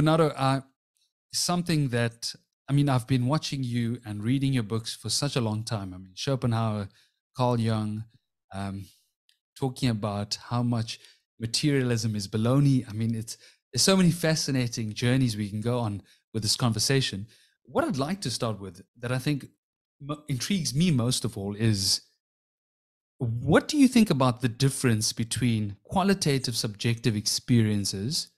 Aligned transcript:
Bernardo, 0.00 0.28
uh, 0.28 0.62
something 1.34 1.88
that 1.88 2.32
I 2.70 2.72
mean, 2.72 2.88
I've 2.88 3.06
been 3.06 3.26
watching 3.26 3.62
you 3.62 4.00
and 4.06 4.24
reading 4.24 4.54
your 4.54 4.62
books 4.62 4.94
for 4.94 5.10
such 5.10 5.36
a 5.36 5.42
long 5.42 5.62
time. 5.62 5.92
I 5.92 5.98
mean, 5.98 6.14
Schopenhauer, 6.14 6.88
Carl 7.36 7.60
Jung, 7.60 8.04
um, 8.54 8.86
talking 9.58 9.90
about 9.90 10.38
how 10.48 10.62
much 10.62 11.00
materialism 11.38 12.16
is 12.16 12.28
baloney. 12.28 12.88
I 12.88 12.94
mean, 12.94 13.14
it's 13.14 13.36
there's 13.70 13.82
so 13.82 13.94
many 13.94 14.10
fascinating 14.10 14.94
journeys 14.94 15.36
we 15.36 15.50
can 15.50 15.60
go 15.60 15.78
on 15.80 16.00
with 16.32 16.42
this 16.44 16.56
conversation. 16.56 17.26
What 17.64 17.84
I'd 17.84 17.98
like 17.98 18.22
to 18.22 18.30
start 18.30 18.58
with, 18.58 18.80
that 19.00 19.12
I 19.12 19.18
think 19.18 19.48
intrigues 20.30 20.74
me 20.74 20.90
most 20.90 21.26
of 21.26 21.36
all, 21.36 21.54
is 21.54 22.00
what 23.18 23.68
do 23.68 23.76
you 23.76 23.86
think 23.86 24.08
about 24.08 24.40
the 24.40 24.48
difference 24.48 25.12
between 25.12 25.76
qualitative 25.84 26.56
subjective 26.56 27.16
experiences 27.16 28.28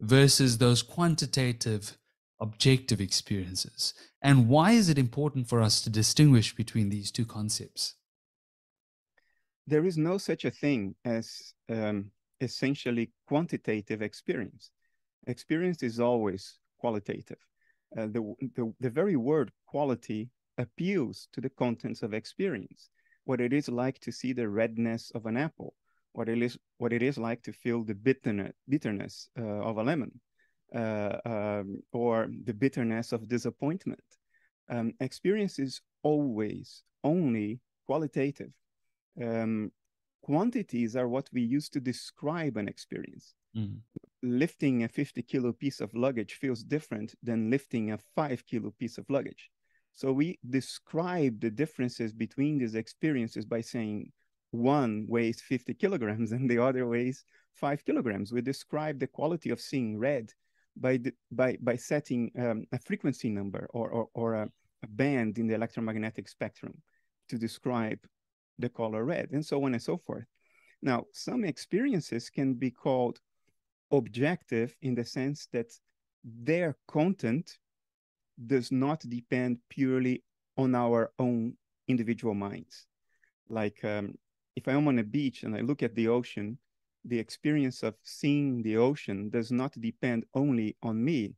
versus 0.00 0.58
those 0.58 0.82
quantitative 0.82 1.96
objective 2.40 3.00
experiences? 3.00 3.94
And 4.22 4.48
why 4.48 4.72
is 4.72 4.88
it 4.88 4.98
important 4.98 5.48
for 5.48 5.60
us 5.60 5.80
to 5.82 5.90
distinguish 5.90 6.54
between 6.54 6.88
these 6.88 7.10
two 7.10 7.24
concepts? 7.24 7.94
There 9.66 9.84
is 9.84 9.98
no 9.98 10.18
such 10.18 10.44
a 10.44 10.50
thing 10.50 10.94
as 11.04 11.52
um, 11.68 12.10
essentially 12.40 13.10
quantitative 13.26 14.02
experience. 14.02 14.70
Experience 15.26 15.82
is 15.82 16.00
always 16.00 16.58
qualitative. 16.78 17.38
Uh, 17.96 18.06
the, 18.06 18.34
the, 18.56 18.72
the 18.80 18.90
very 18.90 19.16
word 19.16 19.50
quality 19.66 20.30
appeals 20.58 21.28
to 21.32 21.40
the 21.40 21.50
contents 21.50 22.02
of 22.02 22.14
experience, 22.14 22.90
what 23.24 23.40
it 23.40 23.52
is 23.52 23.68
like 23.68 23.98
to 24.00 24.12
see 24.12 24.32
the 24.32 24.48
redness 24.48 25.12
of 25.14 25.26
an 25.26 25.36
apple, 25.36 25.74
what 26.12 26.28
it 26.28 26.42
is, 26.42 26.58
what 26.78 26.92
it 26.92 27.02
is 27.02 27.18
like 27.18 27.42
to 27.42 27.52
feel 27.52 27.84
the 27.84 27.94
bitterness, 27.94 28.52
bitterness 28.68 29.28
uh, 29.38 29.42
of 29.42 29.78
a 29.78 29.82
lemon, 29.82 30.12
uh, 30.74 31.16
um, 31.24 31.80
or 31.92 32.28
the 32.44 32.54
bitterness 32.54 33.12
of 33.12 33.28
disappointment. 33.28 34.02
Um, 34.68 34.92
experience 35.00 35.58
is 35.58 35.80
always 36.02 36.82
only 37.04 37.60
qualitative. 37.86 38.52
Um, 39.22 39.72
quantities 40.22 40.96
are 40.96 41.08
what 41.08 41.28
we 41.32 41.40
use 41.40 41.68
to 41.70 41.80
describe 41.80 42.56
an 42.56 42.68
experience. 42.68 43.34
Mm. 43.56 43.78
Lifting 44.22 44.84
a 44.84 44.88
50 44.88 45.22
kilo 45.22 45.52
piece 45.52 45.80
of 45.80 45.94
luggage 45.94 46.34
feels 46.34 46.62
different 46.62 47.14
than 47.22 47.50
lifting 47.50 47.92
a 47.92 47.98
five 48.14 48.44
kilo 48.46 48.72
piece 48.78 48.98
of 48.98 49.06
luggage. 49.08 49.50
So 49.94 50.12
we 50.12 50.38
describe 50.48 51.40
the 51.40 51.50
differences 51.50 52.12
between 52.12 52.58
these 52.58 52.74
experiences 52.74 53.44
by 53.44 53.62
saying 53.62 54.12
one 54.50 55.06
weighs 55.08 55.40
50 55.40 55.74
kilograms 55.74 56.32
and 56.32 56.48
the 56.48 56.58
other 56.58 56.86
weighs 56.86 57.24
five 57.54 57.84
kilograms. 57.84 58.32
We 58.32 58.40
describe 58.40 58.98
the 58.98 59.06
quality 59.06 59.50
of 59.50 59.60
seeing 59.60 59.98
red 59.98 60.32
by 60.76 60.98
the, 60.98 61.12
by 61.30 61.58
by 61.60 61.76
setting 61.76 62.30
um, 62.38 62.64
a 62.72 62.78
frequency 62.78 63.28
number 63.28 63.68
or 63.70 63.90
or, 63.90 64.08
or 64.14 64.34
a, 64.34 64.48
a, 64.82 64.86
band 64.86 65.38
in 65.38 65.46
the 65.48 65.54
electromagnetic 65.54 66.28
spectrum 66.28 66.74
to 67.28 67.36
describe 67.36 67.98
the 68.58 68.68
color 68.68 69.04
red, 69.04 69.30
and 69.32 69.44
so 69.44 69.62
on 69.64 69.74
and 69.74 69.82
so 69.82 69.96
forth. 69.96 70.26
Now, 70.82 71.06
some 71.12 71.44
experiences 71.44 72.30
can 72.30 72.54
be 72.54 72.70
called 72.70 73.18
objective 73.90 74.76
in 74.82 74.94
the 74.94 75.04
sense 75.04 75.48
that 75.52 75.72
their 76.24 76.76
content 76.86 77.58
does 78.46 78.70
not 78.70 79.00
depend 79.08 79.58
purely 79.68 80.22
on 80.56 80.74
our 80.74 81.12
own 81.18 81.54
individual 81.88 82.34
minds. 82.34 82.86
Like 83.48 83.84
um, 83.84 84.14
if 84.58 84.66
I'm 84.66 84.88
on 84.88 84.98
a 84.98 85.04
beach 85.04 85.44
and 85.44 85.54
I 85.54 85.60
look 85.60 85.82
at 85.84 85.94
the 85.94 86.08
ocean, 86.08 86.58
the 87.04 87.18
experience 87.18 87.84
of 87.84 87.94
seeing 88.02 88.62
the 88.62 88.76
ocean 88.76 89.30
does 89.30 89.50
not 89.52 89.80
depend 89.80 90.24
only 90.34 90.76
on 90.82 90.96
me. 91.10 91.34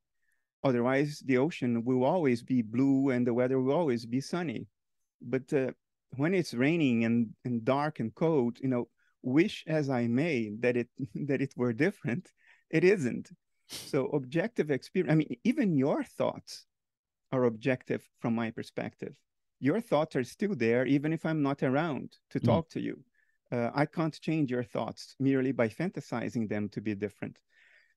Otherwise, 0.65 1.23
the 1.27 1.37
ocean 1.37 1.85
will 1.85 2.03
always 2.05 2.43
be 2.43 2.63
blue 2.63 3.11
and 3.11 3.27
the 3.27 3.35
weather 3.35 3.61
will 3.61 3.77
always 3.81 4.07
be 4.07 4.21
sunny. 4.21 4.67
But 5.21 5.53
uh, 5.53 5.73
when 6.17 6.33
it's 6.35 6.55
raining 6.55 7.05
and, 7.05 7.19
and 7.45 7.65
dark 7.65 8.01
and 8.01 8.15
cold, 8.15 8.59
you 8.61 8.69
know, 8.69 8.89
wish 9.23 9.65
as 9.67 9.91
I 9.91 10.07
may 10.07 10.51
that 10.61 10.77
it 10.79 10.89
that 11.29 11.43
it 11.43 11.53
were 11.57 11.75
different, 11.87 12.25
it 12.71 12.85
isn't. 12.85 13.31
So 13.69 14.07
objective 14.21 14.71
experience. 14.71 15.13
I 15.13 15.17
mean, 15.17 15.37
even 15.45 15.77
your 15.77 16.03
thoughts 16.19 16.67
are 17.33 17.45
objective 17.45 18.03
from 18.21 18.35
my 18.35 18.51
perspective. 18.51 19.15
Your 19.61 19.81
thoughts 19.81 20.17
are 20.17 20.25
still 20.25 20.55
there, 20.57 20.87
even 20.87 21.13
if 21.13 21.23
I'm 21.27 21.43
not 21.43 21.63
around 21.63 22.17
to 22.31 22.41
mm. 22.41 22.45
talk 22.45 22.67
mm. 22.69 22.73
to 22.75 22.81
you. 22.81 22.97
Uh, 23.53 23.71
I 23.75 23.87
can't 23.87 24.21
change 24.21 24.51
your 24.51 24.63
thoughts 24.63 25.17
merely 25.19 25.53
by 25.53 25.69
fantasizing 25.69 26.49
them 26.49 26.69
to 26.71 26.81
be 26.81 26.95
different. 26.95 27.39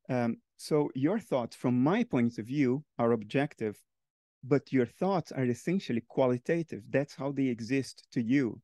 Um, 0.10 0.38
so 0.58 0.90
your 0.96 1.20
thoughts, 1.20 1.56
from 1.56 1.82
my 1.82 2.04
point 2.04 2.38
of 2.40 2.46
view, 2.46 2.84
are 2.98 3.12
objective, 3.12 3.78
but 4.44 4.74
your 4.74 4.86
thoughts 4.86 5.32
are 5.32 5.46
essentially 5.46 6.04
qualitative. 6.08 6.84
That's 6.90 7.16
how 7.16 7.32
they 7.32 7.46
exist 7.46 8.08
to 8.14 8.22
you, 8.22 8.60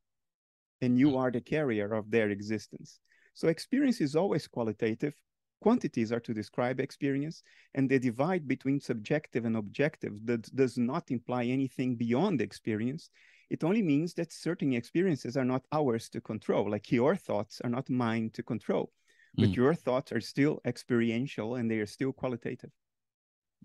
and 0.81 0.97
you 0.97 1.17
are 1.17 1.31
the 1.31 1.41
carrier 1.41 1.93
of 1.93 2.09
their 2.11 2.29
existence. 2.29 2.99
So 3.33 3.47
experience 3.47 4.01
is 4.01 4.15
always 4.15 4.47
qualitative. 4.47 5.13
Quantities 5.61 6.11
are 6.11 6.21
to 6.21 6.33
describe 6.33 6.79
experience, 6.79 7.43
and 7.75 7.89
the 7.89 7.99
divide 7.99 8.47
between 8.47 8.79
subjective 8.79 9.45
and 9.45 9.57
objective 9.57 10.13
that 10.25 10.43
does 10.55 10.77
not 10.77 11.11
imply 11.11 11.45
anything 11.45 11.95
beyond 11.95 12.41
experience. 12.41 13.09
It 13.49 13.63
only 13.63 13.81
means 13.81 14.13
that 14.13 14.31
certain 14.31 14.73
experiences 14.73 15.35
are 15.35 15.45
not 15.45 15.65
ours 15.71 16.09
to 16.09 16.21
control, 16.21 16.69
like 16.69 16.91
your 16.91 17.15
thoughts 17.15 17.61
are 17.63 17.69
not 17.69 17.89
mine 17.89 18.29
to 18.33 18.43
control. 18.43 18.91
But 19.35 19.49
mm. 19.49 19.55
your 19.55 19.73
thoughts 19.75 20.11
are 20.11 20.21
still 20.21 20.59
experiential 20.65 21.55
and 21.55 21.69
they 21.69 21.79
are 21.79 21.85
still 21.85 22.11
qualitative. 22.11 22.71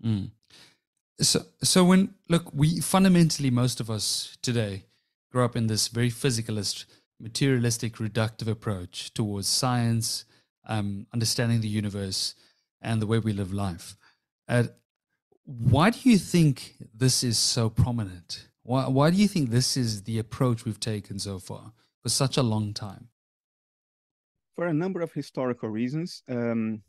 Mm. 0.03 0.31
So, 1.19 1.41
so 1.63 1.83
when 1.83 2.13
look, 2.29 2.53
we 2.53 2.79
fundamentally 2.81 3.49
most 3.49 3.79
of 3.79 3.89
us 3.89 4.37
today 4.41 4.85
grow 5.31 5.45
up 5.45 5.55
in 5.55 5.67
this 5.67 5.87
very 5.87 6.09
physicalist, 6.09 6.85
materialistic, 7.19 7.95
reductive 7.95 8.47
approach 8.47 9.13
towards 9.13 9.47
science, 9.47 10.25
um, 10.67 11.07
understanding 11.13 11.61
the 11.61 11.67
universe, 11.67 12.35
and 12.81 13.01
the 13.01 13.07
way 13.07 13.19
we 13.19 13.33
live 13.33 13.53
life. 13.53 13.95
Uh, 14.47 14.65
why 15.45 15.89
do 15.89 16.09
you 16.09 16.17
think 16.17 16.75
this 16.93 17.23
is 17.23 17.37
so 17.37 17.69
prominent? 17.69 18.47
Why, 18.65 18.87
why 18.87 19.11
do 19.11 19.17
you 19.17 19.27
think 19.27 19.51
this 19.51 19.77
is 19.77 20.03
the 20.03 20.17
approach 20.17 20.65
we've 20.65 20.79
taken 20.79 21.19
so 21.19 21.37
far 21.37 21.71
for 22.01 22.09
such 22.09 22.35
a 22.35 22.41
long 22.41 22.73
time? 22.73 23.09
For 24.55 24.65
a 24.65 24.73
number 24.73 25.01
of 25.01 25.13
historical 25.13 25.69
reasons. 25.69 26.23
Um, 26.27 26.81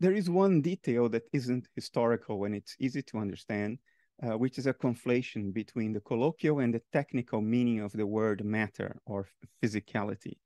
there 0.00 0.12
is 0.12 0.28
one 0.28 0.60
detail 0.62 1.08
that 1.10 1.28
isn't 1.32 1.68
historical 1.76 2.44
and 2.44 2.56
it's 2.56 2.74
easy 2.80 3.02
to 3.02 3.18
understand, 3.18 3.78
uh, 4.20 4.36
which 4.36 4.58
is 4.58 4.66
a 4.66 4.74
conflation 4.74 5.54
between 5.54 5.92
the 5.92 6.00
colloquial 6.00 6.58
and 6.58 6.74
the 6.74 6.82
technical 6.92 7.40
meaning 7.40 7.78
of 7.78 7.92
the 7.92 8.06
word 8.06 8.44
matter 8.44 9.00
or 9.06 9.28
physicality. 9.62 10.38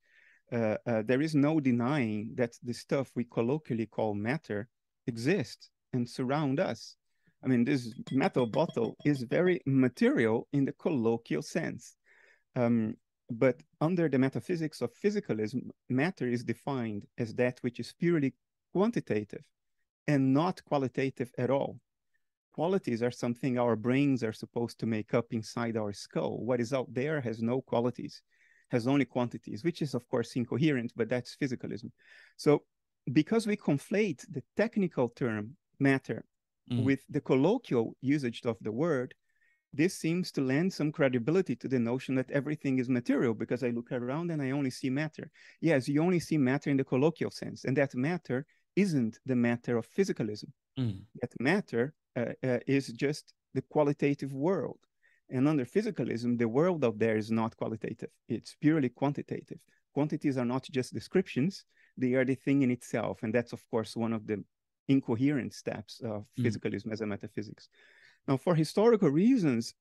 Uh, 0.51 0.77
uh, 0.85 1.01
there 1.07 1.21
is 1.21 1.33
no 1.33 1.59
denying 1.59 2.33
that 2.35 2.51
the 2.61 2.73
stuff 2.73 3.09
we 3.15 3.23
colloquially 3.23 3.87
call 3.87 4.13
matter 4.13 4.69
exists 5.07 5.71
and 5.93 6.07
surround 6.07 6.59
us. 6.59 6.97
I 7.43 7.47
mean, 7.47 7.63
this 7.63 7.93
metal 8.11 8.45
bottle 8.45 8.97
is 9.05 9.23
very 9.23 9.61
material 9.65 10.47
in 10.51 10.65
the 10.65 10.73
colloquial 10.73 11.41
sense. 11.41 11.95
Um, 12.55 12.95
but 13.29 13.61
under 13.79 14.09
the 14.09 14.17
metaphysics 14.17 14.81
of 14.81 14.91
physicalism, 14.93 15.69
matter 15.87 16.27
is 16.27 16.43
defined 16.43 17.05
as 17.17 17.33
that 17.35 17.59
which 17.61 17.79
is 17.79 17.93
purely 17.97 18.33
quantitative 18.73 19.43
and 20.07 20.33
not 20.33 20.63
qualitative 20.65 21.31
at 21.37 21.49
all. 21.49 21.79
Qualities 22.53 23.03
are 23.03 23.11
something 23.11 23.57
our 23.57 23.75
brains 23.75 24.23
are 24.23 24.33
supposed 24.33 24.79
to 24.79 24.85
make 24.85 25.13
up 25.13 25.27
inside 25.31 25.77
our 25.77 25.93
skull. 25.93 26.43
What 26.43 26.59
is 26.59 26.73
out 26.73 26.91
there 26.93 27.21
has 27.21 27.41
no 27.41 27.61
qualities, 27.61 28.21
has 28.71 28.87
only 28.87 29.05
quantities, 29.05 29.63
which 29.63 29.81
is, 29.81 29.93
of 29.93 30.07
course, 30.09 30.35
incoherent, 30.35 30.91
but 30.95 31.09
that's 31.09 31.37
physicalism. 31.37 31.91
So, 32.37 32.63
because 33.13 33.47
we 33.47 33.55
conflate 33.55 34.25
the 34.29 34.43
technical 34.57 35.09
term 35.09 35.55
matter 35.79 36.25
mm. 36.71 36.83
with 36.83 37.01
the 37.09 37.21
colloquial 37.21 37.95
usage 38.01 38.41
of 38.45 38.57
the 38.61 38.71
word, 38.71 39.13
this 39.73 39.95
seems 39.95 40.31
to 40.31 40.41
lend 40.41 40.73
some 40.73 40.91
credibility 40.91 41.55
to 41.55 41.67
the 41.67 41.79
notion 41.79 42.15
that 42.15 42.31
everything 42.31 42.79
is 42.79 42.89
material 42.89 43.33
because 43.33 43.63
I 43.63 43.69
look 43.69 43.91
around 43.91 44.31
and 44.31 44.41
I 44.41 44.51
only 44.51 44.71
see 44.71 44.89
matter. 44.89 45.29
Yes, 45.61 45.87
you 45.87 46.01
only 46.01 46.19
see 46.19 46.37
matter 46.37 46.69
in 46.69 46.77
the 46.77 46.83
colloquial 46.83 47.31
sense, 47.31 47.65
and 47.65 47.77
that 47.77 47.93
matter 47.93 48.45
isn't 48.75 49.19
the 49.25 49.35
matter 49.35 49.77
of 49.77 49.87
physicalism. 49.87 50.51
Mm. 50.79 51.01
That 51.21 51.33
matter 51.39 51.93
uh, 52.15 52.33
uh, 52.43 52.59
is 52.65 52.87
just 52.87 53.33
the 53.53 53.61
qualitative 53.61 54.33
world. 54.33 54.79
And 55.29 55.47
under 55.47 55.65
physicalism, 55.65 56.37
the 56.37 56.47
world 56.47 56.83
out 56.83 56.97
there 56.97 57.17
is 57.17 57.29
not 57.29 57.55
qualitative, 57.55 58.09
it's 58.27 58.55
purely 58.59 58.89
quantitative. 58.89 59.59
Quantities 59.93 60.37
are 60.37 60.45
not 60.45 60.63
just 60.71 60.93
descriptions, 60.93 61.65
they 61.97 62.13
are 62.13 62.25
the 62.25 62.35
thing 62.35 62.63
in 62.63 62.71
itself. 62.71 63.21
And 63.21 63.33
that's, 63.33 63.53
of 63.53 63.63
course, 63.69 63.95
one 63.95 64.13
of 64.13 64.25
the 64.25 64.43
incoherent 64.89 65.53
steps 65.53 66.01
of 66.03 66.25
mm. 66.37 66.43
physicalism 66.43 66.91
as 66.91 67.01
a 67.01 67.05
metaphysics. 67.05 67.69
Now, 68.27 68.37
for 68.37 68.55
historical 68.55 69.09
reasons, 69.09 69.73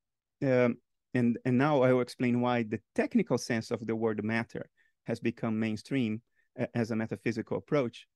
um, 0.43 0.77
and, 1.15 1.39
and 1.45 1.59
now 1.59 1.83
I 1.83 1.93
will 1.93 2.03
explain 2.03 2.41
why 2.41 2.63
the 2.63 2.81
technical 2.95 3.39
sense 3.39 3.71
of 3.71 3.85
the 3.87 3.97
word 3.97 4.23
matter 4.23 4.69
has 5.05 5.19
become 5.19 5.59
mainstream 5.59 6.23
uh, 6.61 6.67
as 6.75 6.91
a 6.91 6.97
metaphysical 6.97 7.57
approach. 7.57 8.07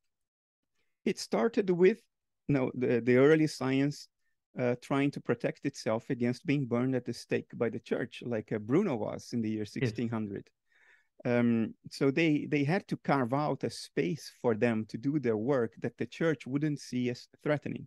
It 1.05 1.19
started 1.19 1.71
with 1.71 2.01
no, 2.49 2.71
the, 2.75 3.01
the 3.01 3.17
early 3.17 3.47
science 3.47 4.09
uh, 4.59 4.75
trying 4.83 5.11
to 5.13 5.21
protect 5.21 5.65
itself 5.65 6.11
against 6.11 6.47
being 6.47 6.67
burned 6.67 6.95
at 6.95 7.07
the 7.07 7.13
stake 7.13 7.49
by 7.55 7.71
the 7.71 7.81
church, 7.81 8.23
like 8.25 8.53
uh, 8.53 8.59
Bruno 8.59 8.95
was 8.95 9.31
in 9.33 9.41
the 9.41 9.49
year 9.49 9.61
1600. 9.61 10.49
Um, 11.25 11.75
so 11.91 12.11
they 12.11 12.47
they 12.51 12.65
had 12.65 12.89
to 12.89 12.97
carve 12.97 13.33
out 13.33 13.65
a 13.65 13.71
space 13.71 14.33
for 14.41 14.55
them 14.57 14.85
to 14.87 14.99
do 14.99 15.21
their 15.21 15.37
work 15.37 15.75
that 15.81 15.97
the 15.97 16.07
church 16.07 16.47
wouldn't 16.47 16.81
see 16.81 17.11
as 17.11 17.29
threatening. 17.43 17.87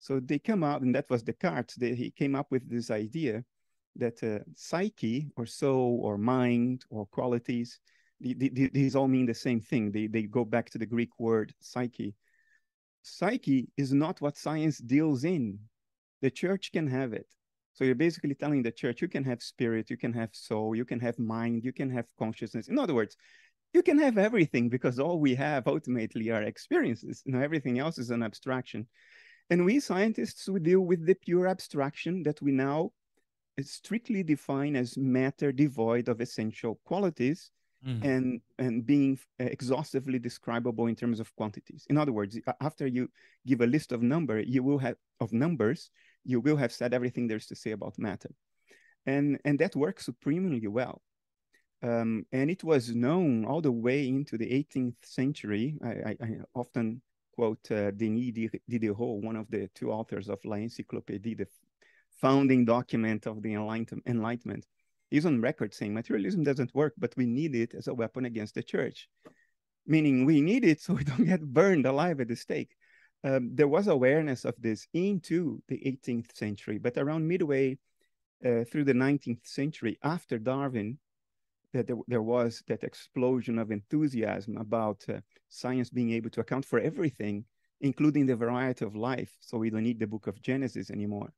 So 0.00 0.20
they 0.20 0.38
come 0.38 0.62
out, 0.62 0.82
and 0.82 0.94
that 0.94 1.10
was 1.10 1.22
Descartes. 1.22 1.74
They, 1.76 1.94
he 1.94 2.10
came 2.10 2.34
up 2.34 2.50
with 2.50 2.68
this 2.68 2.90
idea 2.90 3.44
that 3.96 4.22
uh, 4.22 4.44
psyche 4.54 5.28
or 5.36 5.46
soul 5.46 6.00
or 6.04 6.16
mind 6.18 6.84
or 6.90 7.06
qualities, 7.06 7.80
the, 8.20 8.34
the, 8.34 8.70
these 8.72 8.94
all 8.94 9.08
mean 9.08 9.26
the 9.26 9.34
same 9.34 9.60
thing. 9.60 9.90
They, 9.90 10.06
they 10.06 10.22
go 10.22 10.44
back 10.44 10.70
to 10.70 10.78
the 10.78 10.86
Greek 10.86 11.10
word 11.18 11.52
psyche. 11.60 12.14
Psyche 13.02 13.68
is 13.76 13.92
not 13.92 14.20
what 14.20 14.36
science 14.36 14.78
deals 14.78 15.24
in. 15.24 15.58
The 16.20 16.30
church 16.30 16.70
can 16.72 16.86
have 16.86 17.12
it. 17.12 17.26
So 17.78 17.84
you're 17.84 17.94
basically 17.94 18.34
telling 18.34 18.64
the 18.64 18.72
church 18.72 19.00
you 19.00 19.06
can 19.06 19.22
have 19.22 19.40
spirit, 19.40 19.88
you 19.88 19.96
can 19.96 20.12
have 20.12 20.30
soul, 20.32 20.74
you 20.74 20.84
can 20.84 20.98
have 20.98 21.16
mind, 21.16 21.62
you 21.62 21.72
can 21.72 21.88
have 21.90 22.06
consciousness. 22.18 22.66
In 22.66 22.76
other 22.76 22.92
words, 22.92 23.16
you 23.72 23.84
can 23.84 24.00
have 24.00 24.18
everything 24.18 24.68
because 24.68 24.98
all 24.98 25.20
we 25.20 25.36
have 25.36 25.68
ultimately 25.68 26.28
are 26.30 26.42
experiences. 26.42 27.22
You 27.24 27.30
know, 27.30 27.40
everything 27.40 27.78
else 27.78 27.96
is 27.96 28.10
an 28.10 28.24
abstraction. 28.24 28.88
And 29.50 29.64
we 29.64 29.78
scientists, 29.78 30.48
we 30.48 30.58
deal 30.58 30.80
with 30.80 31.06
the 31.06 31.14
pure 31.14 31.46
abstraction 31.46 32.24
that 32.24 32.42
we 32.42 32.50
now 32.50 32.90
strictly 33.60 34.24
define 34.24 34.74
as 34.74 34.98
matter 34.98 35.52
devoid 35.52 36.08
of 36.08 36.20
essential 36.20 36.80
qualities 36.84 37.52
mm. 37.86 38.04
and, 38.04 38.40
and 38.58 38.86
being 38.86 39.16
exhaustively 39.38 40.18
describable 40.18 40.88
in 40.88 40.96
terms 40.96 41.20
of 41.20 41.32
quantities. 41.36 41.86
In 41.90 41.96
other 41.96 42.10
words, 42.10 42.36
after 42.60 42.88
you 42.88 43.08
give 43.46 43.60
a 43.60 43.66
list 43.68 43.92
of 43.92 44.02
number, 44.02 44.40
you 44.40 44.64
will 44.64 44.78
have 44.78 44.96
of 45.20 45.32
numbers, 45.32 45.90
you 46.28 46.40
will 46.40 46.58
have 46.58 46.72
said 46.72 46.92
everything 46.92 47.26
there's 47.26 47.46
to 47.46 47.56
say 47.56 47.70
about 47.70 47.98
matter. 47.98 48.30
And, 49.06 49.38
and 49.46 49.58
that 49.60 49.74
works 49.74 50.04
supremely 50.04 50.66
well. 50.66 51.00
Um, 51.82 52.26
and 52.32 52.50
it 52.50 52.62
was 52.62 52.94
known 52.94 53.46
all 53.46 53.62
the 53.62 53.72
way 53.72 54.06
into 54.06 54.36
the 54.36 54.46
18th 54.46 54.96
century. 55.02 55.78
I, 55.82 55.88
I, 55.88 56.16
I 56.20 56.30
often 56.54 57.00
quote 57.34 57.70
uh, 57.70 57.92
Denis 57.92 58.50
Diderot, 58.68 59.22
one 59.22 59.36
of 59.36 59.48
the 59.48 59.70
two 59.74 59.90
authors 59.90 60.28
of 60.28 60.38
La 60.44 60.56
Encyclopédie, 60.56 61.38
the 61.38 61.46
founding 62.20 62.66
document 62.66 63.26
of 63.26 63.42
the 63.42 63.54
Enlightenment. 63.54 64.66
He's 65.10 65.24
on 65.24 65.40
record 65.40 65.72
saying 65.72 65.94
materialism 65.94 66.42
doesn't 66.42 66.74
work, 66.74 66.92
but 66.98 67.14
we 67.16 67.24
need 67.24 67.54
it 67.54 67.74
as 67.74 67.88
a 67.88 67.94
weapon 67.94 68.26
against 68.26 68.54
the 68.54 68.62
church. 68.62 69.08
Meaning 69.86 70.26
we 70.26 70.42
need 70.42 70.64
it 70.64 70.82
so 70.82 70.92
we 70.92 71.04
don't 71.04 71.24
get 71.24 71.40
burned 71.40 71.86
alive 71.86 72.20
at 72.20 72.28
the 72.28 72.36
stake. 72.36 72.76
Um, 73.24 73.50
there 73.54 73.68
was 73.68 73.88
awareness 73.88 74.44
of 74.44 74.54
this 74.58 74.86
into 74.94 75.60
the 75.68 75.78
18th 75.78 76.36
century, 76.36 76.78
but 76.78 76.96
around 76.96 77.26
midway 77.26 77.78
uh, 78.44 78.64
through 78.64 78.84
the 78.84 78.92
19th 78.92 79.44
century, 79.46 79.98
after 80.02 80.38
Darwin, 80.38 80.98
that 81.72 81.86
there, 81.86 81.96
there 82.06 82.22
was 82.22 82.62
that 82.68 82.84
explosion 82.84 83.58
of 83.58 83.70
enthusiasm 83.70 84.56
about 84.56 85.04
uh, 85.08 85.20
science 85.48 85.90
being 85.90 86.12
able 86.12 86.30
to 86.30 86.40
account 86.40 86.64
for 86.64 86.78
everything, 86.78 87.44
including 87.80 88.26
the 88.26 88.36
variety 88.36 88.84
of 88.84 88.94
life. 88.94 89.36
So 89.40 89.58
we 89.58 89.70
don't 89.70 89.82
need 89.82 89.98
the 89.98 90.06
book 90.06 90.28
of 90.28 90.40
Genesis 90.40 90.90
anymore. 90.90 91.32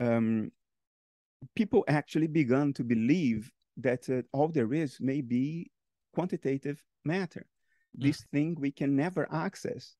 Um, 0.00 0.50
people 1.54 1.84
actually 1.88 2.26
began 2.26 2.72
to 2.72 2.84
believe 2.84 3.50
that 3.76 4.08
uh, 4.08 4.22
all 4.32 4.48
there 4.48 4.72
is 4.72 4.98
may 5.00 5.20
be 5.20 5.70
quantitative 6.14 6.82
matter. 7.04 7.46
Mm. 7.96 8.02
This 8.02 8.24
thing 8.32 8.56
we 8.58 8.72
can 8.72 8.96
never 8.96 9.28
access 9.32 9.94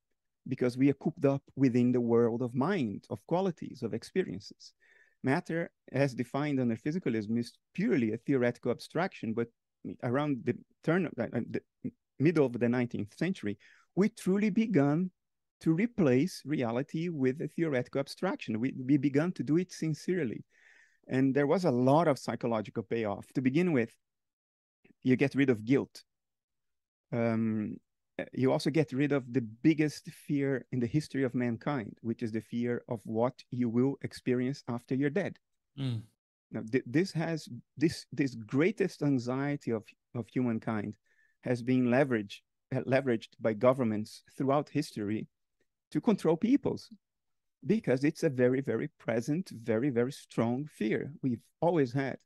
because 0.48 0.76
we 0.76 0.88
are 0.88 0.94
cooped 0.94 1.24
up 1.24 1.42
within 1.56 1.92
the 1.92 2.00
world 2.00 2.42
of 2.42 2.54
mind, 2.54 3.04
of 3.10 3.26
qualities, 3.26 3.82
of 3.82 3.94
experiences. 3.94 4.72
Matter, 5.22 5.70
as 5.92 6.14
defined 6.14 6.60
under 6.60 6.76
physicalism, 6.76 7.38
is 7.38 7.52
purely 7.74 8.12
a 8.12 8.18
theoretical 8.18 8.70
abstraction, 8.70 9.34
but 9.34 9.48
around 10.02 10.38
the 10.44 10.56
turn 10.84 11.06
of 11.06 11.12
uh, 11.18 11.26
the 11.50 11.60
middle 12.18 12.46
of 12.46 12.52
the 12.52 12.66
19th 12.66 13.16
century, 13.18 13.58
we 13.96 14.08
truly 14.08 14.50
began 14.50 15.10
to 15.60 15.72
replace 15.72 16.42
reality 16.44 17.08
with 17.08 17.40
a 17.40 17.48
theoretical 17.48 18.00
abstraction. 18.00 18.60
We, 18.60 18.74
we 18.86 18.96
began 18.96 19.32
to 19.32 19.42
do 19.42 19.56
it 19.56 19.72
sincerely. 19.72 20.44
And 21.08 21.34
there 21.34 21.46
was 21.46 21.64
a 21.64 21.70
lot 21.70 22.06
of 22.06 22.18
psychological 22.18 22.82
payoff. 22.82 23.26
To 23.34 23.42
begin 23.42 23.72
with, 23.72 23.90
you 25.02 25.16
get 25.16 25.34
rid 25.34 25.50
of 25.50 25.64
guilt. 25.64 26.04
Um, 27.12 27.78
you 28.32 28.52
also 28.52 28.70
get 28.70 28.92
rid 28.92 29.12
of 29.12 29.32
the 29.32 29.40
biggest 29.40 30.06
fear 30.10 30.66
in 30.72 30.80
the 30.80 30.86
history 30.86 31.22
of 31.24 31.34
mankind, 31.34 31.96
which 32.00 32.22
is 32.22 32.32
the 32.32 32.40
fear 32.40 32.82
of 32.88 33.00
what 33.04 33.34
you 33.50 33.68
will 33.68 33.96
experience 34.02 34.62
after 34.68 34.94
you're 34.94 35.10
dead. 35.10 35.38
Mm. 35.78 36.02
Now, 36.50 36.62
th- 36.70 36.84
this 36.86 37.12
has 37.12 37.48
this 37.76 38.06
this 38.12 38.34
greatest 38.34 39.02
anxiety 39.02 39.70
of 39.70 39.84
of 40.14 40.26
humankind 40.28 40.94
has 41.42 41.62
been 41.62 41.86
leveraged 41.86 42.40
leveraged 42.72 43.28
by 43.40 43.52
governments 43.52 44.22
throughout 44.36 44.68
history 44.68 45.26
to 45.90 46.00
control 46.00 46.36
peoples 46.36 46.90
because 47.66 48.04
it's 48.04 48.22
a 48.22 48.28
very 48.28 48.60
very 48.60 48.88
present 48.98 49.50
very 49.50 49.90
very 49.90 50.12
strong 50.12 50.66
fear 50.66 51.12
we've 51.22 51.42
always 51.60 51.92
had 51.92 52.18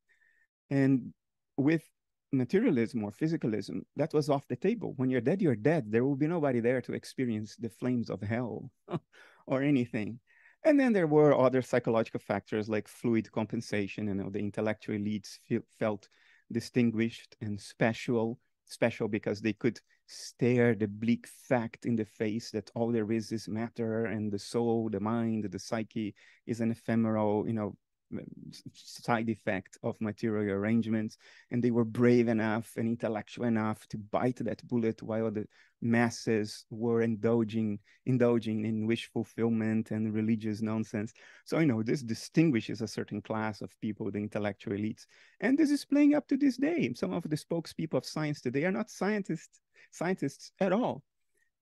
and 0.70 1.12
with 1.56 1.82
materialism 2.32 3.04
or 3.04 3.10
physicalism 3.10 3.82
that 3.96 4.12
was 4.14 4.30
off 4.30 4.48
the 4.48 4.56
table 4.56 4.94
when 4.96 5.10
you're 5.10 5.20
dead 5.20 5.42
you're 5.42 5.54
dead 5.54 5.90
there 5.90 6.04
will 6.04 6.16
be 6.16 6.26
nobody 6.26 6.60
there 6.60 6.80
to 6.80 6.94
experience 6.94 7.56
the 7.56 7.68
flames 7.68 8.08
of 8.08 8.22
hell 8.22 8.70
or 9.46 9.62
anything 9.62 10.18
and 10.64 10.78
then 10.78 10.92
there 10.92 11.06
were 11.06 11.36
other 11.36 11.60
psychological 11.60 12.20
factors 12.20 12.68
like 12.68 12.86
fluid 12.86 13.30
compensation. 13.32 14.06
You 14.06 14.14
know, 14.14 14.30
the 14.30 14.38
intellectual 14.38 14.96
elites 14.96 15.38
feel, 15.46 15.62
felt 15.78 16.08
distinguished 16.52 17.36
and 17.40 17.60
special, 17.60 18.38
special 18.66 19.08
because 19.08 19.40
they 19.40 19.54
could 19.54 19.80
stare 20.06 20.74
the 20.74 20.86
bleak 20.86 21.26
fact 21.26 21.84
in 21.84 21.96
the 21.96 22.04
face 22.04 22.50
that 22.52 22.70
all 22.74 22.92
there 22.92 23.10
is 23.10 23.32
is 23.32 23.48
matter 23.48 24.06
and 24.06 24.30
the 24.30 24.38
soul, 24.38 24.88
the 24.88 25.00
mind, 25.00 25.44
the 25.50 25.58
psyche 25.58 26.14
is 26.46 26.60
an 26.60 26.70
ephemeral, 26.70 27.44
you 27.46 27.54
know, 27.54 27.74
side 28.72 29.28
effect 29.28 29.78
of 29.82 30.00
material 30.00 30.54
arrangements 30.54 31.16
and 31.50 31.62
they 31.62 31.70
were 31.70 31.84
brave 31.84 32.28
enough 32.28 32.72
and 32.76 32.88
intellectual 32.88 33.46
enough 33.46 33.86
to 33.88 33.98
bite 33.98 34.36
that 34.36 34.66
bullet 34.68 35.02
while 35.02 35.30
the 35.30 35.46
masses 35.80 36.64
were 36.70 37.02
indulging 37.02 37.78
indulging 38.06 38.64
in 38.64 38.86
wish 38.86 39.10
fulfillment 39.12 39.90
and 39.90 40.14
religious 40.14 40.62
nonsense. 40.62 41.12
So 41.44 41.58
you 41.58 41.66
know 41.66 41.82
this 41.82 42.02
distinguishes 42.02 42.80
a 42.80 42.88
certain 42.88 43.20
class 43.20 43.60
of 43.60 43.78
people 43.80 44.10
the 44.10 44.18
intellectual 44.18 44.74
elites. 44.74 45.06
And 45.40 45.58
this 45.58 45.70
is 45.70 45.84
playing 45.84 46.14
up 46.14 46.28
to 46.28 46.36
this 46.36 46.56
day. 46.56 46.92
Some 46.94 47.12
of 47.12 47.28
the 47.28 47.36
spokespeople 47.36 47.94
of 47.98 48.06
science 48.06 48.40
today 48.40 48.64
are 48.64 48.72
not 48.72 48.90
scientists 48.90 49.60
scientists 49.90 50.52
at 50.60 50.72
all. 50.72 51.02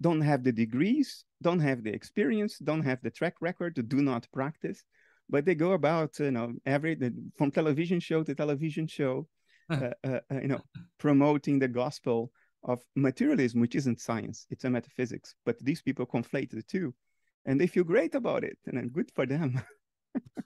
Don't 0.00 0.20
have 0.20 0.44
the 0.44 0.52
degrees 0.52 1.24
don't 1.42 1.60
have 1.60 1.82
the 1.82 1.92
experience 1.92 2.58
don't 2.58 2.82
have 2.82 3.00
the 3.02 3.10
track 3.10 3.36
record 3.40 3.74
do 3.88 4.02
not 4.02 4.26
practice 4.32 4.84
but 5.30 5.44
they 5.44 5.54
go 5.54 5.72
about 5.72 6.18
you 6.18 6.30
know 6.30 6.52
every 6.66 6.98
from 7.38 7.50
television 7.50 8.00
show 8.00 8.22
to 8.22 8.34
television 8.34 8.86
show 8.86 9.26
uh, 9.70 9.90
uh, 10.04 10.20
uh, 10.30 10.40
you 10.42 10.48
know 10.48 10.60
promoting 10.98 11.58
the 11.58 11.68
gospel 11.68 12.30
of 12.64 12.82
materialism 12.96 13.60
which 13.60 13.74
isn't 13.74 14.00
science 14.00 14.46
it's 14.50 14.64
a 14.64 14.70
metaphysics 14.70 15.34
but 15.46 15.58
these 15.60 15.80
people 15.80 16.04
conflate 16.04 16.50
the 16.50 16.62
two 16.62 16.92
and 17.46 17.58
they 17.58 17.66
feel 17.66 17.84
great 17.84 18.14
about 18.14 18.44
it 18.44 18.58
and 18.66 18.92
good 18.92 19.10
for 19.14 19.24
them. 19.24 19.62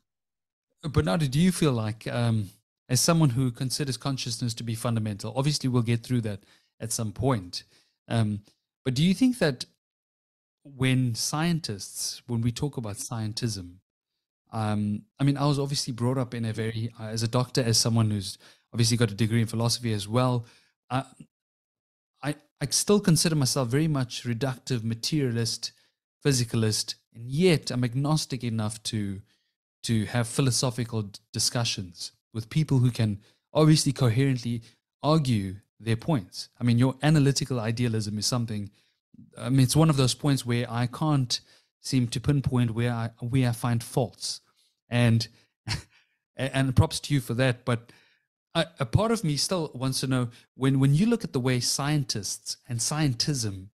Bernardo 0.84 1.26
do 1.26 1.40
you 1.40 1.50
feel 1.50 1.72
like 1.72 2.06
um, 2.06 2.50
as 2.88 3.00
someone 3.00 3.30
who 3.30 3.50
considers 3.50 3.96
consciousness 3.96 4.54
to 4.54 4.62
be 4.62 4.74
fundamental 4.74 5.32
obviously 5.34 5.68
we'll 5.68 5.82
get 5.82 6.04
through 6.04 6.20
that 6.20 6.40
at 6.78 6.92
some 6.92 7.10
point 7.10 7.64
um, 8.08 8.40
but 8.84 8.94
do 8.94 9.02
you 9.02 9.14
think 9.14 9.38
that 9.38 9.64
when 10.62 11.14
scientists 11.14 12.22
when 12.26 12.42
we 12.42 12.52
talk 12.52 12.76
about 12.76 12.96
scientism 12.96 13.76
um, 14.54 15.02
I 15.18 15.24
mean, 15.24 15.36
I 15.36 15.46
was 15.46 15.58
obviously 15.58 15.92
brought 15.92 16.16
up 16.16 16.32
in 16.32 16.44
a 16.44 16.52
very, 16.52 16.92
uh, 17.00 17.06
as 17.06 17.24
a 17.24 17.28
doctor, 17.28 17.60
as 17.60 17.76
someone 17.76 18.12
who's 18.12 18.38
obviously 18.72 18.96
got 18.96 19.10
a 19.10 19.14
degree 19.14 19.40
in 19.40 19.48
philosophy 19.48 19.92
as 19.92 20.06
well. 20.06 20.46
Uh, 20.88 21.02
I, 22.22 22.36
I 22.60 22.66
still 22.70 23.00
consider 23.00 23.34
myself 23.34 23.66
very 23.66 23.88
much 23.88 24.22
reductive, 24.22 24.84
materialist, 24.84 25.72
physicalist, 26.24 26.94
and 27.16 27.28
yet 27.28 27.72
I'm 27.72 27.82
agnostic 27.82 28.44
enough 28.44 28.80
to 28.84 29.20
to 29.82 30.06
have 30.06 30.26
philosophical 30.26 31.10
discussions 31.32 32.12
with 32.32 32.48
people 32.48 32.78
who 32.78 32.90
can 32.90 33.18
obviously 33.52 33.92
coherently 33.92 34.62
argue 35.02 35.56
their 35.78 35.96
points. 35.96 36.48
I 36.58 36.64
mean, 36.64 36.78
your 36.78 36.94
analytical 37.02 37.60
idealism 37.60 38.16
is 38.18 38.24
something. 38.24 38.70
I 39.36 39.50
mean, 39.50 39.60
it's 39.60 39.76
one 39.76 39.90
of 39.90 39.98
those 39.98 40.14
points 40.14 40.46
where 40.46 40.66
I 40.70 40.86
can't 40.86 41.38
seem 41.80 42.06
to 42.08 42.20
pinpoint 42.20 42.70
where 42.70 42.92
I 42.92 43.10
where 43.18 43.48
I 43.48 43.52
find 43.52 43.82
faults 43.82 44.40
and 44.88 45.28
and 46.36 46.74
props 46.76 47.00
to 47.00 47.14
you 47.14 47.20
for 47.20 47.34
that. 47.34 47.64
But 47.64 47.92
a, 48.54 48.86
part 48.86 49.10
of 49.10 49.24
me 49.24 49.36
still 49.36 49.70
wants 49.74 50.00
to 50.00 50.06
know 50.06 50.28
when 50.54 50.78
when 50.78 50.94
you 50.94 51.06
look 51.06 51.24
at 51.24 51.32
the 51.32 51.40
way 51.40 51.60
scientists 51.60 52.56
and 52.68 52.78
scientism 52.78 53.68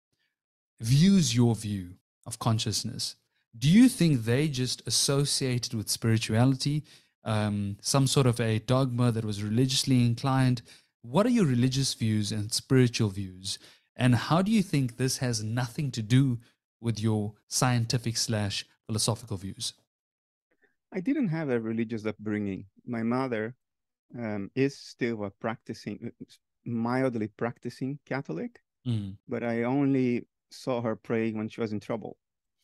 views 0.80 1.34
your 1.34 1.54
view 1.54 1.96
of 2.26 2.38
consciousness, 2.38 3.16
do 3.58 3.68
you 3.68 3.88
think 3.88 4.24
they 4.24 4.48
just 4.48 4.86
associated 4.86 5.74
with 5.74 5.90
spirituality, 5.90 6.84
um, 7.24 7.76
some 7.82 8.06
sort 8.06 8.26
of 8.26 8.40
a 8.40 8.60
dogma 8.60 9.12
that 9.12 9.24
was 9.24 9.42
religiously 9.42 10.04
inclined? 10.06 10.62
What 11.02 11.26
are 11.26 11.30
your 11.30 11.46
religious 11.46 11.94
views 11.94 12.32
and 12.32 12.52
spiritual 12.52 13.10
views? 13.10 13.58
And 13.96 14.14
how 14.14 14.40
do 14.40 14.50
you 14.50 14.62
think 14.62 14.96
this 14.96 15.18
has 15.18 15.42
nothing 15.42 15.90
to 15.92 16.02
do 16.02 16.38
with 16.80 16.98
your 17.00 17.34
scientific 17.48 18.16
slash 18.16 18.64
philosophical 18.86 19.36
views? 19.36 19.74
I 20.92 21.00
didn't 21.00 21.28
have 21.28 21.50
a 21.50 21.60
religious 21.60 22.04
upbringing. 22.06 22.66
My 22.86 23.02
mother 23.02 23.54
um, 24.18 24.50
is 24.54 24.76
still 24.76 25.24
a 25.24 25.30
practicing, 25.30 26.10
mildly 26.64 27.28
practicing 27.28 27.98
Catholic, 28.06 28.60
mm. 28.86 29.16
but 29.28 29.44
I 29.44 29.62
only 29.62 30.26
saw 30.50 30.80
her 30.82 30.96
pray 30.96 31.32
when 31.32 31.48
she 31.48 31.60
was 31.60 31.72
in 31.72 31.80
trouble 31.80 32.16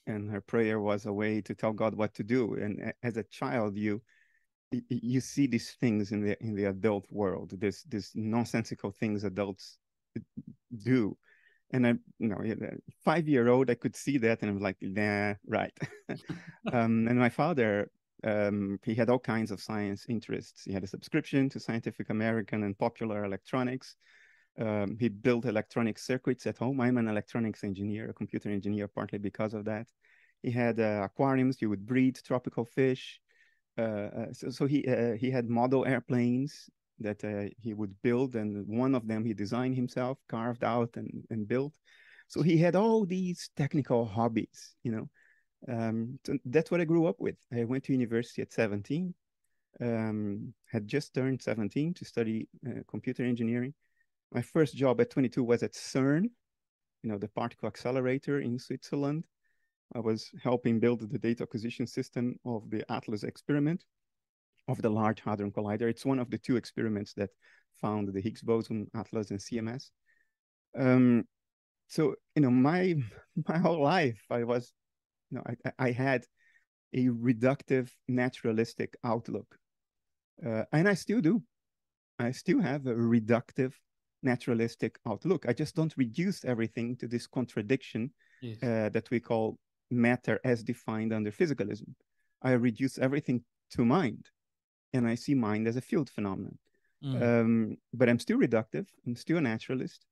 and 0.06 0.30
her 0.30 0.40
prayer 0.40 0.80
was 0.80 1.06
a 1.06 1.12
way 1.12 1.40
to 1.42 1.54
tell 1.54 1.72
God 1.72 1.94
what 1.94 2.14
to 2.14 2.22
do. 2.22 2.54
And 2.54 2.92
as 3.02 3.16
a 3.16 3.24
child, 3.24 3.76
you 3.76 4.02
you 4.88 5.20
see 5.20 5.46
these 5.46 5.76
things 5.80 6.12
in 6.12 6.22
the 6.22 6.42
in 6.42 6.54
the 6.54 6.64
adult 6.64 7.06
world, 7.10 7.52
this 7.60 7.82
this 7.84 8.12
nonsensical 8.14 8.90
things 8.90 9.24
adults 9.24 9.78
do. 10.82 11.16
And 11.72 11.86
I, 11.86 11.94
you 12.18 12.28
know, 12.28 12.38
five 13.04 13.28
year 13.28 13.48
old, 13.48 13.70
I 13.70 13.74
could 13.74 13.96
see 13.96 14.18
that, 14.18 14.42
and 14.42 14.50
I'm 14.50 14.60
like, 14.60 14.76
nah, 14.80 15.34
right. 15.46 15.76
um, 16.72 17.08
and 17.08 17.18
my 17.18 17.28
father, 17.28 17.90
um, 18.24 18.78
he 18.84 18.94
had 18.94 19.10
all 19.10 19.18
kinds 19.18 19.50
of 19.50 19.60
science 19.60 20.06
interests. 20.08 20.64
He 20.64 20.72
had 20.72 20.84
a 20.84 20.88
subscription 20.88 21.48
to 21.50 21.60
Scientific 21.60 22.10
American 22.10 22.62
and 22.62 22.78
Popular 22.78 23.24
Electronics. 23.24 23.96
Um, 24.58 24.96
he 24.98 25.08
built 25.08 25.44
electronic 25.44 25.98
circuits 25.98 26.46
at 26.46 26.56
home. 26.56 26.80
I'm 26.80 26.96
an 26.96 27.08
electronics 27.08 27.62
engineer, 27.62 28.08
a 28.08 28.14
computer 28.14 28.48
engineer, 28.48 28.88
partly 28.88 29.18
because 29.18 29.52
of 29.52 29.66
that. 29.66 29.86
He 30.42 30.50
had 30.50 30.80
uh, 30.80 31.02
aquariums. 31.04 31.58
He 31.58 31.66
would 31.66 31.84
breed 31.86 32.18
tropical 32.24 32.64
fish. 32.64 33.20
Uh, 33.78 33.82
uh 33.82 34.32
so, 34.32 34.48
so, 34.48 34.66
he 34.66 34.86
uh, 34.88 35.12
he 35.12 35.30
had 35.30 35.50
model 35.50 35.84
airplanes 35.84 36.70
that 36.98 37.22
uh, 37.24 37.50
he 37.60 37.74
would 37.74 37.94
build, 38.02 38.34
and 38.34 38.66
one 38.66 38.94
of 38.94 39.06
them 39.06 39.24
he 39.24 39.34
designed 39.34 39.76
himself, 39.76 40.18
carved 40.28 40.64
out, 40.64 40.96
and, 40.96 41.10
and 41.28 41.46
built. 41.46 41.74
So 42.28 42.42
he 42.42 42.56
had 42.56 42.74
all 42.74 43.04
these 43.04 43.50
technical 43.56 44.06
hobbies, 44.06 44.74
you 44.82 44.92
know. 44.92 45.08
Um, 45.68 46.18
that's 46.44 46.70
what 46.70 46.80
I 46.80 46.84
grew 46.84 47.06
up 47.06 47.16
with. 47.18 47.36
I 47.52 47.64
went 47.64 47.84
to 47.84 47.92
university 47.92 48.42
at 48.42 48.52
17, 48.52 49.14
um, 49.80 50.54
had 50.70 50.86
just 50.86 51.14
turned 51.14 51.42
17 51.42 51.94
to 51.94 52.04
study 52.04 52.48
uh, 52.66 52.80
computer 52.88 53.24
engineering 53.24 53.74
my 54.32 54.42
first 54.42 54.74
job 54.74 55.00
at 55.00 55.10
22 55.10 55.42
was 55.42 55.62
at 55.62 55.72
CERN, 55.72 56.24
you 57.02 57.10
know, 57.10 57.18
the 57.18 57.28
particle 57.28 57.68
accelerator 57.68 58.40
in 58.40 58.58
Switzerland. 58.58 59.26
I 59.94 60.00
was 60.00 60.30
helping 60.42 60.80
build 60.80 61.00
the 61.00 61.18
data 61.18 61.44
acquisition 61.44 61.86
system 61.86 62.38
of 62.44 62.68
the 62.70 62.84
ATLAS 62.90 63.22
experiment 63.22 63.84
of 64.68 64.82
the 64.82 64.90
Large 64.90 65.20
Hadron 65.20 65.52
Collider. 65.52 65.88
It's 65.88 66.04
one 66.04 66.18
of 66.18 66.30
the 66.30 66.38
two 66.38 66.56
experiments 66.56 67.12
that 67.14 67.30
found 67.80 68.12
the 68.12 68.20
Higgs 68.20 68.42
boson, 68.42 68.90
ATLAS, 68.94 69.30
and 69.30 69.38
CMS. 69.38 69.90
Um, 70.76 71.24
so, 71.86 72.16
you 72.34 72.42
know, 72.42 72.50
my 72.50 72.96
my 73.48 73.58
whole 73.58 73.80
life, 73.80 74.20
I 74.28 74.42
was, 74.42 74.72
you 75.30 75.38
know, 75.38 75.44
I, 75.46 75.72
I 75.78 75.90
had 75.90 76.24
a 76.94 77.06
reductive, 77.06 77.90
naturalistic 78.08 78.96
outlook, 79.04 79.56
uh, 80.44 80.64
and 80.72 80.88
I 80.88 80.94
still 80.94 81.20
do. 81.20 81.42
I 82.18 82.30
still 82.30 82.60
have 82.60 82.86
a 82.86 82.94
reductive, 82.94 83.72
naturalistic 84.22 84.98
outlook. 85.06 85.46
I 85.48 85.52
just 85.52 85.74
don't 85.74 85.94
reduce 85.96 86.44
everything 86.44 86.96
to 86.96 87.08
this 87.08 87.26
contradiction 87.26 88.10
yes. 88.40 88.62
uh, 88.62 88.88
that 88.92 89.10
we 89.10 89.20
call 89.20 89.58
matter 89.90 90.40
as 90.44 90.62
defined 90.62 91.12
under 91.12 91.30
physicalism. 91.30 91.94
I 92.42 92.52
reduce 92.52 92.98
everything 92.98 93.44
to 93.72 93.84
mind, 93.84 94.26
and 94.92 95.06
I 95.06 95.14
see 95.14 95.34
mind 95.34 95.68
as 95.68 95.76
a 95.76 95.80
field 95.80 96.10
phenomenon. 96.10 96.58
Mm. 97.04 97.22
Um, 97.22 97.76
but 97.92 98.08
I'm 98.08 98.18
still 98.18 98.38
reductive. 98.38 98.86
I'm 99.06 99.16
still 99.16 99.38
a 99.38 99.40
naturalist. 99.40 100.04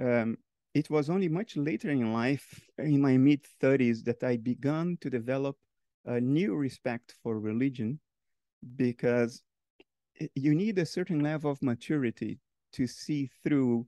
Um, 0.00 0.36
it 0.74 0.90
was 0.90 1.10
only 1.10 1.28
much 1.28 1.56
later 1.56 1.90
in 1.90 2.12
life, 2.12 2.60
in 2.78 3.00
my 3.00 3.16
mid 3.16 3.44
30s, 3.60 4.04
that 4.04 4.22
I 4.22 4.36
began 4.36 4.98
to 5.00 5.10
develop 5.10 5.56
a 6.04 6.20
new 6.20 6.54
respect 6.54 7.14
for 7.22 7.38
religion 7.38 8.00
because 8.76 9.42
you 10.34 10.54
need 10.54 10.78
a 10.78 10.86
certain 10.86 11.20
level 11.20 11.50
of 11.50 11.62
maturity 11.62 12.38
to 12.72 12.86
see 12.86 13.30
through 13.42 13.86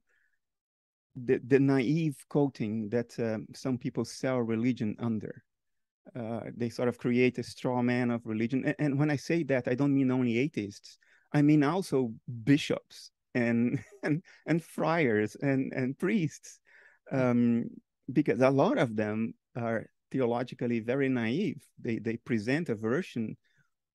the, 1.16 1.40
the 1.46 1.58
naive 1.58 2.16
coating 2.28 2.88
that 2.90 3.18
um, 3.18 3.46
some 3.54 3.76
people 3.76 4.04
sell 4.04 4.38
religion 4.38 4.96
under. 4.98 5.42
Uh, 6.16 6.40
they 6.56 6.68
sort 6.68 6.88
of 6.88 6.98
create 6.98 7.38
a 7.38 7.42
straw 7.42 7.82
man 7.82 8.10
of 8.10 8.26
religion. 8.26 8.64
And, 8.64 8.76
and, 8.78 8.98
when 8.98 9.10
I 9.10 9.16
say 9.16 9.42
that, 9.44 9.68
I 9.68 9.74
don't 9.74 9.94
mean 9.94 10.10
only 10.10 10.38
atheists. 10.38 10.98
I 11.32 11.42
mean 11.42 11.62
also 11.62 12.12
bishops 12.44 13.10
and 13.34 13.78
and, 14.02 14.22
and 14.46 14.62
friars 14.62 15.36
and, 15.40 15.72
and 15.72 15.98
priests, 15.98 16.58
um, 17.10 17.68
because 18.12 18.40
a 18.40 18.50
lot 18.50 18.78
of 18.78 18.96
them 18.96 19.34
are 19.56 19.86
theologically 20.10 20.80
very 20.80 21.08
naive. 21.08 21.62
They, 21.80 21.98
they 21.98 22.16
present 22.16 22.68
a 22.68 22.74
version 22.74 23.36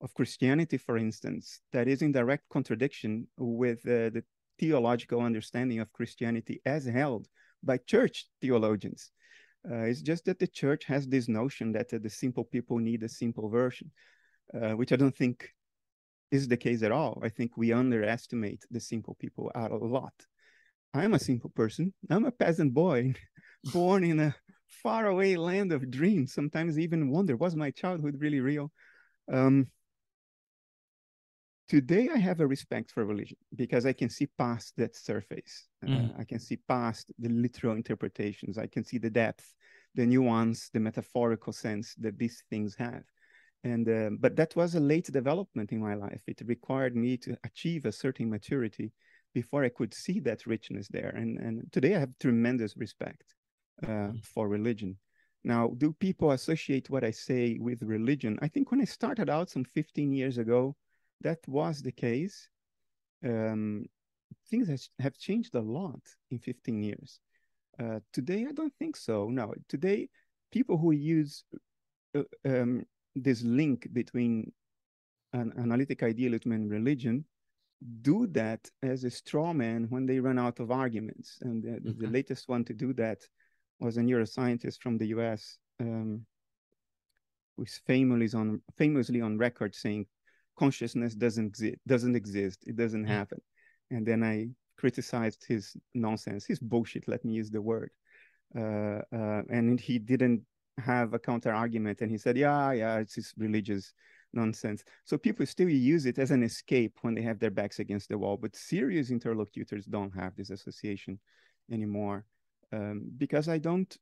of 0.01 0.13
Christianity, 0.13 0.77
for 0.77 0.97
instance, 0.97 1.61
that 1.73 1.87
is 1.87 2.01
in 2.01 2.11
direct 2.11 2.43
contradiction 2.49 3.27
with 3.37 3.79
uh, 3.85 4.11
the 4.11 4.23
theological 4.59 5.21
understanding 5.21 5.79
of 5.79 5.91
Christianity 5.93 6.61
as 6.65 6.85
held 6.85 7.27
by 7.63 7.77
church 7.77 8.27
theologians. 8.41 9.11
Uh, 9.69 9.83
it's 9.83 10.01
just 10.01 10.25
that 10.25 10.39
the 10.39 10.47
church 10.47 10.85
has 10.85 11.07
this 11.07 11.27
notion 11.27 11.71
that 11.71 11.93
uh, 11.93 11.97
the 12.01 12.09
simple 12.09 12.43
people 12.43 12.77
need 12.77 13.01
a 13.03 13.09
simple 13.09 13.49
version, 13.49 13.91
uh, 14.53 14.71
which 14.71 14.91
I 14.91 14.95
don't 14.95 15.15
think 15.15 15.49
is 16.31 16.47
the 16.47 16.57
case 16.57 16.83
at 16.83 16.91
all. 16.91 17.19
I 17.23 17.29
think 17.29 17.57
we 17.57 17.73
underestimate 17.73 18.63
the 18.69 18.79
simple 18.79 19.15
people 19.19 19.51
a 19.55 19.69
lot. 19.69 20.13
I'm 20.95 21.13
a 21.13 21.19
simple 21.19 21.49
person. 21.49 21.93
I'm 22.09 22.25
a 22.25 22.31
peasant 22.31 22.73
boy 22.73 23.13
born 23.73 24.03
in 24.03 24.19
a 24.19 24.35
faraway 24.67 25.35
land 25.35 25.73
of 25.73 25.91
dreams. 25.91 26.33
Sometimes 26.33 26.79
even 26.79 27.09
wonder, 27.09 27.35
was 27.35 27.55
my 27.55 27.71
childhood 27.71 28.15
really 28.19 28.39
real? 28.39 28.71
Um, 29.31 29.67
today 31.67 32.09
i 32.13 32.17
have 32.17 32.41
a 32.41 32.47
respect 32.47 32.91
for 32.91 33.05
religion 33.05 33.37
because 33.55 33.87
i 33.87 33.93
can 33.93 34.07
see 34.07 34.27
past 34.37 34.73
that 34.77 34.95
surface 34.95 35.67
uh, 35.83 35.87
mm. 35.87 36.09
uh, 36.09 36.13
i 36.19 36.23
can 36.23 36.39
see 36.39 36.57
past 36.67 37.11
the 37.17 37.29
literal 37.29 37.75
interpretations 37.75 38.59
i 38.59 38.67
can 38.67 38.83
see 38.83 38.99
the 38.99 39.09
depth 39.09 39.55
the 39.95 40.05
nuance 40.05 40.69
the 40.73 40.79
metaphorical 40.79 41.51
sense 41.51 41.95
that 41.95 42.19
these 42.19 42.43
things 42.51 42.75
have 42.75 43.03
and 43.63 43.89
uh, 43.89 44.11
but 44.19 44.35
that 44.35 44.55
was 44.55 44.75
a 44.75 44.79
late 44.79 45.11
development 45.11 45.71
in 45.71 45.81
my 45.81 45.95
life 45.95 46.21
it 46.27 46.39
required 46.45 46.95
me 46.95 47.17
to 47.17 47.35
achieve 47.43 47.85
a 47.85 47.91
certain 47.91 48.29
maturity 48.29 48.91
before 49.35 49.63
i 49.63 49.69
could 49.69 49.93
see 49.93 50.19
that 50.19 50.47
richness 50.47 50.87
there 50.87 51.09
and 51.09 51.37
and 51.37 51.71
today 51.71 51.95
i 51.95 51.99
have 51.99 52.17
tremendous 52.19 52.75
respect 52.77 53.35
uh, 53.83 53.87
mm. 53.87 54.25
for 54.25 54.47
religion 54.47 54.97
now 55.43 55.69
do 55.77 55.93
people 56.07 56.31
associate 56.31 56.89
what 56.89 57.03
i 57.03 57.11
say 57.11 57.57
with 57.61 57.79
religion 57.83 58.39
i 58.41 58.47
think 58.47 58.71
when 58.71 58.81
i 58.81 58.85
started 58.85 59.29
out 59.29 59.51
some 59.51 59.63
15 59.63 60.11
years 60.11 60.39
ago 60.39 60.75
that 61.21 61.39
was 61.47 61.81
the 61.81 61.91
case, 61.91 62.49
um, 63.23 63.85
things 64.49 64.89
have 64.99 65.17
changed 65.17 65.55
a 65.55 65.59
lot 65.59 65.99
in 66.31 66.39
15 66.39 66.83
years. 66.83 67.19
Uh, 67.79 67.99
today, 68.13 68.45
I 68.47 68.51
don't 68.51 68.73
think 68.79 68.95
so. 68.95 69.29
No, 69.29 69.53
today, 69.67 70.09
people 70.51 70.77
who 70.77 70.91
use 70.91 71.43
uh, 72.15 72.23
um, 72.45 72.83
this 73.15 73.41
link 73.43 73.87
between 73.91 74.51
an 75.33 75.53
analytic 75.57 76.03
idealism 76.03 76.51
and 76.53 76.69
religion 76.69 77.25
do 78.01 78.27
that 78.27 78.69
as 78.81 79.03
a 79.03 79.09
straw 79.09 79.53
man 79.53 79.87
when 79.89 80.05
they 80.05 80.19
run 80.19 80.39
out 80.39 80.59
of 80.59 80.71
arguments. 80.71 81.37
And 81.41 81.63
the, 81.63 81.69
mm-hmm. 81.69 82.01
the 82.01 82.09
latest 82.09 82.47
one 82.47 82.63
to 82.65 82.73
do 82.73 82.93
that 82.93 83.19
was 83.79 83.97
a 83.97 84.01
neuroscientist 84.01 84.81
from 84.81 84.97
the 84.97 85.07
US 85.07 85.57
um, 85.79 86.25
who's 87.57 87.81
famously 87.85 88.37
on, 88.37 88.61
famously 88.77 89.21
on 89.21 89.37
record 89.37 89.75
saying 89.75 90.05
consciousness 90.57 91.13
doesn't 91.15 91.47
exist 91.47 91.75
doesn't 91.85 92.15
exist 92.15 92.63
it 92.65 92.75
doesn't 92.75 93.05
mm. 93.05 93.09
happen 93.09 93.41
and 93.91 94.05
then 94.05 94.23
i 94.23 94.47
criticized 94.77 95.43
his 95.47 95.75
nonsense 95.93 96.45
his 96.45 96.59
bullshit 96.59 97.07
let 97.07 97.23
me 97.25 97.33
use 97.33 97.49
the 97.49 97.61
word 97.61 97.91
uh, 98.57 99.01
uh, 99.13 99.41
and 99.49 99.79
he 99.79 99.99
didn't 99.99 100.41
have 100.77 101.13
a 101.13 101.19
counter 101.19 101.53
argument 101.53 102.01
and 102.01 102.11
he 102.11 102.17
said 102.17 102.37
yeah 102.37 102.71
yeah 102.71 102.97
it's 102.97 103.15
this 103.15 103.33
religious 103.37 103.93
nonsense 104.35 104.83
so 105.03 105.17
people 105.17 105.45
still 105.45 105.69
use 105.69 106.05
it 106.05 106.19
as 106.19 106.31
an 106.31 106.43
escape 106.43 106.97
when 107.01 107.15
they 107.15 107.21
have 107.21 107.39
their 107.39 107.51
backs 107.51 107.79
against 107.79 108.09
the 108.09 108.17
wall 108.17 108.37
but 108.37 108.55
serious 108.55 109.09
interlocutors 109.09 109.85
don't 109.85 110.15
have 110.15 110.35
this 110.35 110.49
association 110.49 111.19
anymore 111.71 112.25
um, 112.73 113.03
because 113.17 113.47
i 113.47 113.57
don't 113.57 113.97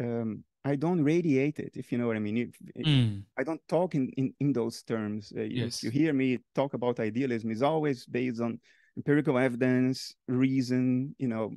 um, 0.00 0.44
I 0.64 0.76
don't 0.76 1.02
radiate 1.02 1.58
it, 1.58 1.72
if 1.74 1.90
you 1.90 1.98
know 1.98 2.06
what 2.06 2.16
I 2.16 2.20
mean. 2.20 2.36
If, 2.76 2.86
mm. 2.86 3.22
I 3.36 3.42
don't 3.42 3.60
talk 3.68 3.94
in, 3.94 4.10
in, 4.10 4.32
in 4.38 4.52
those 4.52 4.82
terms. 4.82 5.32
Uh, 5.36 5.42
yes. 5.42 5.82
You 5.82 5.90
hear 5.90 6.12
me 6.12 6.38
talk 6.54 6.74
about 6.74 7.00
idealism, 7.00 7.50
it's 7.50 7.62
always 7.62 8.06
based 8.06 8.40
on 8.40 8.60
empirical 8.96 9.38
evidence, 9.38 10.14
reason, 10.28 11.14
you 11.18 11.26
know, 11.26 11.52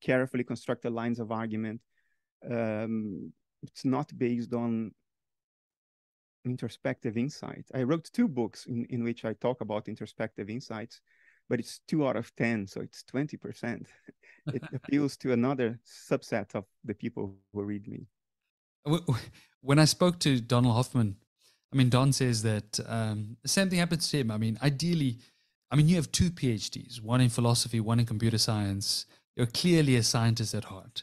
carefully 0.00 0.42
constructed 0.42 0.90
lines 0.90 1.20
of 1.20 1.30
argument. 1.30 1.80
Um, 2.48 3.32
it's 3.62 3.84
not 3.84 4.16
based 4.16 4.52
on 4.52 4.92
introspective 6.50 7.16
insight. 7.16 7.66
I 7.74 7.82
wrote 7.82 8.10
two 8.12 8.28
books 8.28 8.66
in, 8.66 8.84
in 8.86 9.04
which 9.04 9.24
I 9.24 9.34
talk 9.34 9.60
about 9.60 9.88
introspective 9.88 10.50
insights, 10.50 11.00
but 11.48 11.58
it's 11.58 11.80
two 11.88 12.06
out 12.06 12.16
of 12.16 12.34
10, 12.36 12.66
so 12.66 12.80
it's 12.80 13.04
20%. 13.04 13.86
it 14.54 14.62
appeals 14.74 15.16
to 15.18 15.32
another 15.32 15.78
subset 15.86 16.54
of 16.54 16.64
the 16.84 16.94
people 16.94 17.34
who 17.52 17.62
read 17.62 17.88
me. 17.88 18.06
When 19.60 19.78
I 19.78 19.84
spoke 19.84 20.18
to 20.20 20.40
Donald 20.40 20.74
Hoffman, 20.74 21.16
I 21.72 21.76
mean, 21.76 21.90
Don 21.90 22.12
says 22.12 22.42
that 22.42 22.80
um, 22.86 23.36
the 23.42 23.48
same 23.48 23.68
thing 23.68 23.78
happens 23.78 24.08
to 24.10 24.18
him. 24.18 24.30
I 24.30 24.38
mean, 24.38 24.58
ideally, 24.62 25.18
I 25.70 25.76
mean, 25.76 25.88
you 25.88 25.96
have 25.96 26.10
two 26.10 26.30
PhDs, 26.30 27.02
one 27.02 27.20
in 27.20 27.28
philosophy, 27.28 27.80
one 27.80 28.00
in 28.00 28.06
computer 28.06 28.38
science. 28.38 29.04
You're 29.36 29.46
clearly 29.46 29.96
a 29.96 30.02
scientist 30.02 30.54
at 30.54 30.64
heart. 30.64 31.02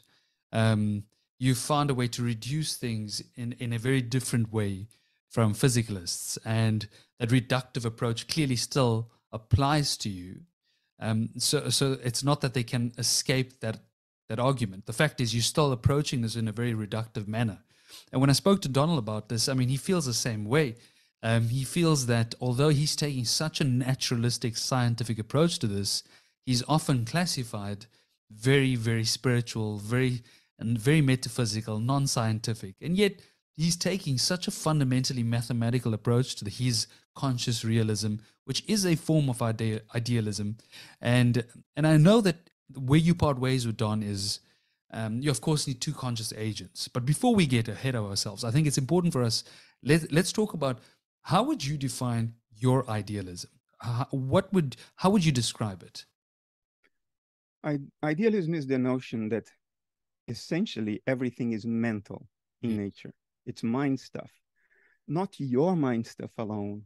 Um, 0.52 1.04
you 1.38 1.54
found 1.54 1.90
a 1.90 1.94
way 1.94 2.08
to 2.08 2.24
reduce 2.24 2.76
things 2.78 3.22
in, 3.36 3.54
in 3.60 3.74
a 3.74 3.78
very 3.78 4.02
different 4.02 4.52
way 4.52 4.88
from 5.36 5.54
physicalists. 5.54 6.38
And 6.46 6.88
that 7.20 7.28
reductive 7.28 7.84
approach 7.84 8.30
clearly 8.30 8.56
still 8.56 9.12
applies 9.34 9.98
to 9.98 10.10
you. 10.10 10.44
Um, 10.98 11.30
so, 11.38 11.70
so 11.70 11.98
it's 12.02 12.24
not 12.24 12.40
that 12.40 12.54
they 12.54 12.64
can 12.64 12.94
escape 12.98 13.60
that 13.60 13.80
that 14.30 14.40
argument. 14.40 14.86
The 14.86 14.94
fact 14.94 15.20
is, 15.22 15.36
you're 15.36 15.44
still 15.44 15.72
approaching 15.72 16.22
this 16.22 16.36
in 16.36 16.48
a 16.48 16.52
very 16.52 16.74
reductive 16.74 17.28
manner. 17.28 17.60
And 18.12 18.22
when 18.22 18.32
I 18.32 18.34
spoke 18.34 18.62
to 18.62 18.70
Donald 18.70 18.98
about 18.98 19.30
this, 19.30 19.48
I 19.50 19.54
mean, 19.54 19.68
he 19.68 19.78
feels 19.78 20.06
the 20.06 20.14
same 20.14 20.46
way. 20.46 20.78
Um, 21.22 21.50
he 21.50 21.64
feels 21.64 22.06
that 22.08 22.34
although 22.40 22.70
he's 22.70 22.96
taking 22.96 23.26
such 23.26 23.62
a 23.62 23.66
naturalistic 23.66 24.58
scientific 24.58 25.20
approach 25.20 25.60
to 25.60 25.68
this, 25.68 26.02
he's 26.46 26.64
often 26.68 27.06
classified 27.06 27.86
very, 28.32 28.76
very 28.76 29.04
spiritual, 29.04 29.78
very 29.78 30.24
and 30.58 30.80
very 30.80 31.02
metaphysical, 31.02 31.80
non-scientific, 31.80 32.76
and 32.82 32.98
yet 32.98 33.20
he's 33.56 33.76
taking 33.76 34.18
such 34.18 34.48
a 34.48 34.52
fundamentally 34.52 35.24
mathematical 35.24 35.94
approach 35.94 36.36
to 36.36 36.44
the, 36.44 36.52
his 36.52 36.88
conscious 37.16 37.64
realism, 37.64 38.16
which 38.44 38.64
is 38.68 38.86
a 38.86 38.96
form 38.96 39.30
of 39.30 39.42
ide- 39.42 39.82
idealism. 39.94 40.58
And 41.02 41.46
and 41.76 41.88
I 41.88 41.98
know 41.98 42.22
that 42.22 42.50
where 42.74 43.00
you 43.00 43.16
part 43.16 43.40
ways 43.40 43.66
with 43.66 43.78
Don 43.78 44.04
is 44.04 44.40
um, 44.92 45.22
you 45.22 45.32
of 45.32 45.42
course 45.42 45.68
need 45.68 45.82
two 45.82 45.94
conscious 45.94 46.34
agents. 46.34 46.88
But 46.88 47.06
before 47.06 47.36
we 47.36 47.46
get 47.46 47.68
ahead 47.68 47.96
of 47.96 48.06
ourselves, 48.06 48.44
I 48.44 48.52
think 48.52 48.68
it's 48.68 48.78
important 48.78 49.14
for 49.14 49.24
us. 49.24 49.44
Let, 49.84 50.12
let's 50.12 50.32
talk 50.32 50.54
about 50.54 50.80
how 51.22 51.44
would 51.44 51.64
you 51.64 51.78
define 51.78 52.34
your 52.56 52.90
idealism? 52.90 53.52
How, 53.80 54.08
what 54.12 54.52
would 54.54 54.76
how 54.96 55.10
would 55.10 55.26
you 55.26 55.32
describe 55.32 55.84
it? 55.84 56.06
I, 57.64 57.80
idealism 58.04 58.54
is 58.54 58.68
the 58.68 58.78
notion 58.78 59.30
that 59.30 59.50
essentially 60.28 61.02
everything 61.08 61.54
is 61.54 61.66
mental 61.66 62.28
in 62.62 62.78
nature. 62.78 63.12
It's 63.46 63.64
mind 63.64 64.00
stuff, 64.00 64.32
not 65.08 65.40
your 65.40 65.76
mind 65.76 66.08
stuff 66.08 66.32
alone, 66.38 66.84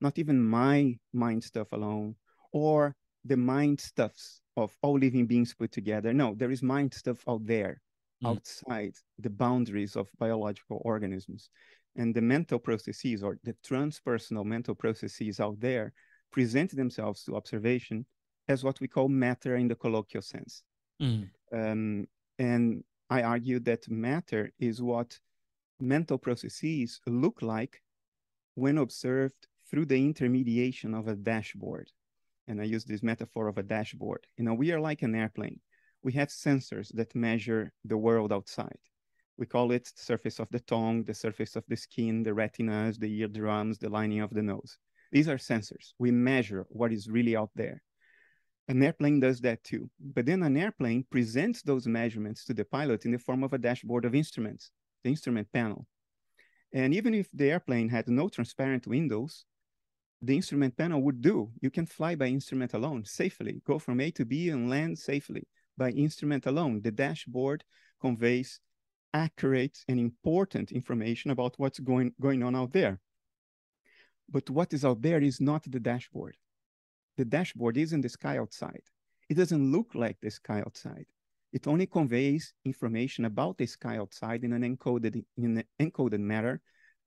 not 0.00 0.18
even 0.18 0.42
my 0.42 0.98
mind 1.12 1.44
stuff 1.44 1.72
alone, 1.72 2.16
or 2.52 2.94
the 3.24 3.36
mind 3.36 3.80
stuffs 3.80 4.40
of 4.56 4.76
all 4.82 4.98
living 4.98 5.26
beings 5.26 5.54
put 5.54 5.72
together. 5.72 6.12
No, 6.12 6.34
there 6.34 6.50
is 6.50 6.62
mind 6.62 6.94
stuff 6.94 7.22
out 7.28 7.46
there, 7.46 7.80
mm. 8.22 8.30
outside 8.30 8.94
the 9.18 9.30
boundaries 9.30 9.96
of 9.96 10.08
biological 10.18 10.80
organisms. 10.84 11.50
And 11.96 12.14
the 12.14 12.22
mental 12.22 12.58
processes 12.58 13.22
or 13.22 13.38
the 13.42 13.54
transpersonal 13.66 14.44
mental 14.44 14.74
processes 14.74 15.40
out 15.40 15.58
there 15.60 15.92
present 16.30 16.74
themselves 16.74 17.24
to 17.24 17.36
observation 17.36 18.06
as 18.48 18.64
what 18.64 18.80
we 18.80 18.88
call 18.88 19.08
matter 19.08 19.56
in 19.56 19.68
the 19.68 19.74
colloquial 19.74 20.22
sense. 20.22 20.62
Mm. 21.02 21.28
Um, 21.52 22.06
and 22.38 22.84
I 23.10 23.22
argue 23.22 23.58
that 23.60 23.90
matter 23.90 24.50
is 24.58 24.80
what 24.80 25.18
mental 25.80 26.18
processes 26.18 27.00
look 27.06 27.42
like 27.42 27.82
when 28.54 28.78
observed 28.78 29.46
through 29.70 29.86
the 29.86 29.96
intermediation 29.96 30.94
of 30.94 31.08
a 31.08 31.14
dashboard. 31.14 31.90
And 32.48 32.60
I 32.60 32.64
use 32.64 32.84
this 32.84 33.02
metaphor 33.02 33.46
of 33.48 33.58
a 33.58 33.62
dashboard. 33.62 34.26
You 34.36 34.44
know, 34.44 34.54
we 34.54 34.72
are 34.72 34.80
like 34.80 35.02
an 35.02 35.14
airplane. 35.14 35.60
We 36.02 36.12
have 36.14 36.28
sensors 36.28 36.92
that 36.94 37.14
measure 37.14 37.72
the 37.84 37.96
world 37.96 38.32
outside. 38.32 38.78
We 39.36 39.46
call 39.46 39.70
it 39.72 39.84
the 39.84 40.02
surface 40.02 40.38
of 40.40 40.48
the 40.50 40.60
tongue, 40.60 41.04
the 41.04 41.14
surface 41.14 41.56
of 41.56 41.64
the 41.68 41.76
skin, 41.76 42.22
the 42.22 42.34
retinas, 42.34 42.98
the 42.98 43.12
eardrums, 43.20 43.78
the 43.78 43.88
lining 43.88 44.20
of 44.20 44.30
the 44.30 44.42
nose. 44.42 44.76
These 45.12 45.28
are 45.28 45.36
sensors. 45.36 45.92
We 45.98 46.10
measure 46.10 46.66
what 46.68 46.92
is 46.92 47.08
really 47.08 47.36
out 47.36 47.50
there. 47.54 47.82
An 48.68 48.82
airplane 48.82 49.20
does 49.20 49.40
that 49.40 49.64
too. 49.64 49.88
But 49.98 50.26
then 50.26 50.42
an 50.42 50.56
airplane 50.56 51.04
presents 51.10 51.62
those 51.62 51.86
measurements 51.86 52.44
to 52.44 52.54
the 52.54 52.64
pilot 52.64 53.04
in 53.04 53.12
the 53.12 53.18
form 53.18 53.42
of 53.42 53.52
a 53.52 53.58
dashboard 53.58 54.04
of 54.04 54.14
instruments 54.14 54.70
the 55.02 55.10
instrument 55.10 55.48
panel. 55.52 55.86
And 56.72 56.94
even 56.94 57.14
if 57.14 57.28
the 57.32 57.50
airplane 57.50 57.88
had 57.88 58.08
no 58.08 58.28
transparent 58.28 58.86
windows, 58.86 59.44
the 60.22 60.36
instrument 60.36 60.76
panel 60.76 61.02
would 61.02 61.20
do. 61.20 61.50
You 61.60 61.70
can 61.70 61.86
fly 61.86 62.14
by 62.14 62.26
instrument 62.26 62.74
alone 62.74 63.04
safely, 63.04 63.62
go 63.66 63.78
from 63.78 64.00
A 64.00 64.10
to 64.12 64.24
B 64.24 64.50
and 64.50 64.68
land 64.68 64.98
safely 64.98 65.46
by 65.76 65.90
instrument 65.90 66.46
alone. 66.46 66.82
The 66.82 66.90
dashboard 66.90 67.64
conveys 68.00 68.60
accurate 69.12 69.78
and 69.88 69.98
important 69.98 70.72
information 70.72 71.30
about 71.30 71.54
what's 71.58 71.80
going, 71.80 72.12
going 72.20 72.42
on 72.42 72.54
out 72.54 72.72
there. 72.72 73.00
But 74.28 74.48
what 74.48 74.72
is 74.72 74.84
out 74.84 75.02
there 75.02 75.20
is 75.20 75.40
not 75.40 75.64
the 75.64 75.80
dashboard. 75.80 76.36
The 77.16 77.24
dashboard 77.24 77.76
is 77.76 77.92
in 77.92 78.00
the 78.00 78.08
sky 78.08 78.38
outside. 78.38 78.82
It 79.28 79.34
doesn't 79.34 79.72
look 79.72 79.94
like 79.94 80.18
the 80.20 80.30
sky 80.30 80.60
outside. 80.60 81.06
It 81.52 81.66
only 81.66 81.86
conveys 81.86 82.54
information 82.64 83.24
about 83.24 83.58
the 83.58 83.66
sky 83.66 83.98
outside 83.98 84.44
in 84.44 84.52
an 84.52 84.62
encoded 84.62 85.24
in 85.36 85.58
an 85.58 85.64
encoded 85.80 86.20
manner 86.20 86.60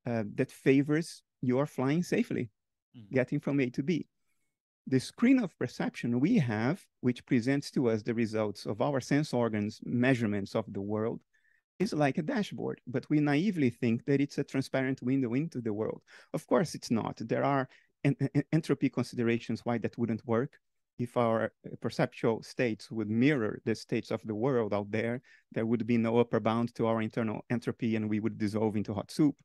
uh, 0.06 0.24
that 0.36 0.52
favors 0.52 1.24
your 1.42 1.66
flying 1.66 2.04
safely, 2.04 2.50
mm. 2.98 3.10
getting 3.12 3.40
from 3.40 3.60
A 3.60 3.70
to 3.70 3.84
B. 3.84 4.08
The 4.88 5.00
screen 5.00 5.40
of 5.40 5.58
perception 5.58 6.20
we 6.20 6.38
have, 6.40 6.86
which 7.00 7.26
presents 7.26 7.72
to 7.72 7.90
us 7.90 8.04
the 8.04 8.14
results 8.14 8.66
of 8.66 8.82
our 8.82 9.00
sense 9.00 9.34
organs' 9.34 9.80
measurements 9.86 10.56
of 10.56 10.66
the 10.68 10.82
world, 10.82 11.22
is 11.80 11.94
like 11.94 12.18
a 12.18 12.22
dashboard, 12.22 12.82
but 12.86 13.10
we 13.10 13.20
naively 13.20 13.70
think 13.70 14.06
that 14.06 14.20
it's 14.20 14.38
a 14.38 14.44
transparent 14.44 15.02
window 15.02 15.34
into 15.34 15.62
the 15.62 15.74
world. 15.74 16.02
Of 16.34 16.46
course, 16.48 16.76
it's 16.76 16.92
not. 16.92 17.18
There 17.20 17.46
are 17.46 17.70
en 18.04 18.16
entropy 18.52 18.90
considerations 18.90 19.62
why 19.64 19.78
that 19.80 19.98
wouldn't 19.98 20.26
work 20.28 20.60
if 21.00 21.18
our 21.18 21.46
uh, 21.66 21.70
perceptual 21.82 22.44
states 22.44 22.92
would 22.92 23.10
mirror 23.10 23.60
the 23.66 23.76
states 23.76 24.12
of 24.12 24.22
the 24.26 24.36
world 24.36 24.74
out 24.74 24.92
there, 24.92 25.22
there 25.52 25.66
would 25.66 25.86
be 25.88 25.98
no 25.98 26.20
upper 26.20 26.40
bound 26.40 26.74
to 26.76 26.88
our 26.88 27.02
internal 27.02 27.44
entropy 27.50 27.96
and 27.96 28.10
we 28.10 28.20
would 28.20 28.38
dissolve 28.38 28.76
into 28.76 28.94
hot 28.94 29.12
soup. 29.12 29.36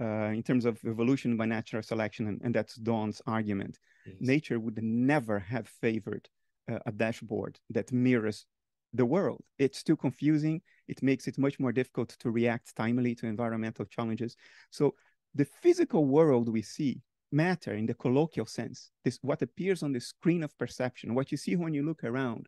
Uh, 0.00 0.30
in 0.32 0.42
terms 0.42 0.64
of 0.64 0.78
evolution 0.86 1.36
by 1.36 1.44
natural 1.44 1.82
selection, 1.82 2.26
and, 2.28 2.40
and 2.42 2.54
that's 2.54 2.76
Don's 2.76 3.20
argument, 3.26 3.78
yes. 4.06 4.16
nature 4.20 4.58
would 4.58 4.82
never 4.82 5.38
have 5.38 5.68
favored 5.68 6.26
uh, 6.70 6.78
a 6.86 6.92
dashboard 6.92 7.58
that 7.68 7.92
mirrors 7.92 8.46
the 8.94 9.04
world. 9.04 9.42
It's 9.58 9.82
too 9.82 9.96
confusing. 9.96 10.62
It 10.88 11.02
makes 11.02 11.28
it 11.28 11.38
much 11.38 11.60
more 11.60 11.72
difficult 11.72 12.16
to 12.20 12.30
react 12.30 12.74
timely 12.74 13.14
to 13.16 13.26
environmental 13.26 13.84
challenges. 13.84 14.36
So 14.70 14.94
the 15.34 15.44
physical 15.44 16.06
world 16.06 16.48
we 16.48 16.62
see 16.62 17.00
matter 17.32 17.74
in 17.74 17.86
the 17.86 17.94
colloquial 17.94 18.46
sense, 18.46 18.90
this 19.04 19.18
what 19.22 19.42
appears 19.42 19.82
on 19.82 19.92
the 19.92 20.00
screen 20.00 20.42
of 20.42 20.56
perception, 20.58 21.14
what 21.14 21.30
you 21.30 21.38
see 21.38 21.56
when 21.56 21.74
you 21.74 21.84
look 21.84 22.04
around, 22.04 22.46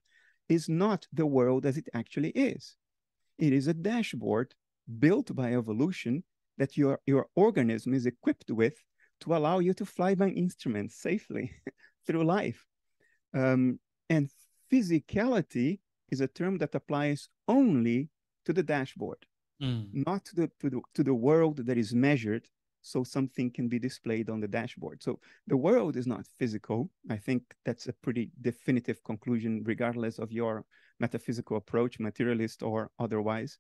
is 0.49 0.69
not 0.69 1.07
the 1.13 1.27
world 1.27 1.67
as 1.67 1.77
it 1.77 1.89
actually 1.95 2.31
is. 2.31 2.77
It 3.39 3.53
is 3.53 3.67
a 3.67 3.75
dashboard 3.75 4.55
built 4.99 5.35
by 5.35 5.55
evolution 5.55 6.25
that 6.59 6.77
your, 6.77 7.01
your 7.07 7.27
organism 7.35 7.95
is 7.95 8.07
equipped 8.07 8.51
with 8.51 8.75
to 9.21 9.35
allow 9.35 9.61
you 9.61 9.73
to 9.75 9.87
fly 9.87 10.15
by 10.15 10.29
instruments 10.29 10.97
safely 10.97 11.53
through 12.07 12.25
life. 12.25 12.65
Um, 13.35 13.79
and 14.11 14.29
physicality 14.71 15.79
is 16.11 16.21
a 16.21 16.27
term 16.27 16.59
that 16.59 16.75
applies 16.75 17.29
only 17.49 18.11
to 18.45 18.53
the 18.53 18.63
dashboard, 18.63 19.19
mm. 19.63 19.87
not 19.93 20.25
to 20.27 20.37
the, 20.37 20.51
to, 20.61 20.71
the, 20.71 20.81
to 20.95 21.03
the 21.03 21.15
world 21.15 21.65
that 21.67 21.79
is 21.79 21.95
measured 21.95 22.47
so 22.83 23.05
something 23.05 23.51
can 23.51 23.69
be 23.69 23.79
displayed 23.79 24.29
on 24.29 24.41
the 24.41 24.49
dashboard. 24.49 25.03
So 25.03 25.21
the 25.47 25.57
world 25.57 25.97
is 25.97 26.07
not 26.07 26.27
physical. 26.39 26.91
I 27.09 27.17
think 27.17 27.43
that's 27.65 27.87
a 27.87 27.93
pretty 27.93 28.31
definitive 28.41 29.03
conclusion, 29.05 29.63
regardless 29.65 30.19
of 30.19 30.33
your 30.33 30.65
metaphysical 31.01 31.57
approach, 31.57 31.99
materialist 31.99 32.63
or 32.63 32.91
otherwise. 32.99 33.59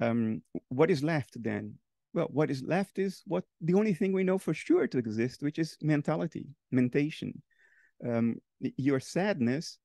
Um, 0.00 0.42
what 0.68 0.90
is 0.90 1.02
left 1.02 1.42
then? 1.42 1.74
Well, 2.12 2.28
what 2.32 2.50
is 2.50 2.62
left 2.62 2.98
is 2.98 3.22
what 3.26 3.44
the 3.60 3.74
only 3.74 3.94
thing 3.94 4.12
we 4.12 4.24
know 4.24 4.38
for 4.38 4.54
sure 4.54 4.86
to 4.86 4.98
exist, 4.98 5.42
which 5.42 5.58
is 5.58 5.76
mentality, 5.80 6.46
mentation. 6.70 7.42
Um, 8.06 8.36
your 8.60 9.00
sadness 9.00 9.78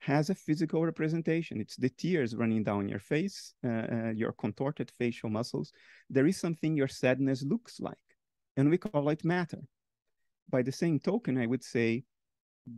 has 0.00 0.28
a 0.28 0.34
physical 0.34 0.84
representation. 0.84 1.60
It's 1.60 1.76
the 1.76 1.88
tears 1.88 2.36
running 2.36 2.62
down 2.62 2.88
your 2.88 2.98
face, 2.98 3.54
uh, 3.64 3.86
uh, 3.92 4.10
your 4.14 4.32
contorted 4.32 4.90
facial 4.98 5.30
muscles. 5.30 5.72
There 6.10 6.26
is 6.26 6.38
something 6.38 6.76
your 6.76 6.88
sadness 6.88 7.42
looks 7.42 7.80
like 7.80 8.03
and 8.56 8.70
we 8.70 8.78
call 8.78 9.08
it 9.08 9.24
matter. 9.24 9.62
By 10.50 10.62
the 10.62 10.72
same 10.72 10.98
token, 11.00 11.38
I 11.38 11.46
would 11.46 11.64
say 11.64 12.04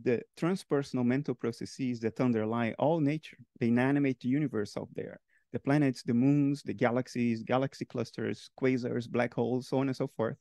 the 0.03 0.21
transpersonal 0.39 1.05
mental 1.05 1.35
processes 1.35 1.99
that 2.01 2.19
underlie 2.19 2.73
all 2.77 2.99
nature, 2.99 3.37
they 3.59 3.69
animate 3.69 4.19
the 4.19 4.29
universe 4.29 4.75
out 4.77 4.89
there, 4.95 5.19
the 5.53 5.59
planets, 5.59 6.03
the 6.03 6.13
moons, 6.13 6.61
the 6.63 6.73
galaxies, 6.73 7.43
galaxy 7.43 7.85
clusters, 7.85 8.49
quasars, 8.59 9.09
black 9.09 9.33
holes, 9.33 9.69
so 9.69 9.79
on 9.79 9.87
and 9.87 9.95
so 9.95 10.07
forth. 10.07 10.37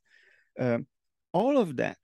Um, 0.58 0.86
all 1.32 1.58
of 1.58 1.76
that 1.76 1.98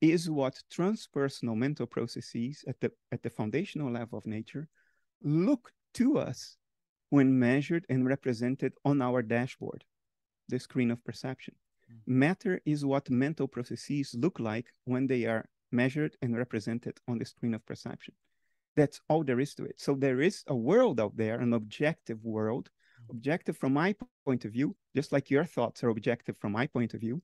is 0.00 0.28
what 0.28 0.60
transpersonal 0.72 1.56
mental 1.56 1.86
processes 1.86 2.64
at 2.68 2.80
the, 2.80 2.90
at 3.12 3.22
the 3.22 3.30
foundational 3.30 3.90
level 3.90 4.18
of 4.18 4.26
nature 4.26 4.68
look 5.22 5.70
to 5.94 6.18
us 6.18 6.56
when 7.10 7.38
measured 7.38 7.84
and 7.88 8.06
represented 8.06 8.72
on 8.84 9.02
our 9.02 9.22
dashboard, 9.22 9.84
the 10.48 10.58
screen 10.58 10.90
of 10.90 11.04
perception. 11.04 11.54
Matter 12.06 12.60
is 12.64 12.84
what 12.84 13.10
mental 13.10 13.48
processes 13.48 14.14
look 14.18 14.40
like 14.40 14.72
when 14.84 15.06
they 15.06 15.24
are 15.26 15.46
measured 15.70 16.16
and 16.22 16.36
represented 16.36 16.98
on 17.08 17.18
the 17.18 17.24
screen 17.24 17.54
of 17.54 17.64
perception. 17.66 18.14
That's 18.76 19.00
all 19.08 19.24
there 19.24 19.40
is 19.40 19.54
to 19.54 19.64
it. 19.64 19.80
So 19.80 19.94
there 19.94 20.20
is 20.20 20.44
a 20.46 20.54
world 20.54 21.00
out 21.00 21.16
there, 21.16 21.40
an 21.40 21.52
objective 21.52 22.24
world, 22.24 22.70
objective 23.10 23.56
from 23.56 23.74
my 23.74 23.94
point 24.24 24.44
of 24.44 24.52
view, 24.52 24.76
just 24.94 25.12
like 25.12 25.30
your 25.30 25.44
thoughts 25.44 25.82
are 25.82 25.90
objective 25.90 26.36
from 26.38 26.52
my 26.52 26.66
point 26.66 26.94
of 26.94 27.00
view, 27.00 27.22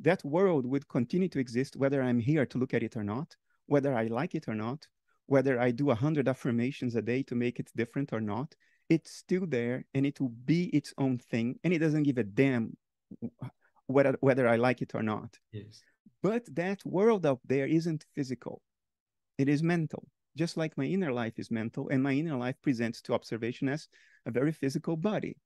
that 0.00 0.24
world 0.24 0.66
would 0.66 0.88
continue 0.88 1.28
to 1.28 1.38
exist 1.38 1.76
whether 1.76 2.02
I'm 2.02 2.18
here 2.18 2.46
to 2.46 2.58
look 2.58 2.74
at 2.74 2.82
it 2.82 2.96
or 2.96 3.04
not, 3.04 3.36
whether 3.66 3.94
I 3.94 4.06
like 4.06 4.34
it 4.34 4.48
or 4.48 4.54
not, 4.54 4.86
whether 5.26 5.60
I 5.60 5.70
do 5.70 5.86
100 5.86 6.28
affirmations 6.28 6.94
a 6.96 7.02
day 7.02 7.22
to 7.24 7.34
make 7.34 7.58
it 7.60 7.70
different 7.74 8.12
or 8.12 8.20
not. 8.20 8.54
It's 8.88 9.12
still 9.12 9.46
there 9.46 9.84
and 9.94 10.04
it 10.04 10.20
will 10.20 10.34
be 10.44 10.64
its 10.66 10.92
own 10.98 11.18
thing 11.18 11.58
and 11.64 11.72
it 11.72 11.78
doesn't 11.78 12.02
give 12.02 12.18
a 12.18 12.24
damn 12.24 12.76
whether, 13.86 14.16
whether 14.20 14.48
I 14.48 14.56
like 14.56 14.82
it 14.82 14.94
or 14.94 15.02
not. 15.02 15.38
Yes. 15.52 15.82
But 16.22 16.42
that 16.54 16.84
world 16.84 17.26
out 17.26 17.40
there 17.44 17.66
isn't 17.66 18.06
physical, 18.14 18.62
it 19.38 19.48
is 19.48 19.62
mental. 19.62 20.06
Just 20.36 20.56
like 20.56 20.76
my 20.76 20.84
inner 20.84 21.12
life 21.12 21.38
is 21.38 21.50
mental, 21.50 21.88
and 21.90 22.02
my 22.02 22.12
inner 22.12 22.36
life 22.36 22.56
presents 22.60 23.00
to 23.02 23.14
observation 23.14 23.68
as 23.68 23.88
a 24.26 24.32
very 24.32 24.52
physical 24.52 24.96
body. 24.96 25.36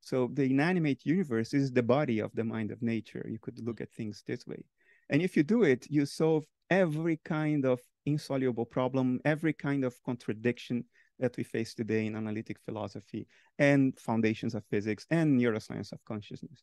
So 0.00 0.30
the 0.32 0.44
inanimate 0.44 1.04
universe 1.04 1.54
is 1.54 1.72
the 1.72 1.82
body 1.82 2.18
of 2.18 2.32
the 2.34 2.44
mind 2.44 2.70
of 2.70 2.82
nature. 2.82 3.24
You 3.28 3.38
could 3.38 3.64
look 3.64 3.80
at 3.80 3.92
things 3.92 4.22
this 4.26 4.46
way. 4.46 4.64
And 5.10 5.22
if 5.22 5.36
you 5.36 5.42
do 5.42 5.62
it, 5.62 5.86
you 5.88 6.06
solve 6.06 6.44
every 6.70 7.20
kind 7.24 7.64
of 7.64 7.80
insoluble 8.04 8.66
problem, 8.66 9.20
every 9.24 9.52
kind 9.52 9.84
of 9.84 10.00
contradiction 10.04 10.84
that 11.18 11.36
we 11.36 11.44
face 11.44 11.74
today 11.74 12.06
in 12.06 12.16
analytic 12.16 12.58
philosophy 12.64 13.26
and 13.58 13.98
foundations 13.98 14.54
of 14.54 14.64
physics 14.66 15.06
and 15.10 15.40
neuroscience 15.40 15.92
of 15.92 16.04
consciousness. 16.04 16.62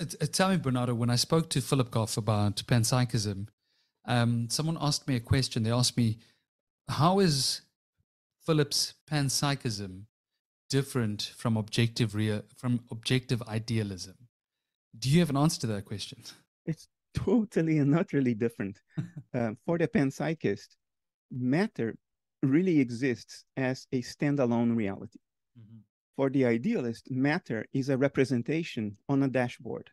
Uh, 0.00 0.04
tell 0.26 0.50
me, 0.50 0.56
Bernardo, 0.56 0.94
when 0.94 1.10
I 1.10 1.16
spoke 1.16 1.48
to 1.50 1.60
Philip 1.60 1.90
Goff 1.90 2.16
about 2.16 2.56
panpsychism, 2.66 3.48
um, 4.04 4.48
someone 4.50 4.76
asked 4.80 5.08
me 5.08 5.16
a 5.16 5.20
question. 5.20 5.62
They 5.62 5.72
asked 5.72 5.96
me, 5.96 6.18
how 6.88 7.18
is 7.18 7.62
Philip's 8.44 8.94
panpsychism 9.10 10.02
different 10.68 11.32
from 11.36 11.56
objective 11.56 12.14
rea- 12.14 12.42
from 12.56 12.80
objective 12.90 13.42
idealism? 13.48 14.16
Do 14.98 15.10
you 15.10 15.20
have 15.20 15.30
an 15.30 15.36
answer 15.36 15.60
to 15.62 15.66
that 15.68 15.84
question? 15.84 16.22
It's 16.66 16.88
totally 17.14 17.78
and 17.78 17.94
utterly 17.94 18.34
different. 18.34 18.80
uh, 19.34 19.52
for 19.64 19.78
the 19.78 19.88
panpsychist, 19.88 20.68
matter 21.30 21.96
really 22.42 22.80
exists 22.80 23.44
as 23.56 23.86
a 23.92 24.02
standalone 24.02 24.76
reality. 24.76 25.18
Mm-hmm. 25.58 25.78
For 26.16 26.30
the 26.30 26.46
idealist, 26.46 27.10
matter 27.10 27.66
is 27.72 27.88
a 27.88 27.96
representation 27.96 28.96
on 29.08 29.22
a 29.22 29.28
dashboard. 29.28 29.90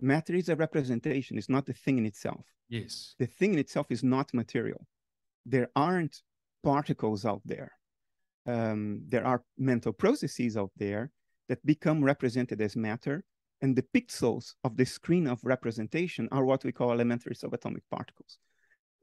Matter 0.00 0.34
is 0.34 0.48
a 0.48 0.56
representation, 0.56 1.38
it's 1.38 1.48
not 1.48 1.66
the 1.66 1.72
thing 1.72 1.98
in 1.98 2.06
itself. 2.06 2.44
Yes. 2.68 3.14
The 3.18 3.26
thing 3.26 3.54
in 3.54 3.58
itself 3.58 3.86
is 3.90 4.02
not 4.02 4.34
material. 4.34 4.86
There 5.46 5.70
aren't 5.76 6.22
particles 6.62 7.24
out 7.24 7.42
there 7.44 7.72
um, 8.46 9.02
there 9.08 9.26
are 9.26 9.42
mental 9.58 9.92
processes 9.92 10.56
out 10.56 10.70
there 10.76 11.10
that 11.48 11.64
become 11.66 12.04
represented 12.04 12.60
as 12.60 12.76
matter, 12.76 13.24
and 13.60 13.74
the 13.74 13.84
pixels 13.94 14.54
of 14.64 14.76
the 14.76 14.84
screen 14.84 15.26
of 15.26 15.40
representation 15.42 16.28
are 16.30 16.44
what 16.44 16.64
we 16.64 16.72
call 16.72 16.92
elementary 16.92 17.34
subatomic 17.34 17.82
particles. 17.90 18.38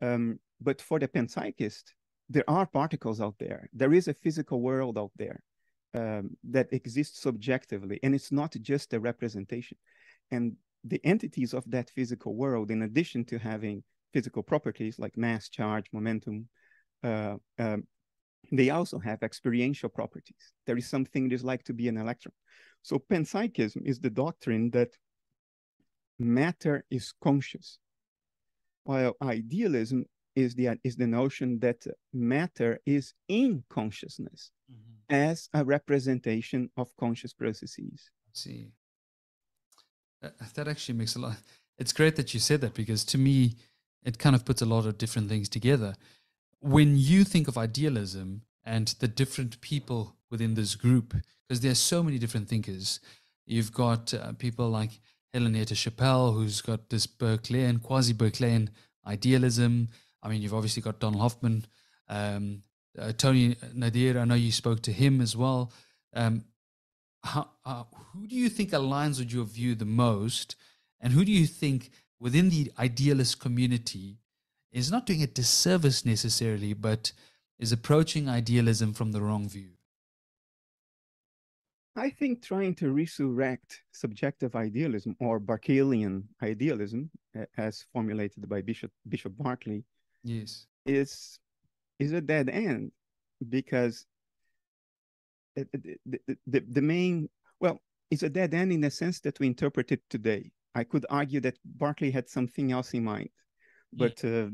Um, 0.01 0.39
but 0.62 0.82
for 0.82 0.99
the 0.99 1.08
panpsychist, 1.08 1.93
there 2.29 2.43
are 2.47 2.65
particles 2.65 3.19
out 3.19 3.36
there. 3.39 3.69
There 3.73 3.93
is 3.93 4.08
a 4.08 4.13
physical 4.13 4.62
world 4.62 4.97
out 4.97 5.12
there 5.17 5.43
um, 5.93 6.38
that 6.49 6.71
exists 6.71 7.21
subjectively, 7.21 7.99
and 8.03 8.15
it's 8.15 8.32
not 8.32 8.53
just 8.62 8.93
a 8.93 8.99
representation. 8.99 9.77
And 10.32 10.56
the 10.84 11.01
entities 11.03 11.53
of 11.53 11.69
that 11.71 11.89
physical 11.89 12.36
world, 12.36 12.71
in 12.71 12.82
addition 12.82 13.25
to 13.25 13.38
having 13.38 13.84
physical 14.13 14.43
properties 14.43 14.99
like 14.99 15.17
mass, 15.17 15.49
charge, 15.49 15.86
momentum, 15.93 16.47
uh, 17.03 17.36
um, 17.60 17.84
they 18.51 18.69
also 18.69 18.99
have 18.99 19.23
experiential 19.23 19.89
properties. 19.89 20.53
There 20.65 20.77
is 20.77 20.89
something 20.89 21.25
it 21.25 21.34
is 21.34 21.43
like 21.43 21.63
to 21.63 21.73
be 21.73 21.88
an 21.88 21.97
electron. 21.97 22.34
So 22.82 22.99
panpsychism 22.99 23.82
is 23.86 23.99
the 23.99 24.10
doctrine 24.10 24.69
that 24.71 24.89
matter 26.19 26.86
is 26.91 27.13
conscious, 27.23 27.79
while 28.84 29.15
idealism 29.21 30.06
is 30.35 30.55
the 30.55 30.79
is 30.83 30.95
the 30.95 31.07
notion 31.07 31.59
that 31.59 31.85
matter 32.13 32.79
is 32.85 33.13
in 33.27 33.63
consciousness 33.69 34.51
mm-hmm. 34.71 35.13
as 35.13 35.49
a 35.53 35.63
representation 35.63 36.69
of 36.77 36.95
conscious 36.97 37.33
processes. 37.33 38.09
see, 38.33 38.67
that 40.21 40.67
actually 40.67 40.97
makes 40.97 41.15
a 41.15 41.19
lot. 41.19 41.37
It's 41.77 41.93
great 41.93 42.15
that 42.15 42.33
you 42.33 42.39
said 42.39 42.61
that 42.61 42.73
because 42.73 43.03
to 43.05 43.17
me, 43.17 43.55
it 44.03 44.19
kind 44.19 44.35
of 44.35 44.45
puts 44.45 44.61
a 44.61 44.65
lot 44.65 44.85
of 44.85 44.97
different 44.97 45.29
things 45.29 45.49
together 45.49 45.95
when 46.63 46.97
you 46.97 47.25
think 47.25 47.47
of 47.49 47.57
idealism 47.57 48.43
and 48.65 48.87
the 48.99 49.07
different 49.07 49.59
people 49.59 50.15
within 50.31 50.53
this 50.53 50.75
group, 50.75 51.13
because 51.45 51.59
there's 51.59 51.77
so 51.77 52.01
many 52.01 52.17
different 52.17 52.47
thinkers, 52.47 53.01
you've 53.45 53.73
got 53.73 54.13
uh, 54.13 54.31
people 54.33 54.69
like 54.69 55.01
Helen 55.33 55.55
Yetter-Chappell, 55.55 56.31
who's 56.31 56.61
got 56.61 56.89
this 56.89 57.05
Berkeleyan, 57.05 57.83
quasi 57.83 58.13
Berkeleyan 58.13 58.69
idealism. 59.05 59.89
I 60.23 60.29
mean, 60.29 60.41
you've 60.41 60.53
obviously 60.53 60.81
got 60.81 60.99
Donald 60.99 61.21
Hoffman, 61.21 61.65
um, 62.07 62.63
uh, 62.97 63.12
Tony 63.12 63.55
Nader. 63.75 64.19
I 64.19 64.25
know 64.25 64.36
you 64.36 64.51
spoke 64.51 64.81
to 64.83 64.91
him 64.93 65.19
as 65.19 65.36
well. 65.36 65.71
Um, 66.13 66.45
how, 67.23 67.49
uh, 67.65 67.83
who 68.13 68.25
do 68.25 68.36
you 68.36 68.49
think 68.49 68.71
aligns 68.71 69.19
with 69.19 69.33
your 69.33 69.45
view 69.45 69.75
the 69.75 69.86
most? 69.86 70.55
And 71.01 71.12
who 71.12 71.25
do 71.25 71.31
you 71.31 71.45
think 71.45 71.91
within 72.19 72.49
the 72.49 72.71
idealist 72.79 73.39
community 73.39 74.19
is 74.71 74.89
not 74.89 75.05
doing 75.05 75.21
a 75.21 75.27
disservice 75.27 76.05
necessarily, 76.05 76.73
but 76.73 77.12
is 77.59 77.71
approaching 77.71 78.29
idealism 78.29 78.93
from 78.93 79.12
the 79.12 79.21
wrong 79.21 79.47
view? 79.47 79.71
I 81.95 82.09
think 82.09 82.41
trying 82.41 82.73
to 82.75 82.91
resurrect 82.91 83.83
subjective 83.91 84.55
idealism 84.55 85.15
or 85.19 85.39
Berkeleyan 85.39 86.23
idealism, 86.41 87.12
as 87.57 87.86
formulated 87.93 88.49
by 88.49 88.62
Bishop 88.62 88.91
Bishop 89.07 89.33
Berkeley, 89.33 89.83
yes, 90.23 90.65
is 90.86 91.39
is 91.99 92.12
a 92.13 92.21
dead 92.21 92.49
end 92.49 92.91
because 93.49 94.05
the, 95.55 95.67
the, 96.05 96.38
the, 96.47 96.63
the 96.67 96.81
main 96.81 97.29
well, 97.59 97.81
it's 98.09 98.23
a 98.23 98.29
dead 98.29 98.53
end 98.53 98.71
in 98.71 98.81
the 98.81 98.91
sense 98.91 99.19
that 99.21 99.39
we 99.39 99.47
interpret 99.47 99.91
it 99.91 100.01
today. 100.09 100.51
I 100.75 100.83
could 100.83 101.05
argue 101.09 101.39
that 101.41 101.57
Berkeley 101.63 102.09
had 102.09 102.27
something 102.27 102.71
else 102.71 102.93
in 102.93 103.03
mind 103.03 103.29
but 103.95 104.23
uh, 104.25 104.47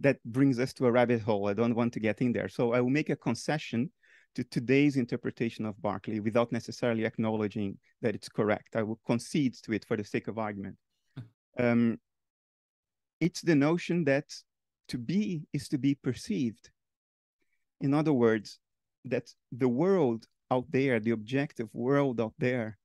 that 0.00 0.18
brings 0.24 0.58
us 0.58 0.72
to 0.74 0.86
a 0.86 0.92
rabbit 0.92 1.20
hole. 1.20 1.48
I 1.48 1.54
don't 1.54 1.74
want 1.74 1.92
to 1.94 2.00
get 2.00 2.20
in 2.20 2.32
there. 2.32 2.48
So 2.48 2.72
I 2.72 2.80
will 2.80 2.90
make 2.90 3.10
a 3.10 3.16
concession 3.16 3.90
to 4.34 4.44
today's 4.44 4.96
interpretation 4.96 5.66
of 5.66 5.80
Berkeley 5.82 6.20
without 6.20 6.52
necessarily 6.52 7.04
acknowledging 7.04 7.78
that 8.00 8.14
it's 8.14 8.28
correct. 8.28 8.76
I 8.76 8.82
will 8.82 9.00
concede 9.06 9.54
to 9.64 9.72
it 9.72 9.84
for 9.84 9.96
the 9.96 10.04
sake 10.04 10.28
of 10.28 10.38
argument. 10.38 10.76
um, 11.58 11.98
it's 13.20 13.42
the 13.42 13.54
notion 13.54 14.04
that 14.04 14.24
to 14.90 14.98
be 14.98 15.42
is 15.52 15.68
to 15.68 15.78
be 15.78 15.94
perceived. 15.94 16.70
In 17.80 17.94
other 17.94 18.12
words, 18.12 18.58
that 19.04 19.34
the 19.50 19.68
world 19.68 20.26
out 20.50 20.66
there, 20.70 21.00
the 21.00 21.12
objective 21.12 21.68
world 21.72 22.20
out 22.20 22.34
there, 22.38 22.78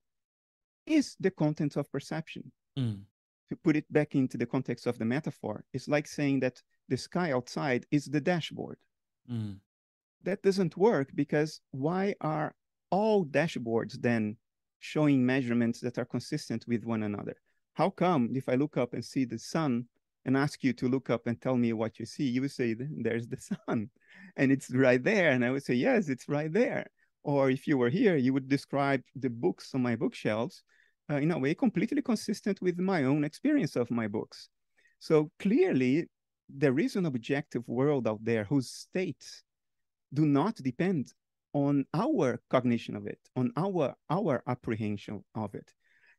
is 0.85 1.15
the 1.19 1.31
content 1.31 1.75
of 1.75 1.91
perception. 1.91 2.51
Mm 2.77 3.01
to 3.49 3.55
put 3.55 3.75
it 3.75 3.91
back 3.91 4.15
into 4.15 4.37
the 4.37 4.45
context 4.45 4.87
of 4.87 4.97
the 4.97 5.05
metaphor, 5.05 5.63
it's 5.73 5.87
like 5.87 6.07
saying 6.07 6.39
that 6.39 6.61
the 6.89 6.97
sky 6.97 7.31
outside 7.31 7.85
is 7.91 8.05
the 8.05 8.21
dashboard. 8.21 8.77
Mm. 9.31 9.57
That 10.23 10.41
doesn't 10.41 10.77
work 10.77 11.09
because 11.13 11.61
why 11.71 12.15
are 12.21 12.55
all 12.89 13.25
dashboards 13.25 14.01
then 14.01 14.37
showing 14.79 15.25
measurements 15.25 15.79
that 15.81 15.97
are 15.97 16.05
consistent 16.05 16.65
with 16.67 16.85
one 16.85 17.03
another? 17.03 17.35
How 17.73 17.89
come 17.89 18.31
if 18.33 18.49
I 18.49 18.55
look 18.55 18.77
up 18.77 18.93
and 18.93 19.03
see 19.03 19.25
the 19.25 19.39
sun 19.39 19.85
and 20.25 20.35
ask 20.35 20.63
you 20.63 20.73
to 20.73 20.87
look 20.87 21.09
up 21.09 21.27
and 21.27 21.39
tell 21.39 21.55
me 21.55 21.73
what 21.73 21.99
you 21.99 22.05
see, 22.05 22.23
you 22.23 22.41
would 22.41 22.51
say, 22.51 22.75
there's 22.77 23.27
the 23.27 23.37
sun 23.67 23.89
and 24.35 24.51
it's 24.51 24.69
right 24.71 25.03
there. 25.03 25.31
And 25.31 25.45
I 25.45 25.51
would 25.51 25.63
say, 25.63 25.75
yes, 25.75 26.09
it's 26.09 26.27
right 26.27 26.51
there. 26.51 26.87
Or 27.23 27.49
if 27.49 27.67
you 27.67 27.77
were 27.77 27.89
here, 27.89 28.15
you 28.15 28.33
would 28.33 28.47
describe 28.47 29.01
the 29.15 29.29
books 29.29 29.73
on 29.73 29.81
my 29.81 29.95
bookshelves 29.95 30.63
uh, 31.09 31.15
in 31.15 31.31
a 31.31 31.39
way 31.39 31.53
completely 31.55 32.01
consistent 32.01 32.61
with 32.61 32.79
my 32.79 33.03
own 33.03 33.23
experience 33.23 33.75
of 33.75 33.89
my 33.91 34.07
books. 34.07 34.49
So 34.99 35.31
clearly, 35.39 36.07
there 36.49 36.77
is 36.79 36.95
an 36.95 37.05
objective 37.05 37.67
world 37.67 38.07
out 38.07 38.23
there 38.23 38.43
whose 38.43 38.69
states 38.69 39.43
do 40.13 40.25
not 40.25 40.55
depend 40.55 41.13
on 41.53 41.85
our 41.93 42.39
cognition 42.49 42.95
of 42.95 43.07
it, 43.07 43.19
on 43.35 43.51
our 43.55 43.95
our 44.09 44.43
apprehension 44.47 45.23
of 45.35 45.55
it. 45.55 45.73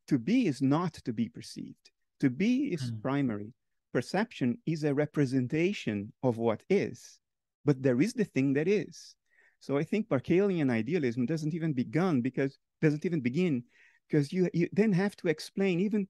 To 0.09 0.19
be 0.19 0.47
is 0.47 0.63
not 0.63 0.95
to 1.05 1.13
be 1.13 1.29
perceived. 1.29 1.91
To 2.21 2.31
be 2.31 2.73
is 2.73 2.91
mm. 2.91 3.03
primary. 3.03 3.53
Perception 3.97 4.59
is 4.67 4.85
a 4.85 4.93
representation 4.93 6.13
of 6.23 6.37
what 6.37 6.63
is, 6.69 7.19
but 7.65 7.83
there 7.83 8.03
is 8.03 8.13
the 8.13 8.27
thing 8.27 8.53
that 8.53 8.69
is. 8.69 9.15
So 9.59 9.79
I 9.79 9.85
think 9.85 10.11
Berkeleyan 10.11 10.71
idealism 10.71 11.25
doesn't 11.25 11.55
even 11.55 11.73
begin 11.73 12.21
because 12.21 12.59
doesn't 12.83 13.07
even 13.07 13.23
begin 13.23 13.65
because 14.07 14.35
you 14.35 14.51
you 14.53 14.69
then 14.71 14.93
have 14.93 15.17
to 15.17 15.29
explain 15.29 15.81
even 15.81 16.09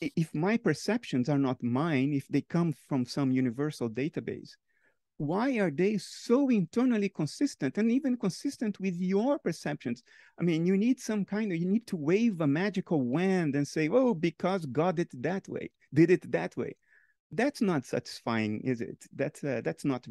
if 0.00 0.32
my 0.32 0.56
perceptions 0.56 1.28
are 1.28 1.42
not 1.48 1.60
mine, 1.60 2.12
if 2.12 2.28
they 2.28 2.42
come 2.42 2.72
from 2.72 3.04
some 3.04 3.32
universal 3.32 3.90
database, 3.90 4.50
why 5.18 5.58
are 5.58 5.70
they 5.70 5.96
so 5.98 6.50
internally 6.50 7.08
consistent 7.08 7.78
and 7.78 7.90
even 7.90 8.16
consistent 8.16 8.78
with 8.78 8.96
your 9.00 9.38
perceptions? 9.38 10.02
I 10.38 10.42
mean, 10.42 10.66
you 10.66 10.76
need 10.76 11.00
some 11.00 11.24
kind 11.24 11.52
of, 11.52 11.58
you 11.58 11.66
need 11.66 11.86
to 11.88 11.96
wave 11.96 12.40
a 12.40 12.46
magical 12.46 13.00
wand 13.00 13.56
and 13.56 13.66
say, 13.66 13.88
oh, 13.88 14.14
because 14.14 14.66
God 14.66 14.96
did 14.96 15.08
it 15.12 15.22
that 15.22 15.48
way, 15.48 15.70
did 15.94 16.10
it 16.10 16.30
that 16.32 16.56
way. 16.56 16.76
That's 17.32 17.60
not 17.62 17.84
satisfying, 17.84 18.60
is 18.62 18.80
it? 18.80 19.04
That's, 19.14 19.42
uh, 19.42 19.62
that's 19.64 19.84
not 19.84 20.06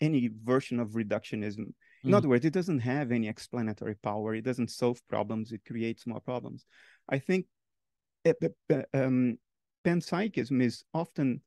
any 0.00 0.30
version 0.44 0.80
of 0.80 0.90
reductionism. 0.90 1.72
In 2.04 2.10
mm. 2.10 2.14
other 2.14 2.28
words, 2.28 2.44
it 2.44 2.52
doesn't 2.52 2.80
have 2.80 3.10
any 3.10 3.28
explanatory 3.28 3.96
power. 3.96 4.34
It 4.34 4.44
doesn't 4.44 4.70
solve 4.70 5.00
problems. 5.08 5.50
It 5.50 5.64
creates 5.66 6.06
more 6.06 6.20
problems. 6.20 6.66
I 7.08 7.18
think 7.18 7.46
uh, 8.26 8.82
um, 8.94 9.38
panpsychism 9.84 10.62
is 10.62 10.84
often 10.92 11.40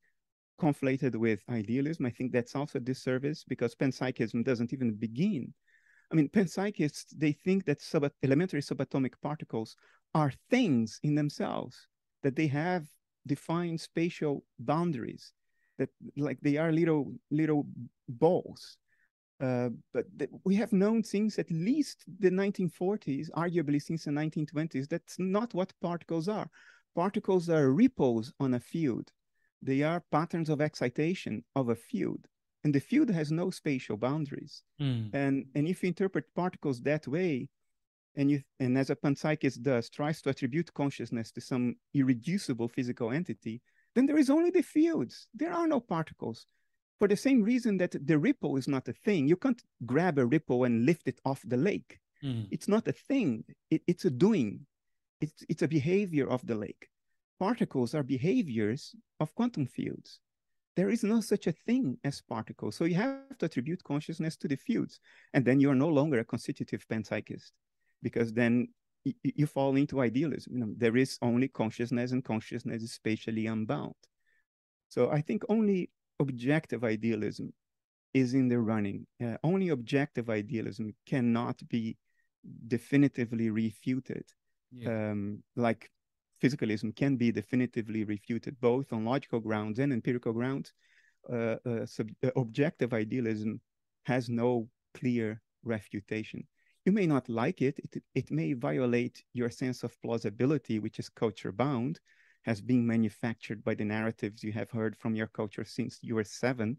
conflated 0.61 1.15
with 1.15 1.41
idealism. 1.49 2.05
I 2.05 2.11
think 2.11 2.31
that's 2.31 2.55
also 2.55 2.77
a 2.77 2.81
disservice 2.81 3.43
because 3.47 3.73
panpsychism 3.73 4.45
doesn't 4.45 4.73
even 4.73 4.93
begin. 4.93 5.53
I 6.11 6.15
mean, 6.15 6.29
panpsychists, 6.29 7.05
they 7.17 7.31
think 7.31 7.65
that 7.65 7.81
sub- 7.81 8.11
elementary 8.21 8.61
subatomic 8.61 9.13
particles 9.21 9.75
are 10.13 10.31
things 10.49 10.99
in 11.01 11.15
themselves, 11.15 11.87
that 12.21 12.35
they 12.35 12.47
have 12.47 12.85
defined 13.25 13.81
spatial 13.81 14.43
boundaries, 14.59 15.33
that 15.79 15.89
like 16.15 16.39
they 16.41 16.57
are 16.57 16.71
little 16.71 17.13
little 17.31 17.65
balls. 18.07 18.77
Uh, 19.39 19.69
but 19.93 20.05
we 20.43 20.53
have 20.55 20.71
known 20.71 21.03
since 21.03 21.39
at 21.39 21.49
least 21.49 22.03
the 22.19 22.29
1940s, 22.29 23.31
arguably 23.35 23.81
since 23.81 24.03
the 24.03 24.11
1920s, 24.11 24.87
that's 24.87 25.17
not 25.17 25.51
what 25.55 25.73
particles 25.81 26.27
are. 26.27 26.47
Particles 26.93 27.49
are 27.49 27.71
ripples 27.71 28.31
on 28.39 28.53
a 28.53 28.59
field 28.59 29.11
they 29.61 29.83
are 29.83 30.03
patterns 30.11 30.49
of 30.49 30.61
excitation 30.61 31.43
of 31.55 31.69
a 31.69 31.75
field. 31.75 32.27
And 32.63 32.73
the 32.73 32.79
field 32.79 33.09
has 33.09 33.31
no 33.31 33.49
spatial 33.49 33.97
boundaries. 33.97 34.63
Mm. 34.79 35.13
And, 35.13 35.45
and 35.55 35.67
if 35.67 35.81
you 35.81 35.87
interpret 35.87 36.25
particles 36.35 36.81
that 36.81 37.07
way, 37.07 37.49
and 38.15 38.29
you 38.29 38.41
and 38.59 38.77
as 38.77 38.89
a 38.89 38.95
panpsychist 38.95 39.61
does, 39.61 39.89
tries 39.89 40.21
to 40.21 40.29
attribute 40.29 40.73
consciousness 40.73 41.31
to 41.31 41.41
some 41.41 41.75
irreducible 41.93 42.67
physical 42.67 43.11
entity, 43.11 43.61
then 43.95 44.05
there 44.05 44.17
is 44.17 44.29
only 44.29 44.49
the 44.51 44.61
fields. 44.61 45.27
There 45.33 45.53
are 45.53 45.67
no 45.67 45.79
particles. 45.79 46.45
For 46.99 47.07
the 47.07 47.15
same 47.15 47.41
reason 47.41 47.77
that 47.77 47.95
the 48.05 48.19
ripple 48.19 48.57
is 48.57 48.67
not 48.67 48.87
a 48.87 48.93
thing. 48.93 49.27
You 49.27 49.37
can't 49.37 49.61
grab 49.85 50.19
a 50.19 50.25
ripple 50.25 50.65
and 50.65 50.85
lift 50.85 51.07
it 51.07 51.19
off 51.25 51.41
the 51.45 51.57
lake. 51.57 51.99
Mm. 52.23 52.47
It's 52.51 52.67
not 52.67 52.87
a 52.87 52.91
thing. 52.91 53.43
It, 53.71 53.81
it's 53.87 54.05
a 54.05 54.11
doing. 54.11 54.67
It's, 55.19 55.43
it's 55.49 55.61
a 55.63 55.67
behavior 55.67 56.29
of 56.29 56.45
the 56.45 56.55
lake 56.55 56.90
particles 57.41 57.95
are 57.95 58.03
behaviors 58.03 58.95
of 59.19 59.33
quantum 59.33 59.65
fields. 59.65 60.19
There 60.75 60.91
is 60.91 61.03
no 61.03 61.21
such 61.21 61.47
a 61.47 61.51
thing 61.51 61.97
as 62.03 62.21
particles. 62.21 62.75
So 62.75 62.85
you 62.85 62.93
have 62.95 63.35
to 63.39 63.47
attribute 63.47 63.83
consciousness 63.83 64.37
to 64.37 64.47
the 64.47 64.55
fields. 64.55 64.99
And 65.33 65.43
then 65.43 65.59
you 65.59 65.71
are 65.71 65.81
no 65.85 65.87
longer 65.87 66.19
a 66.19 66.23
constitutive 66.23 66.85
panpsychist 66.87 67.49
because 68.03 68.31
then 68.31 68.67
you 69.23 69.47
fall 69.47 69.75
into 69.75 70.01
idealism. 70.01 70.53
You 70.53 70.59
know, 70.59 70.73
there 70.77 70.95
is 70.95 71.17
only 71.23 71.47
consciousness 71.47 72.11
and 72.11 72.23
consciousness 72.23 72.83
is 72.83 72.93
spatially 72.93 73.47
unbound. 73.47 73.95
So 74.89 75.09
I 75.09 75.21
think 75.21 75.41
only 75.49 75.89
objective 76.19 76.83
idealism 76.83 77.53
is 78.13 78.35
in 78.35 78.49
the 78.49 78.59
running. 78.59 79.07
Uh, 79.19 79.37
only 79.43 79.69
objective 79.69 80.29
idealism 80.29 80.93
cannot 81.07 81.57
be 81.69 81.97
definitively 82.67 83.49
refuted. 83.49 84.25
Yeah. 84.71 85.09
Um, 85.09 85.43
like 85.55 85.89
physicalism 86.41 86.95
can 86.95 87.15
be 87.15 87.31
definitively 87.31 88.03
refuted 88.03 88.59
both 88.59 88.91
on 88.91 89.05
logical 89.05 89.39
grounds 89.39 89.79
and 89.79 89.93
empirical 89.93 90.33
grounds. 90.33 90.73
Uh, 91.31 91.57
uh, 91.65 91.85
uh, 92.23 92.29
objective 92.35 92.93
idealism 92.93 93.61
has 94.03 94.29
no 94.29 94.67
clear 94.93 95.41
refutation. 95.63 96.43
You 96.85 96.91
may 96.91 97.05
not 97.05 97.29
like 97.29 97.61
it. 97.61 97.79
it. 97.79 98.03
It 98.15 98.31
may 98.31 98.53
violate 98.53 99.23
your 99.33 99.51
sense 99.51 99.83
of 99.83 100.01
plausibility, 100.01 100.79
which 100.79 100.97
is 100.97 101.09
culture 101.09 101.51
bound, 101.51 101.99
has 102.43 102.59
been 102.59 102.85
manufactured 102.87 103.63
by 103.63 103.75
the 103.75 103.85
narratives 103.85 104.43
you 104.43 104.51
have 104.53 104.71
heard 104.71 104.97
from 104.97 105.15
your 105.15 105.27
culture 105.27 105.63
since 105.63 105.99
you 106.01 106.15
were 106.15 106.23
seven. 106.23 106.77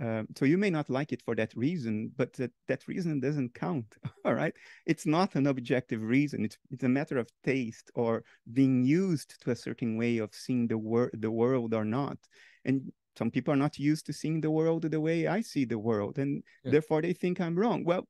Um, 0.00 0.26
so 0.36 0.44
you 0.44 0.58
may 0.58 0.68
not 0.68 0.90
like 0.90 1.12
it 1.12 1.22
for 1.22 1.34
that 1.36 1.54
reason, 1.56 2.12
but 2.16 2.32
that, 2.34 2.52
that 2.68 2.86
reason 2.86 3.20
doesn't 3.20 3.54
count. 3.54 3.96
All 4.24 4.34
right. 4.34 4.52
It's 4.84 5.06
not 5.06 5.34
an 5.34 5.46
objective 5.46 6.02
reason. 6.02 6.44
It's, 6.44 6.58
it's 6.70 6.84
a 6.84 6.88
matter 6.88 7.18
of 7.18 7.30
taste 7.44 7.90
or 7.94 8.22
being 8.52 8.84
used 8.84 9.40
to 9.42 9.52
a 9.52 9.56
certain 9.56 9.96
way 9.96 10.18
of 10.18 10.34
seeing 10.34 10.66
the, 10.66 10.76
wor- 10.76 11.10
the 11.14 11.30
world 11.30 11.72
or 11.72 11.84
not. 11.84 12.18
And 12.64 12.92
some 13.16 13.30
people 13.30 13.54
are 13.54 13.58
not 13.58 13.78
used 13.78 14.04
to 14.06 14.12
seeing 14.12 14.40
the 14.40 14.50
world 14.50 14.82
the 14.82 15.00
way 15.00 15.26
I 15.26 15.40
see 15.40 15.64
the 15.64 15.78
world. 15.78 16.18
And 16.18 16.42
yeah. 16.64 16.72
therefore 16.72 17.00
they 17.00 17.14
think 17.14 17.40
I'm 17.40 17.58
wrong. 17.58 17.82
Well, 17.84 18.06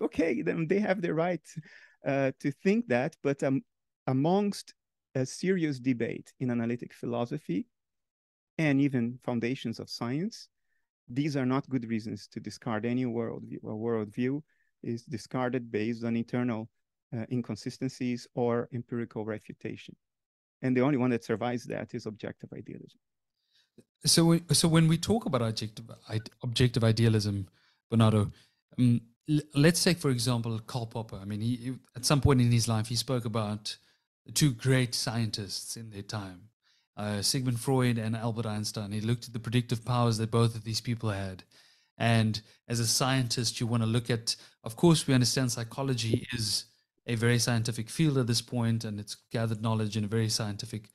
okay, 0.00 0.40
then 0.40 0.66
they 0.66 0.80
have 0.80 1.02
the 1.02 1.12
right 1.12 1.46
uh, 2.06 2.32
to 2.40 2.50
think 2.50 2.88
that. 2.88 3.14
But 3.22 3.42
um, 3.42 3.62
amongst 4.06 4.72
a 5.14 5.26
serious 5.26 5.78
debate 5.78 6.32
in 6.40 6.50
analytic 6.50 6.94
philosophy 6.94 7.66
and 8.56 8.80
even 8.80 9.18
foundations 9.22 9.78
of 9.78 9.90
science, 9.90 10.48
these 11.08 11.36
are 11.36 11.46
not 11.46 11.68
good 11.68 11.88
reasons 11.88 12.26
to 12.28 12.40
discard 12.40 12.84
any 12.84 13.04
worldview. 13.04 13.62
A 13.64 13.68
worldview 13.68 14.42
is 14.82 15.02
discarded 15.04 15.70
based 15.70 16.04
on 16.04 16.16
internal 16.16 16.68
uh, 17.16 17.24
inconsistencies 17.30 18.26
or 18.34 18.68
empirical 18.72 19.24
refutation. 19.24 19.94
And 20.62 20.76
the 20.76 20.80
only 20.80 20.98
one 20.98 21.10
that 21.10 21.24
survives 21.24 21.64
that 21.64 21.94
is 21.94 22.06
objective 22.06 22.50
idealism. 22.52 22.98
So, 24.04 24.38
so 24.52 24.68
when 24.68 24.88
we 24.88 24.98
talk 24.98 25.26
about 25.26 25.42
objective, 25.42 25.86
objective 26.42 26.84
idealism, 26.84 27.48
Bernardo, 27.90 28.30
um, 28.78 29.00
let's 29.54 29.82
take, 29.82 29.98
for 29.98 30.10
example, 30.10 30.58
Karl 30.60 30.86
Popper. 30.86 31.16
I 31.16 31.24
mean, 31.24 31.40
he, 31.40 31.74
at 31.94 32.04
some 32.04 32.20
point 32.20 32.40
in 32.40 32.50
his 32.50 32.68
life, 32.68 32.88
he 32.88 32.96
spoke 32.96 33.24
about 33.24 33.76
two 34.34 34.52
great 34.52 34.94
scientists 34.94 35.76
in 35.76 35.90
their 35.90 36.02
time, 36.02 36.48
uh, 36.96 37.22
Sigmund 37.22 37.60
Freud 37.60 37.98
and 37.98 38.16
Albert 38.16 38.46
Einstein. 38.46 38.92
He 38.92 39.00
looked 39.00 39.26
at 39.26 39.32
the 39.32 39.40
predictive 39.40 39.84
powers 39.84 40.18
that 40.18 40.30
both 40.30 40.54
of 40.54 40.64
these 40.64 40.80
people 40.80 41.10
had. 41.10 41.42
And 41.98 42.40
as 42.68 42.80
a 42.80 42.86
scientist, 42.86 43.60
you 43.60 43.66
want 43.66 43.82
to 43.82 43.88
look 43.88 44.10
at, 44.10 44.36
of 44.64 44.76
course, 44.76 45.06
we 45.06 45.14
understand 45.14 45.52
psychology 45.52 46.26
is 46.32 46.64
a 47.06 47.14
very 47.14 47.38
scientific 47.38 47.88
field 47.88 48.18
at 48.18 48.26
this 48.26 48.42
point 48.42 48.84
and 48.84 48.98
it's 48.98 49.16
gathered 49.30 49.62
knowledge 49.62 49.96
in 49.96 50.04
a 50.04 50.08
very 50.08 50.28
scientific 50.28 50.90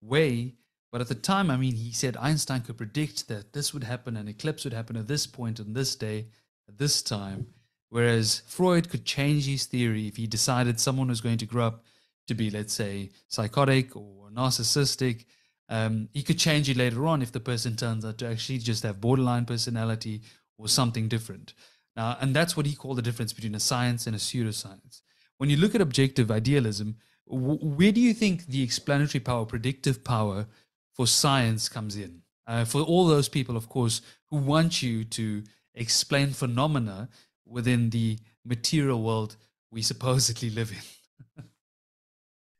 way. 0.00 0.54
But 0.90 1.00
at 1.00 1.08
the 1.08 1.14
time, 1.14 1.50
I 1.50 1.56
mean, 1.56 1.74
he 1.74 1.92
said 1.92 2.16
Einstein 2.16 2.62
could 2.62 2.78
predict 2.78 3.28
that 3.28 3.52
this 3.52 3.74
would 3.74 3.84
happen, 3.84 4.16
an 4.16 4.28
eclipse 4.28 4.64
would 4.64 4.72
happen 4.72 4.96
at 4.96 5.08
this 5.08 5.26
point 5.26 5.60
on 5.60 5.74
this 5.74 5.96
day, 5.96 6.28
at 6.68 6.78
this 6.78 7.02
time. 7.02 7.48
Whereas 7.90 8.42
Freud 8.46 8.88
could 8.88 9.04
change 9.04 9.46
his 9.46 9.66
theory 9.66 10.06
if 10.06 10.16
he 10.16 10.26
decided 10.26 10.78
someone 10.78 11.08
was 11.08 11.20
going 11.20 11.38
to 11.38 11.46
grow 11.46 11.66
up 11.66 11.84
to 12.26 12.34
be, 12.34 12.50
let's 12.50 12.74
say, 12.74 13.10
psychotic 13.28 13.96
or 13.96 14.30
narcissistic 14.32 15.24
um, 15.68 16.08
he 16.12 16.22
could 16.22 16.38
change 16.38 16.68
it 16.68 16.76
later 16.76 17.06
on 17.06 17.22
if 17.22 17.32
the 17.32 17.40
person 17.40 17.76
turns 17.76 18.04
out 18.04 18.18
to 18.18 18.28
actually 18.28 18.58
just 18.58 18.82
have 18.82 19.00
borderline 19.00 19.44
personality 19.44 20.22
or 20.56 20.68
something 20.68 21.08
different. 21.08 21.54
Now, 21.96 22.16
and 22.20 22.34
that's 22.34 22.56
what 22.56 22.66
he 22.66 22.74
called 22.74 22.98
the 22.98 23.02
difference 23.02 23.32
between 23.32 23.54
a 23.54 23.60
science 23.60 24.06
and 24.06 24.14
a 24.14 24.18
pseudoscience. 24.18 25.02
When 25.36 25.50
you 25.50 25.56
look 25.56 25.74
at 25.74 25.80
objective 25.80 26.30
idealism, 26.30 26.96
w- 27.28 27.58
where 27.58 27.92
do 27.92 28.00
you 28.00 28.14
think 28.14 28.46
the 28.46 28.62
explanatory 28.62 29.20
power, 29.20 29.44
predictive 29.44 30.04
power 30.04 30.46
for 30.94 31.06
science 31.06 31.68
comes 31.68 31.96
in? 31.96 32.22
Uh, 32.46 32.64
for 32.64 32.80
all 32.80 33.06
those 33.06 33.28
people, 33.28 33.56
of 33.56 33.68
course, 33.68 34.00
who 34.30 34.36
want 34.36 34.82
you 34.82 35.04
to 35.04 35.42
explain 35.74 36.30
phenomena 36.30 37.08
within 37.44 37.90
the 37.90 38.18
material 38.44 39.02
world 39.02 39.36
we 39.70 39.82
supposedly 39.92 40.50
live 40.50 40.70
in. 40.70 40.97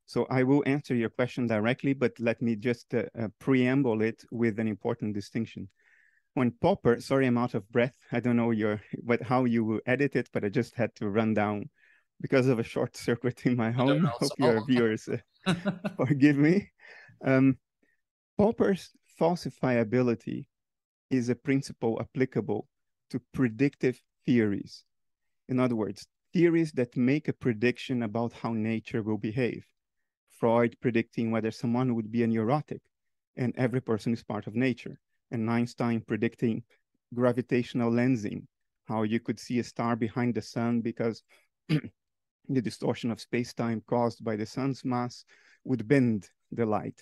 So 0.08 0.26
I 0.30 0.42
will 0.42 0.62
answer 0.64 0.94
your 0.94 1.10
question 1.10 1.46
directly, 1.46 1.92
but 1.92 2.18
let 2.18 2.40
me 2.40 2.56
just 2.56 2.94
uh, 2.94 3.02
uh, 3.14 3.28
preamble 3.38 4.00
it 4.00 4.24
with 4.30 4.58
an 4.58 4.66
important 4.66 5.12
distinction. 5.12 5.68
When 6.32 6.50
Popper, 6.62 6.98
sorry, 6.98 7.26
I'm 7.26 7.36
out 7.36 7.52
of 7.52 7.70
breath. 7.70 7.94
I 8.10 8.20
don't 8.20 8.36
know 8.36 8.50
your 8.50 8.80
what 9.04 9.20
how 9.20 9.44
you 9.44 9.66
will 9.66 9.80
edit 9.84 10.16
it, 10.16 10.30
but 10.32 10.46
I 10.46 10.48
just 10.48 10.74
had 10.76 10.94
to 10.94 11.10
run 11.10 11.34
down 11.34 11.68
because 12.22 12.46
of 12.46 12.58
a 12.58 12.62
short 12.62 12.96
circuit 13.06 13.44
in 13.44 13.54
my 13.54 13.70
home. 13.70 14.04
Hope 14.06 14.32
your 14.38 14.64
viewers 14.64 15.10
uh, 15.10 15.54
forgive 15.98 16.38
me. 16.38 16.70
Um, 17.22 17.58
Popper's 18.38 18.92
falsifiability 19.20 20.46
is 21.10 21.28
a 21.28 21.34
principle 21.34 21.98
applicable 22.00 22.66
to 23.10 23.20
predictive 23.34 24.00
theories. 24.24 24.84
In 25.50 25.60
other 25.60 25.76
words, 25.76 26.06
theories 26.32 26.72
that 26.72 26.96
make 26.96 27.28
a 27.28 27.34
prediction 27.34 28.02
about 28.02 28.32
how 28.32 28.54
nature 28.54 29.02
will 29.02 29.18
behave. 29.18 29.66
Freud 30.38 30.76
predicting 30.80 31.30
whether 31.30 31.50
someone 31.50 31.94
would 31.94 32.10
be 32.10 32.22
a 32.22 32.26
neurotic, 32.26 32.82
and 33.36 33.54
every 33.56 33.80
person 33.80 34.12
is 34.12 34.22
part 34.22 34.46
of 34.46 34.54
nature. 34.54 34.98
And 35.30 35.50
Einstein 35.50 36.00
predicting 36.00 36.62
gravitational 37.14 37.90
lensing, 37.90 38.46
how 38.86 39.02
you 39.02 39.20
could 39.20 39.38
see 39.38 39.58
a 39.58 39.64
star 39.64 39.96
behind 39.96 40.34
the 40.34 40.42
sun 40.42 40.80
because 40.80 41.22
the 41.68 42.62
distortion 42.62 43.10
of 43.10 43.20
space-time 43.20 43.82
caused 43.86 44.24
by 44.24 44.36
the 44.36 44.46
sun's 44.46 44.84
mass 44.84 45.24
would 45.64 45.86
bend 45.86 46.30
the 46.52 46.64
light. 46.64 47.00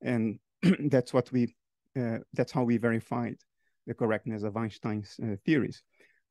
And 0.00 0.38
that's 0.90 1.12
what 1.12 1.30
we, 1.32 1.54
uh, 1.98 2.18
that's 2.32 2.52
how 2.52 2.64
we 2.64 2.78
verified 2.78 3.36
the 3.86 3.94
correctness 3.94 4.42
of 4.42 4.56
Einstein's 4.56 5.18
uh, 5.22 5.36
theories. 5.44 5.82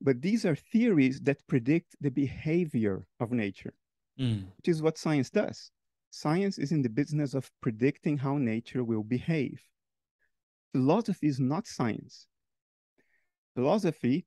But 0.01 0.21
these 0.21 0.45
are 0.45 0.55
theories 0.55 1.19
that 1.21 1.45
predict 1.47 1.95
the 1.99 2.09
behavior 2.09 3.05
of 3.19 3.31
nature, 3.31 3.73
mm. 4.19 4.45
which 4.57 4.69
is 4.69 4.81
what 4.81 4.97
science 4.97 5.29
does. 5.29 5.71
Science 6.11 6.57
is 6.57 6.71
in 6.71 6.81
the 6.81 6.89
business 6.89 7.33
of 7.33 7.51
predicting 7.61 8.17
how 8.17 8.37
nature 8.37 8.83
will 8.83 9.03
behave. 9.03 9.61
Philosophy 10.71 11.27
is 11.27 11.39
not 11.39 11.67
science. 11.67 12.27
Philosophy, 13.55 14.25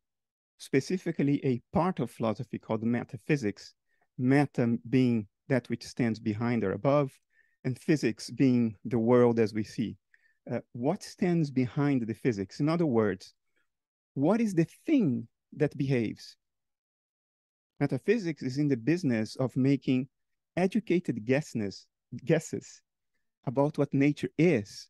specifically 0.58 1.44
a 1.44 1.60
part 1.72 1.98
of 1.98 2.10
philosophy 2.10 2.58
called 2.58 2.82
metaphysics, 2.82 3.74
meta 4.18 4.78
being 4.88 5.26
that 5.48 5.68
which 5.68 5.84
stands 5.84 6.20
behind 6.20 6.64
or 6.64 6.72
above, 6.72 7.10
and 7.64 7.78
physics 7.78 8.30
being 8.30 8.76
the 8.84 8.98
world 8.98 9.38
as 9.38 9.54
we 9.54 9.64
see. 9.64 9.96
Uh, 10.50 10.58
what 10.72 11.02
stands 11.02 11.50
behind 11.50 12.06
the 12.06 12.14
physics? 12.14 12.60
In 12.60 12.68
other 12.68 12.86
words, 12.86 13.34
what 14.14 14.40
is 14.40 14.54
the 14.54 14.66
thing 14.86 15.28
that 15.56 15.76
behaves? 15.76 16.36
Metaphysics 17.80 18.42
is 18.42 18.58
in 18.58 18.68
the 18.68 18.76
business 18.76 19.36
of 19.36 19.56
making 19.56 20.08
educated 20.56 21.24
guesses, 21.24 21.86
guesses 22.24 22.82
about 23.46 23.78
what 23.78 23.92
nature 23.92 24.30
is. 24.38 24.88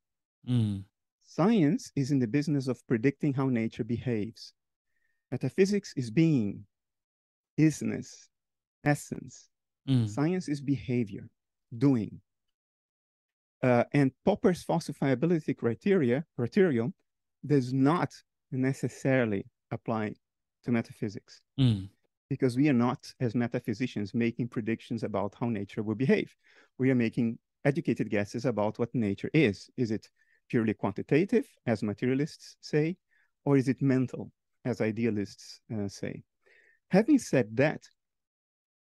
Mm. 0.49 0.85
Science 1.23 1.93
is 1.97 2.11
in 2.11 2.19
the 2.19 2.27
business 2.27 2.69
of 2.69 2.87
predicting 2.87 3.33
how 3.33 3.49
nature 3.49 3.85
behaves. 3.85 4.53
Metaphysics 5.31 5.95
is 5.97 6.11
being, 6.11 6.65
isness, 7.59 8.29
essence. 8.85 9.49
Mm. 9.89 10.09
Science 10.09 10.49
is 10.49 10.61
behavior, 10.61 11.29
doing. 11.77 12.21
Uh, 13.63 13.85
and 13.93 14.11
Popper's 14.25 14.65
falsifiability 14.65 15.57
criteria 15.57 16.25
criterion 16.37 16.93
does 17.47 17.73
not 17.73 18.13
necessarily 18.51 19.47
apply 19.71 20.15
to 20.65 20.73
metaphysics. 20.73 21.41
Mm 21.59 21.89
because 22.33 22.57
we 22.57 22.67
are 22.71 22.73
not, 22.89 23.13
as 23.21 23.35
metaphysicians, 23.35 24.15
making 24.15 24.49
predictions 24.49 25.03
about 25.03 25.35
how 25.39 25.51
nature 25.51 25.83
will 25.83 25.95
behave. 25.95 26.35
We 26.79 26.91
are 26.91 26.95
making 26.95 27.39
educated 27.67 28.09
guesses 28.09 28.47
about 28.47 28.79
what 28.79 28.95
nature 28.95 29.29
is. 29.35 29.69
Is 29.77 29.91
it 29.91 30.09
purely 30.49 30.73
quantitative, 30.73 31.47
as 31.67 31.83
materialists 31.83 32.57
say, 32.63 32.97
or 33.45 33.59
is 33.59 33.69
it 33.69 33.83
mental, 33.83 34.33
as 34.65 34.81
idealists 34.81 35.61
uh, 35.75 35.89
say? 35.89 36.23
Having 36.89 37.19
said 37.19 37.55
that, 37.59 37.83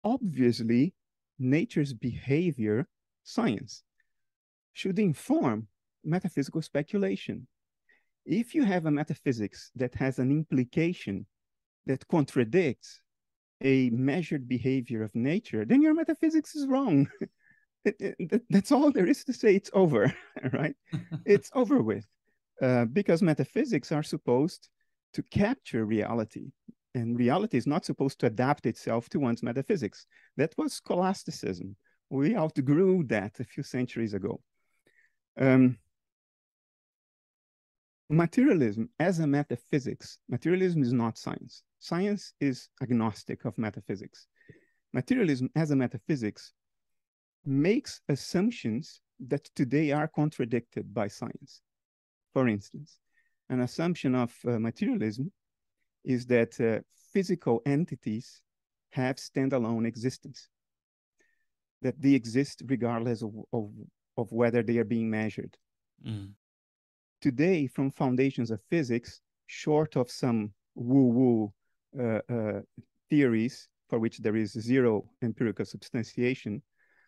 obviously, 0.03 0.93
nature's 1.39 1.93
behavior 1.93 2.89
science 3.23 3.83
should 4.73 4.99
inform 4.99 5.65
metaphysical 6.03 6.61
speculation. 6.61 7.47
If 8.25 8.53
you 8.53 8.65
have 8.65 8.85
a 8.85 8.91
metaphysics 8.91 9.71
that 9.77 9.95
has 9.95 10.19
an 10.19 10.29
implication 10.29 11.25
that 11.85 12.05
contradicts 12.09 12.99
a 13.61 13.89
measured 13.89 14.47
behavior 14.47 15.03
of 15.03 15.13
nature, 15.15 15.65
then 15.65 15.81
your 15.81 15.93
metaphysics 15.93 16.55
is 16.55 16.67
wrong. 16.67 17.09
that's 18.49 18.71
all 18.71 18.91
there 18.91 19.07
is 19.07 19.23
to 19.25 19.33
say. 19.33 19.55
It's 19.55 19.69
over, 19.73 20.13
right? 20.53 20.75
it's 21.25 21.49
over 21.53 21.81
with. 21.81 22.05
Uh, 22.61 22.85
because 22.85 23.21
metaphysics 23.21 23.91
are 23.91 24.03
supposed 24.03 24.69
to 25.13 25.23
capture 25.23 25.85
reality. 25.85 26.51
And 26.93 27.17
reality 27.17 27.57
is 27.57 27.67
not 27.67 27.85
supposed 27.85 28.19
to 28.19 28.25
adapt 28.25 28.65
itself 28.65 29.09
to 29.09 29.19
one's 29.19 29.43
metaphysics. 29.43 30.05
That 30.37 30.53
was 30.57 30.73
scholasticism. 30.73 31.75
We 32.09 32.35
outgrew 32.35 33.03
that 33.07 33.39
a 33.39 33.43
few 33.43 33.63
centuries 33.63 34.13
ago. 34.13 34.41
Um, 35.39 35.77
materialism 38.09 38.89
as 38.99 39.19
a 39.19 39.27
metaphysics, 39.27 40.17
materialism 40.27 40.81
is 40.81 40.91
not 40.91 41.17
science. 41.17 41.63
Science 41.79 42.33
is 42.39 42.69
agnostic 42.81 43.45
of 43.45 43.57
metaphysics. 43.57 44.27
Materialism 44.93 45.49
as 45.55 45.71
a 45.71 45.75
metaphysics 45.75 46.53
makes 47.45 48.01
assumptions 48.09 49.01
that 49.27 49.45
today 49.55 49.91
are 49.91 50.07
contradicted 50.07 50.93
by 50.93 51.07
science. 51.07 51.61
For 52.33 52.47
instance, 52.47 52.99
an 53.49 53.61
assumption 53.61 54.15
of 54.15 54.33
uh, 54.45 54.59
materialism 54.59 55.31
is 56.03 56.25
that 56.27 56.59
uh, 56.59 56.79
physical 57.13 57.61
entities 57.65 58.41
have 58.91 59.17
standalone 59.17 59.87
existence, 59.87 60.47
that 61.81 61.99
they 62.01 62.13
exist 62.13 62.63
regardless 62.65 63.21
of, 63.21 63.31
of, 63.53 63.71
of 64.17 64.31
whether 64.31 64.63
they 64.63 64.77
are 64.77 64.85
being 64.85 65.09
measured. 65.09 65.55
Mm 66.05 66.33
today 67.21 67.67
from 67.67 67.91
foundations 67.91 68.51
of 68.51 68.61
physics, 68.69 69.21
short 69.47 69.95
of 69.95 70.09
some 70.09 70.51
woo-woo 70.75 71.45
uh, 71.45 71.47
uh, 71.47 71.51
theories 73.09 73.67
for 73.89 73.99
which 73.99 74.19
there 74.19 74.35
is 74.35 74.51
zero 74.51 75.09
empirical 75.21 75.65
substantiation, 75.65 76.61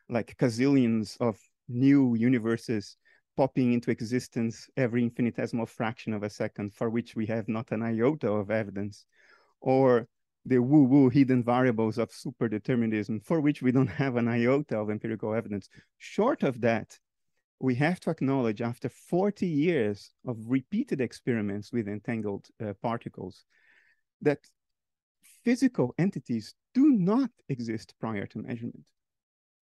like 0.10 0.36
gazillions 0.38 1.16
of 1.20 1.38
new 1.70 2.16
universes 2.16 2.98
popping 3.38 3.74
into 3.74 3.92
existence 3.92 4.70
every 4.76 5.04
infinitesimal 5.04 5.66
fraction 5.66 6.14
of 6.14 6.24
a 6.24 6.30
second 6.30 6.74
for 6.74 6.90
which 6.90 7.16
we 7.16 7.26
have 7.26 7.48
not 7.48 7.72
an 7.72 7.82
iota 7.82 8.30
of 8.30 8.52
evidence, 8.52 9.06
or 9.62 10.08
the 10.46 10.58
woo-woo 10.58 11.10
hidden 11.10 11.44
variables 11.44 11.98
of 11.98 12.10
superdeterminism 12.10 13.24
for 13.24 13.40
which 13.40 13.62
we 13.62 13.72
don't 13.72 13.88
have 13.88 14.16
an 14.16 14.28
iota 14.28 14.78
of 14.78 14.90
empirical 14.90 15.34
evidence. 15.34 15.70
Short 15.98 16.44
of 16.44 16.62
that, 16.62 16.98
we 17.60 17.76
have 17.76 18.00
to 18.02 18.10
acknowledge 18.10 18.62
after 18.62 18.90
40 18.90 19.46
years 19.46 20.12
of 20.26 20.38
repeated 20.48 21.00
experiments 21.00 21.72
with 21.72 21.88
entangled 21.88 22.48
uh, 22.60 22.74
particles 22.82 23.46
that 24.24 24.40
physical 25.44 25.94
entities 25.98 26.54
do 26.74 26.90
not 26.90 27.30
exist 27.50 27.94
prior 28.00 28.26
to 28.28 28.40
measurement. 28.40 28.86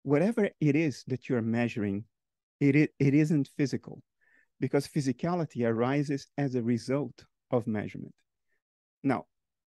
Whatever 0.02 0.50
it 0.60 0.76
is 0.76 1.04
that 1.06 1.28
you're 1.28 1.42
measuring, 1.42 2.04
it, 2.60 2.76
it, 2.76 2.90
it 2.98 3.14
isn't 3.14 3.50
physical 3.56 4.02
because 4.60 4.86
physicality 4.86 5.66
arises 5.66 6.28
as 6.38 6.54
a 6.54 6.62
result 6.62 7.24
of 7.50 7.66
measurement. 7.66 8.14
Now, 9.02 9.26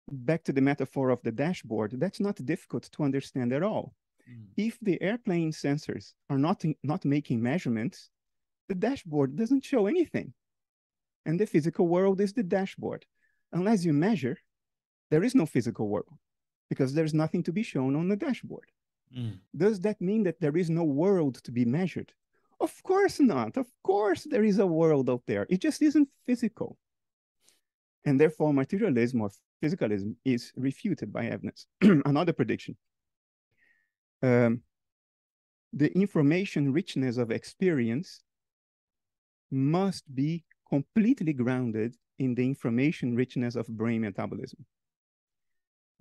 back 0.10 0.44
to 0.44 0.54
the 0.54 0.62
metaphor 0.62 1.10
of 1.10 1.22
the 1.24 1.32
dashboard, 1.32 2.00
that's 2.00 2.20
not 2.20 2.46
difficult 2.46 2.90
to 2.92 3.04
understand 3.04 3.54
at 3.54 3.64
all. 3.64 3.94
Mm. 4.30 4.48
If 4.58 4.78
the 4.82 5.02
airplane 5.02 5.52
sensors 5.52 6.14
are 6.30 6.38
not, 6.38 6.64
not 6.84 7.06
making 7.06 7.42
measurements, 7.42 8.10
the 8.68 8.76
dashboard 8.76 9.36
doesn't 9.36 9.66
show 9.66 9.88
anything. 9.88 10.34
And 11.26 11.40
the 11.40 11.46
physical 11.46 11.88
world 11.88 12.20
is 12.20 12.34
the 12.34 12.44
dashboard. 12.44 13.06
Unless 13.54 13.86
you 13.86 13.94
measure, 13.94 14.38
there 15.12 15.24
is 15.24 15.36
no 15.36 15.45
physical 15.45 15.88
world 15.88 16.17
because 16.69 16.93
there's 16.93 17.13
nothing 17.13 17.43
to 17.43 17.52
be 17.52 17.63
shown 17.63 17.95
on 17.95 18.08
the 18.08 18.15
dashboard. 18.15 18.69
Mm. 19.15 19.38
Does 19.56 19.80
that 19.82 20.02
mean 20.02 20.24
that 20.24 20.39
there 20.39 20.57
is 20.57 20.70
no 20.70 20.84
world 20.84 21.36
to 21.43 21.51
be 21.51 21.66
measured? 21.66 22.12
Of 22.59 22.82
course 22.82 23.20
not. 23.20 23.57
Of 23.57 23.68
course, 23.84 24.24
there 24.24 24.43
is 24.43 24.59
a 24.59 24.66
world 24.66 25.09
out 25.09 25.24
there. 25.28 25.45
It 25.49 25.62
just 25.62 25.82
isn't 25.82 26.09
physical. 26.26 26.78
And 28.05 28.20
therefore, 28.20 28.53
materialism 28.53 29.22
or 29.22 29.30
physicalism 29.62 30.16
is 30.26 30.51
refuted 30.55 31.12
by 31.14 31.26
evidence. 31.26 31.68
Another 31.82 32.34
prediction 32.34 32.76
um, 34.24 34.62
the 35.74 35.91
information 35.97 36.74
richness 36.74 37.18
of 37.18 37.32
experience 37.32 38.22
must 39.51 40.03
be 40.14 40.43
completely 40.70 41.34
grounded 41.34 41.95
in 42.20 42.36
the 42.36 42.45
information 42.45 43.16
richness 43.16 43.55
of 43.55 43.68
brain 43.68 44.01
metabolism. 44.01 44.66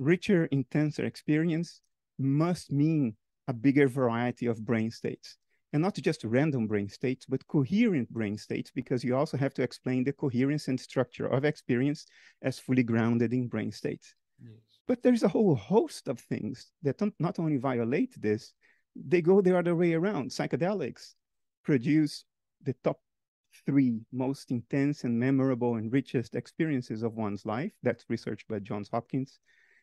Richer, 0.00 0.46
intenser 0.46 1.04
experience 1.04 1.82
must 2.18 2.72
mean 2.72 3.14
a 3.46 3.52
bigger 3.52 3.86
variety 3.86 4.46
of 4.46 4.64
brain 4.64 4.90
states. 4.90 5.36
And 5.72 5.82
not 5.82 5.94
just 5.94 6.24
random 6.24 6.66
brain 6.66 6.88
states, 6.88 7.26
but 7.26 7.46
coherent 7.46 8.10
brain 8.10 8.36
states, 8.36 8.72
because 8.74 9.04
you 9.04 9.14
also 9.14 9.36
have 9.36 9.54
to 9.54 9.62
explain 9.62 10.02
the 10.02 10.12
coherence 10.12 10.66
and 10.66 10.80
structure 10.80 11.26
of 11.26 11.44
experience 11.44 12.06
as 12.42 12.58
fully 12.58 12.82
grounded 12.82 13.32
in 13.32 13.46
brain 13.46 13.70
states. 13.70 14.14
Yes. 14.42 14.54
But 14.88 15.02
there's 15.02 15.22
a 15.22 15.28
whole 15.28 15.54
host 15.54 16.08
of 16.08 16.18
things 16.18 16.72
that 16.82 17.00
not 17.20 17.38
only 17.38 17.58
violate 17.58 18.20
this, 18.20 18.52
they 18.96 19.22
go 19.22 19.40
the 19.40 19.56
other 19.56 19.76
way 19.76 19.92
around. 19.92 20.30
Psychedelics 20.30 21.14
produce 21.62 22.24
the 22.64 22.74
top 22.82 23.00
three 23.66 24.00
most 24.12 24.50
intense 24.50 25.04
and 25.04 25.20
memorable 25.20 25.76
and 25.76 25.92
richest 25.92 26.34
experiences 26.34 27.02
of 27.02 27.14
one's 27.14 27.46
life. 27.46 27.72
That's 27.82 28.06
research 28.08 28.44
by 28.48 28.58
Johns 28.60 28.88
Hopkins. 28.88 29.38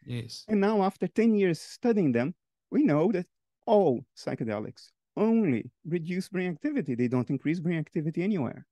Yes. 0.07 0.45
And 0.47 0.61
now, 0.61 0.83
after 0.83 1.07
10 1.07 1.35
years 1.35 1.59
studying 1.59 2.13
them, 2.13 2.33
we 2.71 2.83
know 2.83 3.11
that 3.11 3.27
all 3.65 4.05
psychedelics 4.17 4.87
only 5.17 5.69
reduce 5.85 6.29
brain 6.29 6.51
activity. 6.51 6.95
They 6.95 7.09
don't 7.09 7.29
increase 7.29 7.59
brain 7.59 7.79
activity 7.79 8.23
anywhere. 8.23 8.65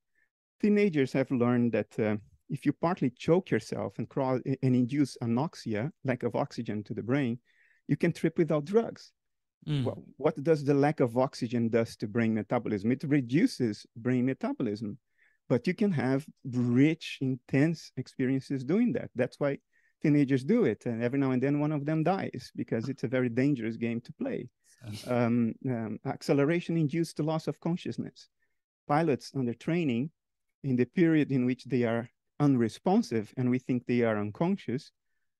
Teenagers 0.61 1.11
have 1.11 1.29
learned 1.31 1.73
that 1.73 1.99
uh, 1.99 2.15
if 2.49 2.65
you 2.65 2.71
partly 2.71 3.09
choke 3.09 3.51
yourself 3.51 3.97
and, 3.97 4.07
cross, 4.07 4.39
and 4.45 4.75
induce 4.75 5.17
anoxia, 5.21 5.91
lack 6.05 6.23
of 6.23 6.35
oxygen 6.35 6.83
to 6.83 6.93
the 6.93 7.03
brain, 7.03 7.39
you 7.87 7.97
can 7.97 8.13
trip 8.13 8.37
without 8.37 8.63
drugs. 8.63 9.11
Mm. 9.67 9.83
Well, 9.83 10.03
what 10.15 10.41
does 10.41 10.63
the 10.63 10.73
lack 10.73 11.01
of 11.01 11.17
oxygen 11.17 11.67
does 11.67 11.97
to 11.97 12.07
brain 12.07 12.33
metabolism? 12.33 12.91
It 12.91 13.03
reduces 13.03 13.85
brain 13.97 14.25
metabolism, 14.25 14.97
but 15.49 15.67
you 15.67 15.73
can 15.73 15.91
have 15.91 16.25
rich, 16.45 17.17
intense 17.19 17.91
experiences 17.97 18.63
doing 18.63 18.93
that. 18.93 19.09
That's 19.15 19.39
why 19.39 19.57
teenagers 20.05 20.43
do 20.43 20.65
it, 20.65 20.85
and 20.85 21.01
every 21.01 21.17
now 21.17 21.31
and 21.31 21.41
then 21.41 21.59
one 21.59 21.71
of 21.71 21.83
them 21.85 22.03
dies 22.03 22.51
because 22.55 22.89
it's 22.89 23.03
a 23.03 23.07
very 23.07 23.29
dangerous 23.29 23.75
game 23.75 23.99
to 24.01 24.13
play. 24.13 24.47
Um, 25.07 25.55
um, 25.67 25.97
acceleration 26.05 26.77
induced 26.77 27.19
loss 27.19 27.47
of 27.47 27.59
consciousness. 27.59 28.29
Pilots 28.87 29.31
under 29.35 29.55
training, 29.55 30.11
in 30.63 30.75
the 30.75 30.85
period 30.85 31.31
in 31.31 31.45
which 31.45 31.63
they 31.65 31.83
are 31.83 32.07
unresponsive 32.39 33.33
and 33.35 33.49
we 33.49 33.57
think 33.57 33.85
they 33.85 34.01
are 34.01 34.19
unconscious, 34.19 34.91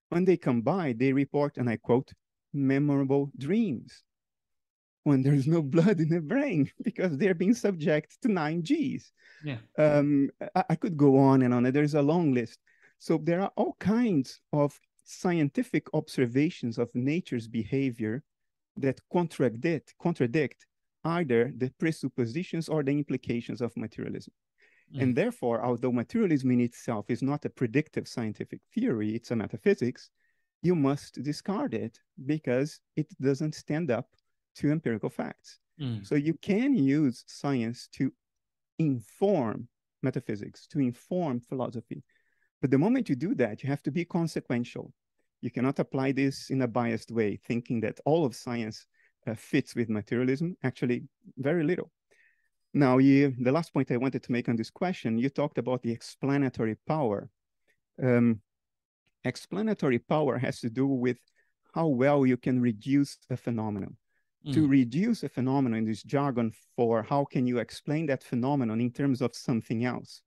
when 0.10 0.26
they 0.26 0.38
come 0.38 0.62
by, 0.62 0.96
they 0.98 1.14
report, 1.14 1.58
and 1.58 1.70
I 1.70 1.78
quote, 1.78 2.12
memorable 2.54 3.32
dreams 3.38 4.04
when 5.04 5.22
there's 5.22 5.46
no 5.46 5.62
blood 5.62 6.00
in 6.00 6.10
the 6.10 6.22
brain 6.22 6.72
because 6.84 7.16
they're 7.18 7.36
being 7.36 7.54
subject 7.54 8.18
to 8.24 8.32
nine 8.32 8.62
Gs. 8.62 9.12
Yeah. 9.44 9.58
Um, 9.78 10.32
I, 10.56 10.64
I 10.72 10.76
could 10.76 10.98
go 10.98 11.20
on 11.20 11.44
and 11.44 11.54
on. 11.54 11.64
There's 11.64 11.94
a 11.94 12.02
long 12.02 12.34
list. 12.34 12.58
So 13.00 13.20
there 13.22 13.42
are 13.42 13.52
all 13.56 13.76
kinds 13.80 14.42
of 14.54 14.80
scientific 15.04 15.88
observations 15.94 16.78
of 16.78 16.90
nature's 16.94 17.48
behavior 17.48 18.24
that 18.78 19.00
contradict 19.12 19.94
contradict 20.02 20.66
either 21.04 21.52
the 21.58 21.72
presuppositions 21.80 22.68
or 22.68 22.84
the 22.84 22.92
implications 22.92 23.62
of 23.62 23.76
materialism. 23.78 24.34
Mm. 24.94 25.02
And 25.02 25.16
therefore, 25.16 25.64
although 25.64 25.92
materialism 25.92 26.52
in 26.52 26.62
itself 26.62 27.06
is 27.10 27.22
not 27.22 27.46
a 27.46 27.50
predictive 27.50 28.08
scientific 28.08 28.60
theory, 28.74 29.16
it's 29.16 29.32
a 29.32 29.36
metaphysics, 29.36 30.10
you 30.62 30.76
must 30.76 31.22
discard 31.22 31.74
it 31.74 32.00
because 32.26 32.80
it 32.96 33.08
doesn't 33.22 33.54
stand 33.54 33.92
up 33.92 34.08
to 34.56 34.72
empirical 34.72 35.10
facts. 35.10 35.60
Mm. 35.80 36.06
So 36.06 36.16
you 36.16 36.34
can 36.42 36.76
use 36.76 37.24
science 37.28 37.88
to 37.94 38.12
inform 38.80 39.68
metaphysics, 40.02 40.68
to 40.68 40.80
inform 40.80 41.40
philosophy. 41.40 42.04
But 42.66 42.72
the 42.72 42.80
moment 42.80 43.10
you 43.10 43.16
do 43.16 43.36
that, 43.36 43.62
you 43.62 43.70
have 43.70 43.84
to 43.84 43.92
be 43.92 44.06
consequential. 44.06 44.92
You 45.40 45.52
cannot 45.52 45.78
apply 45.78 46.14
this 46.14 46.50
in 46.50 46.64
a 46.64 46.68
biased 46.68 47.12
way, 47.12 47.40
thinking 47.46 47.80
that 47.82 48.00
all 48.06 48.26
of 48.26 48.36
science 48.36 48.88
uh, 49.28 49.36
fits 49.36 49.76
with 49.76 49.88
materialism. 49.88 50.58
Actually, 50.64 51.04
very 51.38 51.64
little. 51.64 51.92
Now, 52.74 52.98
you, 52.98 53.36
the 53.40 53.52
last 53.52 53.72
point 53.72 53.92
I 53.92 53.98
wanted 53.98 54.24
to 54.24 54.32
make 54.32 54.50
on 54.50 54.56
this 54.56 54.72
question, 54.72 55.20
you 55.20 55.30
talked 55.30 55.60
about 55.60 55.84
the 55.84 55.92
explanatory 55.92 56.76
power. 56.88 57.30
Um, 58.02 58.42
explanatory 59.24 60.00
power 60.00 60.40
has 60.40 60.60
to 60.62 60.70
do 60.72 60.88
with 60.88 61.18
how 61.76 61.86
well 61.86 62.26
you 62.26 62.36
can 62.36 62.60
reduce 62.60 63.20
a 63.30 63.38
phenomenon 63.38 63.96
to 64.54 64.68
mm. 64.68 64.70
reduce 64.72 65.22
a 65.22 65.30
phenomenon 65.30 65.78
in 65.78 65.86
this 65.86 66.02
jargon 66.02 66.52
for 66.76 67.04
how 67.04 67.26
can 67.26 67.46
you 67.46 67.60
explain 67.60 68.08
that 68.08 68.24
phenomenon 68.24 68.82
in 68.82 68.92
terms 68.92 69.22
of 69.22 69.36
something 69.36 69.86
else 69.86 70.22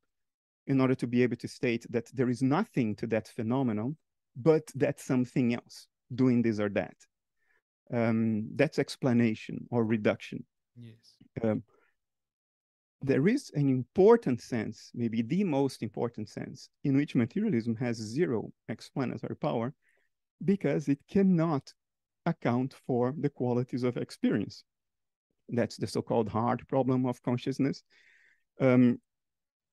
in 0.69 0.81
order 0.81 0.95
to 0.95 1.07
be 1.07 1.23
able 1.23 1.37
to 1.37 1.49
state 1.49 1.85
that 1.91 2.07
there 2.15 2.29
is 2.29 2.43
nothing 2.43 2.95
to 2.95 3.07
that 3.09 3.27
phenomenon 3.29 3.97
but 4.37 4.71
that 4.75 5.01
something 5.01 5.55
else 5.55 5.89
doing 6.15 6.43
this 6.43 6.61
or 6.61 6.69
that. 6.69 6.95
Um, 7.93 8.51
that's 8.55 8.79
explanation 8.79 9.67
or 9.71 9.85
reduction. 9.85 10.45
Yes. 10.77 11.17
Um, 11.43 11.63
there 13.01 13.29
is 13.29 13.51
an 13.55 13.69
important 13.69 14.41
sense 14.41 14.91
maybe 14.93 15.23
the 15.23 15.45
most 15.45 15.83
important 15.83 16.29
sense 16.29 16.69
in 16.83 16.97
which 16.97 17.15
materialism 17.15 17.77
has 17.77 17.97
zero 17.97 18.51
explanatory 18.69 19.37
power 19.37 19.73
because 20.45 20.89
it 20.89 20.99
cannot 21.09 21.73
account 22.27 22.75
for 22.87 23.15
the 23.19 23.31
qualities 23.31 23.85
of 23.85 23.97
experience. 23.97 24.65
That's 25.49 25.77
the 25.77 25.87
so-called 25.87 26.29
hard 26.29 26.67
problem 26.69 27.07
of 27.07 27.23
consciousness, 27.23 27.83
um, 28.61 29.01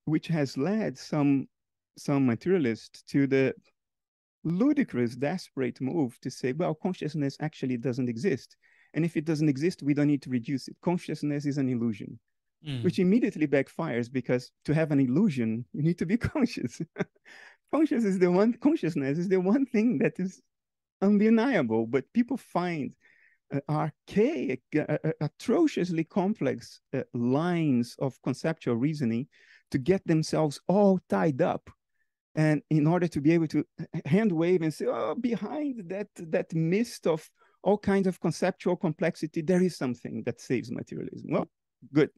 which 0.06 0.28
has 0.28 0.58
led 0.58 0.97
some, 0.97 1.47
some 1.97 2.26
materialists 2.26 3.03
to 3.03 3.28
the 3.28 3.53
ludicrous, 4.43 5.16
desperate 5.16 5.82
move 5.82 6.18
to 6.22 6.30
say, 6.30 6.53
well, 6.53 6.76
consciousness 6.76 7.36
actually 7.41 7.78
doesn't 7.78 8.08
exist. 8.08 8.56
And 8.93 9.03
if 9.03 9.18
it 9.18 9.26
doesn't 9.26 9.49
exist, 9.49 9.84
we 9.84 9.93
don't 9.93 10.08
need 10.08 10.22
to 10.22 10.30
reduce 10.30 10.68
it. 10.68 10.78
Consciousness 10.82 11.45
is 11.45 11.58
an 11.58 11.68
illusion, 11.68 12.18
mm. 12.66 12.84
which 12.84 12.99
immediately 12.99 13.47
backfires 13.47 14.10
because 14.12 14.51
to 14.64 14.74
have 14.74 14.91
an 14.91 14.99
illusion, 14.99 15.66
you 15.74 15.82
need 15.82 15.97
to 15.97 16.06
be 16.06 16.18
conscious. 16.34 16.80
conscious 17.74 18.06
is 18.06 18.20
the 18.20 18.32
one, 18.32 18.53
consciousness 18.53 19.18
is 19.18 19.28
the 19.28 19.41
one 19.41 19.66
thing 19.66 19.97
that 19.97 20.14
is 20.20 20.41
undeniable, 21.01 21.88
but 21.88 22.06
people 22.14 22.38
find 22.38 22.93
uh, 23.53 23.60
archaic, 23.70 24.62
uh, 24.76 24.97
uh, 25.03 25.12
atrociously 25.22 26.03
complex 26.03 26.82
uh, 26.93 27.01
lines 27.14 27.95
of 27.99 28.20
conceptual 28.24 28.76
reasoning 28.76 29.28
to 29.76 29.80
get 29.80 30.07
themselves 30.07 30.57
all 30.69 31.01
tied 31.09 31.41
up. 31.41 31.69
And 32.34 32.61
in 32.69 32.88
order 32.88 33.09
to 33.09 33.19
be 33.19 33.34
able 33.34 33.47
to 33.47 33.65
hand 34.05 34.32
wave 34.32 34.61
and 34.61 34.73
say, 34.73 34.86
oh, 34.88 35.15
behind 35.15 35.89
that, 35.89 36.07
that 36.15 36.53
mist 36.53 37.07
of 37.07 37.30
all 37.61 37.78
kinds 37.78 38.07
of 38.07 38.21
conceptual 38.21 38.78
complexity, 38.78 39.41
there 39.41 39.61
is 39.61 39.76
something 39.76 40.23
that 40.23 40.39
saves 40.39 40.71
materialism. 40.71 41.30
Well, 41.30 41.49
good. 41.93 42.09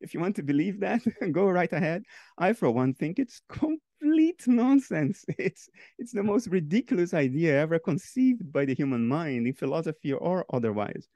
If 0.00 0.14
you 0.14 0.20
want 0.20 0.36
to 0.36 0.42
believe 0.42 0.80
that, 0.80 1.02
go 1.32 1.50
right 1.50 1.72
ahead. 1.72 2.04
I, 2.38 2.54
for 2.54 2.70
one, 2.70 2.94
think 2.94 3.18
it's 3.18 3.42
complete 3.50 4.42
nonsense. 4.46 5.22
It's 5.38 5.68
it's 5.98 6.12
the 6.12 6.22
most 6.22 6.46
ridiculous 6.46 7.12
idea 7.12 7.60
ever 7.60 7.78
conceived 7.78 8.50
by 8.50 8.64
the 8.64 8.74
human 8.74 9.06
mind 9.06 9.46
in 9.46 9.52
philosophy 9.52 10.14
or 10.14 10.46
otherwise. 10.50 11.08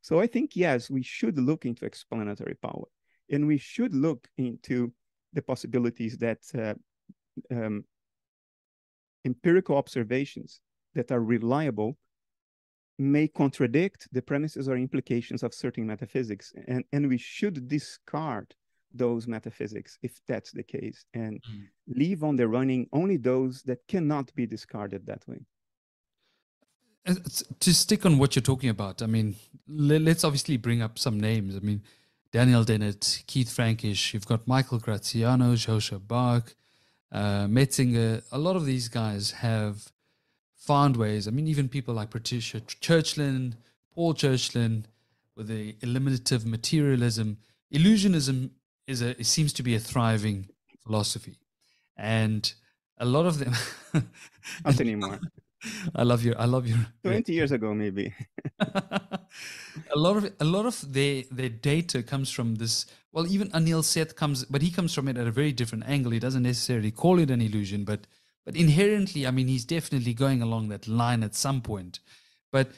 So 0.00 0.18
I 0.18 0.28
think 0.28 0.56
yes, 0.56 0.88
we 0.88 1.02
should 1.02 1.38
look 1.38 1.66
into 1.66 1.84
explanatory 1.84 2.56
power, 2.62 2.88
and 3.30 3.46
we 3.46 3.58
should 3.58 3.94
look 3.94 4.28
into 4.38 4.92
the 5.32 5.42
possibilities 5.42 6.18
that 6.18 6.40
uh, 6.56 6.74
um, 7.50 7.84
empirical 9.24 9.76
observations 9.76 10.60
that 10.94 11.10
are 11.10 11.20
reliable 11.20 11.96
may 12.98 13.26
contradict 13.26 14.06
the 14.12 14.22
premises 14.22 14.68
or 14.68 14.76
implications 14.76 15.42
of 15.42 15.54
certain 15.54 15.86
metaphysics, 15.86 16.52
and, 16.68 16.84
and 16.92 17.08
we 17.08 17.18
should 17.18 17.66
discard 17.68 18.54
those 18.94 19.26
metaphysics 19.26 19.98
if 20.02 20.20
that's 20.28 20.52
the 20.52 20.62
case 20.62 21.04
and 21.14 21.42
mm. 21.42 21.64
leave 21.88 22.22
on 22.22 22.36
the 22.36 22.46
running 22.46 22.86
only 22.92 23.16
those 23.16 23.62
that 23.62 23.78
cannot 23.88 24.32
be 24.34 24.46
discarded 24.46 25.06
that 25.06 25.26
way 25.26 25.40
to 27.58 27.74
stick 27.74 28.06
on 28.06 28.18
what 28.18 28.36
you're 28.36 28.42
talking 28.42 28.68
about 28.68 29.02
i 29.02 29.06
mean 29.06 29.34
let's 29.66 30.24
obviously 30.24 30.56
bring 30.56 30.82
up 30.82 30.98
some 30.98 31.18
names 31.18 31.56
i 31.56 31.60
mean 31.60 31.82
daniel 32.32 32.64
dennett 32.64 33.22
keith 33.26 33.50
frankish 33.50 34.12
you've 34.12 34.26
got 34.26 34.46
michael 34.46 34.78
graziano 34.78 35.54
joshua 35.54 35.98
bach 35.98 36.54
uh, 37.12 37.46
metzinger 37.46 38.22
a 38.32 38.38
lot 38.38 38.56
of 38.56 38.64
these 38.64 38.88
guys 38.88 39.32
have 39.32 39.92
found 40.56 40.96
ways 40.96 41.28
i 41.28 41.30
mean 41.30 41.46
even 41.46 41.68
people 41.68 41.94
like 41.94 42.10
patricia 42.10 42.60
churchland 42.60 43.54
paul 43.94 44.14
churchland 44.14 44.84
with 45.36 45.48
the 45.48 45.76
eliminative 45.82 46.46
materialism 46.46 47.36
illusionism 47.72 48.50
is 48.86 49.02
a 49.02 49.10
it 49.20 49.26
seems 49.26 49.52
to 49.52 49.62
be 49.62 49.74
a 49.74 49.80
thriving 49.80 50.48
philosophy, 50.82 51.36
and 51.96 52.52
a 52.98 53.04
lot 53.04 53.26
of 53.26 53.38
them. 53.38 53.54
Not 54.64 54.80
anymore. 54.80 55.20
I 55.94 56.02
love 56.02 56.24
your. 56.24 56.40
I 56.40 56.46
love 56.46 56.66
your. 56.66 56.78
Twenty 57.02 57.32
years 57.32 57.52
ago, 57.52 57.74
maybe. 57.74 58.14
a 58.60 59.96
lot 59.96 60.16
of 60.16 60.32
a 60.40 60.44
lot 60.44 60.66
of 60.66 60.92
their 60.92 61.24
their 61.30 61.48
data 61.48 62.02
comes 62.02 62.30
from 62.30 62.56
this. 62.56 62.86
Well, 63.12 63.26
even 63.26 63.50
Anil 63.50 63.84
Seth 63.84 64.16
comes, 64.16 64.44
but 64.44 64.62
he 64.62 64.70
comes 64.70 64.94
from 64.94 65.08
it 65.08 65.16
at 65.16 65.26
a 65.26 65.30
very 65.30 65.52
different 65.52 65.84
angle. 65.86 66.12
He 66.12 66.18
doesn't 66.18 66.42
necessarily 66.42 66.90
call 66.90 67.18
it 67.18 67.30
an 67.30 67.40
illusion, 67.40 67.84
but 67.84 68.06
but 68.44 68.56
inherently, 68.56 69.26
I 69.26 69.30
mean, 69.30 69.48
he's 69.48 69.64
definitely 69.64 70.14
going 70.14 70.42
along 70.42 70.68
that 70.68 70.88
line 70.88 71.22
at 71.22 71.34
some 71.34 71.60
point. 71.60 72.00
But 72.50 72.70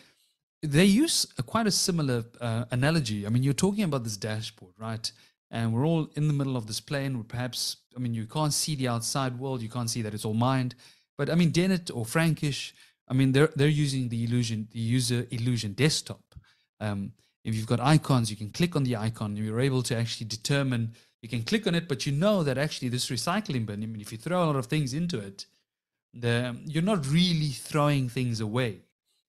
they 0.62 0.85
use 0.85 1.26
a, 1.39 1.43
quite 1.43 1.66
a 1.66 1.70
similar 1.70 2.24
uh, 2.41 2.64
analogy. 2.70 3.26
I 3.26 3.30
mean, 3.30 3.43
you're 3.43 3.55
talking 3.55 3.85
about 3.85 4.05
this 4.05 4.16
dashboard, 4.16 4.74
right? 4.78 5.11
and 5.55 5.72
we're 5.72 5.87
all 5.87 6.09
in 6.16 6.26
the 6.26 6.35
middle 6.35 6.57
of 6.57 6.66
this 6.66 6.80
plane. 6.80 7.22
Perhaps, 7.22 7.76
I 7.97 8.01
mean, 8.01 8.12
you 8.12 8.26
can't 8.26 8.53
see 8.53 8.74
the 8.74 8.89
outside 8.89 9.39
world. 9.39 9.62
You 9.62 9.68
can't 9.68 9.89
see 9.89 10.03
that 10.03 10.12
it's 10.12 10.24
all 10.24 10.35
mind. 10.35 10.74
But 11.16 11.30
I 11.30 11.34
mean, 11.34 11.50
Dennett 11.50 11.90
or 11.90 12.04
Frankish, 12.04 12.74
I 13.08 13.14
mean, 13.14 13.32
they're 13.32 13.50
they're 13.54 13.68
using 13.68 14.08
the 14.08 14.24
illusion, 14.24 14.68
the 14.70 14.80
user 14.80 15.26
illusion 15.30 15.72
desktop. 15.72 16.34
Um, 16.80 17.12
if 17.44 17.54
you've 17.54 17.66
got 17.66 17.80
icons, 17.80 18.30
you 18.30 18.36
can 18.36 18.50
click 18.50 18.74
on 18.74 18.84
the 18.84 18.96
icon. 18.96 19.36
You're 19.36 19.60
able 19.60 19.82
to 19.84 19.96
actually 19.96 20.26
determine. 20.26 20.94
You 21.22 21.28
can 21.28 21.42
click 21.42 21.66
on 21.66 21.74
it, 21.74 21.88
but 21.88 22.06
you 22.06 22.12
know 22.12 22.42
that 22.42 22.58
actually 22.58 22.88
this 22.88 23.10
recycling 23.10 23.66
bin. 23.66 23.82
I 23.82 23.86
mean, 23.86 24.00
if 24.00 24.12
you 24.12 24.18
throw 24.18 24.44
a 24.44 24.46
lot 24.46 24.56
of 24.56 24.66
things 24.66 24.92
into 24.92 25.18
it, 25.18 25.46
the 26.12 26.56
you're 26.64 26.82
not 26.82 27.06
really 27.06 27.50
throwing 27.50 28.08
things 28.08 28.40
away. 28.40 28.80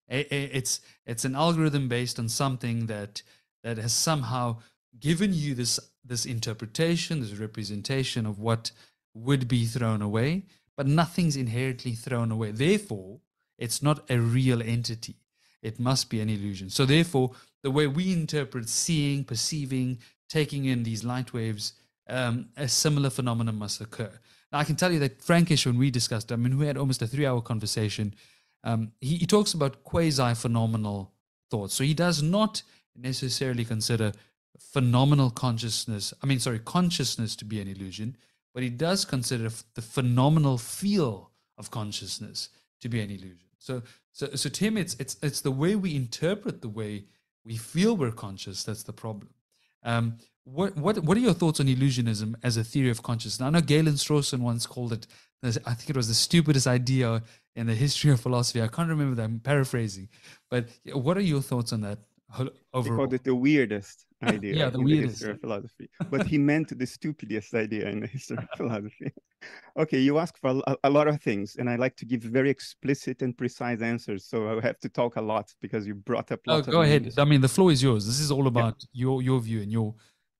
It's 0.08 0.80
it's 1.04 1.24
an 1.24 1.34
algorithm 1.34 1.88
based 1.88 2.18
on 2.18 2.28
something 2.28 2.86
that 2.86 3.22
that 3.64 3.78
has 3.78 3.92
somehow 3.92 4.58
given 4.98 5.32
you 5.34 5.54
this 5.54 5.80
this 6.04 6.24
interpretation, 6.24 7.20
this 7.20 7.34
representation 7.34 8.24
of 8.26 8.38
what 8.38 8.70
would 9.14 9.48
be 9.48 9.64
thrown 9.66 10.00
away, 10.00 10.44
but 10.76 10.86
nothing's 10.86 11.36
inherently 11.36 11.92
thrown 11.92 12.30
away. 12.30 12.50
Therefore, 12.50 13.20
it's 13.58 13.82
not 13.82 14.10
a 14.10 14.18
real 14.18 14.62
entity. 14.62 15.16
It 15.62 15.80
must 15.80 16.10
be 16.10 16.20
an 16.20 16.28
illusion. 16.28 16.70
So 16.70 16.84
therefore, 16.84 17.32
the 17.62 17.70
way 17.70 17.86
we 17.86 18.12
interpret 18.12 18.68
seeing, 18.68 19.24
perceiving, 19.24 19.98
taking 20.28 20.66
in 20.66 20.82
these 20.82 21.02
light 21.02 21.32
waves, 21.32 21.72
um, 22.08 22.50
a 22.56 22.68
similar 22.68 23.10
phenomenon 23.10 23.56
must 23.56 23.80
occur. 23.80 24.12
Now, 24.52 24.58
I 24.58 24.64
can 24.64 24.76
tell 24.76 24.92
you 24.92 25.00
that 25.00 25.22
Frankish, 25.22 25.66
when 25.66 25.78
we 25.78 25.90
discussed, 25.90 26.30
I 26.30 26.36
mean, 26.36 26.58
we 26.58 26.66
had 26.66 26.76
almost 26.76 27.02
a 27.02 27.06
three-hour 27.06 27.40
conversation. 27.40 28.14
Um, 28.62 28.92
he, 29.00 29.16
he 29.16 29.26
talks 29.26 29.54
about 29.54 29.82
quasi-phenomenal 29.82 31.12
thoughts. 31.50 31.74
So 31.74 31.82
he 31.84 31.94
does 31.94 32.22
not 32.22 32.62
necessarily 32.94 33.64
consider 33.64 34.12
phenomenal 34.58 35.30
consciousness, 35.30 36.14
I 36.22 36.26
mean, 36.26 36.38
sorry, 36.38 36.60
consciousness 36.60 37.36
to 37.36 37.44
be 37.44 37.60
an 37.60 37.68
illusion, 37.68 38.16
but 38.56 38.62
he 38.62 38.70
does 38.70 39.04
consider 39.04 39.50
the 39.74 39.82
phenomenal 39.82 40.56
feel 40.56 41.30
of 41.58 41.70
consciousness 41.70 42.48
to 42.80 42.88
be 42.88 43.02
an 43.02 43.10
illusion. 43.10 43.50
So, 43.58 43.82
so, 44.12 44.30
so 44.34 44.48
to 44.48 44.64
him, 44.64 44.78
it's, 44.78 44.94
it's, 44.98 45.18
it's 45.22 45.42
the 45.42 45.50
way 45.50 45.76
we 45.76 45.94
interpret 45.94 46.62
the 46.62 46.70
way 46.70 47.04
we 47.44 47.58
feel 47.58 47.94
we're 47.98 48.12
conscious 48.12 48.64
that's 48.64 48.82
the 48.82 48.94
problem. 48.94 49.28
Um, 49.82 50.16
what, 50.44 50.74
what, 50.74 50.98
what 51.00 51.18
are 51.18 51.20
your 51.20 51.34
thoughts 51.34 51.60
on 51.60 51.66
illusionism 51.66 52.34
as 52.42 52.56
a 52.56 52.64
theory 52.64 52.88
of 52.88 53.02
consciousness? 53.02 53.46
I 53.46 53.50
know 53.50 53.60
Galen 53.60 53.96
Strawson 53.96 54.38
once 54.38 54.64
called 54.64 54.94
it, 54.94 55.06
I 55.42 55.50
think 55.50 55.90
it 55.90 55.96
was 55.96 56.08
the 56.08 56.14
stupidest 56.14 56.66
idea 56.66 57.22
in 57.56 57.66
the 57.66 57.74
history 57.74 58.10
of 58.10 58.22
philosophy. 58.22 58.62
I 58.62 58.68
can't 58.68 58.88
remember 58.88 59.16
that. 59.16 59.24
I'm 59.24 59.38
paraphrasing. 59.38 60.08
But 60.48 60.70
what 60.94 61.18
are 61.18 61.20
your 61.20 61.42
thoughts 61.42 61.74
on 61.74 61.82
that 61.82 61.98
overall? 62.72 62.82
He 62.84 62.88
called 62.88 63.12
it 63.12 63.24
the 63.24 63.34
weirdest 63.34 64.05
idea 64.22 64.54
yeah, 64.54 64.70
the 64.70 64.78
in 64.78 64.84
weirdest. 64.84 65.02
the 65.02 65.10
history 65.10 65.30
of 65.32 65.40
philosophy. 65.40 65.90
But 66.10 66.26
he 66.26 66.38
meant 66.38 66.78
the 66.78 66.86
stupidest 66.86 67.54
idea 67.54 67.88
in 67.88 68.00
the 68.00 68.06
history 68.06 68.38
of 68.38 68.48
philosophy. 68.56 69.12
okay, 69.78 69.98
you 69.98 70.18
ask 70.18 70.38
for 70.38 70.62
a, 70.66 70.76
a, 70.84 70.90
lot 70.90 71.06
of 71.08 71.20
things, 71.20 71.56
and 71.56 71.68
I 71.68 71.76
like 71.76 71.96
to 71.96 72.06
give 72.06 72.22
very 72.22 72.50
explicit 72.50 73.22
and 73.22 73.36
precise 73.36 73.82
answers. 73.82 74.24
So 74.26 74.58
I 74.58 74.62
have 74.62 74.78
to 74.80 74.88
talk 74.88 75.16
a 75.16 75.20
lot 75.20 75.52
because 75.60 75.86
you 75.86 75.94
brought 75.94 76.32
up. 76.32 76.40
Oh, 76.48 76.62
go 76.62 76.82
ahead. 76.82 77.12
I 77.18 77.24
mean, 77.24 77.40
the 77.40 77.48
floor 77.48 77.70
is 77.70 77.82
yours. 77.82 78.06
This 78.06 78.20
is 78.20 78.30
all 78.30 78.46
about 78.46 78.76
yeah. 78.80 79.02
your 79.04 79.22
your 79.22 79.40
view 79.40 79.60
and 79.62 79.70
your 79.70 79.94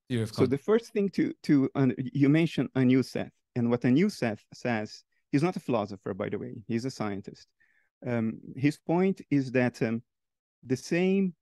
theory 0.09 0.23
of. 0.23 0.33
So 0.33 0.47
the 0.47 0.59
first 0.59 0.93
thing 0.93 1.11
to 1.11 1.33
to 1.45 1.71
uh, 1.75 1.89
you 1.99 2.29
mentioned 2.29 2.71
Anil 2.75 3.05
Seth, 3.05 3.33
and 3.55 3.71
what 3.71 3.83
Anil 3.83 4.11
Seth 4.11 4.43
says, 4.55 5.03
he's 5.33 5.43
not 5.43 5.57
a 5.57 5.61
philosopher, 5.61 6.15
by 6.15 6.29
the 6.29 6.39
way. 6.39 6.55
He's 6.67 6.85
a 6.87 6.91
scientist. 6.91 7.47
Um, 8.07 8.39
his 8.57 8.79
point 8.79 9.21
is 9.31 9.53
that 9.53 9.83
um, 9.83 10.03
the 10.65 10.77
same 10.77 11.35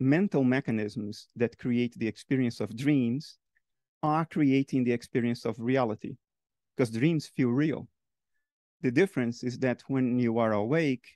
mental 0.00 0.44
mechanisms 0.44 1.28
that 1.36 1.58
create 1.58 1.94
the 1.98 2.06
experience 2.06 2.60
of 2.60 2.76
dreams 2.76 3.38
are 4.02 4.24
creating 4.24 4.84
the 4.84 4.92
experience 4.92 5.44
of 5.44 5.58
reality 5.58 6.16
because 6.76 6.90
dreams 6.90 7.26
feel 7.26 7.48
real. 7.48 7.88
The 8.82 8.92
difference 8.92 9.42
is 9.42 9.58
that 9.58 9.82
when 9.88 10.18
you 10.18 10.38
are 10.38 10.52
awake, 10.52 11.06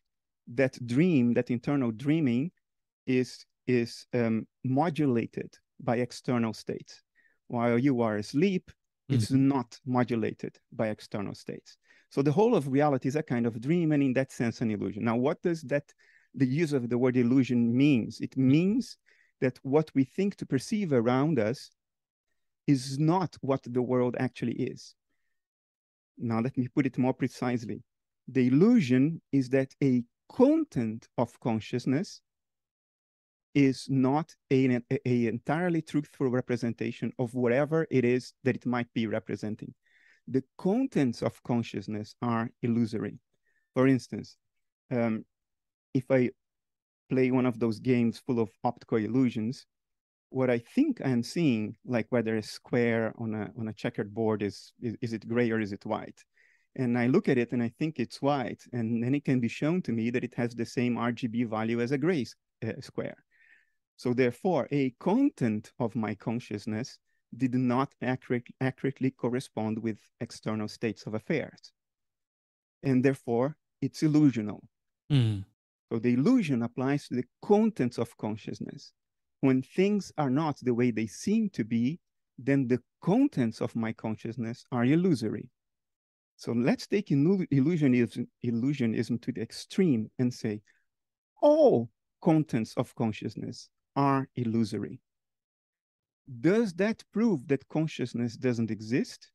that 0.55 0.85
dream, 0.87 1.35
that 1.35 1.51
internal 1.51 1.93
dreaming 1.93 2.51
is, 3.07 3.47
is 3.69 4.07
um, 4.13 4.47
modulated 4.65 5.55
by 5.81 5.99
external 5.99 6.53
states. 6.53 7.03
While 7.47 7.79
you 7.79 8.01
are 8.01 8.17
asleep, 8.17 8.71
mm-hmm. 8.71 9.15
it's 9.15 9.31
not 9.31 9.79
modulated 9.87 10.59
by 10.73 10.89
external 10.89 11.35
states. 11.35 11.77
So 12.11 12.23
the 12.23 12.33
whole 12.33 12.57
of 12.57 12.69
reality 12.69 13.09
is 13.09 13.17
a 13.17 13.23
kind 13.23 13.47
of 13.47 13.61
dream 13.61 13.93
and 13.93 14.03
in 14.03 14.13
that 14.15 14.33
sense 14.33 14.61
an 14.61 14.71
illusion. 14.71 15.05
Now, 15.05 15.17
what 15.17 15.41
does 15.43 15.63
that 15.63 15.85
the 16.35 16.47
use 16.47 16.73
of 16.73 16.89
the 16.89 16.99
word 16.99 17.17
illusion 17.17 17.77
means. 17.77 18.21
It 18.21 18.37
means 18.37 18.97
that 19.41 19.59
what 19.63 19.91
we 19.95 20.05
think 20.05 20.37
to 20.37 20.47
perceive 20.47 20.93
around 20.93 21.39
us 21.39 21.71
is 22.67 22.99
not 22.99 23.37
what 23.41 23.63
the 23.65 23.83
world 23.83 24.17
actually 24.19 24.55
is. 24.55 24.95
Now, 26.17 26.41
let 26.41 26.57
me 26.57 26.69
put 26.69 26.87
it 26.87 26.99
more 26.99 27.15
precisely. 27.15 27.83
The 28.29 28.47
illusion 28.47 29.21
is 29.33 29.49
that 29.51 29.75
a 29.83 30.05
content 30.29 31.09
of 31.19 31.39
consciousness 31.41 32.21
is 33.55 33.87
not 33.91 34.35
a, 34.51 34.81
a, 34.91 34.99
a, 35.05 35.27
entirely 35.27 35.83
truthful 35.83 36.29
representation 36.29 37.13
of 37.19 37.35
whatever 37.35 37.87
it 37.91 38.05
is 38.05 38.33
that 38.45 38.57
it 38.57 38.65
might 38.65 38.91
be 38.95 39.07
representing. 39.07 39.75
The 40.29 40.45
contents 40.57 41.23
of 41.23 41.43
consciousness 41.43 42.15
are 42.23 42.49
illusory. 42.63 43.19
For 43.75 43.87
instance, 43.87 44.37
um, 44.91 45.25
if 45.95 46.11
I 46.11 46.31
play 47.09 47.31
one 47.31 47.47
of 47.47 47.59
those 47.59 47.79
games 47.79 48.19
full 48.19 48.41
of 48.41 48.51
optical 48.65 48.99
illusions, 48.99 49.67
what 50.31 50.49
I 50.49 50.59
think 50.59 51.01
I'm 51.05 51.23
seeing, 51.23 51.77
like 51.85 52.07
whether 52.11 52.37
a 52.37 52.43
square 52.43 53.13
on 53.19 53.35
a 53.35 53.51
on 53.59 53.69
a 53.69 53.73
checkered 53.73 54.15
board 54.15 54.43
is, 54.43 54.73
is 54.81 54.97
is 55.03 55.13
it 55.13 55.29
gray 55.29 55.51
or 55.51 55.61
is 55.61 55.73
it 55.73 55.85
white, 55.85 56.21
and 56.77 56.99
I 56.99 57.07
look 57.07 57.29
at 57.29 57.39
it 57.39 57.53
and 57.53 57.63
I 57.63 57.71
think 57.79 57.99
it's 57.99 58.23
white, 58.23 58.63
and 58.73 59.03
then 59.03 59.15
it 59.15 59.25
can 59.25 59.41
be 59.41 59.49
shown 59.49 59.83
to 59.83 59.93
me 59.93 60.11
that 60.11 60.25
it 60.25 60.35
has 60.35 60.55
the 60.55 60.65
same 60.65 60.97
RGB 60.97 61.49
value 61.49 61.81
as 61.81 61.93
a 61.93 61.99
gray 61.99 62.25
uh, 62.67 62.81
square. 62.81 63.23
So 63.97 64.15
therefore, 64.15 64.69
a 64.71 64.91
content 64.99 65.73
of 65.79 65.95
my 65.95 66.15
consciousness 66.15 66.99
did 67.37 67.55
not 67.55 67.95
accurate, 68.01 68.47
accurately 68.61 69.11
correspond 69.11 69.79
with 69.79 69.99
external 70.21 70.69
states 70.69 71.07
of 71.07 71.15
affairs, 71.15 71.73
and 72.83 73.05
therefore 73.05 73.57
it's 73.83 74.03
illusional. 74.03 74.61
Mm. 75.11 75.45
So 75.93 75.99
the 75.99 76.15
illusion 76.15 76.63
applies 76.63 77.07
to 77.09 77.17
the 77.17 77.25
contents 77.43 77.99
of 77.99 78.17
consciousness. 78.17 78.95
When 79.43 79.61
things 79.61 80.11
are 80.17 80.31
not 80.31 80.57
the 80.63 80.73
way 80.73 80.91
they 80.91 81.07
seem 81.07 81.51
to 81.51 81.65
be, 81.65 82.01
then 82.39 82.67
the 82.67 82.81
contents 83.03 83.61
of 83.61 83.77
my 83.77 83.93
consciousness 83.93 84.65
are 84.73 84.87
illusory. 84.87 85.51
So 86.37 86.53
let's 86.53 86.87
take 86.87 87.09
illusionism, 87.09 88.27
illusionism 88.43 89.21
to 89.21 89.33
the 89.33 89.43
extreme 89.43 90.11
and 90.19 90.33
say 90.33 90.63
all 91.43 91.91
contents 92.23 92.73
of 92.79 92.95
consciousness 92.95 93.69
are 93.95 94.31
illusory. 94.35 94.99
Does 96.41 96.73
that 96.77 97.05
prove 97.13 97.47
that 97.49 97.69
consciousness 97.69 98.39
doesn't 98.39 98.71
exist? 98.71 99.31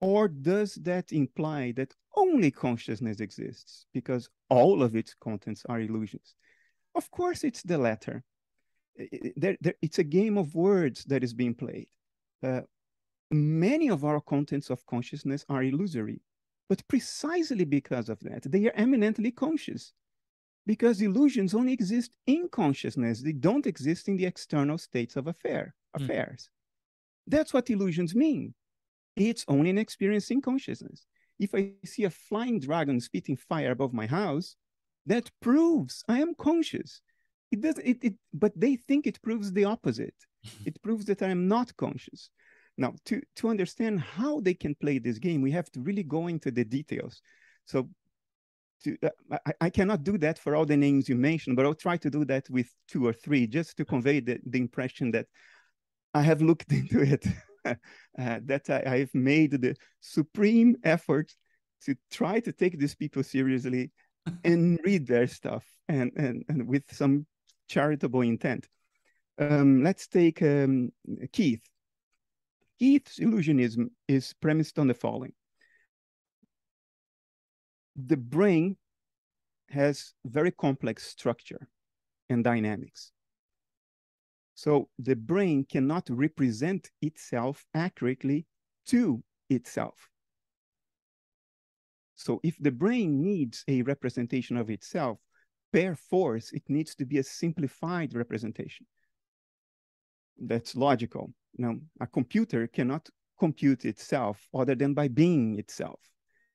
Or 0.00 0.28
does 0.28 0.76
that 0.76 1.10
imply 1.10 1.72
that 1.72 1.92
only 2.14 2.52
consciousness 2.52 3.18
exists 3.18 3.86
because 3.92 4.30
all 4.48 4.82
of 4.82 4.96
its 4.96 5.14
contents 5.14 5.64
are 5.68 5.80
illusions? 5.80 6.34
Of 6.94 7.10
course, 7.10 7.44
it's 7.44 7.62
the 7.62 7.78
latter. 7.78 8.24
There, 9.36 9.56
there, 9.60 9.74
it's 9.82 9.98
a 9.98 10.04
game 10.04 10.38
of 10.38 10.54
words 10.54 11.04
that 11.04 11.22
is 11.22 11.34
being 11.34 11.54
played. 11.54 11.88
Uh, 12.42 12.62
many 13.30 13.90
of 13.90 14.04
our 14.04 14.20
contents 14.20 14.70
of 14.70 14.86
consciousness 14.86 15.44
are 15.48 15.62
illusory, 15.62 16.20
but 16.68 16.86
precisely 16.88 17.64
because 17.64 18.08
of 18.08 18.20
that, 18.20 18.50
they 18.50 18.66
are 18.66 18.74
eminently 18.74 19.30
conscious. 19.30 19.92
Because 20.66 21.00
illusions 21.00 21.54
only 21.54 21.72
exist 21.72 22.16
in 22.26 22.48
consciousness, 22.48 23.22
they 23.22 23.32
don't 23.32 23.66
exist 23.66 24.08
in 24.08 24.16
the 24.16 24.26
external 24.26 24.78
states 24.78 25.14
of 25.16 25.28
affair, 25.28 25.74
hmm. 25.94 26.02
affairs. 26.02 26.48
Mm. 26.48 27.30
That's 27.30 27.54
what 27.54 27.70
illusions 27.70 28.14
mean. 28.14 28.54
It's 29.16 29.44
only 29.48 29.70
an 29.70 29.78
experience 29.78 30.30
in 30.30 30.40
consciousness. 30.40 31.06
If 31.38 31.54
I 31.54 31.72
see 31.84 32.04
a 32.04 32.10
flying 32.10 32.60
dragon 32.60 33.00
spitting 33.00 33.36
fire 33.36 33.70
above 33.70 33.92
my 33.92 34.06
house, 34.06 34.56
that 35.06 35.30
proves 35.40 36.02
I 36.08 36.20
am 36.20 36.34
conscious. 36.34 37.00
It 37.50 37.60
does 37.60 37.78
it, 37.78 37.98
it 38.02 38.14
but 38.32 38.52
they 38.58 38.76
think 38.76 39.06
it 39.06 39.22
proves 39.22 39.52
the 39.52 39.64
opposite. 39.64 40.14
it 40.66 40.80
proves 40.82 41.04
that 41.06 41.22
I 41.22 41.28
am 41.28 41.48
not 41.48 41.76
conscious. 41.76 42.30
Now, 42.78 42.94
to, 43.06 43.22
to 43.36 43.48
understand 43.48 44.00
how 44.00 44.40
they 44.40 44.54
can 44.54 44.74
play 44.74 44.98
this 44.98 45.18
game, 45.18 45.40
we 45.40 45.50
have 45.52 45.70
to 45.72 45.80
really 45.80 46.02
go 46.02 46.26
into 46.26 46.50
the 46.50 46.64
details. 46.64 47.22
So 47.64 47.88
to, 48.84 48.96
uh, 49.02 49.38
I, 49.46 49.52
I, 49.62 49.70
cannot 49.70 50.04
do 50.04 50.18
that 50.18 50.38
for 50.38 50.54
all 50.54 50.66
the 50.66 50.76
names 50.76 51.08
you 51.08 51.16
mentioned, 51.16 51.56
but 51.56 51.64
I'll 51.64 51.74
try 51.74 51.96
to 51.96 52.10
do 52.10 52.26
that 52.26 52.48
with 52.50 52.68
two 52.86 53.06
or 53.06 53.14
three 53.14 53.46
just 53.46 53.78
to 53.78 53.84
convey 53.86 54.20
the, 54.20 54.38
the 54.44 54.58
impression 54.58 55.10
that 55.12 55.26
I 56.12 56.22
have 56.22 56.42
looked 56.42 56.70
into 56.80 57.00
it. 57.00 57.24
uh, 58.18 58.40
that 58.44 58.70
I, 58.70 58.82
I've 58.86 59.14
made 59.14 59.52
the 59.52 59.76
supreme 60.00 60.76
effort 60.84 61.32
to 61.84 61.94
try 62.10 62.40
to 62.40 62.52
take 62.52 62.78
these 62.78 62.94
people 62.94 63.22
seriously 63.22 63.90
and 64.44 64.78
read 64.84 65.06
their 65.06 65.26
stuff 65.26 65.64
and, 65.88 66.10
and, 66.16 66.44
and 66.48 66.66
with 66.66 66.84
some 66.90 67.26
charitable 67.68 68.22
intent. 68.22 68.66
Um, 69.38 69.82
let's 69.82 70.06
take 70.06 70.40
um, 70.42 70.90
Keith. 71.32 71.62
Keith's 72.78 73.18
illusionism 73.18 73.86
is 74.08 74.34
premised 74.40 74.78
on 74.78 74.86
the 74.86 74.94
following. 74.94 75.32
The 77.96 78.16
brain 78.16 78.76
has 79.70 80.12
very 80.24 80.52
complex 80.52 81.06
structure 81.06 81.68
and 82.28 82.44
dynamics. 82.44 83.12
So 84.56 84.88
the 84.98 85.14
brain 85.14 85.66
cannot 85.70 86.08
represent 86.08 86.90
itself 87.02 87.64
accurately 87.74 88.46
to 88.86 89.22
itself. 89.50 90.08
So 92.14 92.40
if 92.42 92.56
the 92.58 92.70
brain 92.70 93.22
needs 93.22 93.62
a 93.68 93.82
representation 93.82 94.56
of 94.56 94.70
itself, 94.70 95.18
per 95.72 95.94
force, 95.94 96.52
it 96.52 96.62
needs 96.68 96.94
to 96.94 97.04
be 97.04 97.18
a 97.18 97.22
simplified 97.22 98.14
representation. 98.14 98.86
That's 100.38 100.74
logical. 100.74 101.34
Now, 101.58 101.74
a 102.00 102.06
computer 102.06 102.66
cannot 102.66 103.10
compute 103.38 103.84
itself 103.84 104.48
other 104.54 104.74
than 104.74 104.94
by 104.94 105.08
being 105.08 105.58
itself. 105.58 106.00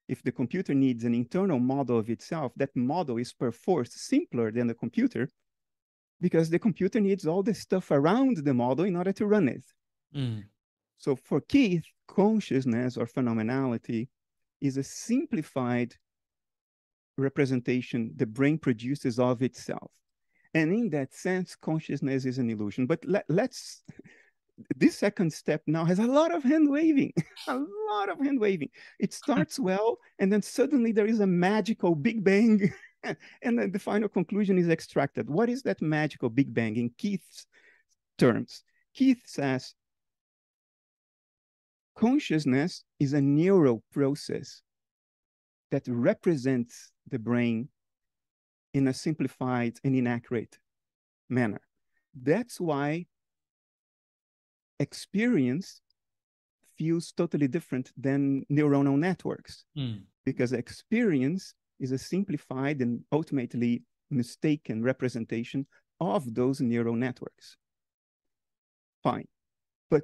If 0.07 0.23
the 0.23 0.31
computer 0.31 0.73
needs 0.73 1.03
an 1.03 1.13
internal 1.13 1.59
model 1.59 1.99
of 1.99 2.09
itself, 2.09 2.51
that 2.55 2.75
model 2.75 3.17
is 3.17 3.31
per 3.31 3.51
force 3.51 3.93
simpler 3.93 4.51
than 4.51 4.65
the 4.65 4.73
computer 4.73 5.29
because 6.21 6.49
the 6.49 6.59
computer 6.59 6.99
needs 6.99 7.25
all 7.25 7.43
the 7.43 7.53
stuff 7.53 7.91
around 7.91 8.37
the 8.37 8.53
model 8.53 8.85
in 8.85 8.95
order 8.95 9.11
to 9.11 9.25
run 9.25 9.47
it. 9.47 9.65
Mm. 10.15 10.43
So 10.97 11.15
for 11.15 11.41
Keith, 11.41 11.83
consciousness 12.07 12.95
or 12.95 13.07
phenomenality 13.07 14.07
is 14.61 14.77
a 14.77 14.83
simplified 14.83 15.95
representation 17.17 18.11
the 18.15 18.25
brain 18.25 18.57
produces 18.57 19.19
of 19.19 19.41
itself. 19.41 19.91
And 20.53 20.73
in 20.73 20.89
that 20.89 21.13
sense, 21.13 21.55
consciousness 21.55 22.25
is 22.25 22.37
an 22.37 22.49
illusion. 22.49 22.85
But 22.85 23.03
let, 23.05 23.25
let's, 23.29 23.83
this 24.75 24.97
second 24.97 25.31
step 25.31 25.61
now 25.65 25.85
has 25.85 25.99
a 25.99 26.05
lot 26.05 26.33
of 26.33 26.43
hand 26.43 26.69
waving, 26.69 27.13
a 27.47 27.57
lot 27.89 28.09
of 28.09 28.19
hand 28.19 28.39
waving. 28.39 28.69
It 28.99 29.13
starts 29.21 29.59
well, 29.59 29.97
and 30.19 30.31
then 30.31 30.41
suddenly 30.41 30.91
there 30.91 31.05
is 31.05 31.21
a 31.21 31.27
magical 31.27 31.95
Big 31.95 32.23
Bang, 32.23 32.73
and 33.41 33.59
then 33.59 33.71
the 33.71 33.79
final 33.79 34.09
conclusion 34.09 34.57
is 34.57 34.69
extracted. 34.69 35.29
What 35.29 35.49
is 35.49 35.63
that 35.63 35.81
magical 35.81 36.29
Big 36.29 36.53
Bang 36.53 36.75
in 36.77 36.91
Keith's 36.97 37.45
terms? 38.17 38.63
Keith 38.93 39.21
says 39.25 39.73
consciousness 41.97 42.83
is 42.99 43.13
a 43.13 43.21
neural 43.21 43.83
process 43.91 44.61
that 45.71 45.83
represents 45.87 46.91
the 47.09 47.19
brain 47.19 47.69
in 48.73 48.87
a 48.87 48.93
simplified 48.93 49.77
and 49.83 49.95
inaccurate 49.95 50.57
manner. 51.29 51.61
That's 52.13 52.59
why 52.59 53.05
experience 54.79 55.81
feels 56.77 57.11
totally 57.11 57.47
different 57.47 57.91
than 57.95 58.45
neuronal 58.51 58.97
networks, 58.97 59.65
mm. 59.77 60.01
because 60.25 60.51
experience 60.51 61.53
is 61.81 61.91
a 61.91 61.97
simplified 61.97 62.79
and 62.79 63.01
ultimately 63.11 63.83
mistaken 64.09 64.83
representation 64.83 65.65
of 65.99 66.33
those 66.33 66.61
neural 66.61 66.95
networks. 66.95 67.57
Fine. 69.03 69.27
But 69.89 70.03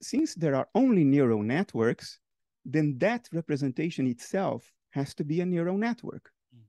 since 0.00 0.34
there 0.34 0.54
are 0.54 0.68
only 0.74 1.04
neural 1.04 1.42
networks, 1.42 2.18
then 2.64 2.96
that 2.98 3.28
representation 3.32 4.06
itself 4.06 4.72
has 4.90 5.14
to 5.14 5.24
be 5.24 5.40
a 5.40 5.46
neural 5.46 5.76
network. 5.76 6.30
Mm. 6.54 6.62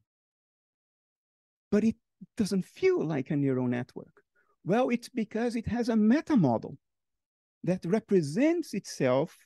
But 1.71 1.83
it 1.83 1.95
doesn't 2.37 2.65
feel 2.65 3.03
like 3.05 3.31
a 3.31 3.35
neural 3.35 3.67
network. 3.67 4.21
Well, 4.65 4.89
it's 4.89 5.09
because 5.09 5.55
it 5.55 5.67
has 5.67 5.89
a 5.89 5.95
meta 5.95 6.35
model 6.35 6.77
that 7.63 7.85
represents 7.85 8.73
itself 8.73 9.37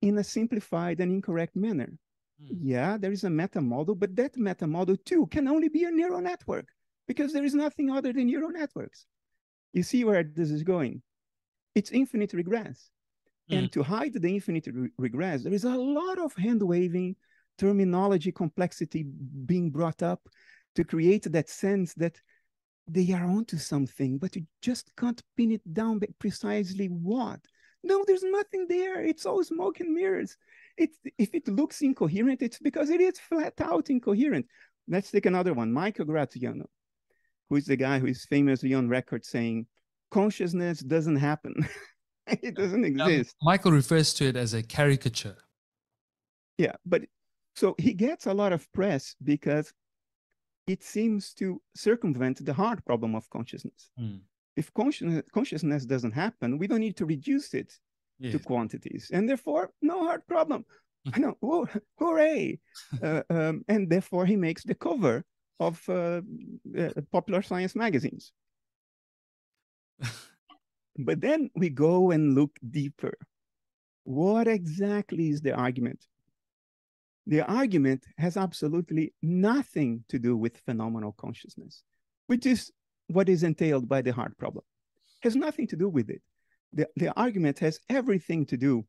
in 0.00 0.18
a 0.18 0.24
simplified 0.24 1.00
and 1.00 1.12
incorrect 1.12 1.54
manner. 1.56 1.98
Mm. 2.42 2.58
Yeah, 2.62 2.96
there 2.98 3.12
is 3.12 3.24
a 3.24 3.30
meta 3.30 3.60
model, 3.60 3.94
but 3.94 4.14
that 4.16 4.36
meta 4.36 4.66
model 4.66 4.96
too 4.96 5.26
can 5.26 5.48
only 5.48 5.68
be 5.68 5.84
a 5.84 5.90
neural 5.90 6.20
network 6.20 6.68
because 7.06 7.32
there 7.32 7.44
is 7.44 7.54
nothing 7.54 7.90
other 7.90 8.12
than 8.12 8.26
neural 8.26 8.50
networks. 8.50 9.06
You 9.72 9.82
see 9.82 10.04
where 10.04 10.22
this 10.22 10.50
is 10.50 10.62
going? 10.62 11.02
It's 11.74 11.90
infinite 11.90 12.32
regress. 12.32 12.90
Mm. 13.50 13.58
And 13.58 13.72
to 13.72 13.82
hide 13.82 14.14
the 14.14 14.34
infinite 14.34 14.66
re 14.66 14.90
regress, 14.98 15.42
there 15.42 15.52
is 15.52 15.64
a 15.64 15.76
lot 15.76 16.18
of 16.18 16.34
hand 16.34 16.62
waving, 16.62 17.16
terminology 17.58 18.32
complexity 18.32 19.04
being 19.44 19.70
brought 19.70 20.02
up 20.02 20.28
to 20.74 20.84
create 20.84 21.24
that 21.32 21.48
sense 21.48 21.94
that 21.94 22.20
they 22.88 23.12
are 23.12 23.26
onto 23.26 23.56
something, 23.56 24.18
but 24.18 24.36
you 24.36 24.46
just 24.62 24.94
can't 24.96 25.22
pin 25.36 25.52
it 25.52 25.74
down 25.74 26.00
precisely 26.18 26.86
what. 26.86 27.40
No, 27.82 28.04
there's 28.06 28.22
nothing 28.22 28.66
there. 28.68 29.04
It's 29.04 29.26
all 29.26 29.42
smoke 29.42 29.80
and 29.80 29.92
mirrors. 29.92 30.36
It's, 30.76 30.98
if 31.18 31.34
it 31.34 31.48
looks 31.48 31.80
incoherent, 31.80 32.42
it's 32.42 32.58
because 32.58 32.90
it 32.90 33.00
is 33.00 33.18
flat 33.18 33.54
out 33.60 33.90
incoherent. 33.90 34.46
Let's 34.88 35.10
take 35.10 35.26
another 35.26 35.54
one, 35.54 35.72
Michael 35.72 36.04
Graziano, 36.04 36.66
who 37.48 37.56
is 37.56 37.66
the 37.66 37.76
guy 37.76 37.98
who 37.98 38.06
is 38.06 38.24
famously 38.24 38.74
on 38.74 38.88
record 38.88 39.24
saying, 39.24 39.66
consciousness 40.10 40.80
doesn't 40.80 41.16
happen. 41.16 41.54
it 42.26 42.54
doesn't 42.54 42.84
exist. 42.84 43.34
Michael 43.42 43.72
refers 43.72 44.14
to 44.14 44.26
it 44.26 44.36
as 44.36 44.54
a 44.54 44.62
caricature. 44.62 45.36
Yeah, 46.58 46.76
but 46.84 47.02
so 47.54 47.74
he 47.78 47.94
gets 47.94 48.26
a 48.26 48.34
lot 48.34 48.52
of 48.52 48.70
press 48.72 49.14
because 49.22 49.72
it 50.66 50.82
seems 50.82 51.32
to 51.34 51.60
circumvent 51.74 52.44
the 52.44 52.52
hard 52.52 52.84
problem 52.84 53.14
of 53.14 53.28
consciousness. 53.30 53.90
Mm. 53.98 54.20
If 54.56 54.72
consciousness, 54.74 55.24
consciousness 55.32 55.84
doesn't 55.84 56.12
happen, 56.12 56.58
we 56.58 56.66
don't 56.66 56.80
need 56.80 56.96
to 56.96 57.06
reduce 57.06 57.54
it 57.54 57.72
yes. 58.18 58.32
to 58.32 58.38
quantities, 58.38 59.10
and 59.12 59.28
therefore, 59.28 59.70
no 59.82 60.04
hard 60.04 60.26
problem. 60.26 60.64
I 61.14 61.18
know, 61.20 61.36
oh, 61.42 61.66
hooray! 61.98 62.58
uh, 63.02 63.22
um, 63.30 63.64
and 63.68 63.88
therefore, 63.88 64.26
he 64.26 64.36
makes 64.36 64.64
the 64.64 64.74
cover 64.74 65.24
of 65.60 65.80
uh, 65.88 66.20
uh, 66.78 66.90
popular 67.12 67.42
science 67.42 67.74
magazines. 67.76 68.32
but 70.98 71.20
then 71.20 71.50
we 71.54 71.70
go 71.70 72.10
and 72.10 72.34
look 72.34 72.50
deeper. 72.70 73.16
What 74.04 74.48
exactly 74.48 75.30
is 75.30 75.40
the 75.40 75.54
argument? 75.54 76.04
the 77.26 77.42
argument 77.42 78.04
has 78.18 78.36
absolutely 78.36 79.12
nothing 79.22 80.04
to 80.08 80.18
do 80.18 80.36
with 80.36 80.58
phenomenal 80.58 81.12
consciousness, 81.18 81.82
which 82.28 82.46
is 82.46 82.70
what 83.08 83.28
is 83.28 83.42
entailed 83.42 83.88
by 83.88 84.00
the 84.00 84.12
hard 84.12 84.36
problem. 84.38 84.64
Has 85.22 85.34
nothing 85.34 85.66
to 85.68 85.76
do 85.76 85.88
with 85.88 86.08
it. 86.08 86.22
The, 86.72 86.88
the 86.96 87.12
argument 87.16 87.58
has 87.60 87.80
everything 87.88 88.46
to 88.46 88.56
do 88.56 88.84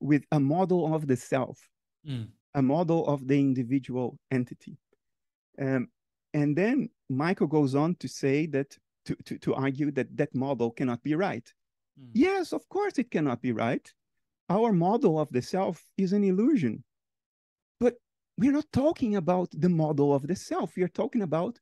with 0.00 0.24
a 0.32 0.40
model 0.40 0.94
of 0.94 1.06
the 1.06 1.16
self, 1.16 1.58
mm. 2.06 2.28
a 2.54 2.62
model 2.62 3.06
of 3.06 3.26
the 3.28 3.38
individual 3.38 4.18
entity. 4.30 4.78
Um, 5.60 5.88
and 6.34 6.56
then 6.56 6.88
Michael 7.08 7.46
goes 7.48 7.74
on 7.74 7.96
to 7.96 8.08
say 8.08 8.46
that, 8.46 8.76
to, 9.06 9.16
to, 9.24 9.38
to 9.38 9.54
argue 9.54 9.90
that 9.92 10.16
that 10.16 10.34
model 10.34 10.70
cannot 10.70 11.02
be 11.02 11.14
right. 11.14 11.52
Mm. 12.00 12.10
Yes, 12.14 12.52
of 12.52 12.68
course 12.68 12.98
it 12.98 13.10
cannot 13.10 13.42
be 13.42 13.52
right. 13.52 13.90
Our 14.48 14.72
model 14.72 15.18
of 15.18 15.28
the 15.30 15.42
self 15.42 15.84
is 15.96 16.12
an 16.12 16.24
illusion 16.24 16.84
But 17.80 17.96
we're 18.38 18.52
not 18.52 18.72
talking 18.72 19.16
about 19.16 19.50
the 19.52 19.68
model 19.68 20.14
of 20.14 20.26
the 20.26 20.36
self. 20.36 20.76
We 20.76 20.82
are 20.84 20.88
talking 20.88 21.22
about 21.22 21.58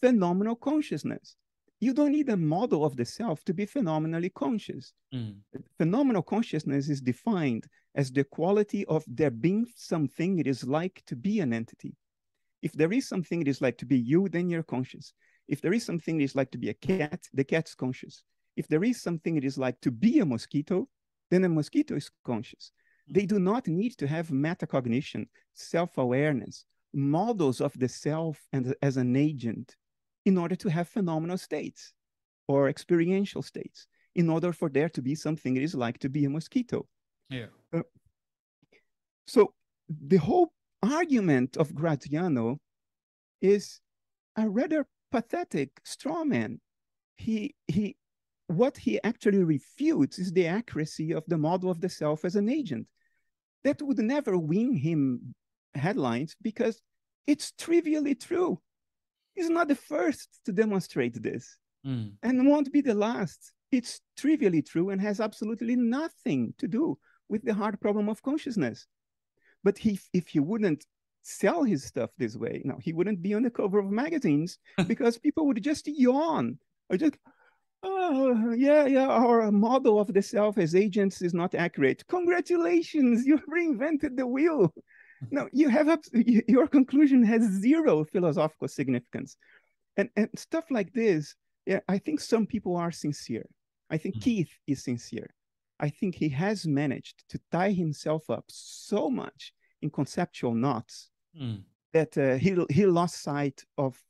phenomenal 0.00 0.56
consciousness. 0.56 1.36
You 1.78 1.92
don't 1.92 2.12
need 2.12 2.28
a 2.30 2.36
model 2.36 2.84
of 2.84 2.96
the 2.96 3.04
self 3.04 3.44
to 3.44 3.54
be 3.54 3.66
phenomenally 3.66 4.30
conscious. 4.30 4.92
Mm. 5.14 5.36
Phenomenal 5.76 6.22
consciousness 6.22 6.88
is 6.88 7.00
defined 7.02 7.66
as 7.94 8.10
the 8.10 8.24
quality 8.24 8.84
of 8.86 9.04
there 9.06 9.30
being 9.30 9.66
something 9.76 10.38
it 10.38 10.46
is 10.46 10.64
like 10.64 11.02
to 11.06 11.16
be 11.16 11.40
an 11.40 11.52
entity. 11.52 11.94
If 12.62 12.72
there 12.72 12.92
is 12.92 13.08
something 13.08 13.42
it 13.42 13.48
is 13.48 13.60
like 13.60 13.76
to 13.78 13.86
be 13.86 13.98
you, 13.98 14.28
then 14.28 14.48
you're 14.48 14.62
conscious. 14.62 15.12
If 15.48 15.60
there 15.60 15.74
is 15.74 15.84
something 15.84 16.20
it 16.20 16.24
is 16.24 16.34
like 16.34 16.50
to 16.52 16.58
be 16.58 16.70
a 16.70 16.74
cat, 16.74 17.20
the 17.32 17.44
cat's 17.44 17.74
conscious. 17.74 18.22
If 18.56 18.68
there 18.68 18.82
is 18.82 19.02
something 19.02 19.36
it 19.36 19.44
is 19.44 19.58
like 19.58 19.80
to 19.82 19.90
be 19.90 20.18
a 20.20 20.26
mosquito, 20.26 20.88
then 21.30 21.44
a 21.44 21.48
mosquito 21.48 21.94
is 21.94 22.10
conscious. 22.24 22.72
They 23.08 23.26
do 23.26 23.38
not 23.38 23.68
need 23.68 23.96
to 23.98 24.06
have 24.06 24.28
metacognition, 24.28 25.28
self-awareness, 25.54 26.64
models 26.92 27.60
of 27.60 27.78
the 27.78 27.88
self 27.88 28.40
and 28.52 28.74
as 28.80 28.96
an 28.96 29.14
agent 29.14 29.76
in 30.26 30.36
order 30.36 30.56
to 30.56 30.68
have 30.68 30.88
phenomenal 30.88 31.38
states 31.38 31.94
or 32.48 32.68
experiential 32.68 33.42
states, 33.42 33.86
in 34.14 34.28
order 34.28 34.52
for 34.52 34.68
there 34.68 34.90
to 34.90 35.00
be 35.00 35.14
something 35.14 35.56
it 35.56 35.62
is 35.62 35.74
like 35.74 35.98
to 36.00 36.08
be 36.10 36.24
a 36.26 36.30
mosquito. 36.30 36.86
Yeah. 37.30 37.46
Uh, 37.72 37.82
so 39.26 39.54
the 39.88 40.18
whole 40.18 40.52
argument 40.82 41.56
of 41.56 41.74
Graziano 41.74 42.58
is 43.40 43.80
a 44.36 44.48
rather 44.48 44.86
pathetic 45.10 45.70
straw 45.84 46.24
man. 46.24 46.60
He 47.16 47.54
he 47.66 47.96
what 48.48 48.76
he 48.76 49.02
actually 49.02 49.42
refutes 49.42 50.18
is 50.18 50.32
the 50.32 50.46
accuracy 50.46 51.12
of 51.12 51.24
the 51.26 51.38
model 51.38 51.70
of 51.70 51.80
the 51.80 51.88
self 51.88 52.24
as 52.24 52.36
an 52.36 52.48
agent 52.48 52.86
that 53.64 53.82
would 53.82 53.98
never 53.98 54.36
win 54.38 54.72
him 54.72 55.34
headlines 55.74 56.36
because 56.42 56.80
it's 57.26 57.52
trivially 57.52 58.14
true. 58.14 58.60
He's 59.36 59.50
not 59.50 59.68
the 59.68 59.74
first 59.74 60.40
to 60.46 60.52
demonstrate 60.52 61.22
this 61.22 61.58
mm. 61.86 62.12
and 62.22 62.48
won't 62.48 62.72
be 62.72 62.80
the 62.80 62.94
last. 62.94 63.52
It's 63.70 64.00
trivially 64.16 64.62
true 64.62 64.90
and 64.90 65.00
has 65.00 65.20
absolutely 65.20 65.76
nothing 65.76 66.54
to 66.58 66.66
do 66.66 66.98
with 67.28 67.44
the 67.44 67.54
hard 67.54 67.80
problem 67.80 68.08
of 68.08 68.22
consciousness. 68.22 68.86
But 69.62 69.78
he, 69.78 70.00
if 70.12 70.28
he 70.28 70.40
wouldn't 70.40 70.84
sell 71.22 71.64
his 71.64 71.84
stuff 71.84 72.10
this 72.16 72.36
way, 72.36 72.62
no, 72.64 72.78
he 72.80 72.92
wouldn't 72.92 73.22
be 73.22 73.34
on 73.34 73.42
the 73.42 73.50
cover 73.50 73.78
of 73.78 73.90
magazines 73.90 74.58
because 74.86 75.18
people 75.18 75.46
would 75.46 75.62
just 75.62 75.86
yawn 75.86 76.58
or 76.88 76.96
just, 76.96 77.16
oh, 77.82 78.52
yeah, 78.52 78.86
yeah, 78.86 79.08
our 79.08 79.50
model 79.52 80.00
of 80.00 80.12
the 80.14 80.22
self 80.22 80.56
as 80.56 80.74
agents 80.74 81.20
is 81.20 81.34
not 81.34 81.54
accurate. 81.54 82.06
Congratulations, 82.08 83.26
you 83.26 83.38
reinvented 83.52 84.16
the 84.16 84.26
wheel. 84.26 84.72
No, 85.30 85.48
you 85.52 85.68
have 85.68 85.88
up, 85.88 86.00
your 86.12 86.66
conclusion 86.66 87.22
has 87.24 87.42
zero 87.42 88.04
philosophical 88.04 88.68
significance, 88.68 89.36
and 89.96 90.08
and 90.16 90.28
stuff 90.36 90.64
like 90.70 90.92
this. 90.92 91.34
Yeah, 91.66 91.80
I 91.88 91.98
think 91.98 92.20
some 92.20 92.46
people 92.46 92.76
are 92.76 92.92
sincere. 92.92 93.48
I 93.90 93.98
think 93.98 94.16
mm. 94.16 94.22
Keith 94.22 94.52
is 94.66 94.84
sincere. 94.84 95.30
I 95.78 95.90
think 95.90 96.14
he 96.14 96.28
has 96.30 96.66
managed 96.66 97.24
to 97.28 97.40
tie 97.52 97.72
himself 97.72 98.30
up 98.30 98.44
so 98.48 99.10
much 99.10 99.52
in 99.82 99.90
conceptual 99.90 100.54
knots 100.54 101.10
mm. 101.38 101.62
that 101.92 102.16
uh, 102.16 102.36
he 102.36 102.56
he 102.70 102.86
lost 102.86 103.22
sight 103.22 103.62
of 103.76 104.00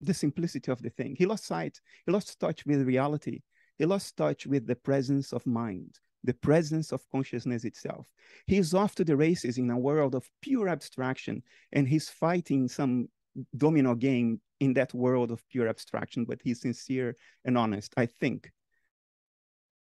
the 0.00 0.14
simplicity 0.14 0.70
of 0.70 0.82
the 0.82 0.90
thing. 0.90 1.14
He 1.16 1.26
lost 1.26 1.46
sight. 1.46 1.80
He 2.06 2.12
lost 2.12 2.38
touch 2.40 2.66
with 2.66 2.86
reality. 2.86 3.40
He 3.78 3.86
lost 3.86 4.16
touch 4.16 4.46
with 4.46 4.66
the 4.66 4.76
presence 4.76 5.32
of 5.32 5.46
mind, 5.46 5.98
the 6.24 6.34
presence 6.34 6.92
of 6.92 7.08
consciousness 7.10 7.64
itself. 7.64 8.06
He's 8.46 8.74
off 8.74 8.94
to 8.96 9.04
the 9.04 9.16
races 9.16 9.58
in 9.58 9.70
a 9.70 9.78
world 9.78 10.14
of 10.14 10.28
pure 10.40 10.68
abstraction, 10.68 11.42
and 11.72 11.88
he's 11.88 12.08
fighting 12.08 12.68
some 12.68 13.08
domino 13.56 13.94
game 13.94 14.40
in 14.60 14.74
that 14.74 14.94
world 14.94 15.30
of 15.30 15.42
pure 15.48 15.68
abstraction, 15.68 16.24
but 16.24 16.40
he's 16.42 16.60
sincere 16.60 17.16
and 17.44 17.58
honest, 17.58 17.92
I 17.96 18.06
think. 18.06 18.50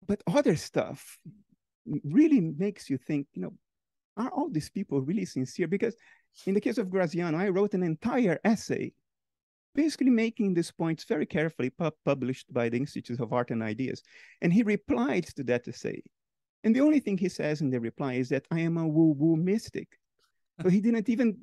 But 0.06 0.22
other 0.26 0.56
stuff 0.56 1.18
really 2.04 2.40
makes 2.40 2.88
you 2.88 2.96
think, 2.96 3.26
you 3.32 3.42
know, 3.42 3.54
are 4.16 4.30
all 4.30 4.48
these 4.48 4.70
people 4.70 5.00
really 5.00 5.24
sincere? 5.24 5.66
Because 5.66 5.96
in 6.46 6.54
the 6.54 6.60
case 6.60 6.78
of 6.78 6.90
Graziano, 6.90 7.36
I 7.36 7.48
wrote 7.48 7.74
an 7.74 7.82
entire 7.82 8.38
essay 8.44 8.92
basically 9.74 10.10
making 10.10 10.54
these 10.54 10.70
points 10.70 11.04
very 11.04 11.26
carefully 11.26 11.70
pu 11.70 11.90
published 12.04 12.52
by 12.52 12.68
the 12.68 12.76
Institute 12.76 13.20
of 13.20 13.32
Art 13.32 13.50
and 13.50 13.62
Ideas. 13.62 14.02
And 14.40 14.52
he 14.52 14.62
replied 14.62 15.26
to 15.36 15.44
that 15.44 15.66
essay. 15.68 16.02
And 16.64 16.74
the 16.74 16.80
only 16.80 16.98
thing 16.98 17.18
he 17.18 17.28
says 17.28 17.60
in 17.60 17.70
the 17.70 17.78
reply 17.78 18.14
is 18.14 18.30
that 18.30 18.46
I 18.50 18.60
am 18.60 18.78
a 18.78 18.88
woo-woo 18.88 19.36
mystic. 19.36 19.88
so 20.62 20.68
he 20.68 20.80
didn't 20.80 21.08
even 21.08 21.36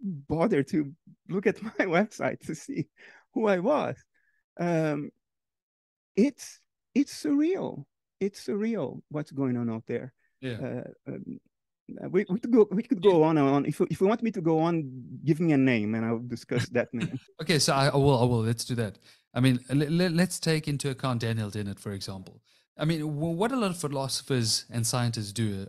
bother 0.00 0.62
to 0.62 0.92
look 1.28 1.46
at 1.46 1.62
my 1.62 1.84
website 1.86 2.40
to 2.46 2.54
see 2.54 2.88
who 3.34 3.46
I 3.46 3.58
was. 3.58 3.96
Um, 4.58 5.10
it's 6.16 6.60
it's 6.94 7.24
surreal. 7.24 7.84
It's 8.20 8.46
surreal 8.46 9.02
what's 9.10 9.32
going 9.32 9.56
on 9.56 9.68
out 9.68 9.84
there. 9.86 10.12
Yeah. 10.40 10.58
Uh, 10.62 11.12
um, 11.12 11.40
we, 12.08 12.24
we 12.28 12.38
could 12.40 12.50
go 12.50 12.66
we 12.70 12.82
could 12.82 13.02
go 13.02 13.22
on 13.22 13.36
and 13.36 13.48
on 13.48 13.66
if, 13.66 13.80
if 13.82 14.00
you 14.00 14.06
want 14.06 14.22
me 14.22 14.30
to 14.30 14.40
go 14.40 14.58
on 14.58 14.90
give 15.22 15.38
me 15.38 15.52
a 15.52 15.56
name 15.58 15.94
and 15.94 16.04
i'll 16.04 16.18
discuss 16.18 16.66
that 16.70 16.88
name 16.94 17.18
okay 17.42 17.58
so 17.58 17.74
I, 17.74 17.88
I, 17.88 17.96
will 17.96 18.18
i 18.18 18.24
will 18.24 18.42
let's 18.42 18.64
do 18.64 18.74
that 18.76 18.98
i 19.34 19.40
mean 19.40 19.60
let, 19.68 20.28
us 20.28 20.40
take 20.40 20.66
into 20.66 20.88
account 20.88 21.20
daniel 21.20 21.50
dennett 21.50 21.78
for 21.78 21.92
example 21.92 22.40
i 22.78 22.84
mean 22.84 23.16
what 23.16 23.52
a 23.52 23.56
lot 23.56 23.70
of 23.70 23.78
philosophers 23.78 24.64
and 24.70 24.86
scientists 24.86 25.32
do 25.32 25.66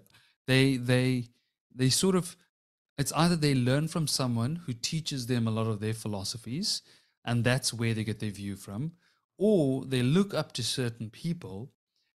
they 0.48 0.78
they 0.78 1.26
they 1.74 1.90
sort 1.90 2.16
of 2.16 2.36
it's 2.98 3.12
either 3.14 3.36
they 3.36 3.54
learn 3.54 3.88
from 3.88 4.08
someone 4.08 4.62
who 4.66 4.74
teaches 4.74 5.28
them 5.28 5.48
a 5.48 5.52
lot 5.52 5.68
of 5.68 5.80
their 5.80 5.94
philosophies 5.94 6.82
and 7.24 7.44
that's 7.44 7.74
where 7.74 7.94
they 7.94 8.04
get 8.04 8.20
their 8.20 8.32
view 8.32 8.56
from 8.56 8.94
or 9.38 9.86
they 9.86 10.02
look 10.02 10.34
up 10.34 10.54
to 10.54 10.64
certain 10.64 11.10
people 11.10 11.72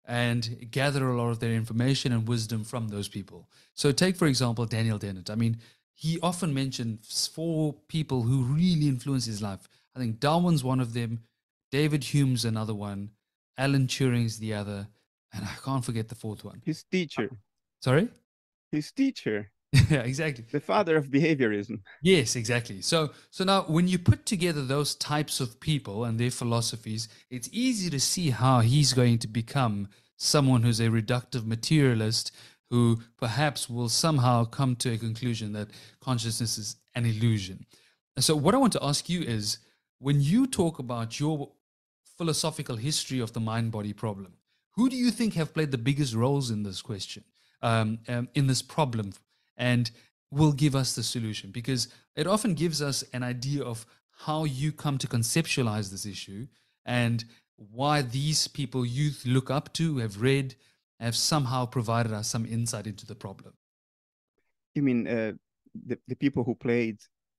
and 0.07 0.71
gather 0.71 1.09
a 1.09 1.17
lot 1.17 1.31
of 1.31 1.41
their 1.41 1.53
information 1.53 2.13
and 2.13 2.29
wisdom 2.29 2.65
from 2.65 2.89
those 2.89 3.09
people. 3.09 3.49
So, 3.75 3.93
take 3.93 4.17
for 4.17 4.27
example 4.27 4.65
Daniel 4.65 4.99
Dennett. 4.99 5.31
I 5.31 5.35
mean, 5.35 5.59
he 5.95 6.21
often 6.23 6.55
mentions 6.55 7.27
four 7.27 7.75
people 7.89 8.23
who 8.23 8.43
really 8.43 8.89
influenced 8.89 9.27
his 9.27 9.43
life. 9.43 9.69
I 9.95 9.99
think 9.99 10.21
Darwin's 10.21 10.63
one 10.63 10.81
of 10.81 10.93
them, 10.95 11.21
David 11.73 12.05
Hume's 12.05 12.45
another 12.45 12.75
one, 12.75 13.11
Alan 13.59 13.87
Turing's 13.87 14.39
the 14.39 14.55
other, 14.55 14.89
and 15.33 15.45
I 15.45 15.55
can't 15.65 15.85
forget 15.85 16.09
the 16.09 16.15
fourth 16.15 16.45
one. 16.45 16.63
His 16.65 16.85
teacher. 16.85 17.31
Sorry? 17.81 18.09
His 18.73 18.93
teacher. 18.93 19.51
yeah, 19.91 20.01
exactly. 20.01 20.45
The 20.51 20.61
father 20.61 20.97
of 20.97 21.07
behaviorism. 21.07 21.81
Yes, 22.03 22.37
exactly. 22.37 22.81
So 22.83 23.11
so 23.31 23.45
now 23.45 23.63
when 23.63 23.89
you 23.89 23.99
put 23.99 24.25
together 24.25 24.65
those 24.65 24.95
types 24.95 25.41
of 25.41 25.61
people 25.61 26.05
and 26.05 26.19
their 26.19 26.31
philosophies, 26.31 27.09
it's 27.31 27.49
easy 27.53 27.91
to 27.91 28.01
see 28.01 28.31
how 28.31 28.61
he's 28.61 28.93
going 28.93 29.19
to 29.19 29.29
become 29.29 29.89
someone 30.17 30.63
who's 30.63 30.81
a 30.81 30.89
reductive 30.89 31.45
materialist 31.45 32.33
who 32.71 33.01
perhaps 33.19 33.69
will 33.69 33.89
somehow 33.89 34.45
come 34.45 34.75
to 34.77 34.93
a 34.93 34.99
conclusion 34.99 35.53
that 35.53 35.69
consciousness 36.01 36.59
is 36.59 36.77
an 36.95 37.05
illusion. 37.05 37.65
And 38.17 38.25
so 38.25 38.35
what 38.35 38.55
I 38.55 38.59
want 38.59 38.73
to 38.75 38.85
ask 38.85 39.09
you 39.09 39.23
is 39.23 39.59
when 39.99 40.21
you 40.21 40.47
talk 40.47 40.79
about 40.79 41.21
your 41.21 41.53
philosophical 42.17 42.77
history 42.77 43.21
of 43.21 43.33
the 43.33 43.41
mind 43.41 43.73
body 43.73 43.93
problem, 43.93 44.35
who 44.73 44.89
do 44.89 44.97
you 44.97 45.11
think 45.11 45.35
have 45.35 45.55
played 45.55 45.71
the 45.71 45.79
biggest 45.79 46.15
roles 46.15 46.51
in 46.51 46.63
this 46.63 46.83
question, 46.83 47.25
um, 47.63 47.99
um, 48.09 48.29
in 48.35 48.47
this 48.47 48.63
problem? 48.63 49.13
and 49.57 49.91
will 50.31 50.53
give 50.53 50.75
us 50.75 50.95
the 50.95 51.03
solution 51.03 51.51
because 51.51 51.89
it 52.15 52.27
often 52.27 52.55
gives 52.55 52.83
us 52.83 53.05
an 53.13 53.23
idea 53.23 53.63
of 53.63 53.87
how 54.11 54.45
you 54.45 54.73
come 54.73 54.99
to 54.99 55.07
conceptualize 55.07 55.91
this 55.91 56.07
issue 56.07 56.47
and 56.85 57.25
why 57.57 58.03
these 58.03 58.49
people 58.49 58.85
you 58.85 59.11
look 59.25 59.51
up 59.51 59.73
to 59.73 59.99
have 59.99 60.21
read 60.21 60.55
have 60.99 61.17
somehow 61.17 61.65
provided 61.65 62.13
us 62.13 62.29
some 62.29 62.45
insight 62.47 62.87
into 62.87 63.07
the 63.07 63.15
problem 63.15 63.55
you 64.75 64.83
mean 64.83 65.07
uh, 65.07 65.33
the, 65.87 65.99
the 66.09 66.17
people 66.17 66.45
who 66.45 66.55
played 66.55 66.99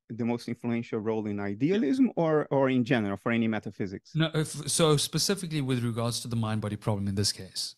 the 0.09 0.25
most 0.25 0.47
influential 0.47 0.99
role 0.99 1.25
in 1.27 1.39
idealism 1.39 2.11
or 2.15 2.47
or 2.49 2.69
in 2.69 2.83
general 2.83 3.17
for 3.17 3.31
any 3.31 3.47
metaphysics 3.47 4.11
no 4.15 4.29
if, 4.33 4.69
so 4.69 4.97
specifically 4.97 5.61
with 5.61 5.83
regards 5.83 6.19
to 6.21 6.27
the 6.27 6.35
mind 6.35 6.61
body 6.61 6.75
problem 6.75 7.07
in 7.07 7.15
this 7.15 7.31
case 7.31 7.75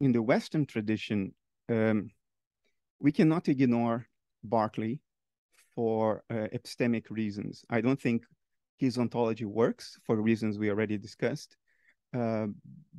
in 0.00 0.12
the 0.12 0.22
western 0.22 0.64
tradition 0.64 1.34
um, 1.68 2.10
we 3.00 3.12
cannot 3.12 3.48
ignore 3.48 4.06
Berkeley 4.42 5.00
for 5.74 6.24
uh, 6.30 6.48
epistemic 6.52 7.10
reasons. 7.10 7.64
I 7.70 7.80
don't 7.80 8.00
think 8.00 8.24
his 8.78 8.98
ontology 8.98 9.44
works 9.44 9.98
for 10.04 10.16
reasons 10.16 10.58
we 10.58 10.70
already 10.70 10.98
discussed. 10.98 11.56
Uh, 12.16 12.46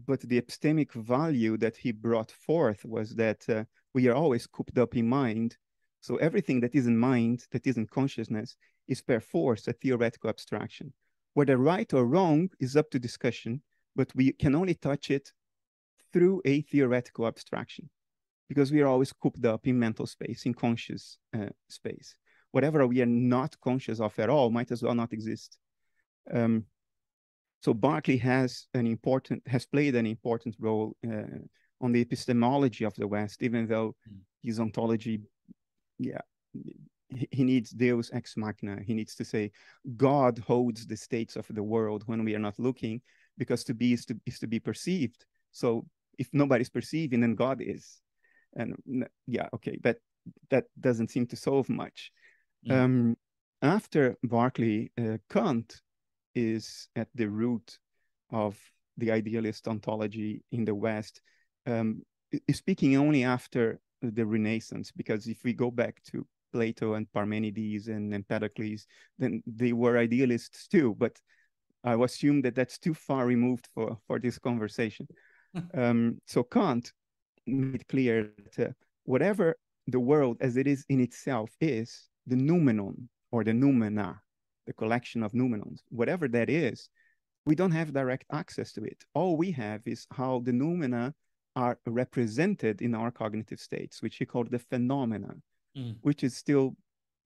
but 0.06 0.22
the 0.22 0.40
epistemic 0.40 0.92
value 0.94 1.58
that 1.58 1.76
he 1.76 1.92
brought 1.92 2.32
forth 2.32 2.86
was 2.86 3.16
that 3.16 3.44
uh, 3.50 3.64
we 3.94 4.08
are 4.08 4.14
always 4.14 4.46
cooped 4.46 4.78
up 4.78 4.96
in 4.96 5.08
mind. 5.10 5.58
So 6.02 6.16
everything 6.18 6.62
that 6.62 6.76
is 6.76 6.88
in 6.88 6.98
mind, 6.98 7.46
that 7.52 7.68
is 7.68 7.78
in 7.78 7.88
consciousness, 7.88 8.56
is 8.88 9.02
per 9.02 9.20
force 9.20 9.68
a 9.68 9.74
theoretical 9.74 10.30
abstraction. 10.30 10.94
Whether 11.34 11.58
right 11.58 11.92
or 11.94 12.06
wrong 12.06 12.50
is 12.60 12.76
up 12.76 12.90
to 12.92 13.00
discussion, 13.00 13.62
but 13.96 14.12
we 14.16 14.32
can 14.34 14.56
only 14.56 14.76
touch 14.76 15.12
it 15.12 15.32
through 16.12 16.42
a 16.46 16.62
theoretical 16.62 17.28
abstraction 17.28 17.90
because 18.48 18.72
we 18.72 18.82
are 18.82 18.88
always 18.88 19.14
cooped 19.14 19.46
up 19.46 19.68
in 19.68 19.78
mental 19.78 20.08
space, 20.08 20.46
in 20.46 20.54
conscious 20.54 21.20
uh, 21.38 21.50
space. 21.70 22.16
Whatever 22.52 22.88
we 22.88 23.02
are 23.02 23.06
not 23.06 23.60
conscious 23.62 24.00
of 24.00 24.18
at 24.18 24.30
all 24.30 24.50
might 24.50 24.72
as 24.72 24.82
well 24.82 24.96
not 24.96 25.14
exist. 25.14 25.60
Um, 26.34 26.66
so 27.62 27.74
Berkeley 27.74 28.18
has 28.18 28.68
an 28.74 28.88
important 28.88 29.46
has 29.48 29.66
played 29.66 29.96
an 29.96 30.06
important 30.06 30.56
role 30.60 30.96
uh, 31.06 31.40
on 31.82 31.92
the 31.92 32.02
epistemology 32.02 32.86
of 32.86 32.96
the 32.96 33.08
West, 33.08 33.44
even 33.44 33.68
though 33.68 33.96
mm. 34.10 34.18
his 34.42 34.60
ontology, 34.60 35.22
yeah, 36.00 36.22
he, 37.32 37.44
needs 37.44 37.70
Deus 37.72 38.10
ex 38.14 38.36
machina. 38.38 38.80
He 38.82 38.94
needs 38.94 39.16
to 39.16 39.26
say 39.26 39.52
God 39.98 40.40
holds 40.40 40.88
the 40.88 40.98
states 40.98 41.36
of 41.36 41.46
the 41.50 41.64
world 41.64 42.04
when 42.08 42.24
we 42.24 42.36
are 42.36 42.40
not 42.40 42.58
looking, 42.58 43.02
because 43.38 43.64
to 43.66 43.74
be 43.74 43.94
is 43.94 44.06
to 44.06 44.20
is 44.26 44.40
to 44.40 44.48
be 44.48 44.60
perceived. 44.60 45.26
So 45.52 45.86
if 46.18 46.30
nobody's 46.34 46.70
perceiving, 46.70 47.22
then 47.22 47.36
God 47.36 47.62
is 47.62 48.02
and 48.56 48.76
yeah 49.28 49.48
okay 49.54 49.78
that 49.84 49.98
that 50.50 50.66
doesn't 50.80 51.12
seem 51.12 51.26
to 51.28 51.36
solve 51.36 51.70
much 51.70 52.12
yeah. 52.64 52.84
um, 52.84 53.16
after 53.62 54.16
berkeley 54.24 54.92
uh, 55.00 55.18
kant 55.30 55.82
is 56.36 56.88
at 56.96 57.08
the 57.16 57.28
root 57.28 57.78
of 58.32 58.58
the 58.98 59.12
idealist 59.12 59.68
ontology 59.68 60.44
in 60.52 60.66
the 60.66 60.76
west 60.76 61.22
um, 61.68 62.02
speaking 62.52 62.96
only 62.98 63.24
after 63.24 63.80
the 64.02 64.26
renaissance 64.26 64.92
because 64.96 65.28
if 65.28 65.44
we 65.44 65.54
go 65.54 65.70
back 65.70 66.02
to 66.04 66.26
plato 66.52 66.96
and 66.96 67.12
parmenides 67.12 67.88
and 67.88 68.14
empedocles 68.14 68.88
then 69.20 69.42
they 69.46 69.74
were 69.74 69.98
idealists 69.98 70.68
too 70.68 70.96
but 70.98 71.20
i 71.84 71.94
assume 71.94 72.42
that 72.42 72.56
that's 72.56 72.80
too 72.80 72.94
far 72.94 73.26
removed 73.26 73.68
for 73.74 73.98
for 74.08 74.20
this 74.20 74.40
conversation 74.40 75.08
um, 75.74 76.18
so 76.26 76.44
kant 76.44 76.92
made 77.46 77.88
clear 77.88 78.32
that 78.56 78.70
uh, 78.70 78.72
whatever 79.04 79.56
the 79.92 80.00
world 80.00 80.38
as 80.42 80.58
it 80.58 80.68
is 80.68 80.86
in 80.90 81.00
itself 81.00 81.50
is, 81.60 82.10
the 82.28 82.36
noumenon 82.36 83.10
or 83.32 83.44
the 83.44 83.52
noumena, 83.52 84.20
the 84.68 84.74
collection 84.74 85.24
of 85.24 85.32
noumenons, 85.34 85.82
whatever 85.90 86.28
that 86.28 86.50
is, 86.50 86.90
we 87.46 87.56
don't 87.56 87.72
have 87.72 87.94
direct 87.94 88.26
access 88.32 88.72
to 88.74 88.84
it. 88.84 89.04
All 89.14 89.38
we 89.38 89.52
have 89.52 89.82
is 89.86 90.06
how 90.12 90.42
the 90.44 90.52
noumena 90.52 91.14
are 91.56 91.78
represented 91.86 92.82
in 92.82 92.96
our 92.96 93.12
cognitive 93.12 93.60
states, 93.60 94.02
which 94.02 94.18
he 94.18 94.26
called 94.26 94.52
the 94.52 94.60
phenomena, 94.60 95.36
mm. 95.78 95.96
which 96.02 96.24
is 96.24 96.36
still 96.36 96.76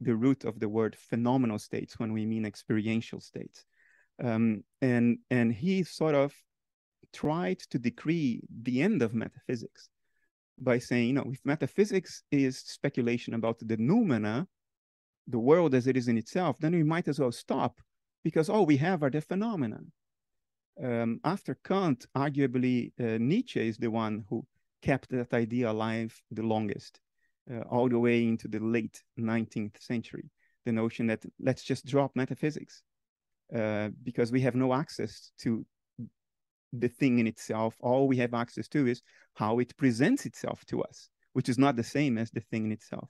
the 0.01 0.15
root 0.15 0.43
of 0.43 0.59
the 0.59 0.69
word 0.69 0.95
phenomenal 0.95 1.59
states 1.59 1.99
when 1.99 2.13
we 2.13 2.25
mean 2.25 2.45
experiential 2.45 3.19
states. 3.19 3.65
Um, 4.23 4.63
and 4.81 5.17
and 5.29 5.51
he 5.51 5.83
sort 5.83 6.15
of 6.15 6.33
tried 7.13 7.59
to 7.69 7.79
decree 7.79 8.41
the 8.61 8.81
end 8.81 9.01
of 9.01 9.13
metaphysics 9.13 9.89
by 10.59 10.79
saying, 10.79 11.07
you 11.07 11.13
know, 11.13 11.29
if 11.31 11.39
metaphysics 11.43 12.23
is 12.31 12.59
speculation 12.59 13.33
about 13.33 13.59
the 13.59 13.77
noumena, 13.77 14.45
the 15.27 15.39
world 15.39 15.73
as 15.73 15.87
it 15.87 15.97
is 15.97 16.07
in 16.07 16.17
itself, 16.17 16.57
then 16.59 16.73
we 16.73 16.83
might 16.83 17.07
as 17.07 17.19
well 17.19 17.31
stop 17.31 17.79
because 18.23 18.49
all 18.49 18.65
we 18.65 18.77
have 18.77 19.03
are 19.03 19.09
the 19.09 19.21
phenomena. 19.21 19.79
Um, 20.81 21.19
after 21.23 21.55
Kant, 21.63 22.07
arguably 22.15 22.91
uh, 22.99 23.17
Nietzsche 23.19 23.67
is 23.67 23.77
the 23.77 23.91
one 23.91 24.25
who 24.29 24.45
kept 24.81 25.09
that 25.09 25.33
idea 25.33 25.71
alive 25.71 26.19
the 26.31 26.43
longest, 26.43 26.99
uh, 27.51 27.61
all 27.69 27.89
the 27.89 27.99
way 27.99 28.23
into 28.23 28.47
the 28.47 28.59
late 28.59 29.03
19th 29.19 29.81
century. 29.81 30.29
The 30.65 30.71
notion 30.71 31.07
that 31.07 31.23
let's 31.39 31.63
just 31.63 31.85
drop 31.85 32.15
metaphysics 32.15 32.83
uh, 33.55 33.89
because 34.03 34.31
we 34.31 34.41
have 34.41 34.55
no 34.55 34.73
access 34.73 35.31
to 35.39 35.65
the 36.71 36.87
thing 36.87 37.19
in 37.19 37.27
itself. 37.27 37.75
All 37.79 38.07
we 38.07 38.17
have 38.17 38.33
access 38.33 38.67
to 38.69 38.87
is 38.87 39.01
how 39.35 39.59
it 39.59 39.77
presents 39.77 40.25
itself 40.25 40.65
to 40.65 40.81
us, 40.81 41.09
which 41.33 41.49
is 41.49 41.57
not 41.57 41.75
the 41.75 41.83
same 41.83 42.17
as 42.17 42.31
the 42.31 42.39
thing 42.39 42.65
in 42.65 42.71
itself. 42.71 43.09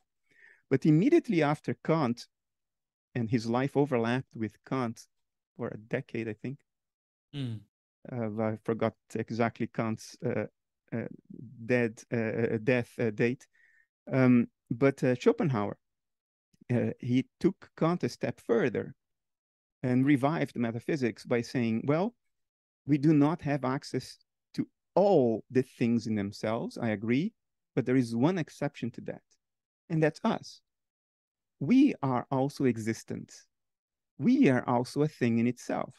But 0.70 0.86
immediately 0.86 1.44
after 1.44 1.76
Kant, 1.86 2.28
and 3.16 3.30
his 3.30 3.48
life 3.48 3.78
overlapped 3.78 4.36
with 4.36 4.58
Kant 4.66 5.02
for 5.56 5.68
a 5.68 5.78
decade, 5.78 6.28
I 6.28 6.34
think. 6.34 6.58
Mm. 7.36 7.60
I 8.12 8.58
forgot 8.64 8.94
exactly 9.16 9.68
Kant's 9.68 10.18
uh, 10.26 10.46
uh, 10.94 11.08
dead 11.66 12.02
uh, 12.12 12.58
death 12.64 12.92
date, 13.16 13.48
um, 14.12 14.48
but 14.70 15.00
Schopenhauer 15.20 15.78
he 17.00 17.26
took 17.40 17.70
Kant 17.78 18.04
a 18.04 18.10
step 18.10 18.40
further 18.40 18.96
and 19.84 20.06
revived 20.06 20.56
metaphysics 20.56 21.26
by 21.26 21.42
saying, 21.42 21.84
well, 21.86 22.16
we 22.88 22.98
do 22.98 23.14
not 23.14 23.42
have 23.42 23.64
access 23.64 24.18
to 24.54 24.68
all 24.96 25.44
the 25.52 25.62
things 25.62 26.08
in 26.08 26.16
themselves. 26.16 26.78
I 26.78 26.90
agree, 26.90 27.34
but 27.76 27.86
there 27.86 27.96
is 27.96 28.16
one 28.16 28.38
exception 28.38 28.92
to 28.92 29.02
that, 29.02 29.22
and 29.90 30.02
that's 30.02 30.20
us. 30.24 30.62
We 31.60 31.94
are 32.02 32.26
also 32.32 32.66
existent. 32.66 33.34
We 34.18 34.50
are 34.50 34.68
also 34.68 35.04
a 35.04 35.08
thing 35.08 35.40
in 35.40 35.48
itself. 35.48 35.94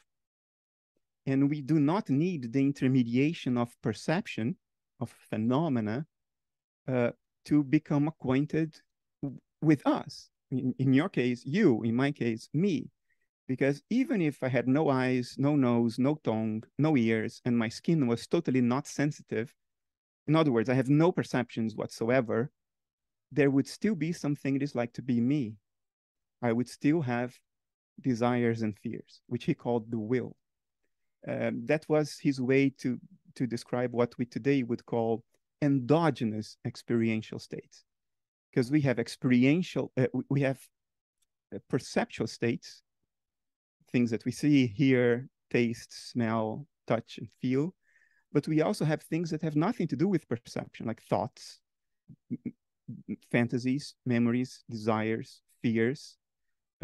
And 1.27 1.49
we 1.49 1.62
do 1.62 1.81
not 1.81 2.11
need 2.11 2.53
the 2.53 2.61
intermediation 2.61 3.57
of 3.57 3.75
perception, 3.83 4.57
of 5.01 5.11
phenomena, 5.31 6.07
uh, 6.87 7.11
to 7.47 7.64
become 7.64 8.09
acquainted 8.09 8.75
with 9.62 9.87
us. 9.87 10.31
In, 10.51 10.75
in 10.79 10.93
your 10.93 11.09
case, 11.09 11.43
you, 11.45 11.83
in 11.83 11.95
my 11.95 12.12
case, 12.12 12.49
me. 12.53 12.91
Because 13.47 13.83
even 13.91 14.22
if 14.22 14.43
I 14.43 14.49
had 14.49 14.68
no 14.68 14.89
eyes, 14.89 15.35
no 15.39 15.57
nose, 15.57 15.99
no 15.99 16.18
tongue, 16.25 16.62
no 16.79 16.97
ears, 16.97 17.41
and 17.45 17.59
my 17.59 17.68
skin 17.68 18.07
was 18.07 18.27
totally 18.27 18.61
not 18.61 18.87
sensitive, 18.87 19.55
in 20.27 20.37
other 20.37 20.53
words, 20.53 20.70
I 20.70 20.75
have 20.75 20.89
no 20.89 21.12
perceptions 21.12 21.77
whatsoever, 21.77 22.51
there 23.31 23.51
would 23.51 23.66
still 23.66 23.95
be 23.95 24.12
something 24.12 24.57
it 24.57 24.62
is 24.62 24.75
like 24.75 24.93
to 24.95 25.03
be 25.03 25.20
me. 25.20 25.55
I 26.41 26.53
would 26.53 26.68
still 26.68 27.03
have 27.03 27.39
desires 28.01 28.62
and 28.62 28.79
fears, 28.79 29.20
which 29.27 29.45
he 29.45 29.55
called 29.55 29.91
the 29.91 29.99
will. 29.99 30.37
Um, 31.27 31.64
that 31.66 31.85
was 31.89 32.18
his 32.18 32.41
way 32.41 32.70
to, 32.79 32.99
to 33.37 33.47
describe 33.47 33.93
what 33.93 34.14
we 34.18 34.27
today 34.27 34.62
would 34.62 34.85
call 34.85 35.25
endogenous 35.62 36.57
experiential 36.66 37.39
states. 37.39 37.85
Because 38.51 38.70
we 38.70 38.81
have 38.83 38.99
experiential, 38.99 39.91
uh, 39.97 40.07
we 40.29 40.43
have 40.43 40.61
uh, 41.55 41.59
perceptual 41.68 42.27
states, 42.27 42.83
things 43.91 44.11
that 44.11 44.25
we 44.25 44.33
see, 44.33 44.66
hear, 44.66 45.29
taste, 45.51 46.11
smell, 46.11 46.66
touch, 46.87 47.18
and 47.18 47.29
feel. 47.41 47.75
But 48.33 48.49
we 48.49 48.61
also 48.62 48.85
have 48.85 49.03
things 49.03 49.31
that 49.31 49.43
have 49.43 49.57
nothing 49.57 49.89
to 49.89 49.97
do 49.97 50.09
with 50.09 50.29
perception, 50.29 50.87
like 50.87 51.03
thoughts, 51.03 51.61
fantasies, 53.31 53.95
memories, 54.05 54.64
desires, 54.68 55.41
fears. 55.62 56.16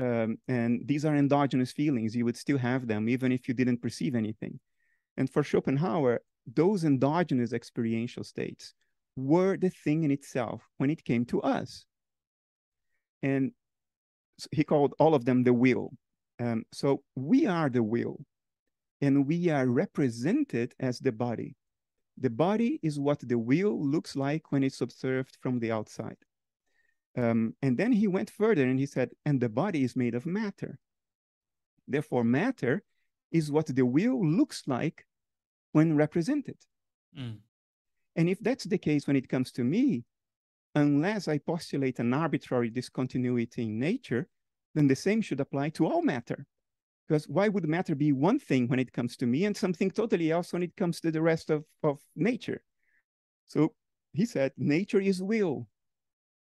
Um, 0.01 0.38
and 0.48 0.80
these 0.86 1.05
are 1.05 1.14
endogenous 1.14 1.72
feelings. 1.72 2.16
You 2.16 2.24
would 2.24 2.36
still 2.36 2.59
have 2.59 2.86
them 2.86 3.09
even 3.09 3.32
if 3.32 3.46
you 3.46 3.55
didn't 3.55 3.82
perceive 3.82 4.14
anything. 4.14 4.59
And 5.18 5.28
for 5.28 5.42
Schopenhauer, 5.42 6.22
those 6.46 6.84
endogenous 6.84 7.53
experiential 7.53 8.24
states 8.24 8.72
were 9.16 9.59
the 9.59 9.68
thing 9.68 10.05
in 10.05 10.11
itself 10.11 10.62
when 10.78 10.88
it 10.88 11.05
came 11.05 11.26
to 11.26 11.42
us. 11.42 11.84
And 13.22 13.53
he 14.53 14.64
called 14.64 14.94
all 14.98 15.14
of 15.14 15.26
them 15.26 15.42
the 15.42 15.53
will. 15.53 15.90
Um, 16.38 16.64
so 16.72 17.03
we 17.14 17.46
are 17.46 17.68
the 17.68 17.82
will, 17.82 18.24
and 19.03 19.26
we 19.26 19.51
are 19.51 19.66
represented 19.66 20.74
as 20.80 20.98
the 20.98 21.12
body. 21.12 21.55
The 22.16 22.30
body 22.30 22.80
is 22.82 22.98
what 22.98 23.20
the 23.20 23.38
will 23.38 23.78
looks 23.78 24.16
like 24.16 24.51
when 24.51 24.64
it's 24.64 24.80
observed 24.80 25.36
from 25.42 25.59
the 25.59 25.72
outside. 25.72 26.16
Um, 27.16 27.54
and 27.62 27.76
then 27.76 27.92
he 27.92 28.06
went 28.06 28.30
further 28.30 28.64
and 28.64 28.78
he 28.78 28.86
said, 28.86 29.11
and 29.24 29.40
the 29.40 29.48
body 29.48 29.82
is 29.82 29.96
made 29.96 30.14
of 30.14 30.26
matter. 30.26 30.78
Therefore, 31.88 32.24
matter 32.24 32.82
is 33.32 33.50
what 33.50 33.66
the 33.66 33.84
will 33.84 34.24
looks 34.24 34.62
like 34.66 35.04
when 35.72 35.96
represented. 35.96 36.56
Mm. 37.18 37.38
And 38.16 38.28
if 38.28 38.38
that's 38.40 38.64
the 38.64 38.78
case 38.78 39.06
when 39.06 39.16
it 39.16 39.28
comes 39.28 39.52
to 39.52 39.64
me, 39.64 40.04
unless 40.74 41.26
I 41.26 41.38
postulate 41.38 41.98
an 41.98 42.14
arbitrary 42.14 42.70
discontinuity 42.70 43.62
in 43.62 43.78
nature, 43.78 44.28
then 44.74 44.86
the 44.86 44.96
same 44.96 45.20
should 45.20 45.40
apply 45.40 45.70
to 45.70 45.86
all 45.86 46.02
matter. 46.02 46.46
Because 47.08 47.26
why 47.26 47.48
would 47.48 47.68
matter 47.68 47.96
be 47.96 48.12
one 48.12 48.38
thing 48.38 48.68
when 48.68 48.78
it 48.78 48.92
comes 48.92 49.16
to 49.16 49.26
me 49.26 49.44
and 49.44 49.56
something 49.56 49.90
totally 49.90 50.30
else 50.30 50.52
when 50.52 50.62
it 50.62 50.76
comes 50.76 51.00
to 51.00 51.11
the 51.11 51.22
rest 51.22 51.50
of, 51.50 51.64
of 51.82 51.98
nature? 52.14 52.62
So 53.46 53.74
he 54.12 54.24
said, 54.26 54.52
nature 54.56 55.00
is 55.00 55.20
will, 55.20 55.66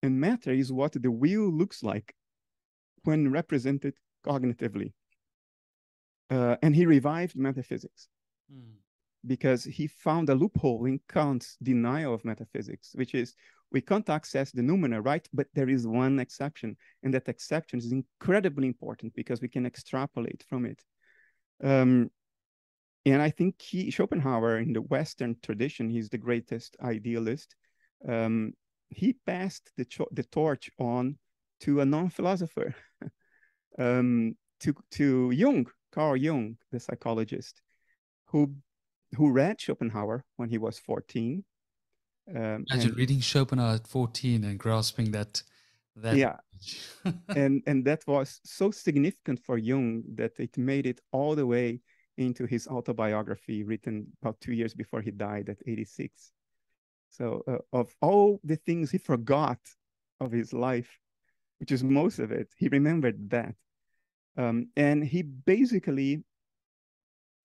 and 0.03 0.20
matter 0.20 0.53
is 0.53 0.72
what 0.72 0.92
the 0.92 1.11
wheel 1.11 1.51
looks 1.51 1.82
like 1.82 2.14
when 3.05 3.30
represented 3.30 3.94
cognitively. 4.24 4.92
Uh, 6.30 6.57
and 6.62 6.74
he 6.76 6.86
revived 6.86 7.36
metaphysics. 7.36 8.09
Mm 8.53 8.78
because 9.26 9.64
he 9.64 9.86
found 9.86 10.28
a 10.28 10.34
loophole 10.34 10.84
in 10.86 11.01
Kant's 11.09 11.57
denial 11.62 12.14
of 12.14 12.24
metaphysics, 12.24 12.92
which 12.94 13.14
is 13.14 13.34
we 13.70 13.80
can't 13.80 14.09
access 14.09 14.51
the 14.51 14.62
noumena, 14.62 15.05
right? 15.05 15.26
But 15.32 15.49
there 15.55 15.68
is 15.68 15.86
one 15.86 16.18
exception, 16.18 16.76
and 17.03 17.12
that 17.14 17.28
exception 17.28 17.78
is 17.78 17.92
incredibly 17.92 18.66
important 18.66 19.14
because 19.14 19.42
we 19.42 19.49
can 19.49 19.66
extrapolate 19.66 20.44
from 20.49 20.64
it. 20.64 20.82
Um, 21.62 22.11
and 23.05 23.20
I 23.20 23.30
think 23.30 23.61
he, 23.61 23.90
Schopenhauer, 23.90 24.59
in 24.59 24.72
the 24.72 24.82
Western 24.82 25.36
tradition, 25.42 25.90
he's 25.90 26.09
the 26.09 26.18
greatest 26.18 26.76
idealist. 26.82 27.55
Um, 28.09 28.53
he 28.91 29.14
passed 29.26 29.70
the, 29.76 29.86
the 30.12 30.24
torch 30.24 30.70
on 30.78 31.18
to 31.61 31.80
a 31.80 31.84
non-philosopher, 31.84 32.74
um, 33.78 34.36
to 34.61 34.74
to 34.93 35.30
Jung, 35.30 35.66
Carl 35.93 36.16
Jung, 36.16 36.57
the 36.70 36.80
psychologist, 36.80 37.61
who 38.26 38.55
who 39.16 39.30
read 39.30 39.61
Schopenhauer 39.61 40.24
when 40.36 40.51
he 40.51 40.59
was 40.59 40.78
14. 40.78 41.45
Um, 42.28 42.36
Imagine 42.70 42.91
and, 42.91 42.97
reading 42.97 43.20
Schopenhauer 43.20 43.76
at 43.76 43.86
14 43.86 44.45
and 44.45 44.59
grasping 44.59 45.12
that. 45.12 45.43
that 45.97 46.16
yeah. 46.16 46.36
and, 47.28 47.62
and 47.66 47.84
that 47.84 48.07
was 48.07 48.41
so 48.45 48.70
significant 48.70 49.41
for 49.45 49.57
Jung 49.57 50.03
that 50.14 50.39
it 50.39 50.59
made 50.59 50.86
it 50.86 51.01
all 51.12 51.34
the 51.34 51.47
way 51.47 51.80
into 52.18 52.45
his 52.47 52.66
autobiography 52.66 53.62
written 53.62 54.09
about 54.20 54.41
two 54.41 54.53
years 54.53 54.74
before 54.74 55.01
he 55.01 55.11
died 55.11 55.49
at 55.49 55.59
86. 55.66 56.32
So, 57.11 57.42
uh, 57.46 57.59
of 57.72 57.94
all 58.00 58.40
the 58.44 58.56
things 58.56 58.90
he 58.90 58.98
forgot 58.98 59.59
of 60.20 60.32
his 60.32 60.52
life, 60.52 60.98
which 61.59 61.72
is 61.72 61.82
most 61.82 62.18
of 62.18 62.32
it, 62.32 62.48
he 62.56 62.68
remembered 62.68 63.30
that. 63.30 63.54
Um, 64.36 64.68
and 64.76 65.04
he 65.04 65.22
basically 65.22 66.22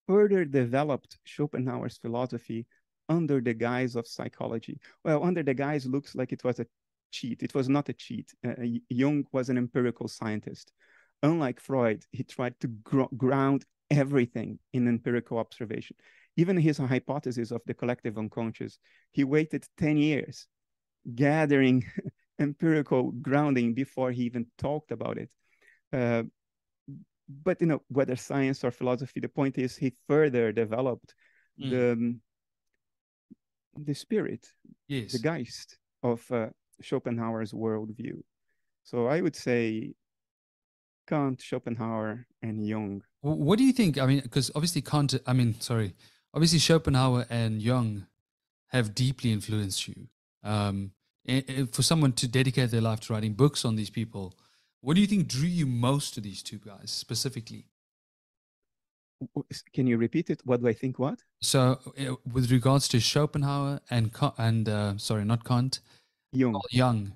further 0.07 0.45
developed 0.45 1.17
Schopenhauer's 1.23 1.97
philosophy 1.97 2.67
under 3.09 3.41
the 3.41 3.53
guise 3.53 3.95
of 3.95 4.07
psychology. 4.07 4.79
Well, 5.03 5.23
under 5.23 5.43
the 5.43 5.53
guise 5.53 5.85
looks 5.85 6.15
like 6.15 6.31
it 6.31 6.43
was 6.43 6.59
a 6.59 6.67
cheat. 7.11 7.43
It 7.43 7.53
was 7.53 7.69
not 7.69 7.89
a 7.89 7.93
cheat. 7.93 8.31
Uh, 8.45 8.53
Jung 8.89 9.25
was 9.31 9.49
an 9.49 9.57
empirical 9.57 10.07
scientist. 10.07 10.71
Unlike 11.21 11.59
Freud, 11.59 12.05
he 12.11 12.23
tried 12.23 12.59
to 12.59 12.67
gr 12.67 13.03
ground 13.15 13.65
everything 13.89 14.59
in 14.73 14.87
empirical 14.87 15.37
observation. 15.37 15.95
Even 16.35 16.57
his 16.57 16.77
hypothesis 16.77 17.51
of 17.51 17.61
the 17.65 17.73
collective 17.73 18.17
unconscious, 18.17 18.79
he 19.11 19.23
waited 19.23 19.65
10 19.77 19.97
years 19.97 20.47
gathering 21.15 21.85
empirical 22.39 23.11
grounding 23.11 23.73
before 23.73 24.11
he 24.11 24.23
even 24.23 24.45
talked 24.57 24.91
about 24.91 25.17
it. 25.17 25.29
Uh, 25.91 26.23
but 27.43 27.59
you 27.61 27.67
know 27.67 27.81
whether 27.87 28.15
science 28.15 28.63
or 28.63 28.71
philosophy 28.71 29.19
the 29.19 29.27
point 29.27 29.57
is 29.57 29.75
he 29.75 29.93
further 30.07 30.51
developed 30.51 31.13
mm. 31.59 31.69
the 31.69 31.91
um, 31.93 32.21
the 33.77 33.93
spirit 33.93 34.47
yes. 34.87 35.11
the 35.13 35.19
geist 35.19 35.77
of 36.03 36.23
uh, 36.31 36.47
schopenhauer's 36.81 37.53
worldview 37.53 38.21
so 38.83 39.07
i 39.07 39.21
would 39.21 39.35
say 39.35 39.93
kant 41.07 41.41
schopenhauer 41.41 42.25
and 42.41 42.65
jung 42.67 43.01
what 43.21 43.57
do 43.57 43.63
you 43.63 43.73
think 43.73 43.97
i 43.97 44.05
mean 44.05 44.19
because 44.21 44.51
obviously 44.55 44.81
kant 44.81 45.15
i 45.25 45.33
mean 45.33 45.59
sorry 45.59 45.93
obviously 46.33 46.59
schopenhauer 46.59 47.25
and 47.29 47.61
jung 47.61 48.05
have 48.67 48.93
deeply 48.95 49.31
influenced 49.31 49.87
you 49.87 50.07
Um, 50.43 50.91
for 51.71 51.83
someone 51.83 52.11
to 52.13 52.27
dedicate 52.27 52.69
their 52.71 52.81
life 52.81 52.99
to 53.01 53.13
writing 53.13 53.33
books 53.33 53.63
on 53.63 53.75
these 53.77 53.89
people, 53.89 54.35
what 54.81 54.95
do 54.95 55.01
you 55.01 55.07
think 55.07 55.27
drew 55.27 55.47
you 55.47 55.65
most 55.65 56.13
to 56.15 56.21
these 56.21 56.43
two 56.43 56.57
guys 56.57 56.91
specifically? 56.91 57.65
Can 59.73 59.87
you 59.87 59.97
repeat 59.97 60.29
it? 60.29 60.41
What 60.43 60.61
do 60.61 60.67
I 60.67 60.73
think? 60.73 60.99
What? 60.99 61.23
So, 61.39 61.79
uh, 61.97 62.15
with 62.29 62.51
regards 62.51 62.89
to 62.89 62.99
Schopenhauer 62.99 63.79
and 63.89 64.11
and 64.37 64.67
uh, 64.67 64.97
sorry, 64.97 65.23
not 65.23 65.45
Kant, 65.45 65.79
Jung. 66.33 66.59
Jung. 66.71 67.15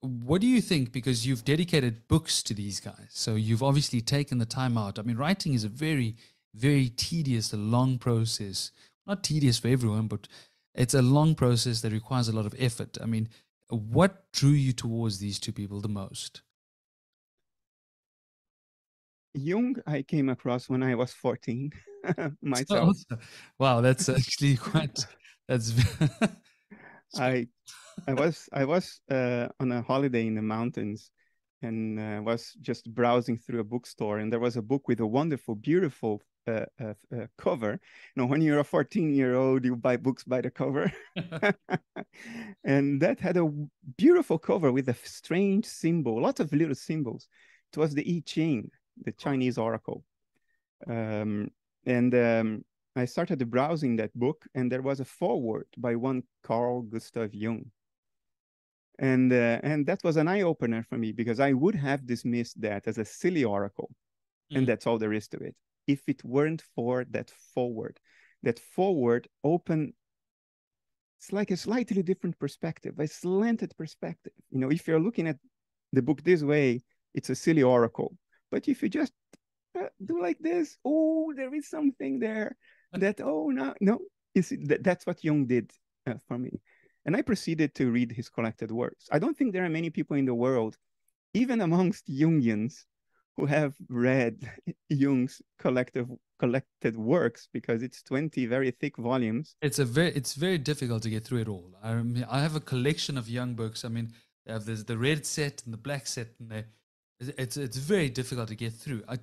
What 0.00 0.42
do 0.42 0.46
you 0.46 0.60
think? 0.60 0.92
Because 0.92 1.26
you've 1.26 1.44
dedicated 1.44 2.06
books 2.08 2.42
to 2.42 2.52
these 2.52 2.78
guys, 2.78 3.08
so 3.08 3.36
you've 3.36 3.62
obviously 3.62 4.02
taken 4.02 4.36
the 4.38 4.44
time 4.44 4.76
out. 4.76 4.98
I 4.98 5.02
mean, 5.02 5.16
writing 5.16 5.54
is 5.54 5.64
a 5.64 5.68
very, 5.68 6.16
very 6.56 6.88
tedious, 6.88 7.52
a 7.52 7.56
long 7.56 7.98
process. 7.98 8.72
Not 9.06 9.22
tedious 9.22 9.58
for 9.58 9.68
everyone, 9.68 10.08
but 10.08 10.26
it's 10.74 10.94
a 10.94 11.02
long 11.02 11.34
process 11.34 11.80
that 11.82 11.92
requires 11.92 12.28
a 12.28 12.34
lot 12.34 12.46
of 12.46 12.54
effort. 12.58 12.98
I 13.00 13.06
mean, 13.06 13.28
what 13.68 14.30
drew 14.32 14.50
you 14.50 14.72
towards 14.72 15.18
these 15.18 15.38
two 15.38 15.52
people 15.52 15.80
the 15.80 15.88
most? 15.88 16.42
Jung, 19.34 19.76
I 19.86 20.02
came 20.02 20.30
across 20.30 20.68
when 20.68 20.82
I 20.82 20.94
was 20.94 21.12
14 21.12 21.70
myself. 22.42 22.96
wow, 23.58 23.80
that's 23.80 24.08
actually 24.08 24.56
quite, 24.70 25.06
that's, 25.46 25.72
I, 27.16 27.46
I 28.08 28.14
was, 28.14 28.48
I 28.52 28.64
was 28.64 29.00
uh, 29.10 29.48
on 29.60 29.72
a 29.72 29.82
holiday 29.82 30.26
in 30.26 30.34
the 30.34 30.42
mountains 30.42 31.10
and 31.62 31.98
uh, 31.98 32.22
was 32.22 32.52
just 32.62 32.92
browsing 32.94 33.36
through 33.36 33.60
a 33.60 33.64
bookstore 33.64 34.18
and 34.18 34.32
there 34.32 34.40
was 34.40 34.56
a 34.56 34.62
book 34.62 34.88
with 34.88 35.00
a 35.00 35.06
wonderful, 35.06 35.54
beautiful 35.54 36.22
uh, 36.46 36.66
uh, 36.80 37.26
cover. 37.38 37.72
You 37.72 38.22
know, 38.22 38.26
when 38.26 38.40
you're 38.40 38.60
a 38.60 38.64
14 38.64 39.14
year 39.14 39.34
old, 39.34 39.64
you 39.64 39.76
buy 39.76 39.96
books 39.96 40.24
by 40.24 40.40
the 40.40 40.50
cover. 40.50 40.92
and 42.64 43.00
that 43.00 43.20
had 43.20 43.36
a 43.36 43.50
beautiful 43.96 44.38
cover 44.38 44.72
with 44.72 44.88
a 44.88 44.94
strange 45.04 45.66
symbol, 45.66 46.20
lots 46.20 46.40
of 46.40 46.52
little 46.52 46.74
symbols. 46.74 47.28
It 47.72 47.78
was 47.78 47.94
the 47.94 48.08
I 48.08 48.22
Ching 48.24 48.70
the 49.04 49.12
Chinese 49.12 49.58
oracle. 49.58 50.04
Um, 50.86 51.50
and 51.84 52.14
um, 52.14 52.64
I 52.94 53.04
started 53.04 53.50
browsing 53.50 53.96
that 53.96 54.14
book, 54.14 54.46
and 54.54 54.70
there 54.70 54.82
was 54.82 55.00
a 55.00 55.04
foreword 55.04 55.66
by 55.76 55.96
one 55.96 56.22
Carl 56.42 56.82
Gustav 56.82 57.34
Jung. 57.34 57.70
And, 58.98 59.32
uh, 59.32 59.60
and 59.62 59.86
that 59.86 60.02
was 60.02 60.16
an 60.16 60.28
eye 60.28 60.42
opener 60.42 60.82
for 60.88 60.96
me 60.96 61.12
because 61.12 61.38
I 61.38 61.52
would 61.52 61.74
have 61.74 62.06
dismissed 62.06 62.60
that 62.62 62.88
as 62.88 62.96
a 62.96 63.04
silly 63.04 63.44
oracle. 63.44 63.90
Mm. 64.50 64.58
And 64.58 64.66
that's 64.66 64.86
all 64.86 64.98
there 64.98 65.12
is 65.12 65.28
to 65.28 65.38
it. 65.38 65.54
If 65.86 66.08
it 66.08 66.24
weren't 66.24 66.62
for 66.74 67.04
that 67.10 67.30
foreword. 67.54 67.98
that 68.42 68.58
foreword 68.58 69.26
open 69.42 69.92
it's 71.18 71.32
like 71.32 71.50
a 71.50 71.56
slightly 71.56 72.02
different 72.02 72.38
perspective, 72.38 72.98
a 72.98 73.06
slanted 73.06 73.74
perspective. 73.76 74.32
You 74.50 74.60
know, 74.60 74.70
if 74.70 74.86
you're 74.86 75.00
looking 75.00 75.26
at 75.26 75.38
the 75.92 76.02
book 76.02 76.22
this 76.22 76.42
way, 76.42 76.82
it's 77.14 77.30
a 77.30 77.34
silly 77.34 77.62
oracle. 77.62 78.16
But 78.50 78.68
if 78.68 78.82
you 78.82 78.88
just 78.88 79.12
uh, 79.78 79.88
do 80.04 80.20
like 80.20 80.38
this, 80.38 80.76
oh, 80.84 81.32
there 81.34 81.54
is 81.54 81.68
something 81.68 82.18
there 82.18 82.56
that, 82.92 83.20
oh, 83.20 83.48
no, 83.48 83.74
no. 83.80 83.98
You 84.34 84.42
see, 84.42 84.56
that, 84.66 84.84
that's 84.84 85.06
what 85.06 85.24
Jung 85.24 85.46
did 85.46 85.72
uh, 86.06 86.14
for 86.28 86.38
me. 86.38 86.60
And 87.06 87.16
I 87.16 87.22
proceeded 87.22 87.74
to 87.76 87.90
read 87.90 88.12
his 88.12 88.28
collected 88.28 88.70
works. 88.70 89.06
I 89.10 89.18
don't 89.18 89.36
think 89.36 89.52
there 89.52 89.64
are 89.64 89.70
many 89.70 89.90
people 89.90 90.16
in 90.16 90.26
the 90.26 90.34
world, 90.34 90.76
even 91.34 91.60
amongst 91.60 92.08
Jungians, 92.08 92.84
who 93.36 93.46
have 93.46 93.74
read 93.88 94.50
Jung's 94.88 95.42
collective 95.58 96.08
collected 96.38 96.96
works 96.96 97.48
because 97.52 97.82
it's 97.82 98.02
20 98.02 98.44
very 98.46 98.70
thick 98.70 98.96
volumes. 98.98 99.56
It's 99.62 99.78
a 99.78 99.84
very 99.84 100.10
it's 100.10 100.34
very 100.34 100.58
difficult 100.58 101.02
to 101.04 101.10
get 101.10 101.24
through 101.24 101.40
it 101.40 101.48
all. 101.48 101.74
I 101.82 101.94
mean, 101.94 102.26
I 102.28 102.40
have 102.40 102.56
a 102.56 102.60
collection 102.60 103.16
of 103.16 103.28
Jung 103.28 103.54
books. 103.54 103.84
I 103.84 103.88
mean, 103.88 104.12
this, 104.46 104.82
the 104.84 104.98
red 104.98 105.26
set 105.26 105.62
and 105.64 105.72
the 105.72 105.78
black 105.78 106.06
set, 106.06 106.28
and 106.38 106.50
they 106.50 106.64
it's 107.20 107.56
it's 107.56 107.78
very 107.78 108.10
difficult 108.10 108.48
to 108.48 108.54
get 108.54 108.72
through. 108.72 109.02
I, 109.08 109.18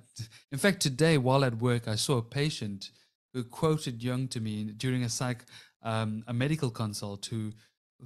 in 0.50 0.58
fact, 0.58 0.80
today 0.80 1.18
while 1.18 1.44
at 1.44 1.58
work, 1.58 1.86
I 1.86 1.94
saw 1.94 2.18
a 2.18 2.22
patient 2.22 2.90
who 3.32 3.44
quoted 3.44 4.02
Jung 4.02 4.28
to 4.28 4.40
me 4.40 4.64
during 4.76 5.04
a 5.04 5.08
psych 5.08 5.44
um, 5.82 6.24
a 6.26 6.32
medical 6.32 6.70
consult 6.70 7.26
who 7.26 7.52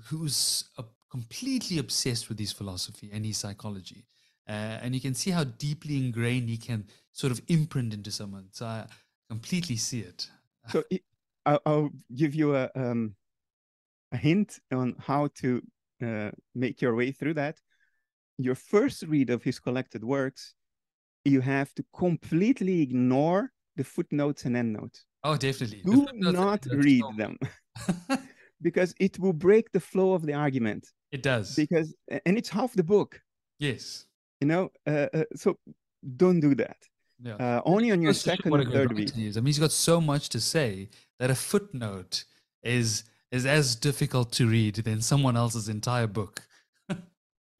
who's 0.06 0.64
a, 0.76 0.84
completely 1.10 1.78
obsessed 1.78 2.28
with 2.28 2.38
his 2.38 2.52
philosophy 2.52 3.08
and 3.12 3.24
his 3.24 3.38
psychology, 3.38 4.04
uh, 4.48 4.78
and 4.82 4.94
you 4.94 5.00
can 5.00 5.14
see 5.14 5.30
how 5.30 5.44
deeply 5.44 5.96
ingrained 5.96 6.48
he 6.48 6.56
can 6.56 6.86
sort 7.12 7.32
of 7.32 7.40
imprint 7.48 7.92
into 7.94 8.10
someone. 8.10 8.48
So 8.50 8.66
I 8.66 8.86
completely 9.28 9.76
see 9.76 10.00
it. 10.00 10.28
So 10.68 10.84
I'll, 11.46 11.60
I'll 11.64 11.90
give 12.14 12.34
you 12.34 12.56
a 12.56 12.70
um, 12.74 13.14
a 14.12 14.16
hint 14.16 14.58
on 14.72 14.96
how 14.98 15.28
to 15.40 15.62
uh, 16.02 16.30
make 16.54 16.80
your 16.80 16.94
way 16.94 17.12
through 17.12 17.34
that 17.34 17.58
your 18.38 18.54
first 18.54 19.02
read 19.02 19.30
of 19.30 19.42
his 19.42 19.58
collected 19.58 20.02
works, 20.02 20.54
you 21.24 21.40
have 21.40 21.74
to 21.74 21.84
completely 21.94 22.80
ignore 22.80 23.52
the 23.76 23.84
footnotes 23.84 24.44
and 24.44 24.56
endnotes. 24.56 25.04
Oh, 25.24 25.36
definitely. 25.36 25.82
Do 25.84 26.06
not 26.14 26.64
read 26.70 27.04
them 27.16 27.36
because 28.62 28.94
it 29.00 29.18
will 29.18 29.32
break 29.32 29.70
the 29.72 29.80
flow 29.80 30.14
of 30.14 30.24
the 30.24 30.32
argument. 30.32 30.88
It 31.10 31.22
does. 31.22 31.56
Because, 31.56 31.94
and 32.24 32.38
it's 32.38 32.48
half 32.48 32.72
the 32.74 32.84
book. 32.84 33.20
Yes. 33.58 34.06
You 34.40 34.46
know, 34.46 34.70
uh, 34.86 35.06
uh, 35.12 35.24
so 35.34 35.58
don't 36.16 36.40
do 36.40 36.54
that. 36.56 36.76
Yeah. 37.20 37.34
Uh, 37.34 37.62
only 37.64 37.90
on 37.90 38.00
your 38.00 38.14
second 38.14 38.52
or 38.52 38.64
third 38.64 38.96
read. 38.96 39.12
I 39.16 39.40
mean, 39.40 39.46
he's 39.46 39.58
got 39.58 39.72
so 39.72 40.00
much 40.00 40.28
to 40.30 40.40
say 40.40 40.88
that 41.18 41.30
a 41.30 41.34
footnote 41.34 42.24
is 42.62 43.04
is 43.30 43.44
as 43.44 43.76
difficult 43.76 44.32
to 44.32 44.48
read 44.48 44.76
than 44.76 45.02
someone 45.02 45.36
else's 45.36 45.68
entire 45.68 46.06
book. 46.06 46.42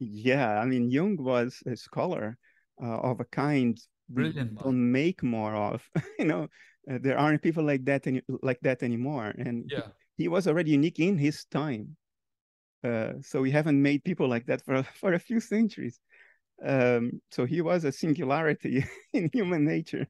Yeah, 0.01 0.61
I 0.61 0.65
mean, 0.65 0.91
Jung 0.91 1.17
was 1.17 1.61
a 1.67 1.77
scholar 1.77 2.39
uh, 2.83 2.99
of 2.99 3.21
a 3.21 3.25
kind 3.25 3.79
Brilliant. 4.09 4.53
we 4.53 4.63
don't 4.63 4.93
make 4.93 5.23
more 5.23 5.55
of. 5.55 5.83
you 6.19 6.25
know, 6.25 6.49
uh, 6.91 6.99
there 7.01 7.19
aren't 7.19 7.43
people 7.43 7.65
like 7.65 7.85
that 7.87 8.07
any, 8.07 8.23
like 8.43 8.61
that 8.63 8.83
anymore. 8.83 9.35
And 9.37 9.69
yeah. 9.71 9.89
he, 10.17 10.25
he 10.25 10.29
was 10.29 10.47
already 10.47 10.71
unique 10.71 11.01
in 11.01 11.19
his 11.19 11.45
time. 11.47 11.97
Uh, 12.85 13.15
so 13.23 13.41
we 13.41 13.51
haven't 13.51 13.83
made 13.83 14.05
people 14.05 14.29
like 14.29 14.47
that 14.47 14.65
for 14.65 14.83
for 15.01 15.15
a 15.15 15.19
few 15.19 15.41
centuries. 15.41 15.99
Um, 16.65 17.21
so 17.31 17.45
he 17.45 17.61
was 17.61 17.85
a 17.85 17.93
singularity 17.93 18.85
in 19.13 19.31
human 19.33 19.65
nature. 19.65 20.07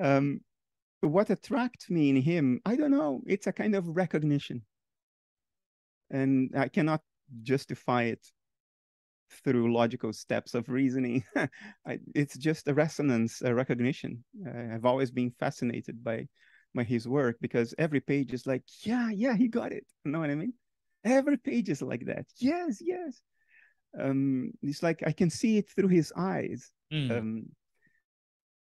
um, 0.00 0.40
what 1.00 1.30
attracts 1.30 1.90
me 1.90 2.10
in 2.10 2.16
him, 2.16 2.60
I 2.64 2.76
don't 2.76 2.90
know. 2.90 3.22
It's 3.26 3.46
a 3.46 3.52
kind 3.52 3.74
of 3.74 3.86
recognition, 3.86 4.62
and 6.10 6.50
I 6.56 6.68
cannot 6.68 7.02
justify 7.42 8.04
it 8.04 8.26
through 9.44 9.72
logical 9.72 10.12
steps 10.12 10.54
of 10.54 10.68
reasoning. 10.68 11.24
I, 11.86 11.98
it's 12.14 12.36
just 12.36 12.68
a 12.68 12.74
resonance, 12.74 13.42
a 13.42 13.54
recognition. 13.54 14.24
Uh, 14.46 14.74
I've 14.74 14.84
always 14.84 15.10
been 15.10 15.32
fascinated 15.38 16.02
by 16.02 16.28
by 16.74 16.84
his 16.84 17.08
work 17.08 17.36
because 17.40 17.74
every 17.78 18.00
page 18.00 18.32
is 18.34 18.46
like, 18.46 18.62
yeah, 18.82 19.10
yeah, 19.10 19.34
he 19.34 19.48
got 19.48 19.72
it. 19.72 19.86
You 20.04 20.12
know 20.12 20.20
what 20.20 20.30
I 20.30 20.34
mean? 20.34 20.52
Every 21.02 21.38
page 21.38 21.70
is 21.70 21.80
like 21.80 22.04
that. 22.06 22.26
Yes, 22.38 22.78
yes. 22.80 23.20
Um, 23.98 24.52
it's 24.62 24.82
like 24.82 25.02
I 25.06 25.12
can 25.12 25.30
see 25.30 25.58
it 25.58 25.68
through 25.70 25.88
his 25.88 26.12
eyes. 26.16 26.70
Mm. 26.92 27.18
Um, 27.18 27.46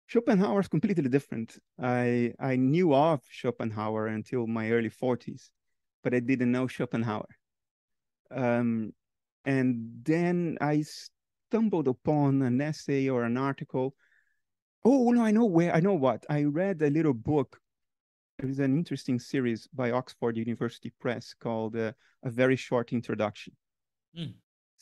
Schopenhauer 0.07 0.59
is 0.59 0.67
completely 0.67 1.09
different. 1.09 1.57
I 1.79 2.33
I 2.39 2.55
knew 2.55 2.93
of 2.93 3.21
Schopenhauer 3.29 4.07
until 4.07 4.47
my 4.47 4.71
early 4.71 4.89
40s, 4.89 5.49
but 6.03 6.13
I 6.13 6.19
didn't 6.19 6.51
know 6.51 6.67
Schopenhauer. 6.67 7.29
Um, 8.31 8.93
and 9.45 9.89
then 10.03 10.57
I 10.61 10.83
stumbled 10.83 11.87
upon 11.87 12.41
an 12.41 12.61
essay 12.61 13.09
or 13.09 13.23
an 13.23 13.37
article. 13.37 13.95
Oh 14.83 15.11
no, 15.11 15.23
I 15.23 15.31
know 15.31 15.45
where. 15.45 15.73
I 15.73 15.79
know 15.79 15.95
what. 15.95 16.25
I 16.29 16.43
read 16.43 16.81
a 16.81 16.89
little 16.89 17.13
book. 17.13 17.59
It 18.37 18.45
was 18.45 18.59
an 18.59 18.77
interesting 18.77 19.19
series 19.19 19.67
by 19.73 19.91
Oxford 19.91 20.37
University 20.37 20.91
Press 20.99 21.33
called 21.33 21.75
uh, 21.75 21.93
"A 22.23 22.29
Very 22.29 22.55
Short 22.55 22.93
Introduction." 22.93 23.53
Mm. 24.17 24.33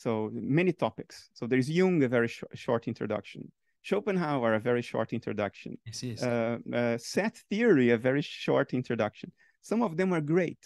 So 0.04 0.30
many 0.32 0.72
topics. 0.72 1.16
So 1.38 1.42
there's 1.46 1.68
Jung, 1.78 2.02
a 2.02 2.08
very 2.08 2.28
sh- 2.28 2.52
short 2.64 2.82
introduction. 2.92 3.42
Schopenhauer, 3.82 4.54
a 4.54 4.60
very 4.70 4.82
short 4.82 5.12
introduction. 5.12 5.70
Yes, 5.86 6.02
yes. 6.02 6.22
Uh, 6.22 6.58
uh, 6.80 6.96
set 6.98 7.34
theory, 7.50 7.88
a 7.90 7.98
very 8.08 8.22
short 8.22 8.68
introduction. 8.80 9.28
Some 9.70 9.82
of 9.82 9.96
them 9.98 10.12
are 10.12 10.20
great 10.36 10.62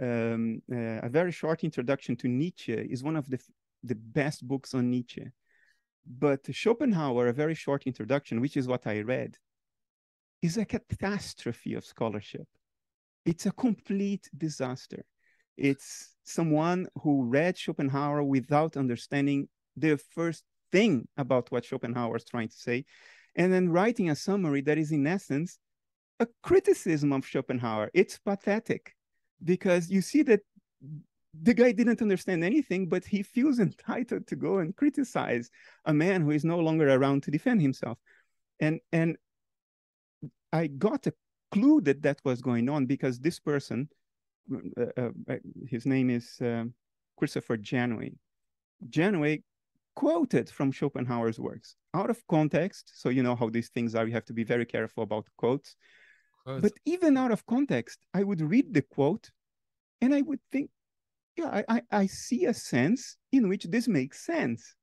um, 0.00 0.62
uh, 0.70 1.00
a 1.02 1.08
very 1.08 1.32
short 1.32 1.64
introduction 1.64 2.16
to 2.16 2.28
Nietzsche 2.28 2.72
is 2.72 3.02
one 3.02 3.16
of 3.16 3.28
the 3.28 3.38
the 3.82 3.94
best 3.94 4.46
books 4.46 4.74
on 4.74 4.90
Nietzsche. 4.90 5.26
But 6.06 6.40
Schopenhauer, 6.50 7.28
a 7.28 7.32
very 7.32 7.54
short 7.54 7.86
introduction, 7.86 8.40
which 8.40 8.56
is 8.56 8.68
what 8.68 8.86
I 8.86 9.00
read, 9.00 9.36
is 10.40 10.56
a 10.56 10.64
catastrophe 10.64 11.74
of 11.74 11.84
scholarship. 11.84 12.46
It's 13.24 13.46
a 13.46 13.52
complete 13.52 14.28
disaster. 14.36 15.04
It's 15.56 16.14
someone 16.24 16.86
who 17.02 17.24
read 17.24 17.58
Schopenhauer 17.58 18.22
without 18.22 18.76
understanding 18.76 19.48
the 19.76 19.96
first 19.96 20.44
thing 20.70 21.06
about 21.16 21.50
what 21.50 21.64
Schopenhauer 21.64 22.16
is 22.16 22.24
trying 22.24 22.48
to 22.48 22.56
say, 22.56 22.84
and 23.36 23.52
then 23.52 23.70
writing 23.70 24.10
a 24.10 24.16
summary 24.16 24.60
that 24.62 24.78
is, 24.78 24.92
in 24.92 25.06
essence, 25.06 25.58
a 26.20 26.26
criticism 26.42 27.12
of 27.12 27.26
Schopenhauer. 27.26 27.90
It's 27.94 28.18
pathetic 28.18 28.94
because 29.42 29.90
you 29.90 30.02
see 30.02 30.22
that 30.22 30.40
the 31.40 31.54
guy 31.54 31.72
didn't 31.72 32.02
understand 32.02 32.44
anything, 32.44 32.88
but 32.88 33.04
he 33.04 33.22
feels 33.22 33.58
entitled 33.68 34.26
to 34.26 34.36
go 34.36 34.58
and 34.58 34.76
criticize 34.76 35.50
a 35.84 35.92
man 35.92 36.22
who 36.22 36.30
is 36.30 36.44
no 36.44 36.58
longer 36.58 36.88
around 36.88 37.22
to 37.24 37.30
defend 37.30 37.60
himself. 37.60 37.98
And 38.60 38.80
and 38.92 39.16
I 40.52 40.66
got 40.66 41.06
a 41.06 41.14
clue 41.50 41.80
that 41.82 42.02
that 42.02 42.20
was 42.24 42.42
going 42.42 42.68
on 42.68 42.86
because 42.86 43.18
this 43.18 43.38
person, 43.38 43.88
uh, 44.50 44.84
uh, 44.96 45.10
uh 45.28 45.36
his 45.68 45.86
name 45.86 46.10
is 46.10 46.40
uh, 46.40 46.64
Christopher 47.16 47.56
Janaway. 47.56 48.14
Janaway 48.88 49.42
quoted 49.94 50.48
from 50.48 50.72
Schopenhauer's 50.72 51.38
works 51.38 51.76
out 51.94 52.10
of 52.10 52.26
context. 52.28 52.92
So 52.94 53.08
you 53.08 53.22
know 53.22 53.36
how 53.36 53.48
these 53.48 53.68
things 53.68 53.94
are. 53.94 54.06
You 54.06 54.12
have 54.12 54.24
to 54.26 54.32
be 54.32 54.44
very 54.44 54.64
careful 54.64 55.02
about 55.02 55.26
quotes. 55.36 55.76
quotes. 56.44 56.62
But 56.62 56.72
even 56.84 57.16
out 57.16 57.32
of 57.32 57.46
context, 57.46 57.98
I 58.14 58.22
would 58.22 58.40
read 58.40 58.72
the 58.72 58.82
quote 58.82 59.30
and 60.00 60.14
I 60.14 60.22
would 60.22 60.40
think, 60.50 60.70
yeah, 61.36 61.62
I, 61.68 61.76
I, 61.76 61.82
I 61.90 62.06
see 62.06 62.46
a 62.46 62.54
sense 62.54 63.16
in 63.30 63.48
which 63.48 63.64
this 63.64 63.88
makes 63.88 64.24
sense. 64.24 64.74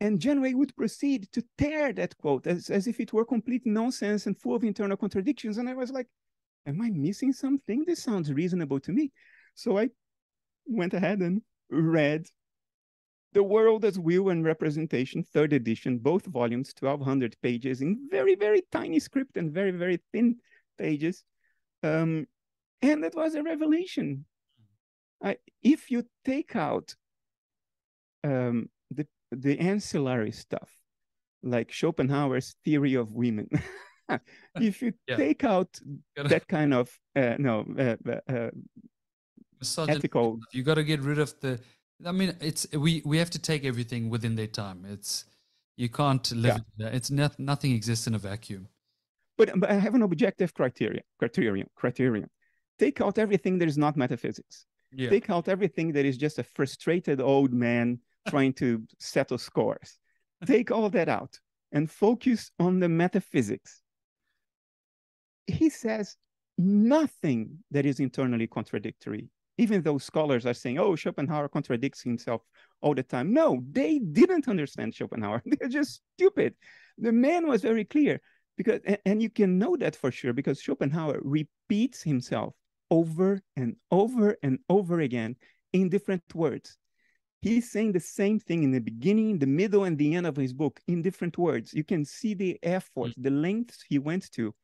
And 0.00 0.20
Janaway 0.20 0.54
would 0.54 0.76
proceed 0.76 1.28
to 1.32 1.42
tear 1.56 1.92
that 1.94 2.16
quote 2.18 2.46
as, 2.46 2.68
as 2.68 2.86
if 2.86 3.00
it 3.00 3.12
were 3.12 3.24
complete 3.24 3.62
nonsense 3.64 4.26
and 4.26 4.38
full 4.38 4.54
of 4.54 4.64
internal 4.64 4.96
contradictions. 4.96 5.58
And 5.58 5.68
I 5.68 5.74
was 5.74 5.90
like, 5.90 6.06
am 6.66 6.80
I 6.80 6.90
missing 6.90 7.32
something? 7.32 7.84
This 7.86 8.02
sounds 8.02 8.32
reasonable 8.32 8.80
to 8.80 8.92
me. 8.92 9.12
So 9.54 9.78
I 9.78 9.90
went 10.66 10.94
ahead 10.94 11.20
and 11.20 11.42
read 11.70 12.26
The 13.32 13.42
World 13.42 13.84
as 13.84 13.98
Will 13.98 14.28
and 14.28 14.44
Representation, 14.44 15.22
third 15.22 15.52
edition, 15.52 15.98
both 15.98 16.26
volumes, 16.26 16.74
1200 16.78 17.36
pages 17.42 17.80
in 17.80 18.08
very, 18.10 18.34
very 18.34 18.62
tiny 18.72 18.98
script 18.98 19.36
and 19.36 19.52
very, 19.52 19.70
very 19.70 20.00
thin 20.12 20.36
pages. 20.76 21.24
Um, 21.82 22.26
and 22.82 23.04
it 23.04 23.14
was 23.14 23.34
a 23.34 23.42
revelation. 23.42 24.26
I, 25.22 25.36
if 25.62 25.90
you 25.90 26.04
take 26.24 26.56
out 26.56 26.94
um, 28.24 28.68
the 28.90 29.06
the 29.32 29.58
ancillary 29.58 30.32
stuff, 30.32 30.70
like 31.42 31.72
Schopenhauer's 31.72 32.56
theory 32.64 32.94
of 32.94 33.12
women. 33.12 33.48
if 34.60 34.82
you 34.82 34.92
yeah. 35.08 35.16
take 35.16 35.44
out 35.44 35.78
that 36.16 36.46
kind 36.48 36.74
of 36.74 36.90
uh, 37.14 37.36
no 37.38 37.64
uh, 37.78 37.96
uh, 38.08 38.32
uh 38.32 39.88
ethical, 39.88 40.38
you 40.52 40.62
got 40.62 40.74
to 40.74 40.84
get 40.84 41.00
rid 41.00 41.18
of 41.18 41.34
the. 41.40 41.60
I 42.04 42.12
mean, 42.12 42.36
it's 42.40 42.66
we 42.72 43.02
we 43.04 43.18
have 43.18 43.30
to 43.30 43.38
take 43.38 43.64
everything 43.64 44.10
within 44.10 44.36
their 44.36 44.46
time. 44.46 44.84
It's 44.88 45.24
you 45.76 45.88
can't 45.88 46.30
live. 46.32 46.60
Yeah. 46.76 46.88
It's 46.88 47.10
not 47.10 47.38
nothing 47.38 47.72
exists 47.72 48.06
in 48.06 48.14
a 48.14 48.18
vacuum. 48.18 48.68
But 49.38 49.58
but 49.58 49.70
I 49.70 49.74
have 49.74 49.94
an 49.94 50.02
objective 50.02 50.54
criteria 50.54 51.02
criterion 51.18 51.68
criterion. 51.74 52.28
Take 52.78 53.00
out 53.00 53.18
everything 53.18 53.58
that 53.58 53.68
is 53.68 53.78
not 53.78 53.96
metaphysics. 53.96 54.66
Yeah. 54.92 55.10
Take 55.10 55.30
out 55.30 55.48
everything 55.48 55.92
that 55.92 56.04
is 56.04 56.16
just 56.16 56.38
a 56.38 56.42
frustrated 56.42 57.20
old 57.20 57.52
man 57.52 57.98
trying 58.28 58.52
to 58.54 58.82
settle 58.98 59.38
scores. 59.38 59.98
Take 60.46 60.70
all 60.70 60.90
that 60.90 61.08
out 61.08 61.38
and 61.72 61.90
focus 61.90 62.50
on 62.58 62.80
the 62.80 62.88
metaphysics. 62.88 63.82
He 65.46 65.70
says 65.70 66.16
nothing 66.58 67.58
that 67.70 67.86
is 67.86 68.00
internally 68.00 68.46
contradictory, 68.46 69.28
even 69.58 69.82
though 69.82 69.98
scholars 69.98 70.46
are 70.46 70.54
saying, 70.54 70.78
oh, 70.78 70.96
Schopenhauer 70.96 71.48
contradicts 71.48 72.02
himself 72.02 72.42
all 72.80 72.94
the 72.94 73.02
time. 73.02 73.32
No, 73.32 73.62
they 73.70 73.98
didn't 73.98 74.48
understand 74.48 74.94
Schopenhauer. 74.94 75.42
They're 75.46 75.68
just 75.68 76.02
stupid. 76.14 76.54
The 76.98 77.12
man 77.12 77.46
was 77.46 77.62
very 77.62 77.84
clear 77.84 78.20
because 78.56 78.80
and 79.04 79.22
you 79.22 79.28
can 79.28 79.58
know 79.58 79.76
that 79.76 79.96
for 79.96 80.10
sure 80.10 80.32
because 80.32 80.60
Schopenhauer 80.60 81.20
repeats 81.22 82.02
himself 82.02 82.54
over 82.90 83.42
and 83.56 83.76
over 83.90 84.36
and 84.42 84.58
over 84.68 85.00
again 85.00 85.36
in 85.72 85.88
different 85.88 86.22
words 86.34 86.78
he's 87.46 87.70
saying 87.70 87.92
the 87.92 88.00
same 88.00 88.38
thing 88.38 88.62
in 88.62 88.72
the 88.72 88.80
beginning, 88.80 89.38
the 89.38 89.46
middle, 89.46 89.84
and 89.84 89.96
the 89.98 90.14
end 90.14 90.26
of 90.26 90.36
his 90.36 90.52
book 90.52 90.80
in 90.88 91.02
different 91.02 91.38
words. 91.38 91.72
You 91.72 91.84
can 91.84 92.04
see 92.04 92.34
the 92.34 92.58
effort, 92.62 93.10
mm. 93.10 93.14
the 93.18 93.30
lengths 93.30 93.84
he 93.88 93.98
went 93.98 94.30
to 94.32 94.54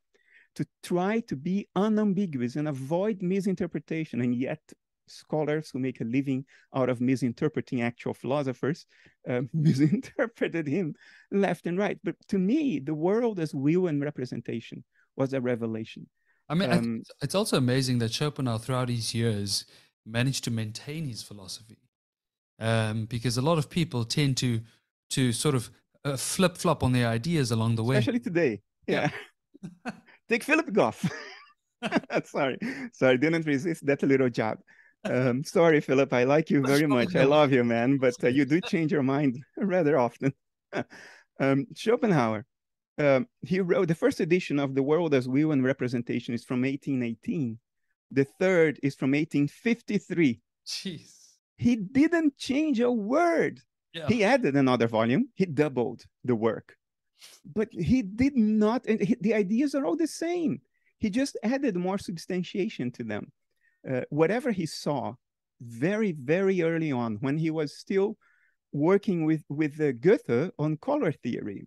to 0.57 0.67
try 0.83 1.21
to 1.21 1.37
be 1.37 1.69
unambiguous 1.77 2.57
and 2.57 2.69
avoid 2.69 3.23
misinterpretation. 3.23 4.21
And 4.21 4.35
yet, 4.35 4.61
scholars 5.09 5.71
who 5.73 5.79
make 5.79 6.01
a 6.01 6.05
living 6.05 6.45
out 6.75 6.89
of 6.89 7.01
misinterpreting 7.01 7.83
actual 7.83 8.15
philosophers 8.15 8.87
uh, 9.29 9.43
misinterpreted 9.53 10.67
him 10.67 10.95
left 11.31 11.67
and 11.67 11.79
right. 11.79 11.99
But 12.05 12.17
to 12.29 12.39
me, 12.39 12.79
the 12.79 12.95
world 12.95 13.39
as 13.41 13.55
will 13.55 13.87
and 13.87 14.03
representation 14.03 14.85
was 15.17 15.33
a 15.33 15.41
revelation. 15.41 16.07
I 16.49 16.55
mean, 16.55 16.71
um, 16.71 17.03
it's 17.23 17.35
also 17.35 17.57
amazing 17.57 17.99
that 17.99 18.13
Schopenhauer, 18.13 18.59
throughout 18.59 18.89
his 18.89 19.15
years, 19.15 19.65
managed 20.05 20.45
to 20.45 20.51
maintain 20.51 21.05
his 21.07 21.23
philosophy 21.23 21.79
um, 22.59 23.07
because 23.07 23.37
a 23.37 23.43
lot 23.43 23.59
of 23.59 23.71
people 23.71 24.05
tend 24.05 24.37
to 24.39 24.61
to 25.11 25.33
sort 25.33 25.55
of 25.55 25.71
uh, 26.05 26.17
flip 26.17 26.57
flop 26.57 26.83
on 26.83 26.93
their 26.93 27.09
ideas 27.09 27.51
along 27.51 27.77
the 27.77 27.85
way. 27.85 27.99
Especially 27.99 28.21
today. 28.21 28.61
Yeah. 28.87 29.11
yeah. 29.63 29.93
Take 30.33 30.45
Philip 30.45 30.73
Goff. 30.73 31.05
sorry, 32.25 32.57
sorry, 32.95 33.19
didn't 33.19 33.45
resist 33.45 33.85
that 33.85 34.03
little 34.03 34.31
jab. 34.31 34.61
Um, 35.05 35.45
sorry, 35.45 35.83
Philip, 35.83 36.11
I 36.11 36.25
like 36.25 36.49
you 36.49 36.63
very 36.63 36.87
much. 36.87 37.15
I 37.15 37.25
love 37.25 37.53
you, 37.53 37.63
man, 37.65 37.99
but 37.99 38.15
uh, 38.25 38.29
you 38.29 38.47
do 38.47 38.59
change 38.73 38.93
your 38.93 39.03
mind 39.03 39.45
rather 39.59 39.99
often. 39.99 40.33
um, 41.39 41.67
Schopenhauer, 41.75 42.47
um, 42.97 43.27
he 43.43 43.61
wrote 43.61 43.89
the 43.89 43.95
first 43.95 44.21
edition 44.21 44.59
of 44.59 44.75
The 44.75 44.83
World 44.83 45.13
as 45.13 45.29
Will 45.29 45.53
and 45.53 45.63
Representation 45.63 46.33
is 46.33 46.45
from 46.45 46.63
1818. 46.63 47.59
The 48.11 48.25
third 48.25 48.81
is 48.83 48.95
from 48.95 49.11
1853. 49.11 50.41
Jeez. 50.67 51.13
He 51.59 51.77
didn't 51.77 52.39
change 52.39 52.81
a 52.81 52.91
word. 52.91 53.61
Yeah. 53.93 54.09
He 54.09 54.25
added 54.25 54.57
another 54.57 54.89
volume. 54.89 55.29
He 55.35 55.45
doubled 55.45 56.05
the 56.25 56.35
work, 56.35 56.75
but 57.45 57.69
he 57.73 58.03
did 58.03 58.37
not. 58.37 58.87
And 58.87 59.01
he, 59.01 59.17
the 59.21 59.35
ideas 59.35 59.75
are 59.75 59.85
all 59.85 59.97
the 59.97 60.07
same. 60.07 60.61
He 60.99 61.11
just 61.11 61.37
added 61.43 61.77
more 61.77 61.99
substantiation 61.99 62.91
to 62.93 63.05
them. 63.05 63.33
Uh, 63.89 64.03
whatever 64.11 64.53
he 64.53 64.67
saw 64.67 65.15
very, 65.61 66.13
very 66.13 66.63
early 66.63 66.93
on, 66.93 67.17
when 67.21 67.37
he 67.37 67.51
was 67.51 67.77
still 67.77 68.17
working 68.73 69.25
with 69.25 69.45
with 69.49 69.81
uh, 69.81 69.93
Goethe 69.93 70.51
on 70.59 70.77
color 70.77 71.13
theory, 71.13 71.65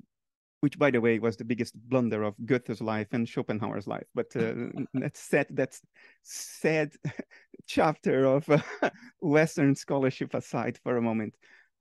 which 0.61 0.79
by 0.79 0.89
the 0.89 1.01
way 1.01 1.19
was 1.19 1.37
the 1.37 1.45
biggest 1.45 1.75
blunder 1.89 2.23
of 2.23 2.33
Goethe's 2.45 2.81
life 2.81 3.07
and 3.11 3.27
Schopenhauer's 3.27 3.87
life. 3.87 4.07
But 4.15 4.35
uh, 4.35 4.53
that's 4.93 5.19
sad. 5.19 5.47
That's 5.49 5.81
sad 6.23 6.93
chapter 7.67 8.25
of 8.25 8.49
uh, 8.49 8.59
Western 9.19 9.75
scholarship 9.75 10.33
aside 10.33 10.79
for 10.83 10.97
a 10.97 11.01
moment. 11.01 11.35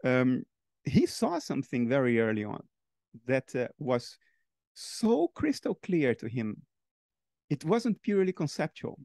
Um, 0.04 0.42
he 0.84 1.06
saw 1.06 1.38
something 1.38 1.88
very 1.88 2.20
early 2.20 2.44
on 2.44 2.62
that 3.26 3.54
uh, 3.54 3.68
was 3.78 4.18
so 4.74 5.28
crystal 5.28 5.74
clear 5.74 6.14
to 6.16 6.28
him. 6.28 6.62
It 7.50 7.64
wasn't 7.64 8.02
purely 8.02 8.32
conceptual. 8.32 8.98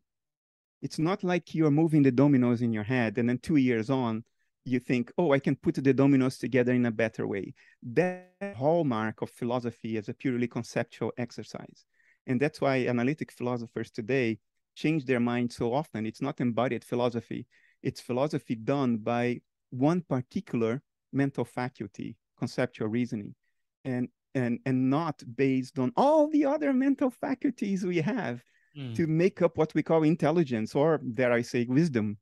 It's 0.82 1.00
not 1.00 1.24
like 1.24 1.54
you're 1.54 1.72
moving 1.72 2.04
the 2.04 2.12
dominoes 2.12 2.62
in 2.62 2.72
your 2.72 2.84
head 2.84 3.18
and 3.18 3.28
then 3.28 3.40
two 3.40 3.58
years 3.58 3.90
on, 3.90 4.24
you 4.66 4.80
think, 4.80 5.12
oh, 5.18 5.34
I 5.34 5.40
can 5.40 5.56
put 5.56 5.76
the 5.76 5.94
dominoes 5.94 6.38
together 6.38 6.74
in 6.74 6.86
a 6.86 6.92
better 6.92 7.28
way. 7.28 7.54
That 7.84 8.56
hallmark 8.56 9.22
of 9.22 9.30
philosophy 9.32 9.98
is 9.98 10.10
a 10.10 10.14
purely 10.14 10.48
conceptual 10.48 11.12
exercise. 11.18 11.86
And 12.28 12.40
that's 12.40 12.62
why 12.62 12.88
analytic 12.88 13.32
philosophers 13.32 13.92
today 13.92 14.40
change 14.76 15.06
their 15.06 15.20
mind 15.20 15.52
so 15.52 15.74
often. 15.74 16.06
It's 16.06 16.22
not 16.22 16.40
embodied 16.40 16.84
philosophy, 16.84 17.48
it's 17.84 18.02
philosophy 18.02 18.56
done 18.56 18.98
by 18.98 19.42
one 19.72 20.02
particular 20.02 20.82
mental 21.12 21.46
faculty, 21.46 22.16
conceptual 22.38 22.88
reasoning, 22.88 23.36
and, 23.86 24.08
and, 24.36 24.60
and 24.66 24.90
not 24.90 25.22
based 25.36 25.80
on 25.80 25.92
all 25.96 26.30
the 26.30 26.46
other 26.46 26.74
mental 26.74 27.10
faculties 27.10 27.86
we 27.86 27.98
have 27.98 28.44
mm. 28.78 28.96
to 28.96 29.08
make 29.08 29.42
up 29.42 29.58
what 29.58 29.74
we 29.74 29.84
call 29.84 30.04
intelligence, 30.04 30.76
or 30.76 31.00
dare 31.14 31.32
I 31.34 31.42
say, 31.42 31.66
wisdom. 31.70 32.18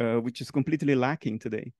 Uh, 0.00 0.16
which 0.16 0.40
is 0.40 0.50
completely 0.50 0.94
lacking 0.94 1.38
today 1.38 1.70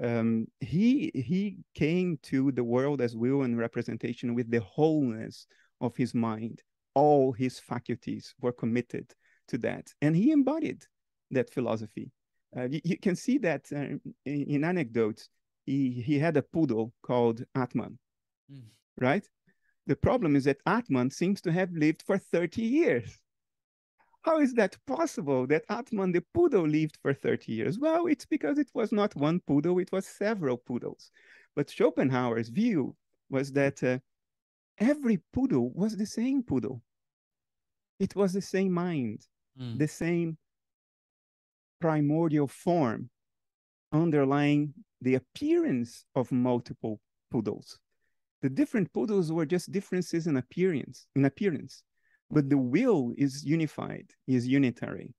um, 0.00 0.46
he 0.60 1.10
he 1.14 1.58
came 1.74 2.18
to 2.22 2.52
the 2.52 2.64
world 2.64 3.00
as 3.00 3.16
will 3.16 3.42
and 3.42 3.58
representation 3.58 4.34
with 4.34 4.50
the 4.50 4.60
wholeness 4.60 5.46
of 5.80 5.96
his 5.96 6.14
mind. 6.14 6.62
All 6.94 7.32
his 7.32 7.58
faculties 7.58 8.34
were 8.40 8.52
committed 8.52 9.12
to 9.48 9.58
that, 9.58 9.92
and 10.00 10.16
he 10.16 10.30
embodied 10.30 10.84
that 11.30 11.50
philosophy. 11.50 12.10
Uh, 12.56 12.68
you, 12.68 12.80
you, 12.84 12.98
can 12.98 13.16
see 13.16 13.38
that 13.38 13.66
uh, 13.72 13.78
in, 13.78 14.00
in, 14.24 14.64
anecdotes. 14.64 15.28
He 15.64 15.90
he 15.90 16.18
had 16.18 16.36
a 16.36 16.42
poodle 16.42 16.92
called 17.02 17.44
Atman, 17.54 17.98
mm. 18.52 18.62
Right? 19.00 19.26
The 19.86 19.96
problem 19.96 20.36
is 20.36 20.44
that 20.44 20.60
Atman 20.66 21.10
seems 21.10 21.40
to 21.42 21.52
have 21.52 21.72
lived 21.72 22.02
for 22.02 22.18
30 22.18 22.62
years. 22.62 23.18
How 24.22 24.38
is 24.38 24.54
that 24.54 24.76
possible 24.86 25.46
that 25.48 25.64
Atman 25.68 26.12
the 26.12 26.22
poodle 26.32 26.66
lived 26.66 26.96
for 27.02 27.12
30 27.12 27.52
years? 27.52 27.78
Well, 27.78 28.06
it's 28.06 28.24
because 28.24 28.58
it 28.58 28.70
was 28.72 28.92
not 28.92 29.16
one 29.16 29.40
poodle, 29.40 29.80
it 29.80 29.90
was 29.90 30.06
several 30.06 30.56
poodles. 30.56 31.10
But 31.56 31.70
Schopenhauer's 31.70 32.48
view 32.48 32.94
was 33.28 33.52
that 33.52 33.82
uh, 33.82 33.98
every 34.78 35.20
poodle 35.32 35.70
was 35.74 35.96
the 35.96 36.06
same 36.06 36.42
poodle. 36.44 36.82
It 37.98 38.14
was 38.14 38.32
the 38.32 38.42
same 38.42 38.72
mind, 38.72 39.26
mm. 39.60 39.78
the 39.78 39.88
same 39.88 40.38
primordial 41.80 42.46
form, 42.46 43.10
underlying 43.92 44.72
the 45.00 45.16
appearance 45.16 46.04
of 46.14 46.30
multiple 46.30 47.00
poodles. 47.30 47.80
The 48.42 48.50
different 48.50 48.92
poodles 48.92 49.32
were 49.32 49.46
just 49.46 49.72
differences 49.72 50.26
in 50.26 50.36
appearance, 50.36 51.06
in 51.14 51.24
appearance, 51.24 51.82
but 52.30 52.50
the 52.50 52.58
will 52.58 53.12
is 53.16 53.44
unified, 53.44 54.10
is 54.26 54.46
unitary. 54.46 55.14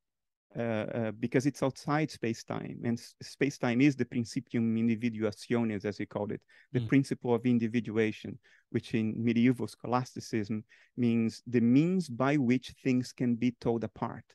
Uh, 0.56 0.62
uh, 0.62 1.12
because 1.20 1.48
it's 1.48 1.64
outside 1.64 2.12
space-time, 2.12 2.80
and 2.84 3.02
space-time 3.24 3.82
is 3.82 3.96
the 3.96 4.06
principium 4.06 4.78
individuationis, 4.78 5.84
as 5.84 5.98
we 5.98 6.06
called 6.06 6.32
it, 6.32 6.42
the 6.74 6.80
mm. 6.80 6.88
principle 6.88 7.34
of 7.34 7.44
individuation, 7.44 8.38
which 8.70 8.94
in 8.94 9.16
medieval 9.18 9.68
scholasticism 9.68 10.64
means 10.96 11.42
the 11.48 11.60
means 11.60 12.08
by 12.08 12.38
which 12.38 12.76
things 12.84 13.12
can 13.12 13.34
be 13.34 13.56
told 13.62 13.84
apart 13.84 14.26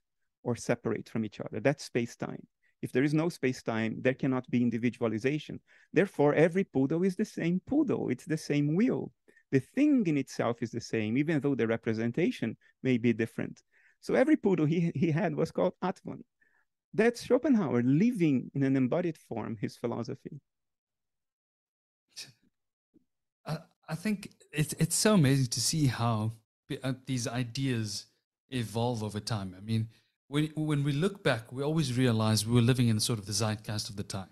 or 0.43 0.56
separate 0.56 1.09
from 1.09 1.24
each 1.24 1.39
other. 1.39 1.60
That's 1.60 1.85
space-time. 1.85 2.44
If 2.80 2.92
there 2.92 3.02
is 3.02 3.14
no 3.14 3.28
space-time, 3.28 3.96
there 4.00 4.14
cannot 4.14 4.48
be 4.50 4.62
individualization. 4.62 5.60
Therefore, 5.92 6.34
every 6.34 6.64
poodle 6.64 7.02
is 7.02 7.16
the 7.16 7.24
same 7.24 7.60
poodle. 7.66 8.09
It's 8.09 8.24
the 8.24 8.36
same 8.36 8.74
will. 8.74 9.12
The 9.50 9.60
thing 9.60 10.06
in 10.06 10.18
itself 10.18 10.62
is 10.62 10.70
the 10.70 10.80
same, 10.80 11.16
even 11.16 11.40
though 11.40 11.55
the 11.55 11.66
representation 11.66 12.56
may 12.82 12.98
be 12.98 13.12
different. 13.12 13.62
So 14.00 14.14
every 14.14 14.36
poodle 14.36 14.66
he, 14.66 14.92
he 14.94 15.10
had 15.10 15.34
was 15.34 15.50
called 15.50 15.72
Atman. 15.82 16.24
That's 16.94 17.22
Schopenhauer 17.22 17.82
living 17.82 18.50
in 18.55 18.62
an 18.62 18.76
embodied 18.76 19.18
form 19.18 19.56
his 19.60 19.76
philosophy. 19.76 20.40
I, 23.46 23.59
I 23.88 23.94
think 23.94 24.30
it's, 24.52 24.74
it's 24.74 24.96
so 24.96 25.14
amazing 25.14 25.46
to 25.46 25.60
see 25.60 25.86
how 25.86 26.32
uh, 26.82 26.92
these 27.06 27.26
ideas 27.26 28.06
evolve 28.50 29.02
over 29.02 29.20
time. 29.20 29.55
I 29.56 29.60
mean, 29.60 29.88
when, 30.28 30.50
when 30.55 30.84
we 30.84 30.92
look 30.92 31.22
back, 31.22 31.50
we 31.52 31.62
always 31.62 31.96
realize 31.96 32.46
we 32.46 32.55
were 32.55 32.60
living 32.60 32.88
in 32.88 33.00
sort 33.00 33.18
of 33.18 33.26
the 33.26 33.32
zeitgeist 33.32 33.88
of 33.88 33.96
the 33.96 34.02
time. 34.02 34.28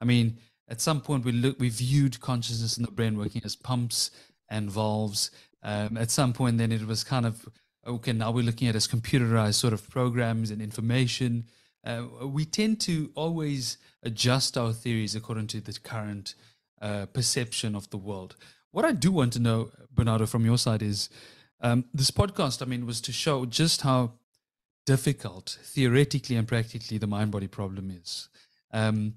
I 0.00 0.04
mean, 0.04 0.38
at 0.68 0.80
some 0.80 1.00
point 1.00 1.24
we 1.24 1.32
look, 1.32 1.58
we 1.58 1.68
viewed 1.68 2.20
consciousness 2.20 2.76
in 2.76 2.84
the 2.84 2.90
brain 2.90 3.16
working 3.16 3.42
as 3.44 3.56
pumps 3.56 4.10
and 4.48 4.70
valves. 4.70 5.30
Um, 5.62 5.96
at 5.96 6.10
some 6.10 6.32
point, 6.32 6.58
then 6.58 6.72
it 6.72 6.86
was 6.86 7.04
kind 7.04 7.26
of 7.26 7.48
okay, 7.86 8.12
now 8.12 8.32
we're 8.32 8.44
looking 8.44 8.68
at 8.68 8.74
as 8.74 8.88
computerized 8.88 9.54
sort 9.54 9.72
of 9.72 9.88
programs 9.88 10.50
and 10.50 10.60
information. 10.60 11.44
Uh, 11.84 12.02
we 12.24 12.44
tend 12.44 12.80
to 12.80 13.10
always 13.14 13.78
adjust 14.02 14.58
our 14.58 14.72
theories 14.72 15.14
according 15.14 15.46
to 15.46 15.60
the 15.60 15.72
current 15.72 16.34
uh, 16.82 17.06
perception 17.06 17.76
of 17.76 17.88
the 17.90 17.96
world. 17.96 18.34
What 18.72 18.84
I 18.84 18.92
do 18.92 19.12
want 19.12 19.32
to 19.34 19.38
know, 19.38 19.70
Bernardo, 19.92 20.26
from 20.26 20.44
your 20.44 20.58
side 20.58 20.82
is 20.82 21.08
um, 21.60 21.84
this 21.94 22.10
podcast, 22.10 22.60
I 22.60 22.64
mean, 22.64 22.86
was 22.86 23.00
to 23.02 23.12
show 23.12 23.46
just 23.46 23.82
how 23.82 24.14
difficult 24.86 25.58
theoretically 25.62 26.36
and 26.36 26.48
practically 26.48 26.98
the 26.98 27.06
mind 27.06 27.30
body 27.30 27.48
problem 27.48 27.90
is. 27.90 28.28
Um, 28.72 29.14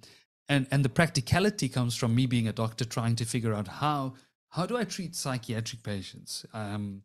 and, 0.47 0.67
and 0.71 0.83
the 0.83 0.89
practicality 0.89 1.69
comes 1.69 1.95
from 1.95 2.15
me 2.15 2.25
being 2.25 2.47
a 2.47 2.53
doctor 2.53 2.83
trying 2.83 3.15
to 3.17 3.25
figure 3.25 3.53
out 3.53 3.67
how, 3.67 4.15
how 4.49 4.65
do 4.65 4.75
I 4.75 4.83
treat 4.83 5.15
psychiatric 5.15 5.83
patients? 5.83 6.45
Um, 6.53 7.03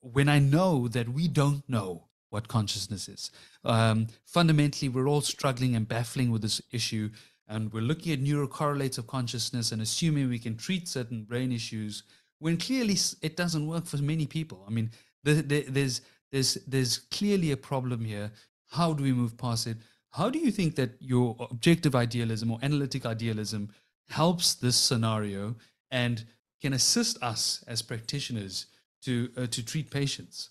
when 0.00 0.28
I 0.28 0.38
know 0.38 0.88
that 0.88 1.08
we 1.08 1.28
don't 1.28 1.66
know 1.68 2.04
what 2.30 2.48
consciousness 2.48 3.08
is. 3.08 3.30
Um, 3.64 4.06
fundamentally, 4.24 4.88
we're 4.88 5.08
all 5.08 5.20
struggling 5.20 5.76
and 5.76 5.86
baffling 5.86 6.30
with 6.30 6.42
this 6.42 6.62
issue, 6.70 7.10
and 7.48 7.72
we're 7.72 7.82
looking 7.82 8.12
at 8.12 8.20
neurocorrelates 8.20 8.98
of 8.98 9.06
consciousness 9.08 9.72
and 9.72 9.82
assuming 9.82 10.28
we 10.28 10.38
can 10.38 10.56
treat 10.56 10.88
certain 10.88 11.24
brain 11.24 11.52
issues 11.52 12.04
when 12.38 12.56
clearly 12.56 12.96
it 13.20 13.36
doesn't 13.36 13.66
work 13.66 13.84
for 13.84 13.98
many 13.98 14.26
people. 14.26 14.64
I 14.66 14.70
mean, 14.70 14.90
there's 15.22 16.00
there's 16.32 16.54
there's 16.66 16.98
clearly 16.98 17.52
a 17.52 17.56
problem 17.56 18.04
here. 18.04 18.30
How 18.70 18.92
do 18.92 19.02
we 19.02 19.12
move 19.12 19.36
past 19.36 19.66
it? 19.66 19.78
How 20.12 20.30
do 20.30 20.38
you 20.38 20.50
think 20.50 20.76
that 20.76 20.90
your 21.00 21.36
objective 21.50 21.94
idealism 21.94 22.50
or 22.50 22.58
analytic 22.62 23.06
idealism 23.06 23.70
helps 24.08 24.54
this 24.54 24.76
scenario 24.76 25.54
and 25.90 26.24
can 26.60 26.72
assist 26.72 27.22
us 27.22 27.64
as 27.66 27.82
practitioners 27.82 28.66
to 29.02 29.30
uh, 29.36 29.46
to 29.46 29.64
treat 29.64 29.90
patients? 29.90 30.50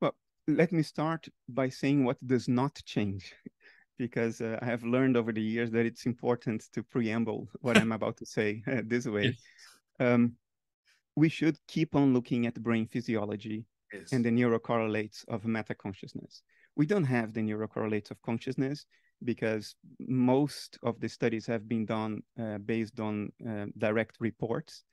Well, 0.00 0.14
let 0.48 0.72
me 0.72 0.82
start 0.82 1.28
by 1.48 1.68
saying 1.68 2.04
what 2.04 2.24
does 2.26 2.48
not 2.48 2.80
change, 2.84 3.32
because 3.98 4.40
uh, 4.40 4.58
I 4.62 4.66
have 4.66 4.82
learned 4.84 5.16
over 5.16 5.32
the 5.32 5.42
years 5.42 5.70
that 5.72 5.86
it's 5.86 6.06
important 6.06 6.64
to 6.72 6.82
preamble 6.82 7.48
what 7.60 7.76
I'm 7.76 7.92
about 7.98 8.16
to 8.18 8.26
say 8.26 8.62
uh, 8.66 8.82
this 8.84 9.06
way. 9.06 9.24
Yes. 9.24 9.34
Um, 10.00 10.32
we 11.16 11.28
should 11.28 11.56
keep 11.68 11.94
on 11.94 12.12
looking 12.12 12.46
at 12.46 12.60
brain 12.60 12.88
physiology 12.88 13.64
yes. 13.94 14.12
and 14.12 14.24
the 14.24 14.30
neurocorrelates 14.30 15.24
of 15.28 15.44
meta 15.44 15.74
consciousness. 15.74 16.42
We 16.76 16.86
don't 16.86 17.04
have 17.04 17.32
the 17.32 17.40
neurocorrelates 17.40 18.10
of 18.10 18.20
consciousness 18.22 18.86
because 19.22 19.76
most 20.00 20.78
of 20.82 21.00
the 21.00 21.08
studies 21.08 21.46
have 21.46 21.68
been 21.68 21.86
done 21.86 22.22
uh, 22.40 22.58
based 22.58 23.00
on 23.00 23.32
uh, 23.48 23.66
direct 23.78 24.16
reports 24.20 24.84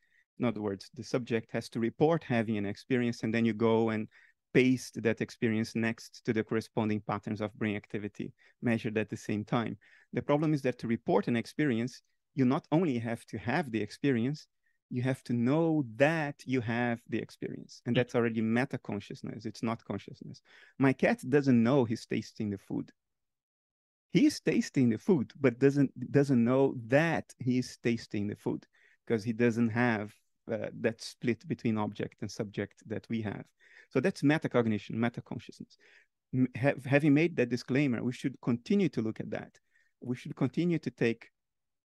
in 0.41 0.48
other 0.48 0.61
words, 0.61 0.90
the 0.95 1.03
subject 1.03 1.52
has 1.52 1.69
to 1.69 1.80
report 1.80 2.23
having 2.23 2.57
an 2.57 2.65
experience, 2.65 3.22
and 3.22 3.32
then 3.32 3.45
you 3.45 3.53
go 3.53 3.90
and 3.90 4.07
paste 4.56 5.02
that 5.03 5.22
experience 5.22 5.76
next 5.76 6.26
to 6.26 6.34
the 6.34 6.44
corresponding 6.44 6.99
patterns 6.99 7.41
of 7.41 7.53
brain 7.53 7.76
activity 7.76 8.34
measured 8.64 8.98
at 8.98 9.07
the 9.07 9.15
same 9.18 9.45
time. 9.45 9.78
The 10.14 10.22
problem 10.23 10.56
is 10.56 10.64
that 10.64 10.80
to 10.80 10.88
report 10.88 11.28
an 11.28 11.36
experience, 11.36 12.02
you 12.34 12.45
not 12.45 12.65
only 12.72 12.98
have 12.98 13.23
to 13.28 13.38
have 13.38 13.72
the 13.72 13.84
experience, 13.84 14.48
you 14.91 15.01
have 15.01 15.23
to 15.23 15.34
know 15.34 15.85
that 15.95 16.43
you 16.45 16.59
have 16.61 17.01
the 17.07 17.18
experience. 17.18 17.81
And 17.85 17.95
that's 17.95 18.13
already 18.13 18.41
meta 18.41 18.77
consciousness. 18.77 19.45
It's 19.45 19.63
not 19.63 19.84
consciousness. 19.85 20.41
My 20.77 20.93
cat 20.93 21.19
doesn't 21.27 21.63
know 21.63 21.85
he's 21.85 22.05
tasting 22.05 22.49
the 22.49 22.57
food. 22.57 22.91
He's 24.11 24.41
tasting 24.41 24.89
the 24.89 24.97
food, 24.97 25.31
but 25.39 25.57
doesn't 25.59 26.11
doesn't 26.11 26.43
know 26.43 26.76
that 26.88 27.34
he's 27.39 27.77
tasting 27.77 28.27
the 28.27 28.35
food 28.35 28.65
because 29.07 29.23
he 29.23 29.31
doesn't 29.31 29.69
have 29.69 30.13
uh, 30.51 30.68
that 30.81 31.01
split 31.01 31.47
between 31.47 31.77
object 31.77 32.22
and 32.22 32.30
subject 32.30 32.84
that 32.88 33.07
we 33.09 33.22
have. 33.22 33.45
So 33.89 34.01
that's 34.01 34.22
metacognition, 34.22 34.95
metaconsciousness. 34.95 35.77
Have, 36.55 36.84
having 36.84 37.13
made 37.13 37.38
that 37.38 37.49
disclaimer, 37.49 38.03
we 38.03 38.11
should 38.11 38.35
continue 38.41 38.89
to 38.89 39.01
look 39.01 39.22
at 39.22 39.31
that. 39.31 39.57
We 40.01 40.15
should 40.18 40.35
continue 40.35 40.80
to 40.80 40.91
take 40.91 41.30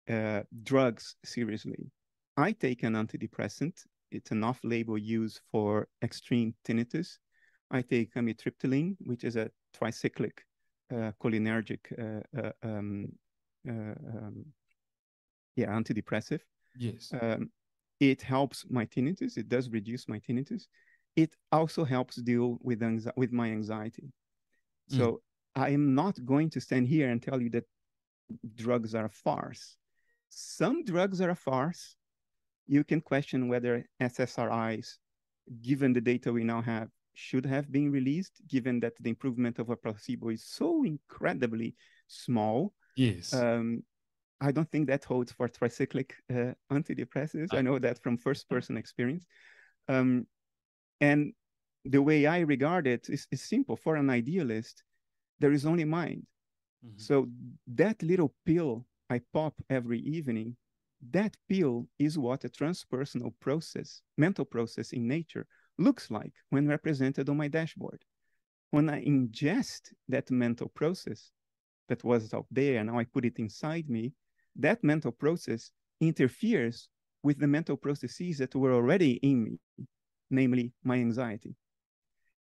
uh, 0.09 0.43
drugs 0.63 1.15
seriously. 1.25 1.91
I 2.38 2.51
take 2.51 2.84
an 2.84 2.93
antidepressant. 2.93 3.85
It's 4.11 4.31
an 4.31 4.43
off-label 4.43 4.97
use 4.97 5.41
for 5.51 5.88
extreme 6.03 6.53
tinnitus. 6.65 7.18
I 7.72 7.81
take 7.81 8.14
amitriptyline, 8.15 8.95
which 8.99 9.23
is 9.23 9.35
a 9.35 9.49
tricyclic 9.76 10.39
uh, 10.91 11.11
cholinergic 11.22 11.80
uh, 11.97 12.39
uh 12.39 12.51
um, 12.61 13.07
uh, 13.68 13.72
um, 13.72 14.45
yeah, 15.55 15.68
antidepressive. 15.68 16.41
Yes. 16.77 17.11
Um, 17.19 17.49
it 17.99 18.22
helps 18.22 18.65
my 18.69 18.85
tinnitus. 18.85 19.38
It 19.38 19.47
does 19.47 19.69
reduce 19.69 20.07
my 20.07 20.19
tinnitus. 20.19 20.64
It 21.15 21.35
also 21.51 21.84
helps 21.84 22.15
deal 22.18 22.57
with 22.61 22.81
anxi- 22.81 23.15
with 23.15 23.31
my 23.31 23.49
anxiety. 23.49 24.11
Mm. 24.91 24.97
So 24.97 25.22
I 25.55 25.69
am 25.69 25.93
not 25.93 26.23
going 26.26 26.49
to 26.51 26.61
stand 26.61 26.88
here 26.88 27.10
and 27.10 27.22
tell 27.22 27.41
you 27.41 27.49
that 27.51 27.65
drugs 28.55 28.95
are 28.95 29.05
a 29.05 29.10
farce. 29.10 29.77
Some 30.30 30.84
drugs 30.84 31.22
are 31.22 31.30
a 31.30 31.35
farce. 31.35 31.95
You 32.68 32.84
can 32.84 33.02
question 33.02 33.48
whether 33.48 33.85
SSRIs, 34.02 34.98
given 35.61 35.94
the 35.94 36.02
data 36.02 36.31
we 36.31 36.44
now 36.44 36.61
have, 36.61 36.90
should 37.14 37.45
have 37.45 37.72
been 37.72 37.91
released, 37.91 38.41
given 38.48 38.80
that 38.80 38.94
the 38.99 39.10
improvement 39.10 39.60
of 39.60 39.69
a 39.69 39.76
placebo 39.76 40.30
is 40.30 40.44
so 40.45 40.84
incredibly 40.84 41.76
small. 42.07 42.73
Yes. 42.95 43.34
Um, 43.34 43.84
I 44.41 44.52
don't 44.52 44.69
think 44.72 44.88
that 44.88 45.06
holds 45.06 45.31
for 45.31 45.48
tricyclic 45.48 46.11
uh, 46.30 46.53
antidepressants. 46.72 47.53
I 47.53 47.61
know 47.61 47.80
that 47.80 48.02
from 48.03 48.18
first 48.18 48.49
person 48.49 48.77
experience. 48.77 49.26
Um, 49.88 50.27
and 50.99 51.34
the 51.85 52.02
way 52.02 52.26
I 52.26 52.40
regard 52.40 52.88
it 52.88 53.07
is, 53.10 53.27
is, 53.31 53.41
simple. 53.41 53.76
For 53.76 53.95
an 53.95 54.10
idealist, 54.10 54.84
there 55.40 55.52
is 55.52 55.65
only 55.65 55.85
mind. 55.85 56.26
Mm-hmm. 56.85 56.98
So 56.98 57.27
that 57.68 58.02
little 58.02 58.34
pill 58.45 58.85
I 59.10 59.22
pop 59.34 59.53
every 59.69 59.99
evening, 59.99 60.56
that 61.11 61.35
pill 61.49 61.88
is 61.99 62.17
what 62.17 62.45
a 62.45 62.49
transpersonal 62.49 63.34
process, 63.39 64.01
mental 64.17 64.45
process 64.45 64.93
in 64.93 65.07
nature, 65.07 65.45
looks 65.77 66.09
like 66.09 66.34
when 66.49 66.67
represented 66.67 67.30
on 67.30 67.38
my 67.38 67.47
dashboard. 67.47 68.03
When 68.71 68.89
I 68.89 69.03
ingest 69.03 69.93
that 70.07 70.31
mental 70.31 70.69
process 70.69 71.31
that 71.89 72.03
was 72.03 72.34
out 72.34 72.47
there, 72.49 72.80
and 72.80 72.89
now 72.89 72.99
I 72.99 73.03
put 73.03 73.25
it 73.25 73.39
inside 73.39 73.89
me, 73.89 74.13
that 74.55 74.84
mental 74.84 75.11
process 75.11 75.71
interferes 75.99 76.89
with 77.21 77.39
the 77.39 77.47
mental 77.47 77.77
processes 77.77 78.38
that 78.38 78.55
were 78.55 78.73
already 78.73 79.13
in 79.13 79.43
me, 79.43 79.59
namely 80.30 80.73
my 80.84 80.95
anxiety. 80.95 81.55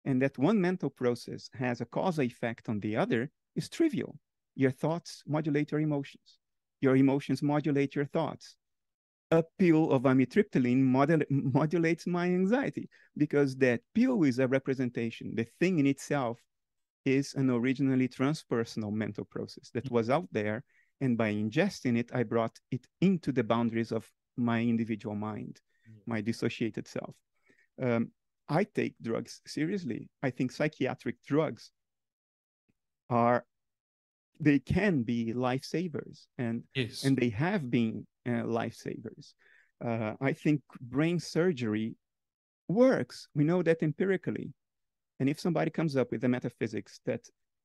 And 0.04 0.20
that 0.22 0.38
one 0.38 0.60
mental 0.60 0.90
process 0.90 1.48
has 1.54 1.80
a 1.80 1.86
cause 1.86 2.18
effect 2.18 2.68
on 2.68 2.80
the 2.80 2.96
other 2.96 3.30
is 3.54 3.68
trivial. 3.68 4.18
Your 4.54 4.70
thoughts 4.70 5.22
modulate 5.26 5.70
your 5.70 5.80
emotions. 5.80 6.38
Your 6.82 6.96
emotions 6.96 7.42
modulate 7.42 7.94
your 7.96 8.06
thoughts. 8.06 8.56
A 9.30 9.42
pill 9.58 9.90
of 9.92 10.02
amitriptyline 10.02 10.82
modul- 10.82 11.30
modulates 11.30 12.06
my 12.06 12.26
anxiety 12.26 12.90
because 13.16 13.56
that 13.56 13.80
pill 13.94 14.24
is 14.24 14.38
a 14.38 14.48
representation. 14.48 15.34
The 15.34 15.46
thing 15.60 15.78
in 15.78 15.86
itself 15.86 16.38
is 17.04 17.34
an 17.34 17.50
originally 17.50 18.08
transpersonal 18.08 18.92
mental 18.92 19.24
process 19.24 19.70
that 19.74 19.90
was 19.90 20.10
out 20.10 20.28
there 20.32 20.64
And 21.00 21.18
by 21.18 21.32
ingesting 21.34 21.98
it, 21.98 22.10
I 22.14 22.22
brought 22.24 22.60
it 22.70 22.86
into 23.00 23.32
the 23.32 23.42
boundaries 23.44 23.92
of 23.92 24.08
my 24.36 24.62
individual 24.62 25.16
mind, 25.16 25.60
my 26.06 26.20
dissociated 26.22 26.86
self. 26.86 27.16
Um, 27.80 28.12
I 28.48 28.64
take 28.64 28.94
drugs 29.02 29.40
seriously. 29.46 30.10
I 30.22 30.30
think 30.30 30.52
psychiatric 30.52 31.16
drugs 31.26 31.72
are 33.10 33.44
they 34.42 34.58
can 34.58 35.02
be 35.04 35.32
lifesavers 35.32 36.26
and 36.36 36.64
yes. 36.74 37.04
and 37.04 37.16
they 37.16 37.28
have 37.28 37.70
been 37.70 38.04
uh, 38.26 38.42
lifesavers. 38.42 39.34
Uh, 39.84 40.14
I 40.20 40.32
think 40.32 40.60
brain 40.80 41.20
surgery 41.20 41.94
works. 42.68 43.28
We 43.34 43.44
know 43.44 43.62
that 43.62 43.82
empirically. 43.82 44.52
And 45.20 45.28
if 45.28 45.38
somebody 45.38 45.70
comes 45.70 45.96
up 45.96 46.10
with 46.10 46.24
a 46.24 46.28
metaphysics 46.28 47.00
that 47.06 47.20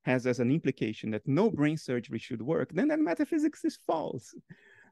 has 0.06 0.28
as 0.28 0.40
an 0.40 0.52
implication 0.52 1.10
that 1.12 1.28
no 1.28 1.50
brain 1.50 1.78
surgery 1.78 2.20
should 2.20 2.42
work, 2.42 2.70
then 2.72 2.88
that 2.90 3.00
metaphysics 3.00 3.66
is 3.66 3.80
false. 3.88 4.36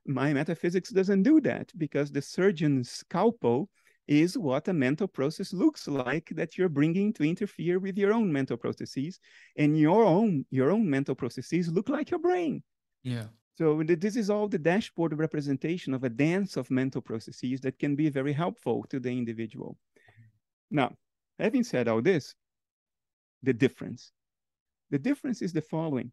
My 0.08 0.34
metaphysics 0.34 0.90
doesn't 0.90 1.24
do 1.24 1.40
that 1.42 1.72
because 1.78 2.12
the 2.12 2.22
surgeon's 2.22 2.90
scalpel 2.90 3.70
is 4.08 4.38
what 4.38 4.68
a 4.68 4.74
mental 4.74 5.08
process 5.08 5.52
looks 5.54 5.88
like 5.88 6.30
that 6.36 6.58
you're 6.58 6.70
bringing 6.70 7.12
to 7.14 7.24
interfere 7.24 7.80
with 7.80 7.98
your 7.98 8.14
own 8.14 8.32
mental 8.32 8.58
processes 8.58 9.20
and 9.58 9.80
your 9.80 10.04
own 10.04 10.46
your 10.52 10.72
own 10.72 10.90
mental 10.90 11.16
processes 11.16 11.72
look 11.72 11.90
like 11.90 12.12
your 12.12 12.20
brain. 12.20 12.62
Yeah. 13.04 13.26
So 13.58 13.84
this 13.84 14.16
is 14.16 14.30
all 14.30 14.48
the 14.48 14.60
dashboard 14.60 15.18
representation 15.18 15.94
of 15.94 16.04
a 16.04 16.10
dance 16.10 16.58
of 16.58 16.70
mental 16.70 17.02
processes 17.02 17.62
that 17.62 17.80
can 17.80 17.96
be 17.96 18.10
very 18.10 18.34
helpful 18.34 18.86
to 18.90 19.00
the 19.00 19.10
individual. 19.10 19.78
Now 20.70 20.94
having 21.40 21.64
said 21.64 21.88
all 21.88 22.02
this 22.02 22.36
the 23.44 23.54
difference. 23.54 24.12
The 24.90 25.00
difference 25.00 25.42
is 25.42 25.54
the 25.54 25.62
following. 25.62 26.12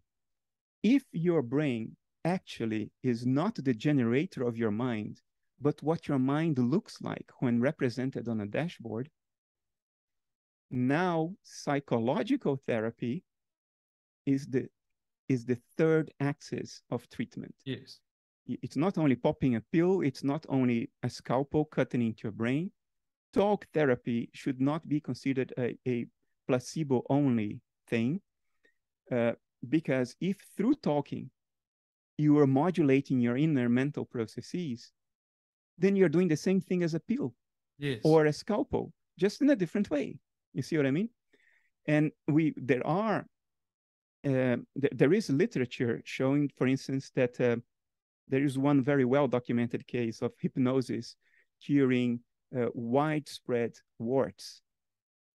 If 0.82 1.04
your 1.12 1.42
brain 1.42 1.96
actually 2.24 2.90
is 3.02 3.26
not 3.26 3.54
the 3.56 3.74
generator 3.74 4.42
of 4.44 4.56
your 4.56 4.70
mind 4.70 5.20
but 5.62 5.82
what 5.82 6.08
your 6.08 6.18
mind 6.18 6.58
looks 6.58 7.00
like 7.00 7.30
when 7.38 7.60
represented 7.60 8.28
on 8.28 8.40
a 8.40 8.46
dashboard. 8.46 9.08
Now, 10.70 11.34
psychological 11.42 12.56
therapy 12.66 13.24
is 14.26 14.46
the 14.46 14.68
is 15.28 15.44
the 15.44 15.58
third 15.78 16.10
axis 16.20 16.82
of 16.90 17.08
treatment. 17.08 17.54
Yes. 17.64 18.00
It's 18.46 18.76
not 18.76 18.98
only 18.98 19.14
popping 19.14 19.54
a 19.54 19.62
pill, 19.72 20.00
it's 20.00 20.24
not 20.24 20.44
only 20.48 20.90
a 21.02 21.08
scalpel 21.08 21.64
cutting 21.64 22.02
into 22.02 22.24
your 22.24 22.32
brain. 22.32 22.72
Talk 23.32 23.66
therapy 23.72 24.30
should 24.34 24.60
not 24.60 24.86
be 24.88 25.00
considered 25.00 25.54
a, 25.56 25.78
a 25.86 26.06
placebo 26.48 27.04
only 27.08 27.60
thing, 27.88 28.20
uh, 29.10 29.32
because 29.68 30.16
if 30.20 30.36
through 30.56 30.74
talking 30.74 31.30
you 32.18 32.36
are 32.38 32.46
modulating 32.46 33.20
your 33.20 33.36
inner 33.36 33.68
mental 33.68 34.04
processes, 34.04 34.90
then 35.78 35.96
you're 35.96 36.08
doing 36.08 36.28
the 36.28 36.36
same 36.36 36.60
thing 36.60 36.82
as 36.82 36.94
a 36.94 37.00
pill 37.00 37.34
yes. 37.78 38.00
or 38.04 38.26
a 38.26 38.32
scalpel, 38.32 38.92
just 39.18 39.42
in 39.42 39.50
a 39.50 39.56
different 39.56 39.90
way. 39.90 40.18
You 40.54 40.62
see 40.62 40.76
what 40.76 40.86
I 40.86 40.90
mean? 40.90 41.08
And 41.86 42.12
we 42.28 42.54
there 42.56 42.86
are 42.86 43.26
uh, 44.24 44.56
th- 44.80 44.92
there 44.92 45.12
is 45.12 45.30
literature 45.30 46.00
showing, 46.04 46.50
for 46.56 46.66
instance, 46.66 47.10
that 47.16 47.40
uh, 47.40 47.56
there 48.28 48.44
is 48.44 48.56
one 48.58 48.82
very 48.82 49.04
well 49.04 49.26
documented 49.26 49.86
case 49.86 50.22
of 50.22 50.32
hypnosis 50.38 51.16
curing 51.64 52.20
uh, 52.56 52.66
widespread 52.74 53.72
warts. 53.98 54.62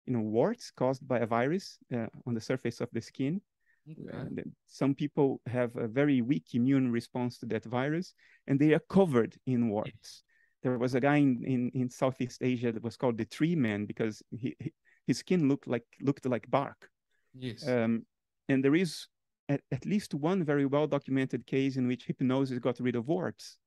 You 0.06 0.14
know, 0.14 0.22
warts 0.22 0.72
caused 0.72 1.06
by 1.06 1.20
a 1.20 1.26
virus 1.26 1.78
uh, 1.94 2.08
on 2.26 2.34
the 2.34 2.42
surface 2.42 2.80
of 2.80 2.90
the 2.94 3.02
skin. 3.02 3.42
Okay. 3.90 4.44
some 4.66 4.94
people 4.94 5.40
have 5.48 5.74
a 5.78 5.88
very 5.88 6.22
weak 6.22 6.48
immune 6.54 6.92
response 6.92 7.38
to 7.38 7.46
that 7.46 7.64
virus, 7.64 8.14
and 8.46 8.60
they 8.60 8.74
are 8.74 8.82
covered 8.90 9.38
in 9.46 9.70
warts 9.70 10.24
there 10.64 10.78
was 10.78 10.96
a 10.96 11.00
guy 11.00 11.18
in, 11.18 11.44
in, 11.46 11.72
in 11.74 11.90
Southeast 11.90 12.42
Asia 12.42 12.72
that 12.72 12.84
was 12.84 12.98
called 12.98 13.18
the 13.18 13.26
tree 13.26 13.56
man 13.56 13.86
because 13.86 14.22
he, 14.32 14.56
he 14.60 14.74
his 15.08 15.20
skin 15.20 15.48
looked 15.48 15.68
like 15.68 15.86
looked 16.02 16.26
like 16.26 16.50
bark. 16.50 16.90
Yes. 17.34 17.68
Um, 17.68 18.06
and 18.50 18.64
there 18.64 18.76
is 18.76 19.08
at, 19.50 19.62
at 19.72 19.86
least 19.86 20.14
one 20.14 20.44
very 20.44 20.66
well 20.66 20.88
documented 20.88 21.46
case 21.48 21.78
in 21.78 21.88
which 21.88 22.06
hypnosis 22.06 22.60
got 22.60 22.80
rid 22.80 22.96
of 22.96 23.08
warts. 23.08 23.58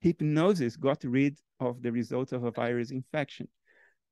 Hypnosis 0.00 0.76
got 0.76 1.02
rid 1.04 1.36
of 1.58 1.82
the 1.82 1.92
result 1.92 2.32
of 2.32 2.44
a 2.44 2.50
virus 2.50 2.90
infection. 2.90 3.48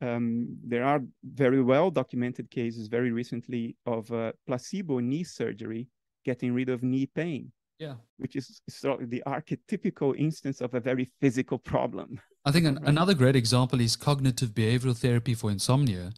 Um, 0.00 0.56
there 0.64 0.84
are 0.84 1.00
very 1.24 1.62
well 1.62 1.90
documented 1.90 2.50
cases 2.50 2.88
very 2.88 3.10
recently 3.10 3.76
of 3.86 4.10
uh, 4.12 4.32
placebo 4.46 5.00
knee 5.00 5.24
surgery 5.24 5.88
getting 6.24 6.52
rid 6.52 6.68
of 6.68 6.82
knee 6.82 7.06
pain. 7.06 7.52
Yeah. 7.78 7.94
Which 8.16 8.34
is 8.36 8.60
sort 8.68 9.02
of 9.02 9.10
the 9.10 9.22
archetypical 9.26 10.18
instance 10.18 10.60
of 10.60 10.74
a 10.74 10.80
very 10.80 11.10
physical 11.20 11.58
problem. 11.58 12.20
I 12.44 12.50
think 12.50 12.66
an, 12.66 12.76
right? 12.76 12.88
another 12.88 13.14
great 13.14 13.36
example 13.36 13.80
is 13.80 13.94
cognitive 13.94 14.50
behavioral 14.50 14.96
therapy 14.96 15.34
for 15.34 15.50
insomnia. 15.50 16.12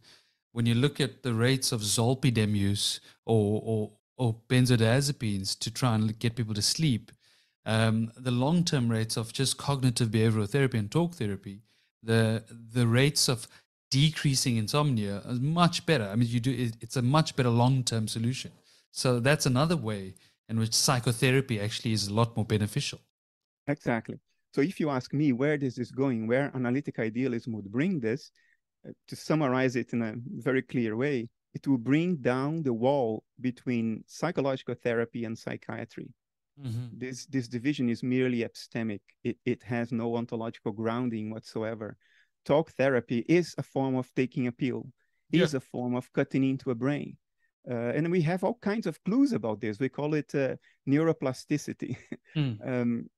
When 0.53 0.65
you 0.65 0.75
look 0.75 0.99
at 0.99 1.23
the 1.23 1.33
rates 1.33 1.71
of 1.71 1.81
zolpidem 1.81 2.55
use 2.55 2.99
or, 3.25 3.61
or, 3.63 3.91
or 4.17 4.35
benzodiazepines 4.49 5.57
to 5.59 5.71
try 5.71 5.95
and 5.95 6.17
get 6.19 6.35
people 6.35 6.53
to 6.55 6.61
sleep, 6.61 7.11
um, 7.65 8.11
the 8.17 8.31
long 8.31 8.63
term 8.63 8.89
rates 8.89 9.15
of 9.15 9.31
just 9.31 9.57
cognitive 9.57 10.09
behavioral 10.09 10.49
therapy 10.49 10.79
and 10.79 10.89
talk 10.89 11.15
therapy, 11.15 11.61
the, 12.01 12.43
the 12.49 12.87
rates 12.87 13.29
of 13.29 13.47
decreasing 13.91 14.57
insomnia 14.57 15.21
is 15.29 15.39
much 15.39 15.85
better. 15.85 16.05
I 16.05 16.15
mean, 16.15 16.27
you 16.27 16.39
do 16.39 16.71
it's 16.81 16.95
a 16.95 17.01
much 17.01 17.35
better 17.35 17.49
long 17.49 17.83
term 17.83 18.07
solution. 18.07 18.51
So 18.91 19.19
that's 19.19 19.45
another 19.45 19.77
way 19.77 20.15
in 20.51 20.59
which 20.59 20.73
psychotherapy 20.73 21.59
actually 21.59 21.93
is 21.93 22.07
a 22.07 22.13
lot 22.13 22.35
more 22.35 22.45
beneficial. 22.45 22.99
Exactly. 23.67 24.19
So 24.53 24.59
if 24.61 24.79
you 24.81 24.89
ask 24.89 25.13
me 25.13 25.31
where 25.31 25.57
this 25.57 25.77
is 25.77 25.91
going, 25.91 26.27
where 26.27 26.51
analytic 26.53 26.99
idealism 26.99 27.53
would 27.53 27.71
bring 27.71 28.01
this, 28.01 28.31
uh, 28.85 28.91
to 29.07 29.15
summarize 29.15 29.77
it 29.77 29.93
in 29.93 30.01
a 30.01 30.13
very 30.49 30.61
clear 30.61 30.97
way, 30.97 31.29
it 31.53 31.65
will 31.67 31.77
bring 31.77 32.17
down 32.17 32.63
the 32.63 32.73
wall 32.73 33.23
between 33.39 34.03
psychological 34.07 34.75
therapy 34.75 35.23
and 35.23 35.37
psychiatry. 35.37 36.09
Mm-hmm. 36.61 36.97
This 36.97 37.25
this 37.27 37.47
division 37.47 37.89
is 37.89 38.03
merely 38.03 38.39
epistemic. 38.39 39.01
It 39.23 39.37
it 39.45 39.63
has 39.63 39.91
no 39.91 40.15
ontological 40.15 40.73
grounding 40.73 41.31
whatsoever. 41.31 41.97
Talk 42.43 42.71
therapy 42.71 43.19
is 43.27 43.55
a 43.57 43.63
form 43.63 43.95
of 43.95 44.13
taking 44.15 44.47
a 44.47 44.51
pill, 44.51 44.83
yeah. 45.29 45.43
is 45.43 45.53
a 45.53 45.59
form 45.59 45.95
of 45.95 46.11
cutting 46.11 46.43
into 46.43 46.71
a 46.71 46.75
brain. 46.75 47.17
Uh, 47.69 47.91
and 47.95 48.11
we 48.11 48.21
have 48.21 48.43
all 48.43 48.57
kinds 48.61 48.87
of 48.87 49.03
clues 49.03 49.33
about 49.33 49.61
this. 49.61 49.79
We 49.79 49.89
call 49.89 50.13
it 50.13 50.33
uh, 50.35 50.55
neuroplasticity. 50.87 51.97
Mm. 52.33 52.65
um, 52.65 53.09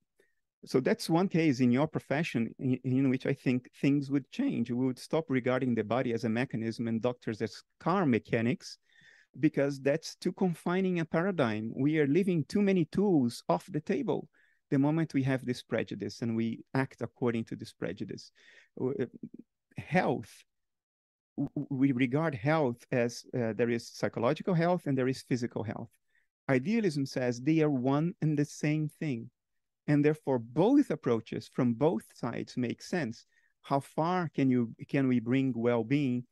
so 0.65 0.80
that's 0.80 1.07
one 1.07 1.28
case 1.28 1.60
in 1.60 1.72
your 1.72 1.88
profession 1.88 2.49
in, 2.57 2.80
in, 2.84 3.10
which 3.11 3.28
I 3.28 3.34
think 3.34 3.70
things 3.80 4.10
would 4.10 4.32
change. 4.32 4.72
We 4.72 4.86
would 4.88 4.98
stop 4.98 5.26
regarding 5.30 5.76
the 5.76 5.84
body 5.84 6.14
as 6.14 6.24
a 6.24 6.30
mechanism 6.30 6.88
and 6.88 6.99
doctors 6.99 7.40
as 7.44 7.61
car 7.80 8.07
mechanics, 8.07 8.80
because 9.40 9.80
that's 9.80 10.15
too 10.15 10.32
confining 10.32 10.99
a 10.99 11.06
paradigm. 11.06 11.72
We 11.76 11.99
are 11.99 12.07
leaving 12.07 12.45
too 12.45 12.64
many 12.64 12.86
tools 12.86 13.44
off 13.49 13.68
the 13.70 13.82
table 13.82 14.28
the 14.72 14.80
moment 14.80 15.14
we 15.14 15.22
have 15.24 15.45
this 15.45 15.61
prejudice 15.61 16.24
and 16.24 16.36
we 16.36 16.64
act 16.74 17.02
according 17.02 17.45
to 17.45 17.56
this 17.56 17.74
prejudice. 17.74 18.32
Uh, 18.82 19.06
health 19.78 20.44
we 21.35 21.91
regard 21.91 22.35
health 22.35 22.85
as 22.91 23.26
uh, 23.34 23.53
there 23.53 23.69
is 23.69 23.88
psychological 23.88 24.53
health 24.53 24.84
and 24.85 24.97
there 24.97 25.07
is 25.07 25.23
physical 25.23 25.64
health. 25.64 25.89
Idealism 26.49 27.05
says 27.05 27.41
they 27.41 27.61
are 27.61 27.69
one 27.69 28.14
and 28.22 28.38
the 28.38 28.45
same 28.45 28.89
thing. 28.99 29.30
And 29.88 30.03
therefore, 30.03 30.39
both 30.39 30.91
approaches 30.91 31.49
from 31.51 31.73
both 31.73 32.03
sides 32.14 32.55
make 32.55 32.81
sense. 32.81 33.26
How 33.61 33.80
far 33.80 34.30
can 34.30 34.49
you 34.49 34.73
can 34.89 35.07
we 35.07 35.19
bring 35.19 35.53
well-being 35.55 36.26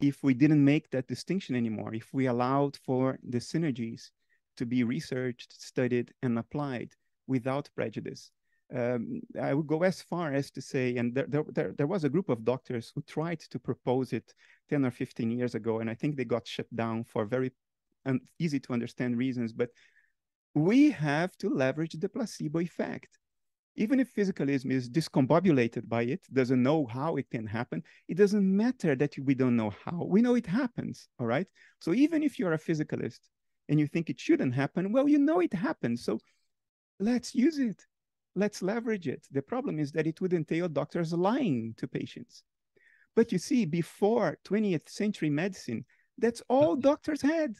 if 0.00 0.22
we 0.22 0.34
didn't 0.34 0.64
make 0.64 0.90
that 0.90 1.06
distinction 1.06 1.54
anymore? 1.54 1.94
If 1.94 2.12
we 2.12 2.26
allowed 2.26 2.76
for 2.76 3.18
the 3.22 3.38
synergies 3.38 4.10
to 4.56 4.66
be 4.66 4.84
researched, 4.84 5.60
studied, 5.60 6.12
and 6.22 6.38
applied 6.38 6.92
without 7.26 7.70
prejudice? 7.74 8.30
Um, 8.74 9.20
I 9.40 9.54
would 9.54 9.66
go 9.66 9.82
as 9.84 10.02
far 10.02 10.32
as 10.32 10.50
to 10.52 10.60
say, 10.60 10.96
and 10.96 11.14
there, 11.14 11.44
there, 11.52 11.72
there, 11.76 11.86
was 11.86 12.04
a 12.04 12.08
group 12.08 12.28
of 12.28 12.44
doctors 12.44 12.90
who 12.94 13.02
tried 13.02 13.40
to 13.40 13.58
propose 13.58 14.12
it 14.12 14.34
10 14.68 14.84
or 14.84 14.90
15 14.90 15.30
years 15.30 15.54
ago, 15.54 15.78
and 15.78 15.88
I 15.88 15.94
think 15.94 16.16
they 16.16 16.24
got 16.24 16.46
shut 16.46 16.66
down 16.74 17.04
for 17.04 17.24
very 17.24 17.52
um, 18.06 18.20
easy 18.38 18.58
to 18.60 18.72
understand 18.72 19.16
reasons. 19.16 19.52
But 19.52 19.70
we 20.54 20.90
have 20.90 21.36
to 21.38 21.48
leverage 21.48 21.92
the 21.92 22.08
placebo 22.08 22.60
effect. 22.60 23.18
Even 23.76 24.00
if 24.00 24.14
physicalism 24.14 24.72
is 24.72 24.88
discombobulated 24.88 25.86
by 25.86 26.02
it, 26.02 26.22
doesn't 26.32 26.62
know 26.62 26.86
how 26.86 27.16
it 27.16 27.30
can 27.30 27.46
happen, 27.46 27.82
it 28.08 28.16
doesn't 28.16 28.56
matter 28.56 28.96
that 28.96 29.16
we 29.18 29.34
don't 29.34 29.56
know 29.56 29.72
how. 29.84 30.02
We 30.02 30.22
know 30.22 30.34
it 30.34 30.46
happens, 30.46 31.08
all 31.20 31.26
right? 31.26 31.46
So 31.80 31.92
even 31.92 32.22
if 32.22 32.38
you're 32.38 32.54
a 32.54 32.58
physicalist 32.58 33.20
and 33.68 33.78
you 33.78 33.86
think 33.86 34.08
it 34.08 34.18
shouldn't 34.18 34.54
happen, 34.54 34.92
well, 34.92 35.06
you 35.06 35.18
know 35.18 35.40
it 35.40 35.52
happens. 35.52 36.04
So 36.04 36.18
let's 36.98 37.34
use 37.34 37.58
it 37.58 37.84
let's 38.36 38.62
leverage 38.62 39.08
it. 39.08 39.26
The 39.32 39.42
problem 39.42 39.80
is 39.80 39.90
that 39.92 40.06
it 40.06 40.20
would 40.20 40.32
entail 40.32 40.68
doctors 40.68 41.12
lying 41.12 41.74
to 41.78 41.88
patients. 41.88 42.44
But 43.16 43.32
you 43.32 43.38
see, 43.38 43.64
before 43.64 44.38
20th 44.44 44.88
century 44.88 45.30
medicine, 45.30 45.84
that's 46.18 46.42
all 46.48 46.72
mm-hmm. 46.72 46.82
doctors 46.82 47.22
had. 47.22 47.56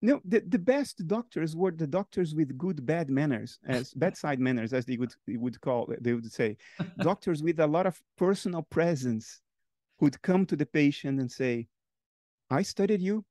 no, 0.00 0.20
the, 0.24 0.42
the 0.48 0.58
best 0.58 1.06
doctors 1.06 1.54
were 1.54 1.70
the 1.70 1.86
doctors 1.86 2.34
with 2.34 2.58
good 2.58 2.84
bad 2.84 3.10
manners, 3.10 3.58
as 3.66 3.92
bedside 4.04 4.40
manners, 4.40 4.72
as 4.72 4.86
they 4.86 4.96
would 4.96 5.14
they 5.26 5.36
would 5.36 5.60
call 5.60 5.92
they 6.00 6.14
would 6.14 6.32
say, 6.32 6.56
doctors 6.98 7.42
with 7.42 7.60
a 7.60 7.66
lot 7.66 7.86
of 7.86 8.00
personal 8.16 8.62
presence, 8.62 9.40
who'd 9.98 10.20
come 10.22 10.46
to 10.46 10.56
the 10.56 10.66
patient 10.66 11.20
and 11.20 11.30
say, 11.30 11.66
"I 12.50 12.62
studied 12.62 13.02
you, 13.02 13.24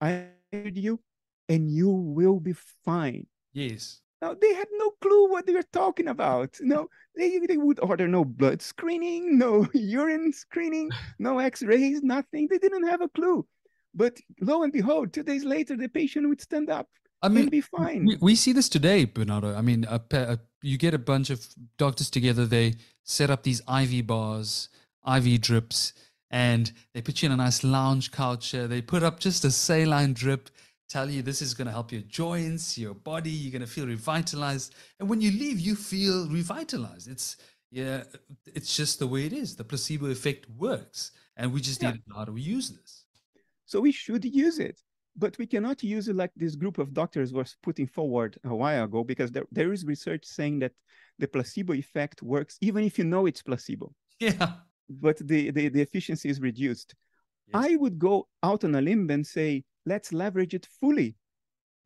I 0.00 0.28
studied 0.48 0.78
you, 0.78 1.00
and 1.48 1.70
you 1.70 1.90
will 1.90 2.40
be 2.40 2.54
fine." 2.84 3.26
Yes. 3.52 4.00
Now 4.20 4.34
they 4.34 4.54
had 4.54 4.68
no 4.72 4.90
clue 5.00 5.30
what 5.30 5.46
they 5.46 5.54
were 5.54 5.64
talking 5.72 6.08
about. 6.08 6.58
No, 6.60 6.88
they, 7.16 7.38
they 7.38 7.56
would 7.56 7.80
order 7.80 8.06
no 8.06 8.24
blood 8.24 8.62
screening, 8.62 9.38
no 9.38 9.66
urine 9.74 10.32
screening, 10.32 10.90
no 11.18 11.38
X-rays, 11.38 12.02
nothing. 12.02 12.48
They 12.48 12.58
didn't 12.58 12.86
have 12.86 13.00
a 13.00 13.08
clue. 13.08 13.46
But 13.94 14.18
lo 14.40 14.62
and 14.62 14.72
behold, 14.72 15.12
two 15.12 15.22
days 15.22 15.44
later, 15.44 15.76
the 15.76 15.88
patient 15.88 16.28
would 16.28 16.40
stand 16.40 16.70
up 16.70 16.88
I 17.22 17.28
mean, 17.28 17.48
be 17.48 17.60
fine. 17.60 18.06
We, 18.06 18.16
we 18.20 18.34
see 18.34 18.52
this 18.52 18.68
today, 18.68 19.04
Bernardo. 19.04 19.54
I 19.54 19.60
mean, 19.60 19.84
a, 19.88 20.00
a, 20.12 20.38
you 20.62 20.78
get 20.78 20.94
a 20.94 20.98
bunch 20.98 21.30
of 21.30 21.46
doctors 21.76 22.08
together. 22.08 22.46
They 22.46 22.76
set 23.04 23.30
up 23.30 23.42
these 23.42 23.60
IV 23.68 24.06
bars, 24.06 24.68
IV 25.06 25.40
drips, 25.40 25.92
and 26.30 26.72
they 26.94 27.02
put 27.02 27.22
you 27.22 27.26
in 27.26 27.32
a 27.32 27.36
nice 27.36 27.62
lounge 27.62 28.10
couch. 28.10 28.52
They 28.52 28.80
put 28.80 29.02
up 29.02 29.20
just 29.20 29.44
a 29.44 29.50
saline 29.50 30.14
drip 30.14 30.48
tell 30.90 31.08
you 31.08 31.22
this 31.22 31.40
is 31.40 31.54
going 31.54 31.66
to 31.66 31.72
help 31.72 31.92
your 31.92 32.02
joints, 32.02 32.76
your 32.76 32.94
body. 32.94 33.30
You're 33.30 33.52
going 33.52 33.62
to 33.62 33.72
feel 33.72 33.86
revitalized, 33.86 34.74
and 34.98 35.08
when 35.08 35.20
you 35.20 35.30
leave, 35.30 35.60
you 35.60 35.74
feel 35.74 36.28
revitalized. 36.28 37.08
It's 37.08 37.36
yeah, 37.70 38.02
it's 38.46 38.76
just 38.76 38.98
the 38.98 39.06
way 39.06 39.26
it 39.26 39.32
is. 39.32 39.54
The 39.54 39.64
placebo 39.64 40.06
effect 40.06 40.46
works, 40.58 41.12
and 41.36 41.52
we 41.52 41.60
just 41.60 41.82
yeah. 41.82 41.92
need 41.92 42.02
to 42.04 42.10
know 42.10 42.16
how 42.16 42.24
to 42.24 42.36
use 42.36 42.70
this. 42.70 43.04
So 43.66 43.80
we 43.80 43.92
should 43.92 44.24
use 44.24 44.58
it, 44.58 44.80
but 45.16 45.38
we 45.38 45.46
cannot 45.46 45.82
use 45.82 46.08
it 46.08 46.16
like 46.16 46.32
this 46.34 46.56
group 46.56 46.78
of 46.78 46.92
doctors 46.92 47.32
was 47.32 47.56
putting 47.62 47.86
forward 47.86 48.36
a 48.44 48.54
while 48.54 48.84
ago, 48.84 49.04
because 49.04 49.30
there, 49.30 49.46
there 49.52 49.72
is 49.72 49.84
research 49.84 50.24
saying 50.24 50.58
that 50.58 50.72
the 51.20 51.28
placebo 51.28 51.74
effect 51.74 52.22
works 52.22 52.56
even 52.60 52.82
if 52.82 52.98
you 52.98 53.04
know 53.04 53.26
it's 53.26 53.42
placebo. 53.42 53.92
Yeah. 54.18 54.52
But 54.92 55.18
the, 55.18 55.50
the, 55.52 55.68
the 55.68 55.80
efficiency 55.80 56.28
is 56.28 56.40
reduced. 56.40 56.96
Yes. 57.52 57.66
I 57.66 57.76
would 57.76 57.98
go 57.98 58.28
out 58.42 58.64
on 58.64 58.74
a 58.74 58.80
limb 58.80 59.10
and 59.10 59.26
say 59.26 59.64
Let's 59.86 60.12
leverage 60.12 60.54
it 60.54 60.66
fully. 60.80 61.16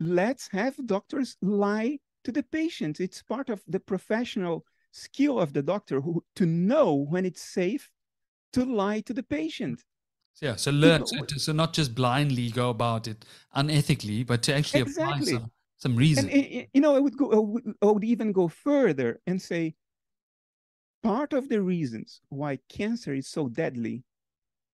Let's 0.00 0.48
have 0.48 0.74
doctors 0.86 1.36
lie 1.40 1.98
to 2.24 2.32
the 2.32 2.42
patient. 2.42 3.00
It's 3.00 3.22
part 3.22 3.48
of 3.48 3.62
the 3.68 3.80
professional 3.80 4.64
skill 4.90 5.38
of 5.40 5.52
the 5.52 5.62
doctor 5.62 6.00
who, 6.00 6.24
to 6.36 6.46
know 6.46 6.94
when 6.94 7.24
it's 7.24 7.42
safe 7.42 7.90
to 8.52 8.64
lie 8.64 9.00
to 9.02 9.14
the 9.14 9.22
patient. 9.22 9.82
Yeah, 10.40 10.56
so 10.56 10.72
learn 10.72 11.04
to, 11.04 11.38
so 11.38 11.52
not 11.52 11.72
just 11.72 11.94
blindly 11.94 12.50
go 12.50 12.70
about 12.70 13.06
it 13.06 13.24
unethically, 13.56 14.26
but 14.26 14.42
to 14.42 14.54
actually 14.54 14.82
exactly. 14.82 15.34
apply 15.34 15.42
some, 15.42 15.50
some 15.76 15.96
reason. 15.96 16.28
And, 16.28 16.34
eh, 16.34 16.48
eh, 16.50 16.64
you 16.74 16.80
know, 16.80 16.96
I 16.96 16.98
would 16.98 17.16
go, 17.16 17.30
I 17.30 17.38
would, 17.38 17.74
I 17.80 17.86
would 17.86 18.04
even 18.04 18.32
go 18.32 18.48
further 18.48 19.20
and 19.26 19.40
say, 19.40 19.76
part 21.04 21.32
of 21.32 21.48
the 21.48 21.62
reasons 21.62 22.20
why 22.30 22.58
cancer 22.68 23.14
is 23.14 23.28
so 23.28 23.48
deadly, 23.48 24.02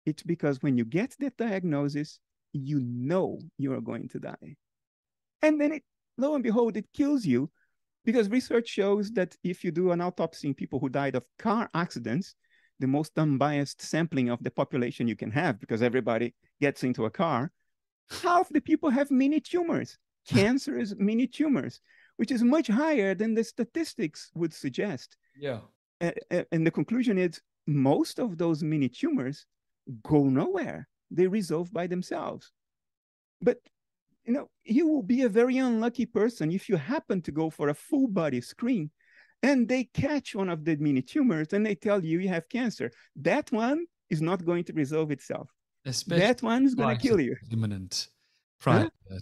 it's 0.07 0.23
because 0.23 0.63
when 0.63 0.77
you 0.77 0.85
get 0.85 1.13
the 1.19 1.31
diagnosis, 1.38 2.19
you 2.53 2.79
know 2.79 3.39
you 3.57 3.73
are 3.73 3.81
going 3.81 4.07
to 4.07 4.19
die. 4.19 4.55
And 5.41 5.59
then 5.59 5.73
it, 5.73 5.84
lo 6.17 6.34
and 6.34 6.43
behold, 6.43 6.77
it 6.77 6.88
kills 6.93 7.25
you 7.25 7.51
because 8.05 8.29
research 8.29 8.69
shows 8.69 9.11
that 9.11 9.35
if 9.43 9.65
you 9.65 9.71
do 9.71 9.91
an 9.91 9.99
autopsy 9.99 10.47
in 10.47 10.53
people 10.53 10.79
who 10.79 10.88
died 10.88 11.15
of 11.15 11.25
car 11.38 11.69
accidents, 11.73 12.35
the 12.79 12.88
most 12.88 13.19
unbiased 13.19 13.81
sampling 13.81 14.29
of 14.29 14.41
the 14.41 14.49
population 14.49 15.09
you 15.09 15.15
can 15.17 15.29
have 15.29 15.59
because 15.59 15.81
everybody 15.81 16.34
gets 16.61 16.85
into 16.85 17.03
a 17.03 17.11
car, 17.11 17.51
half 18.23 18.47
the 18.47 18.61
people 18.61 18.89
have 18.89 19.11
mini 19.11 19.41
tumors, 19.41 19.97
cancerous 20.25 20.95
mini 20.97 21.27
tumors, 21.27 21.81
which 22.15 22.31
is 22.31 22.43
much 22.43 22.67
higher 22.67 23.13
than 23.13 23.34
the 23.34 23.43
statistics 23.43 24.31
would 24.35 24.53
suggest. 24.53 25.17
Yeah. 25.38 25.59
and 25.99 26.65
the 26.65 26.71
conclusion 26.71 27.17
is 27.17 27.41
most 27.67 28.19
of 28.19 28.38
those 28.38 28.63
mini 28.63 28.88
tumors 28.88 29.45
go 30.03 30.23
nowhere 30.23 30.88
they 31.11 31.27
resolve 31.27 31.72
by 31.72 31.88
themselves. 31.88 32.51
But 33.41 33.57
you 34.26 34.34
know, 34.34 34.49
you 34.64 34.88
will 34.88 35.03
be 35.03 35.23
a 35.23 35.30
very 35.30 35.57
unlucky 35.57 36.05
person 36.05 36.51
if 36.51 36.68
you 36.68 36.76
happen 36.76 37.22
to 37.22 37.31
go 37.31 37.49
for 37.49 37.69
a 37.69 37.73
full 37.73 38.07
body 38.07 38.41
screen 38.41 38.91
and 39.41 39.68
they 39.68 39.85
catch 39.85 40.35
one 40.35 40.49
of 40.49 40.65
the 40.65 40.76
mini 40.77 41.01
tumors 41.01 41.53
and 41.53 41.65
they 41.65 41.76
tell 41.76 42.03
you 42.03 42.19
you 42.19 42.27
have 42.30 42.49
cancer. 42.49 42.91
That 43.15 43.51
one 43.51 43.85
is 44.09 44.22
not 44.22 44.43
going 44.43 44.65
to 44.65 44.73
resolve 44.73 45.11
itself. 45.11 45.49
Especially 45.85 46.26
that 46.26 46.41
one 46.43 46.65
is 46.65 46.76
going 46.76 46.97
to 46.97 47.01
kill 47.01 47.22
you. 47.22 47.38
Imminent. 47.51 48.09
Prior 48.59 48.89
huh? 49.09 49.19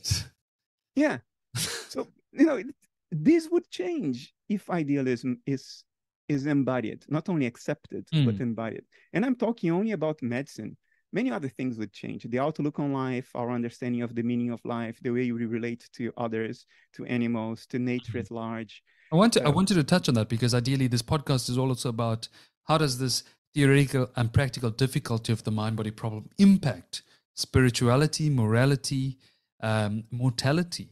Yeah. 0.95 1.17
so 1.55 2.07
you 2.31 2.45
know, 2.45 2.63
this 3.11 3.47
would 3.51 3.69
change 3.69 4.33
if 4.49 4.69
idealism 4.69 5.39
is 5.45 5.83
is 6.27 6.45
embodied, 6.45 7.05
not 7.07 7.29
only 7.29 7.45
accepted, 7.45 8.07
mm. 8.13 8.25
but 8.25 8.39
embodied. 8.41 8.83
And 9.13 9.25
I'm 9.25 9.35
talking 9.35 9.71
only 9.71 9.91
about 9.91 10.21
medicine 10.21 10.77
many 11.15 11.31
other 11.31 11.47
things 11.47 11.77
would 11.79 11.93
change. 11.93 12.23
The 12.29 12.39
outlook 12.39 12.77
on 12.77 12.91
life, 12.91 13.29
our 13.33 13.49
understanding 13.49 14.01
of 14.03 14.13
the 14.13 14.21
meaning 14.21 14.51
of 14.51 14.59
life, 14.65 14.99
the 15.01 15.11
way 15.11 15.31
we 15.31 15.45
relate 15.45 15.89
to 15.93 16.11
others, 16.17 16.65
to 16.95 17.05
animals, 17.05 17.65
to 17.67 17.79
nature 17.79 18.17
at 18.19 18.29
large. 18.29 18.83
I 19.11 19.15
want 19.15 19.33
to, 19.33 19.43
uh, 19.43 19.47
I 19.47 19.49
wanted 19.49 19.75
to 19.75 19.83
touch 19.83 20.09
on 20.09 20.15
that 20.15 20.29
because 20.29 20.53
ideally 20.53 20.87
this 20.87 21.01
podcast 21.01 21.49
is 21.49 21.57
also 21.57 21.89
about 21.89 22.27
how 22.65 22.77
does 22.77 22.99
this 22.99 23.23
theoretical 23.53 24.09
and 24.17 24.33
practical 24.33 24.69
difficulty 24.69 25.31
of 25.31 25.43
the 25.45 25.51
mind 25.51 25.77
body 25.77 25.91
problem 25.91 26.29
impact 26.37 27.01
spirituality, 27.33 28.29
morality, 28.29 29.17
um, 29.61 30.03
mortality? 30.11 30.89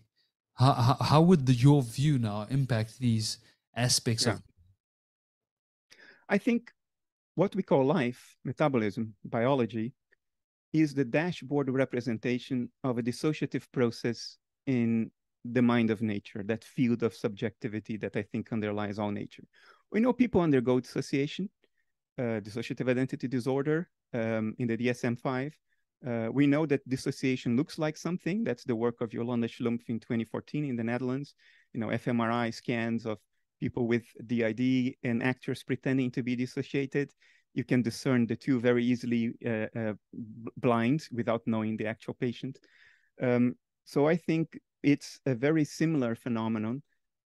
How, 0.55 0.73
how, 0.73 0.97
how 1.01 1.21
would 1.21 1.45
the, 1.47 1.53
your 1.53 1.81
view 1.81 2.17
now 2.17 2.47
impact 2.49 2.99
these 2.99 3.39
aspects 3.75 4.25
yeah. 4.25 4.33
of? 4.33 4.41
I 6.29 6.37
think 6.37 6.71
what 7.35 7.55
we 7.55 7.63
call 7.63 7.85
life, 7.85 8.35
metabolism, 8.43 9.15
biology, 9.25 9.93
is 10.71 10.93
the 10.93 11.05
dashboard 11.05 11.69
representation 11.69 12.69
of 12.83 12.97
a 12.97 13.03
dissociative 13.03 13.65
process 13.71 14.37
in 14.65 15.11
the 15.45 15.61
mind 15.61 15.89
of 15.91 16.01
nature, 16.01 16.41
that 16.43 16.63
field 16.63 17.03
of 17.03 17.13
subjectivity 17.13 17.97
that 17.97 18.15
I 18.15 18.23
think 18.23 18.51
underlies 18.51 18.97
all 18.97 19.11
nature. 19.11 19.43
We 19.91 19.99
know 19.99 20.13
people 20.13 20.41
undergo 20.41 20.79
dissociation, 20.79 21.49
uh, 22.17 22.39
dissociative 22.39 22.89
identity 22.89 23.27
disorder 23.27 23.89
um, 24.13 24.55
in 24.57 24.67
the 24.67 24.77
DSM-5. 24.77 25.53
Uh, 26.05 26.29
we 26.31 26.47
know 26.47 26.65
that 26.65 26.87
dissociation 26.87 27.55
looks 27.55 27.77
like 27.77 27.97
something. 27.97 28.43
That's 28.43 28.63
the 28.63 28.75
work 28.75 29.01
of 29.01 29.13
Yolanda 29.13 29.47
Schlumpf 29.47 29.89
in 29.89 29.99
2014 29.99 30.65
in 30.65 30.75
the 30.75 30.83
Netherlands. 30.83 31.35
You 31.73 31.79
know, 31.79 31.87
fMRI 31.87 32.53
scans 32.53 33.05
of 33.05 33.19
people 33.63 33.85
with 33.93 34.05
DID 34.31 34.63
and 35.03 35.17
actors 35.23 35.63
pretending 35.63 36.09
to 36.11 36.21
be 36.23 36.35
dissociated 36.35 37.09
you 37.53 37.63
can 37.63 37.81
discern 37.81 38.25
the 38.25 38.35
two 38.35 38.59
very 38.59 38.83
easily 38.83 39.33
uh, 39.45 39.67
uh, 39.79 39.93
blind 40.57 41.07
without 41.11 41.41
knowing 41.45 41.77
the 41.77 41.85
actual 41.85 42.15
patient. 42.15 42.59
Um, 43.21 43.55
so 43.85 44.07
I 44.07 44.15
think 44.15 44.59
it's 44.81 45.19
a 45.25 45.35
very 45.35 45.63
similar 45.63 46.15
phenomenon 46.15 46.81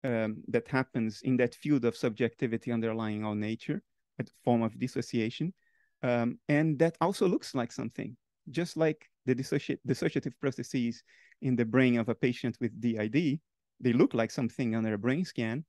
um, 0.03 0.37
that 0.47 0.67
happens 0.67 1.21
in 1.23 1.37
that 1.37 1.55
field 1.55 1.85
of 1.85 1.95
subjectivity 1.95 2.71
underlying 2.71 3.23
all 3.23 3.35
nature, 3.35 3.81
a 4.19 4.25
form 4.43 4.63
of 4.63 4.79
dissociation. 4.79 5.53
Um, 6.01 6.39
and 6.49 6.77
that 6.79 6.97
also 7.01 7.27
looks 7.27 7.55
like 7.55 7.71
something, 7.71 8.15
just 8.49 8.77
like 8.77 9.09
the 9.25 9.35
dissoci 9.35 9.77
dissociative 9.87 10.33
processes 10.39 11.03
in 11.41 11.55
the 11.55 11.65
brain 11.65 11.97
of 11.99 12.09
a 12.09 12.15
patient 12.15 12.57
with 12.59 12.79
DID, 12.79 13.39
they 13.79 13.93
look 13.93 14.13
like 14.13 14.31
something 14.31 14.75
on 14.75 14.85
a 14.85 14.97
brain 14.97 15.25
scan. 15.25 15.65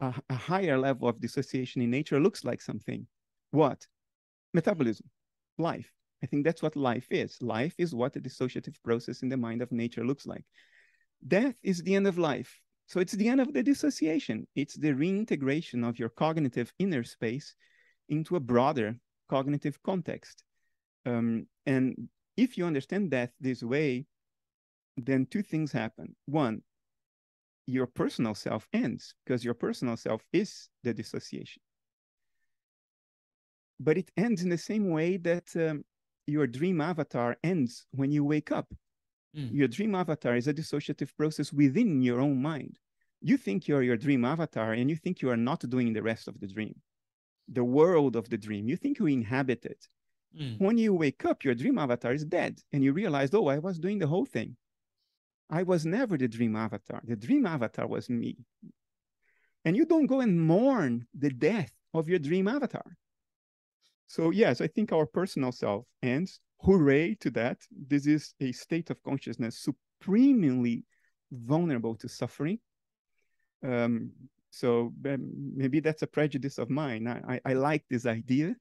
A, 0.00 0.14
a 0.28 0.34
higher 0.34 0.78
level 0.78 1.08
of 1.08 1.20
dissociation 1.20 1.82
in 1.82 1.90
nature 1.90 2.20
looks 2.20 2.44
like 2.44 2.60
something. 2.60 3.06
What? 3.50 3.86
metabolism, 4.56 5.08
life. 5.58 5.92
I 6.22 6.26
think 6.26 6.44
that's 6.44 6.62
what 6.62 6.74
life 6.74 7.06
is. 7.10 7.40
Life 7.42 7.74
is 7.78 7.94
what 7.94 8.16
a 8.16 8.20
dissociative 8.20 8.76
process 8.82 9.22
in 9.22 9.28
the 9.28 9.36
mind 9.36 9.62
of 9.62 9.70
nature 9.70 10.04
looks 10.04 10.26
like. 10.26 10.44
Death 11.28 11.54
is 11.62 11.82
the 11.82 11.94
end 11.94 12.06
of 12.08 12.18
life. 12.18 12.60
So 12.86 13.00
it's 13.00 13.12
the 13.12 13.28
end 13.28 13.40
of 13.40 13.52
the 13.52 13.62
dissociation. 13.62 14.46
It's 14.54 14.76
the 14.76 14.94
reintegration 14.94 15.84
of 15.84 15.98
your 15.98 16.08
cognitive 16.08 16.72
inner 16.78 17.04
space 17.04 17.54
into 18.08 18.36
a 18.36 18.40
broader 18.40 18.96
cognitive 19.28 19.82
context. 19.82 20.42
Um, 21.04 21.46
and 21.66 22.08
if 22.36 22.56
you 22.56 22.64
understand 22.64 23.10
death 23.10 23.32
this 23.40 23.62
way, 23.62 24.06
then 24.96 25.26
two 25.26 25.42
things 25.42 25.72
happen. 25.72 26.16
One, 26.26 26.62
your 27.66 27.86
personal 27.86 28.34
self 28.34 28.68
ends 28.72 29.14
because 29.24 29.44
your 29.44 29.54
personal 29.54 29.96
self 29.96 30.22
is 30.32 30.68
the 30.84 30.94
dissociation 30.94 31.62
but 33.78 33.98
it 33.98 34.10
ends 34.16 34.42
in 34.42 34.48
the 34.48 34.58
same 34.58 34.90
way 34.90 35.16
that 35.18 35.54
um, 35.56 35.84
your 36.26 36.46
dream 36.46 36.80
avatar 36.80 37.36
ends 37.44 37.86
when 37.92 38.10
you 38.10 38.24
wake 38.24 38.50
up. 38.50 38.72
Mm. 39.36 39.52
Your 39.52 39.68
dream 39.68 39.94
avatar 39.94 40.36
is 40.36 40.48
a 40.48 40.54
dissociative 40.54 41.14
process 41.16 41.52
within 41.52 42.02
your 42.02 42.20
own 42.20 42.40
mind. 42.40 42.78
You 43.20 43.36
think 43.36 43.68
you're 43.68 43.82
your 43.82 43.96
dream 43.96 44.24
avatar 44.24 44.72
and 44.72 44.88
you 44.90 44.96
think 44.96 45.20
you 45.20 45.30
are 45.30 45.36
not 45.36 45.68
doing 45.68 45.92
the 45.92 46.02
rest 46.02 46.28
of 46.28 46.38
the 46.40 46.46
dream, 46.46 46.74
the 47.48 47.64
world 47.64 48.16
of 48.16 48.28
the 48.28 48.38
dream. 48.38 48.68
You 48.68 48.76
think 48.76 48.98
you 48.98 49.06
inhabit 49.06 49.64
it. 49.64 49.88
Mm. 50.38 50.60
When 50.60 50.78
you 50.78 50.94
wake 50.94 51.24
up, 51.24 51.44
your 51.44 51.54
dream 51.54 51.78
avatar 51.78 52.12
is 52.12 52.24
dead 52.24 52.60
and 52.72 52.82
you 52.82 52.92
realize, 52.92 53.32
oh, 53.32 53.48
I 53.48 53.58
was 53.58 53.78
doing 53.78 53.98
the 53.98 54.06
whole 54.06 54.26
thing. 54.26 54.56
I 55.50 55.62
was 55.62 55.86
never 55.86 56.16
the 56.16 56.28
dream 56.28 56.56
avatar. 56.56 57.00
The 57.04 57.16
dream 57.16 57.46
avatar 57.46 57.86
was 57.86 58.10
me. 58.10 58.36
And 59.64 59.76
you 59.76 59.84
don't 59.84 60.06
go 60.06 60.20
and 60.20 60.40
mourn 60.40 61.06
the 61.16 61.30
death 61.30 61.72
of 61.94 62.08
your 62.08 62.18
dream 62.18 62.48
avatar. 62.48 62.96
So, 64.08 64.30
yes, 64.30 64.60
I 64.60 64.68
think 64.68 64.92
our 64.92 65.06
personal 65.06 65.52
self 65.52 65.86
ends. 66.02 66.40
Hooray 66.62 67.16
to 67.16 67.30
that. 67.32 67.58
This 67.70 68.06
is 68.06 68.34
a 68.40 68.52
state 68.52 68.90
of 68.90 69.02
consciousness 69.02 69.58
supremely 69.58 70.84
vulnerable 71.30 71.94
to 71.96 72.08
suffering. 72.08 72.58
Um, 73.62 74.10
so 74.50 74.92
maybe 75.02 75.80
that's 75.80 76.02
a 76.02 76.06
prejudice 76.06 76.58
of 76.58 76.70
mine. 76.70 77.06
I, 77.06 77.34
I, 77.34 77.40
I 77.44 77.52
like 77.52 77.84
this 77.90 78.06
idea. 78.06 78.54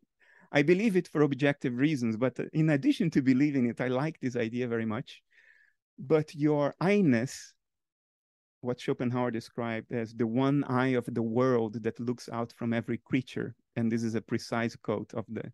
I 0.51 0.61
believe 0.61 0.95
it 0.95 1.07
for 1.07 1.21
objective 1.21 1.75
reasons, 1.75 2.17
but 2.17 2.37
in 2.53 2.69
addition 2.71 3.09
to 3.11 3.21
believing 3.21 3.67
it, 3.67 3.81
I 3.81 3.87
like 3.87 4.19
this 4.19 4.35
idea 4.35 4.67
very 4.67 4.85
much. 4.85 5.21
But 5.97 6.35
your 6.35 6.75
I-ness, 6.81 7.53
what 8.61 8.79
Schopenhauer 8.79 9.31
described 9.31 9.91
as 9.91 10.13
the 10.13 10.27
one 10.27 10.63
eye 10.65 10.95
of 10.95 11.05
the 11.05 11.21
world 11.21 11.83
that 11.83 11.99
looks 11.99 12.29
out 12.29 12.51
from 12.51 12.73
every 12.73 12.97
creature, 12.97 13.55
and 13.75 13.91
this 13.91 14.03
is 14.03 14.15
a 14.15 14.21
precise 14.21 14.75
quote 14.75 15.13
of 15.13 15.25
the 15.29 15.51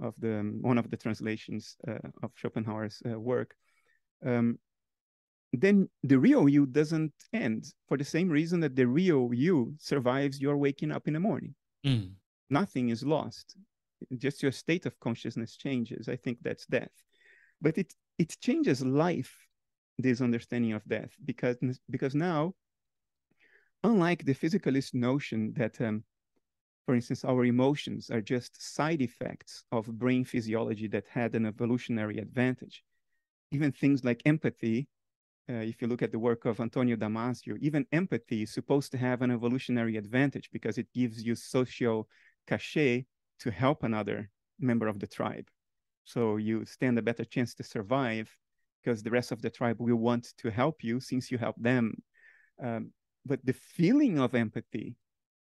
of 0.00 0.14
the 0.18 0.58
one 0.60 0.78
of 0.78 0.90
the 0.90 0.96
translations 0.96 1.76
uh, 1.86 2.08
of 2.22 2.30
Schopenhauer's 2.34 3.02
uh, 3.04 3.18
work. 3.18 3.54
Um, 4.24 4.58
then 5.52 5.88
the 6.02 6.18
real 6.18 6.48
you 6.48 6.64
doesn't 6.64 7.12
end 7.32 7.66
for 7.86 7.98
the 7.98 8.04
same 8.04 8.30
reason 8.30 8.60
that 8.60 8.74
the 8.74 8.86
real 8.86 9.30
you 9.34 9.74
survives 9.78 10.40
your 10.40 10.56
waking 10.56 10.92
up 10.92 11.06
in 11.08 11.14
the 11.14 11.20
morning. 11.20 11.54
Mm. 11.84 12.12
Nothing 12.48 12.88
is 12.88 13.02
lost. 13.02 13.56
Just 14.16 14.42
your 14.42 14.52
state 14.52 14.86
of 14.86 14.98
consciousness 14.98 15.56
changes. 15.56 16.08
I 16.08 16.16
think 16.16 16.38
that's 16.40 16.66
death. 16.66 16.92
But 17.60 17.76
it 17.76 17.92
it 18.18 18.36
changes 18.40 18.82
life, 18.84 19.36
this 19.98 20.20
understanding 20.20 20.72
of 20.72 20.84
death, 20.88 21.10
because 21.24 21.56
because 21.90 22.14
now, 22.14 22.54
unlike 23.84 24.24
the 24.24 24.34
physicalist 24.34 24.94
notion 24.94 25.52
that 25.56 25.80
um, 25.80 26.04
for 26.86 26.94
instance, 26.94 27.24
our 27.24 27.44
emotions 27.44 28.10
are 28.10 28.20
just 28.20 28.60
side 28.74 29.00
effects 29.02 29.64
of 29.70 29.86
brain 29.98 30.24
physiology 30.24 30.88
that 30.88 31.06
had 31.06 31.34
an 31.34 31.46
evolutionary 31.46 32.18
advantage. 32.18 32.82
Even 33.52 33.70
things 33.70 34.04
like 34.04 34.22
empathy 34.24 34.88
uh, 35.50 35.54
if 35.54 35.82
you 35.82 35.88
look 35.88 36.02
at 36.02 36.12
the 36.12 36.18
work 36.18 36.44
of 36.44 36.60
Antonio 36.60 36.96
Damasio, 36.96 37.58
even 37.60 37.84
empathy 37.92 38.42
is 38.42 38.52
supposed 38.52 38.92
to 38.92 38.98
have 38.98 39.22
an 39.22 39.30
evolutionary 39.30 39.96
advantage 39.96 40.48
because 40.52 40.78
it 40.78 40.86
gives 40.94 41.22
you 41.22 41.34
social 41.34 42.08
cachet 42.46 43.04
to 43.40 43.50
help 43.50 43.82
another 43.82 44.30
member 44.60 44.86
of 44.86 45.00
the 45.00 45.06
tribe. 45.06 45.48
So 46.04 46.36
you 46.36 46.64
stand 46.64 46.98
a 46.98 47.02
better 47.02 47.24
chance 47.24 47.54
to 47.54 47.64
survive 47.64 48.30
because 48.82 49.02
the 49.02 49.10
rest 49.10 49.32
of 49.32 49.42
the 49.42 49.50
tribe 49.50 49.76
will 49.78 49.96
want 49.96 50.28
to 50.38 50.50
help 50.50 50.82
you 50.82 51.00
since 51.00 51.30
you 51.30 51.38
help 51.38 51.56
them. 51.58 51.94
Um, 52.62 52.92
but 53.24 53.44
the 53.44 53.52
feeling 53.52 54.18
of 54.18 54.34
empathy, 54.34 54.96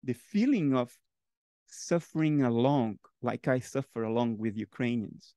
the 0.03 0.13
feeling 0.13 0.75
of 0.75 0.91
suffering 1.67 2.43
along, 2.43 2.99
like 3.21 3.47
I 3.47 3.59
suffer 3.59 4.03
along 4.03 4.37
with 4.37 4.57
Ukrainians, 4.57 5.33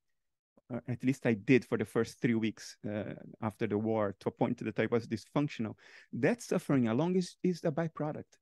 uh, 0.73 0.79
at 0.87 1.03
least 1.03 1.25
I 1.25 1.33
did 1.33 1.65
for 1.65 1.77
the 1.77 1.85
first 1.85 2.21
three 2.21 2.35
weeks 2.35 2.77
uh, 2.87 3.15
after 3.41 3.67
the 3.67 3.77
war, 3.77 4.15
to 4.19 4.29
a 4.29 4.31
point 4.31 4.63
that 4.63 4.79
I 4.79 4.87
was 4.91 5.07
dysfunctional. 5.07 5.73
That 6.13 6.41
suffering 6.41 6.87
along 6.87 7.15
is, 7.15 7.35
is 7.43 7.61
a 7.63 7.71
byproduct. 7.71 8.33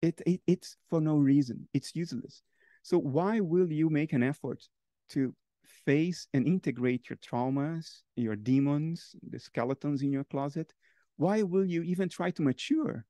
It, 0.00 0.22
it, 0.24 0.40
it's 0.46 0.76
for 0.88 1.00
no 1.00 1.16
reason, 1.16 1.68
it's 1.74 1.94
useless. 1.94 2.42
So, 2.82 2.96
why 2.96 3.40
will 3.40 3.70
you 3.70 3.90
make 3.90 4.14
an 4.14 4.22
effort 4.22 4.62
to 5.10 5.34
face 5.84 6.28
and 6.34 6.46
integrate 6.46 7.08
your 7.08 7.16
traumas, 7.18 8.02
your 8.16 8.36
demons, 8.36 9.14
the 9.22 9.38
skeletons 9.38 10.02
in 10.02 10.12
your 10.12 10.24
closet? 10.24 10.72
Why 11.16 11.42
will 11.42 11.64
you 11.64 11.82
even 11.82 12.08
try 12.08 12.30
to 12.32 12.42
mature? 12.42 13.04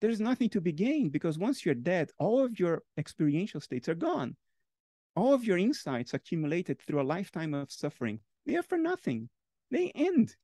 There's 0.00 0.20
nothing 0.20 0.50
to 0.50 0.60
be 0.60 0.72
gained 0.72 1.12
because 1.12 1.38
once 1.38 1.64
you're 1.64 1.74
dead, 1.74 2.10
all 2.18 2.44
of 2.44 2.58
your 2.58 2.82
experiential 2.98 3.60
states 3.60 3.88
are 3.88 3.94
gone. 3.94 4.36
All 5.16 5.32
of 5.32 5.44
your 5.44 5.58
insights 5.58 6.14
accumulated 6.14 6.80
through 6.80 7.00
a 7.00 7.10
lifetime 7.14 7.54
of 7.54 7.70
suffering 7.70 8.20
they 8.46 8.56
are 8.56 8.62
for 8.62 8.78
nothing. 8.78 9.28
They 9.70 9.90
end 9.94 10.36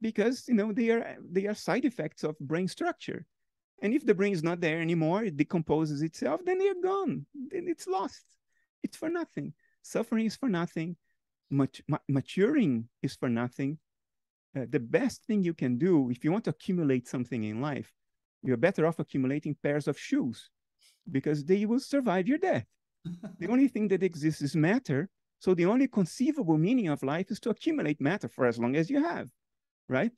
because 0.00 0.46
you 0.48 0.54
know 0.54 0.72
they 0.72 0.90
are 0.90 1.16
they 1.30 1.46
are 1.46 1.54
side 1.54 1.84
effects 1.84 2.24
of 2.24 2.38
brain 2.38 2.68
structure. 2.68 3.26
And 3.82 3.92
if 3.92 4.06
the 4.06 4.14
brain 4.14 4.32
is 4.32 4.42
not 4.42 4.60
there 4.60 4.80
anymore 4.80 5.24
it 5.24 5.36
decomposes 5.36 6.02
itself 6.02 6.40
then 6.44 6.58
they're 6.58 6.82
gone. 6.82 7.26
Then 7.34 7.68
it's 7.68 7.86
lost. 7.86 8.24
It's 8.82 8.96
for 8.96 9.08
nothing 9.08 9.52
suffering 9.86 10.26
is 10.26 10.36
for 10.36 10.48
nothing 10.48 10.96
Mat- 11.50 11.80
ma- 11.88 12.06
maturing 12.08 12.88
is 13.02 13.14
for 13.14 13.28
nothing 13.28 13.78
uh, 14.56 14.66
the 14.68 14.80
best 14.80 15.24
thing 15.24 15.42
you 15.42 15.54
can 15.54 15.78
do 15.78 16.10
if 16.10 16.24
you 16.24 16.32
want 16.32 16.44
to 16.44 16.50
accumulate 16.50 17.06
something 17.06 17.44
in 17.44 17.60
life 17.60 17.92
you're 18.42 18.56
better 18.56 18.86
off 18.86 18.98
accumulating 18.98 19.56
pairs 19.62 19.86
of 19.88 19.98
shoes 19.98 20.50
because 21.10 21.44
they 21.44 21.66
will 21.66 21.80
survive 21.80 22.26
your 22.26 22.38
death 22.38 22.66
the 23.38 23.48
only 23.48 23.68
thing 23.68 23.88
that 23.88 24.02
exists 24.02 24.42
is 24.42 24.56
matter. 24.56 25.08
So 25.38 25.54
the 25.54 25.66
only 25.66 25.88
conceivable 25.88 26.58
meaning 26.58 26.88
of 26.88 27.02
life 27.02 27.30
is 27.30 27.40
to 27.40 27.50
accumulate 27.50 28.00
matter 28.00 28.28
for 28.28 28.46
as 28.46 28.58
long 28.58 28.76
as 28.76 28.88
you 28.90 29.02
have, 29.02 29.28
right? 29.88 30.10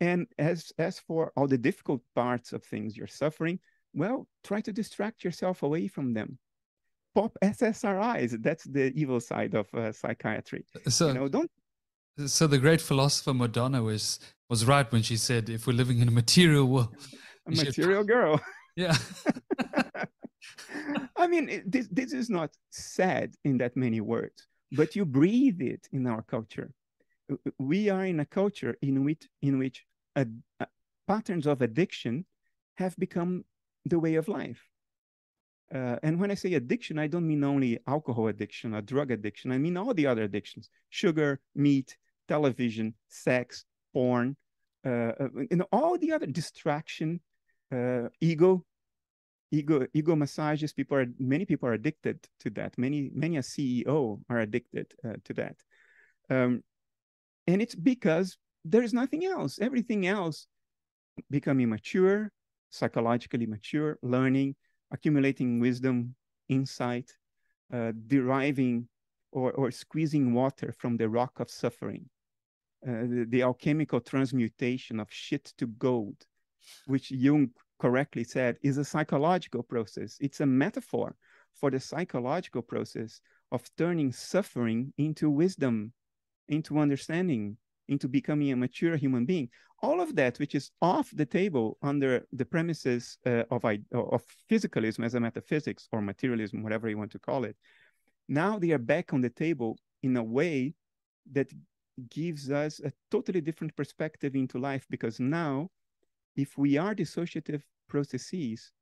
And 0.00 0.26
as 0.38 0.72
as 0.78 0.98
for 0.98 1.32
all 1.36 1.46
the 1.46 1.58
difficult 1.58 2.02
parts 2.14 2.52
of 2.52 2.64
things 2.64 2.96
you're 2.96 3.06
suffering, 3.06 3.58
well, 3.92 4.26
try 4.44 4.60
to 4.62 4.72
distract 4.72 5.24
yourself 5.24 5.62
away 5.62 5.88
from 5.88 6.14
them. 6.14 6.38
Pop 7.14 7.36
SSRIs. 7.42 8.42
That's 8.42 8.64
the 8.64 8.92
evil 8.94 9.20
side 9.20 9.54
of 9.54 9.72
uh, 9.74 9.92
psychiatry. 9.92 10.64
So 10.88 11.08
you 11.08 11.14
know, 11.14 11.28
don't. 11.28 11.50
So 12.26 12.46
the 12.46 12.58
great 12.58 12.80
philosopher 12.80 13.34
Madonna 13.34 13.82
was 13.82 14.18
was 14.48 14.64
right 14.64 14.90
when 14.92 15.02
she 15.02 15.16
said, 15.16 15.48
"If 15.48 15.66
we're 15.66 15.74
living 15.74 15.98
in 16.00 16.08
a 16.08 16.12
material 16.12 16.66
world, 16.66 16.94
a 17.46 17.50
material 17.50 18.02
should... 18.02 18.08
girl." 18.08 18.40
Yeah. 18.74 18.96
I 21.16 21.26
mean, 21.26 21.62
this, 21.66 21.88
this 21.88 22.12
is 22.14 22.30
not 22.30 22.50
said 22.70 23.34
in 23.44 23.58
that 23.58 23.76
many 23.76 24.00
words, 24.00 24.46
but 24.72 24.96
you 24.96 25.04
breathe 25.04 25.60
it 25.60 25.86
in 25.92 26.06
our 26.06 26.22
culture. 26.22 26.72
We 27.58 27.90
are 27.90 28.06
in 28.06 28.20
a 28.20 28.24
culture 28.24 28.76
in 28.82 29.04
which, 29.04 29.28
in 29.42 29.58
which 29.58 29.84
a, 30.16 30.26
a, 30.60 30.66
patterns 31.06 31.46
of 31.46 31.62
addiction 31.62 32.24
have 32.76 32.96
become 32.96 33.44
the 33.84 33.98
way 33.98 34.14
of 34.14 34.28
life. 34.28 34.62
Uh, 35.74 35.96
and 36.02 36.20
when 36.20 36.30
I 36.30 36.34
say 36.34 36.54
addiction, 36.54 36.98
I 36.98 37.06
don't 37.06 37.26
mean 37.26 37.44
only 37.44 37.78
alcohol 37.86 38.28
addiction 38.28 38.74
or 38.74 38.82
drug 38.82 39.10
addiction. 39.10 39.52
I 39.52 39.58
mean 39.58 39.76
all 39.76 39.94
the 39.94 40.06
other 40.06 40.24
addictions: 40.24 40.68
sugar, 40.90 41.40
meat, 41.54 41.96
television, 42.28 42.94
sex, 43.08 43.64
porn, 43.92 44.36
uh, 44.84 45.12
uh 45.18 45.28
and 45.50 45.62
all 45.72 45.96
the 45.96 46.12
other 46.12 46.26
distraction, 46.26 47.20
uh, 47.72 48.08
ego, 48.20 48.64
ego 49.50 49.86
ego 49.94 50.14
massages. 50.14 50.74
People 50.74 50.98
are 50.98 51.06
many 51.18 51.46
people 51.46 51.68
are 51.68 51.74
addicted 51.74 52.18
to 52.40 52.50
that. 52.50 52.76
Many 52.76 53.10
many 53.14 53.38
a 53.38 53.42
ceo 53.42 54.20
are 54.28 54.40
addicted 54.40 54.92
uh, 55.04 55.14
to 55.24 55.34
that. 55.34 55.56
Um, 56.28 56.62
and 57.46 57.62
it's 57.62 57.74
because 57.74 58.36
there's 58.64 58.92
nothing 58.92 59.24
else. 59.24 59.58
Everything 59.58 60.06
else 60.06 60.46
becoming 61.30 61.68
mature 61.70 62.30
psychologically 62.70 63.46
mature 63.46 63.98
learning 64.02 64.54
accumulating 64.92 65.60
wisdom 65.60 66.14
insight 66.48 67.10
uh, 67.72 67.92
deriving 68.06 68.86
or, 69.32 69.52
or 69.52 69.70
squeezing 69.70 70.34
water 70.34 70.74
from 70.78 70.96
the 70.96 71.08
rock 71.08 71.40
of 71.40 71.50
suffering 71.50 72.08
uh, 72.86 73.02
the, 73.02 73.26
the 73.28 73.42
alchemical 73.42 74.00
transmutation 74.00 75.00
of 75.00 75.08
shit 75.10 75.52
to 75.56 75.66
gold 75.66 76.16
which 76.86 77.10
jung 77.10 77.50
correctly 77.82 78.22
said, 78.22 78.56
is 78.62 78.78
a 78.78 78.84
psychological 78.84 79.62
process. 79.62 80.16
It's 80.20 80.40
a 80.40 80.46
metaphor 80.46 81.16
for 81.52 81.68
the 81.70 81.80
psychological 81.80 82.62
process 82.62 83.20
of 83.50 83.68
turning 83.76 84.12
suffering 84.12 84.92
into 84.98 85.28
wisdom, 85.28 85.92
into 86.48 86.78
understanding, 86.78 87.56
into 87.88 88.08
becoming 88.08 88.52
a 88.52 88.56
mature 88.56 88.96
human 88.96 89.24
being. 89.26 89.48
All 89.82 90.00
of 90.00 90.14
that, 90.14 90.38
which 90.38 90.54
is 90.54 90.70
off 90.80 91.10
the 91.12 91.26
table 91.26 91.76
under 91.82 92.24
the 92.32 92.44
premises 92.44 93.18
uh, 93.26 93.42
of, 93.50 93.64
of 93.64 94.22
physicalism 94.50 95.04
as 95.04 95.14
a 95.14 95.20
metaphysics 95.20 95.88
or 95.90 96.00
materialism, 96.00 96.62
whatever 96.62 96.88
you 96.88 96.96
want 96.96 97.10
to 97.12 97.18
call 97.18 97.44
it, 97.44 97.56
now 98.28 98.58
they 98.58 98.70
are 98.70 98.78
back 98.78 99.12
on 99.12 99.20
the 99.20 99.30
table 99.30 99.76
in 100.02 100.16
a 100.16 100.22
way 100.22 100.74
that 101.32 101.52
gives 102.08 102.50
us 102.50 102.80
a 102.80 102.92
totally 103.10 103.40
different 103.40 103.74
perspective 103.76 104.34
into 104.34 104.58
life 104.58 104.86
because 104.88 105.20
now 105.20 105.68
if 106.36 106.56
we 106.56 106.78
are 106.78 106.94
dissociative 106.94 107.62
processes 107.88 108.72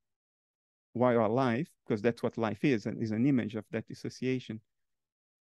while 0.93 1.25
alive, 1.25 1.69
because 1.85 2.01
that's 2.01 2.23
what 2.23 2.37
life 2.37 2.63
is, 2.63 2.85
and 2.85 3.01
is 3.01 3.11
an 3.11 3.25
image 3.25 3.55
of 3.55 3.65
that 3.71 3.87
dissociation, 3.87 4.59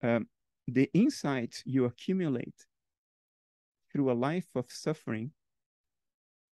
um, 0.03 0.27
the 0.67 0.89
insights 0.93 1.63
you 1.65 1.85
accumulate 1.85 2.65
through 3.91 4.11
a 4.11 4.13
life 4.13 4.47
of 4.55 4.65
suffering, 4.69 5.31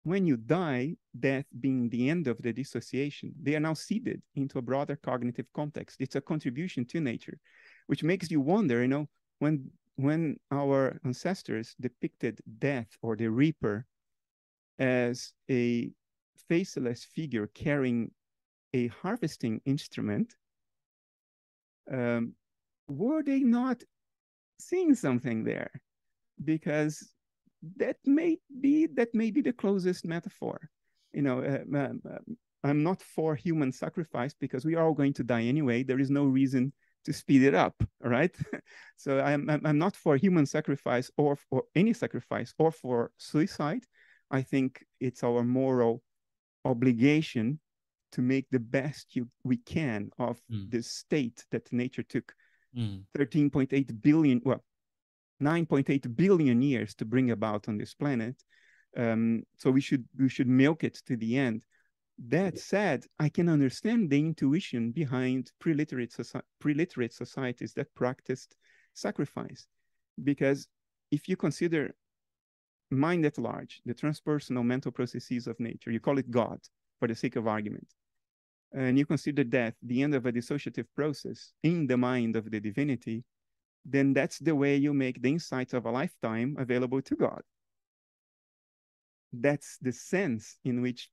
when 0.04 0.26
you 0.26 0.36
die, 0.36 0.96
death 1.18 1.46
being 1.60 1.88
the 1.88 2.10
end 2.10 2.26
of 2.26 2.40
the 2.42 2.52
dissociation, 2.52 3.32
they 3.40 3.54
are 3.54 3.60
now 3.60 3.74
seeded 3.74 4.20
into 4.34 4.58
a 4.58 4.62
broader 4.62 4.96
cognitive 4.96 5.46
context. 5.54 5.96
It's 6.00 6.16
a 6.16 6.20
contribution 6.20 6.84
to 6.86 7.00
nature, 7.00 7.38
which 7.86 8.02
makes 8.02 8.30
you 8.30 8.40
wonder, 8.40 8.82
you 8.82 8.88
know, 8.88 9.08
when 9.38 9.70
when 9.96 10.38
our 10.50 10.98
ancestors 11.04 11.76
depicted 11.80 12.40
death 12.58 12.88
or 13.02 13.14
the 13.14 13.28
reaper 13.28 13.84
as 14.78 15.32
a 15.50 15.90
faceless 16.48 17.04
figure 17.04 17.46
carrying 17.54 18.10
a 18.74 18.88
harvesting 18.88 19.60
instrument, 19.66 20.34
um, 21.92 22.34
were 22.88 23.22
they 23.22 23.40
not 23.40 23.82
seeing 24.58 24.94
something 24.94 25.44
there? 25.44 25.70
Because 26.42 27.12
that 27.76 27.96
may 28.04 28.38
be 28.60 28.86
that 28.86 29.14
may 29.14 29.30
be 29.30 29.40
the 29.40 29.52
closest 29.52 30.04
metaphor. 30.04 30.58
You 31.12 31.22
know, 31.22 31.40
uh, 31.40 32.18
I'm 32.64 32.82
not 32.82 33.02
for 33.02 33.34
human 33.34 33.72
sacrifice 33.72 34.34
because 34.38 34.64
we 34.64 34.74
are 34.74 34.84
all 34.84 34.94
going 34.94 35.12
to 35.14 35.24
die 35.24 35.42
anyway. 35.42 35.82
There 35.82 36.00
is 36.00 36.10
no 36.10 36.24
reason 36.24 36.72
to 37.04 37.12
speed 37.12 37.42
it 37.42 37.54
up, 37.54 37.74
all 38.04 38.10
right? 38.10 38.34
so 38.96 39.20
I'm, 39.20 39.50
I'm 39.50 39.78
not 39.78 39.96
for 39.96 40.16
human 40.16 40.46
sacrifice 40.46 41.10
or 41.16 41.36
for 41.36 41.64
any 41.74 41.92
sacrifice 41.92 42.54
or 42.58 42.70
for 42.70 43.10
suicide. 43.16 43.84
I 44.30 44.42
think 44.42 44.84
it's 45.00 45.24
our 45.24 45.42
moral 45.42 46.02
obligation 46.64 47.58
to 48.12 48.22
make 48.22 48.46
the 48.50 48.60
best 48.60 49.16
you, 49.16 49.28
we 49.42 49.56
can 49.56 50.10
of 50.18 50.40
mm. 50.50 50.70
the 50.70 50.82
state 50.82 51.44
that 51.50 51.72
nature 51.72 52.02
took 52.02 52.32
mm. 52.76 53.02
13.8 53.18 54.02
billion, 54.02 54.40
well, 54.44 54.62
9.8 55.42 56.16
billion 56.16 56.62
years 56.62 56.94
to 56.94 57.04
bring 57.04 57.30
about 57.30 57.68
on 57.68 57.76
this 57.76 57.94
planet. 57.94 58.36
Um, 58.96 59.42
so 59.56 59.70
we 59.70 59.80
should 59.80 60.04
we 60.18 60.28
should 60.28 60.48
milk 60.48 60.84
it 60.84 61.00
to 61.06 61.16
the 61.16 61.36
end. 61.36 61.64
That 62.28 62.58
said, 62.58 63.04
I 63.18 63.28
can 63.28 63.48
understand 63.48 64.10
the 64.10 64.18
intuition 64.18 64.92
behind 64.92 65.50
pre-literate, 65.58 66.12
soci- 66.12 66.42
pre-literate 66.60 67.12
societies 67.12 67.72
that 67.74 67.94
practiced 67.94 68.54
sacrifice. 68.94 69.66
Because 70.22 70.68
if 71.10 71.28
you 71.28 71.36
consider 71.36 71.94
mind 72.90 73.24
at 73.24 73.38
large, 73.38 73.80
the 73.86 73.94
transpersonal 73.94 74.64
mental 74.64 74.92
processes 74.92 75.46
of 75.46 75.58
nature, 75.58 75.90
you 75.90 76.00
call 76.00 76.18
it 76.18 76.30
God 76.30 76.58
for 76.98 77.08
the 77.08 77.14
sake 77.14 77.36
of 77.36 77.48
argument, 77.48 77.88
and 78.72 78.98
you 78.98 79.06
consider 79.06 79.42
death 79.42 79.74
the 79.82 80.02
end 80.02 80.14
of 80.14 80.26
a 80.26 80.32
dissociative 80.32 80.86
process 80.94 81.52
in 81.62 81.86
the 81.86 81.96
mind 81.96 82.36
of 82.36 82.50
the 82.50 82.60
divinity, 82.60 83.24
then 83.84 84.12
that's 84.12 84.38
the 84.38 84.54
way 84.54 84.76
you 84.76 84.94
make 84.94 85.20
the 85.20 85.30
insights 85.30 85.74
of 85.74 85.86
a 85.86 85.90
lifetime 85.90 86.56
available 86.58 87.02
to 87.02 87.16
God. 87.16 87.42
That's 89.32 89.78
the 89.78 89.92
sense 89.92 90.58
in 90.64 90.82
which 90.82 91.08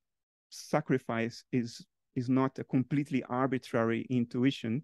sacrifice 0.50 1.44
is 1.52 1.86
is 2.16 2.30
not 2.30 2.60
a 2.60 2.64
completely 2.64 3.24
arbitrary 3.24 4.06
intuition. 4.10 4.84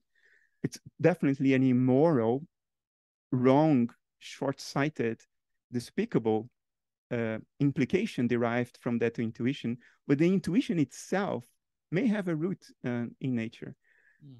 It's 0.63 0.79
definitely 1.01 1.53
an 1.53 1.63
immoral, 1.63 2.45
wrong, 3.31 3.89
short-sighted, 4.19 5.19
despicable 5.71 6.49
uh, 7.11 7.39
implication 7.59 8.27
derived 8.27 8.77
from 8.81 8.99
that 8.99 9.19
intuition. 9.19 9.77
But 10.07 10.19
the 10.19 10.27
intuition 10.27 10.79
itself 10.79 11.43
may 11.91 12.07
have 12.07 12.27
a 12.27 12.35
root 12.35 12.63
uh, 12.85 13.05
in 13.19 13.35
nature. 13.35 13.75
Mm. 14.25 14.37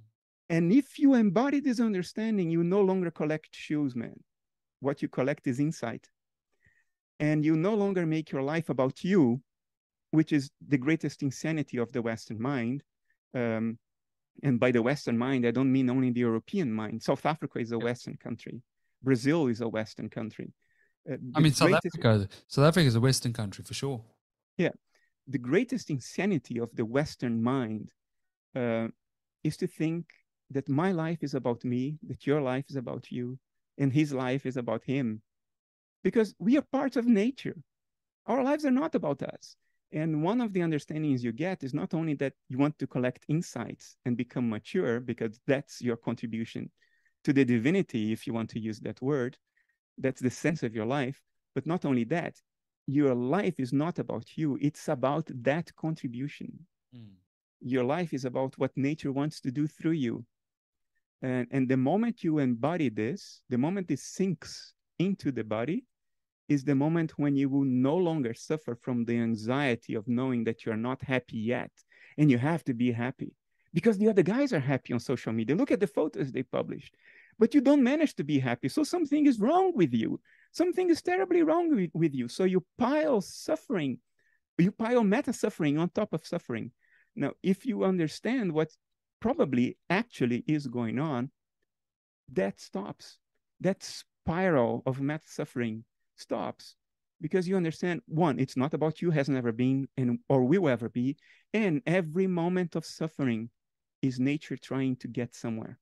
And 0.49 0.71
if 0.71 0.99
you 0.99 1.15
embody 1.15 1.59
this 1.59 1.79
understanding, 1.79 2.49
you 2.49 2.63
no 2.63 2.81
longer 2.81 3.09
collect 3.11 3.55
shoes, 3.55 3.95
man. 3.95 4.19
What 4.79 5.01
you 5.01 5.07
collect 5.07 5.47
is 5.47 5.59
insight. 5.59 6.07
And 7.19 7.43
you 7.43 7.55
no 7.55 7.73
longer 7.73 8.05
make 8.05 8.31
your 8.31 8.43
life 8.43 8.69
about 8.69 9.03
you, 9.03 9.41
which 10.11 10.31
is 10.31 10.51
the 10.67 10.77
greatest 10.77 11.23
insanity 11.23 11.77
of 11.77 11.91
the 11.91 12.01
Western 12.01 12.41
mind. 12.41 12.83
Um, 13.33 13.79
and 14.43 14.59
by 14.59 14.71
the 14.71 14.81
Western 14.81 15.17
mind, 15.17 15.47
I 15.47 15.51
don't 15.51 15.71
mean 15.71 15.89
only 15.89 16.11
the 16.11 16.19
European 16.19 16.71
mind. 16.71 17.01
South 17.01 17.25
Africa 17.25 17.59
is 17.59 17.71
a 17.71 17.79
Western 17.79 18.17
country. 18.17 18.61
Brazil 19.01 19.47
is 19.47 19.61
a 19.61 19.67
Western 19.67 20.09
country. 20.09 20.51
Uh, 21.09 21.17
I 21.35 21.39
mean, 21.39 21.53
South 21.53 21.73
Africa. 21.73 22.27
South 22.47 22.65
Africa 22.65 22.87
is 22.87 22.95
a 22.95 22.99
Western 22.99 23.33
country 23.33 23.63
for 23.63 23.73
sure. 23.73 24.03
Yeah, 24.57 24.71
the 25.27 25.37
greatest 25.37 25.89
insanity 25.89 26.59
of 26.59 26.75
the 26.75 26.85
Western 26.85 27.41
mind 27.41 27.91
uh, 28.55 28.87
is 29.43 29.57
to 29.57 29.67
think 29.67 30.05
that 30.51 30.69
my 30.69 30.91
life 30.91 31.23
is 31.23 31.33
about 31.33 31.63
me, 31.63 31.97
that 32.07 32.25
your 32.25 32.41
life 32.41 32.65
is 32.69 32.75
about 32.75 33.11
you, 33.11 33.37
and 33.77 33.91
his 33.91 34.13
life 34.13 34.45
is 34.45 34.57
about 34.57 34.83
him. 34.83 35.21
Because 36.03 36.35
we 36.39 36.57
are 36.57 36.65
part 36.71 36.95
of 36.95 37.07
nature. 37.07 37.57
Our 38.27 38.43
lives 38.43 38.65
are 38.65 38.71
not 38.71 38.95
about 38.95 39.23
us. 39.23 39.55
And 39.91 40.23
one 40.23 40.41
of 40.41 40.53
the 40.53 40.61
understandings 40.61 41.23
you 41.23 41.31
get 41.31 41.63
is 41.63 41.73
not 41.73 41.93
only 41.93 42.15
that 42.15 42.33
you 42.49 42.57
want 42.57 42.77
to 42.79 42.87
collect 42.87 43.25
insights 43.27 43.97
and 44.05 44.17
become 44.17 44.49
mature, 44.49 44.99
because 44.99 45.39
that's 45.47 45.81
your 45.81 45.95
contribution 45.97 46.69
to 47.25 47.33
the 47.33 47.43
divinity, 47.43 48.11
if 48.11 48.25
you 48.27 48.33
want 48.33 48.51
to 48.51 48.59
use 48.59 48.79
that 48.81 49.01
word, 49.01 49.35
that's 49.97 50.21
the 50.21 50.29
sense 50.29 50.61
of 50.61 50.75
your 50.75 50.85
life. 50.85 51.19
But 51.55 51.65
not 51.65 51.83
only 51.83 52.03
that, 52.05 52.35
your 52.85 53.15
life 53.15 53.59
is 53.59 53.73
not 53.73 53.97
about 53.97 54.37
you, 54.37 54.59
it's 54.61 54.87
about 54.87 55.27
that 55.43 55.75
contribution. 55.75 56.67
Mm. 56.95 57.15
Your 57.61 57.83
life 57.83 58.13
is 58.13 58.25
about 58.25 58.57
what 58.59 58.71
nature 58.75 59.11
wants 59.11 59.41
to 59.41 59.51
do 59.51 59.65
through 59.65 59.97
you. 60.07 60.23
And, 61.21 61.47
and 61.51 61.67
the 61.67 61.77
moment 61.77 62.23
you 62.23 62.39
embody 62.39 62.89
this, 62.89 63.41
the 63.49 63.57
moment 63.57 63.91
it 63.91 63.99
sinks 63.99 64.73
into 64.99 65.31
the 65.31 65.43
body, 65.43 65.85
is 66.47 66.63
the 66.63 66.75
moment 66.75 67.17
when 67.17 67.35
you 67.35 67.49
will 67.49 67.63
no 67.63 67.95
longer 67.95 68.33
suffer 68.33 68.75
from 68.75 69.03
the 69.05 69.17
anxiety 69.17 69.95
of 69.95 70.07
knowing 70.07 70.43
that 70.43 70.63
you're 70.63 70.77
not 70.77 71.01
happy 71.01 71.39
yet 71.39 71.71
and 72.19 72.29
you 72.29 72.37
have 72.37 72.63
to 72.63 72.73
be 72.73 72.91
happy 72.91 73.33
because 73.73 73.97
the 73.97 74.07
other 74.07 74.21
guys 74.21 74.53
are 74.53 74.59
happy 74.59 74.93
on 74.93 74.99
social 74.99 75.33
media. 75.33 75.55
Look 75.55 75.71
at 75.71 75.79
the 75.79 75.87
photos 75.87 76.31
they 76.31 76.43
published, 76.43 76.93
but 77.39 77.55
you 77.55 77.61
don't 77.61 77.83
manage 77.83 78.13
to 78.17 78.23
be 78.23 78.37
happy. 78.37 78.69
So 78.69 78.83
something 78.83 79.25
is 79.25 79.39
wrong 79.39 79.71
with 79.73 79.91
you 79.91 80.19
something 80.55 80.89
is 80.89 81.01
terribly 81.01 81.43
wrong 81.43 81.75
with, 81.75 81.91
with 81.93 82.15
you. 82.15 82.27
So 82.29 82.45
you 82.45 82.65
pile 82.77 83.19
suffering, 83.21 83.99
you 84.57 84.71
pile 84.71 85.03
meta 85.03 85.33
suffering 85.33 85.77
on 85.77 85.89
top 85.89 86.13
of 86.13 86.25
suffering. 86.25 86.71
Now, 87.15 87.33
if 87.43 87.65
you 87.65 87.83
understand 87.83 88.53
what 88.53 88.69
probably 89.19 89.77
actually 89.89 90.43
is 90.47 90.67
going 90.67 90.99
on, 90.99 91.31
that 92.31 92.59
stops. 92.59 93.17
That 93.61 93.83
spiral 93.83 94.83
of 94.85 95.01
meta 95.01 95.27
suffering 95.27 95.85
stops 96.15 96.75
because 97.21 97.47
you 97.47 97.55
understand 97.55 98.01
one, 98.07 98.39
it's 98.39 98.57
not 98.57 98.73
about 98.73 99.01
you, 99.01 99.11
has 99.11 99.29
never 99.29 99.51
been, 99.51 99.87
and 99.97 100.19
or 100.29 100.43
will 100.43 100.67
ever 100.67 100.89
be. 100.89 101.17
And 101.53 101.81
every 101.85 102.27
moment 102.27 102.75
of 102.75 102.85
suffering 102.85 103.49
is 104.01 104.19
nature 104.19 104.57
trying 104.57 104.97
to 104.97 105.07
get 105.07 105.33
somewhere 105.33 105.79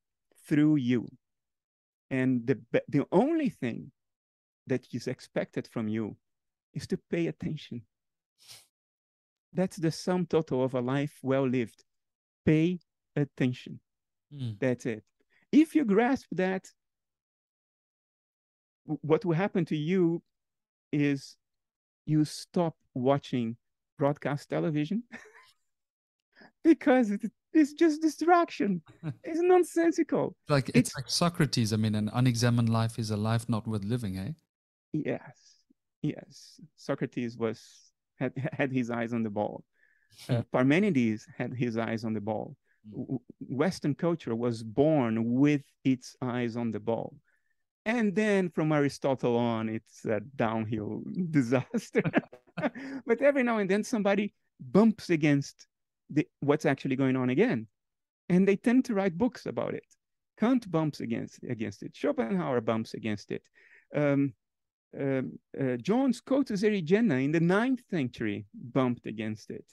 through 0.47 0.75
you. 0.77 1.07
And 2.09 2.45
the 2.45 2.59
the 2.87 3.05
only 3.11 3.49
thing 3.49 3.91
that 4.67 4.85
is 4.93 5.07
expected 5.07 5.67
from 5.67 5.87
you 5.87 6.15
is 6.73 6.87
to 6.87 6.97
pay 7.09 7.27
attention. 7.27 7.81
That's 9.51 9.77
the 9.77 9.91
sum 9.91 10.25
total 10.25 10.63
of 10.63 10.73
a 10.73 10.81
life 10.81 11.19
well 11.21 11.47
lived. 11.47 11.83
Pay 12.45 12.79
attention. 13.15 13.79
Mm. 14.33 14.59
That's 14.59 14.85
it. 14.85 15.03
If 15.51 15.75
you 15.75 15.85
grasp 15.85 16.27
that, 16.33 16.67
what 18.85 19.23
will 19.23 19.35
happen 19.35 19.65
to 19.65 19.77
you 19.77 20.21
is 20.91 21.37
you 22.05 22.25
stop 22.25 22.75
watching 22.93 23.55
broadcast 23.97 24.49
television 24.49 25.03
because 26.63 27.11
it, 27.11 27.21
it's 27.53 27.73
just 27.73 28.01
distraction. 28.01 28.81
it's 29.23 29.41
nonsensical. 29.41 30.35
Like 30.49 30.69
it's, 30.69 30.89
it's, 30.89 30.95
like 30.95 31.09
Socrates. 31.09 31.71
I 31.71 31.77
mean, 31.77 31.95
an 31.95 32.09
unexamined 32.13 32.69
life 32.69 32.99
is 32.99 33.11
a 33.11 33.17
life 33.17 33.47
not 33.47 33.67
worth 33.67 33.83
living, 33.83 34.17
eh? 34.17 34.31
Yes, 34.91 35.37
yes. 36.01 36.59
Socrates 36.75 37.37
was 37.37 37.61
had 38.19 38.33
had 38.53 38.71
his 38.71 38.89
eyes 38.89 39.13
on 39.13 39.23
the 39.23 39.29
ball. 39.29 39.63
Uh, 40.29 40.35
hmm. 40.35 40.41
Parmenides 40.51 41.25
had 41.37 41.53
his 41.53 41.77
eyes 41.77 42.03
on 42.03 42.13
the 42.13 42.21
ball. 42.21 42.55
Western 43.39 43.95
culture 43.95 44.35
was 44.35 44.63
born 44.63 45.33
with 45.33 45.61
its 45.83 46.15
eyes 46.21 46.55
on 46.55 46.71
the 46.71 46.79
ball. 46.79 47.15
And 47.85 48.15
then 48.15 48.49
from 48.49 48.71
Aristotle 48.71 49.35
on, 49.37 49.69
it's 49.69 50.05
a 50.05 50.21
downhill 50.35 51.03
disaster. 51.31 52.03
but 53.05 53.21
every 53.21 53.43
now 53.43 53.57
and 53.57 53.69
then 53.69 53.83
somebody 53.83 54.33
bumps 54.59 55.09
against 55.09 55.67
the, 56.09 56.27
what's 56.39 56.65
actually 56.65 56.95
going 56.95 57.15
on 57.15 57.29
again. 57.29 57.67
And 58.29 58.47
they 58.47 58.55
tend 58.55 58.85
to 58.85 58.93
write 58.93 59.17
books 59.17 59.45
about 59.45 59.73
it. 59.73 59.85
Kant 60.39 60.69
bumps 60.71 61.01
against, 61.01 61.43
against 61.43 61.83
it. 61.83 61.95
Schopenhauer 61.95 62.61
bumps 62.61 62.93
against 62.93 63.31
it. 63.31 63.43
Um, 63.95 64.33
um, 64.99 65.39
uh, 65.59 65.75
John 65.77 66.13
Scotus 66.13 66.63
Erigena 66.63 67.23
in 67.23 67.31
the 67.31 67.39
ninth 67.39 67.81
century 67.89 68.45
bumped 68.53 69.05
against 69.05 69.49
it. 69.49 69.65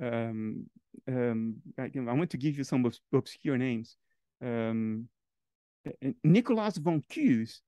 Um, 0.00 0.66
um, 1.08 1.56
I, 1.78 1.90
I, 1.94 2.12
want 2.12 2.30
to 2.30 2.36
give 2.36 2.56
you 2.56 2.64
some 2.64 2.90
obscure 3.12 3.58
names. 3.58 3.96
Um, 4.42 5.08
uh, 5.86 6.10
Nicholas 6.24 6.76
von 6.78 7.02
Kues, 7.10 7.60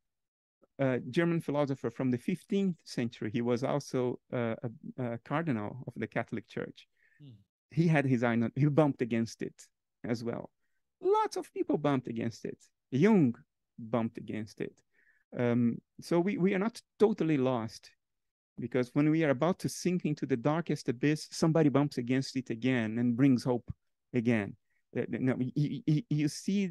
a 0.78 0.98
German 0.98 1.40
philosopher 1.40 1.90
from 1.90 2.10
the 2.10 2.18
15th 2.18 2.76
century, 2.84 3.30
he 3.32 3.42
was 3.42 3.64
also 3.64 4.18
uh, 4.32 4.54
a, 4.98 5.02
a, 5.04 5.18
cardinal 5.18 5.84
of 5.86 5.94
the 5.96 6.06
Catholic 6.06 6.48
Church. 6.48 6.86
Hmm. 7.20 7.30
He 7.70 7.86
had 7.86 8.04
his 8.04 8.22
eye, 8.22 8.32
on, 8.32 8.52
he 8.54 8.66
bumped 8.66 9.02
against 9.02 9.42
it 9.42 9.54
as 10.04 10.22
well. 10.22 10.50
Lots 11.00 11.36
of 11.36 11.52
people 11.52 11.78
bumped 11.78 12.08
against 12.08 12.44
it. 12.44 12.58
Jung 12.90 13.34
bumped 13.78 14.18
against 14.18 14.60
it. 14.60 14.74
Um, 15.36 15.78
so 16.00 16.20
we, 16.20 16.38
we 16.38 16.54
are 16.54 16.58
not 16.58 16.80
totally 16.98 17.36
lost 17.36 17.90
because 18.58 18.90
when 18.94 19.10
we 19.10 19.24
are 19.24 19.30
about 19.30 19.58
to 19.60 19.68
sink 19.68 20.04
into 20.04 20.26
the 20.26 20.36
darkest 20.36 20.88
abyss, 20.88 21.28
somebody 21.30 21.68
bumps 21.68 21.98
against 21.98 22.36
it 22.36 22.50
again 22.50 22.98
and 22.98 23.16
brings 23.16 23.44
hope 23.44 23.72
again. 24.12 24.54
You, 24.92 26.28
see 26.28 26.70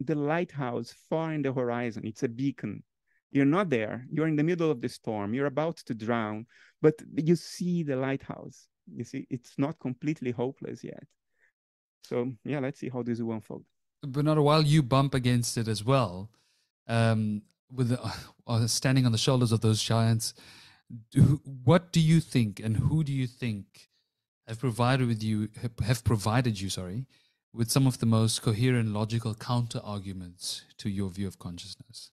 the 0.00 0.14
lighthouse 0.14 0.94
far 1.08 1.32
in 1.32 1.42
the 1.42 1.52
horizon. 1.52 2.06
It's 2.06 2.22
a 2.22 2.28
beacon. 2.28 2.82
You're 3.32 3.44
not 3.44 3.68
there. 3.68 4.06
You're 4.12 4.28
in 4.28 4.36
the 4.36 4.44
middle 4.44 4.70
of 4.70 4.80
the 4.80 4.88
storm. 4.88 5.34
You're 5.34 5.46
about 5.46 5.78
to 5.78 5.94
drown, 5.94 6.46
but 6.80 6.94
you 7.16 7.34
see 7.34 7.82
the 7.82 7.96
lighthouse. 7.96 8.68
You 8.94 9.02
see, 9.02 9.26
it's 9.28 9.54
not 9.58 9.78
completely 9.80 10.30
hopeless 10.30 10.84
yet. 10.84 11.02
So 12.04 12.32
yeah, 12.44 12.60
let's 12.60 12.78
see 12.78 12.90
how 12.90 13.02
this 13.02 13.20
will 13.20 13.34
unfold. 13.34 13.64
Bernardo, 14.02 14.42
while 14.42 14.62
you 14.62 14.82
bump 14.82 15.14
against 15.14 15.56
it 15.56 15.66
as 15.66 15.82
well, 15.82 16.30
um, 16.86 17.42
with 17.72 17.88
the, 17.88 18.12
uh, 18.46 18.66
standing 18.66 19.06
on 19.06 19.12
the 19.12 19.18
shoulders 19.18 19.50
of 19.50 19.62
those 19.62 19.82
giants, 19.82 20.34
do, 21.10 21.40
what 21.64 21.92
do 21.92 22.00
you 22.00 22.20
think, 22.20 22.60
and 22.60 22.76
who 22.76 23.04
do 23.04 23.12
you 23.12 23.26
think 23.26 23.88
have 24.46 24.58
provided 24.58 25.06
with 25.08 25.22
you 25.22 25.48
have 25.82 26.04
provided 26.04 26.60
you, 26.60 26.68
sorry, 26.68 27.06
with 27.52 27.70
some 27.70 27.86
of 27.86 27.98
the 27.98 28.06
most 28.06 28.42
coherent 28.42 28.90
logical 28.90 29.34
counter 29.34 29.80
arguments 29.82 30.64
to 30.78 30.90
your 30.90 31.10
view 31.10 31.26
of 31.26 31.38
consciousness? 31.38 32.10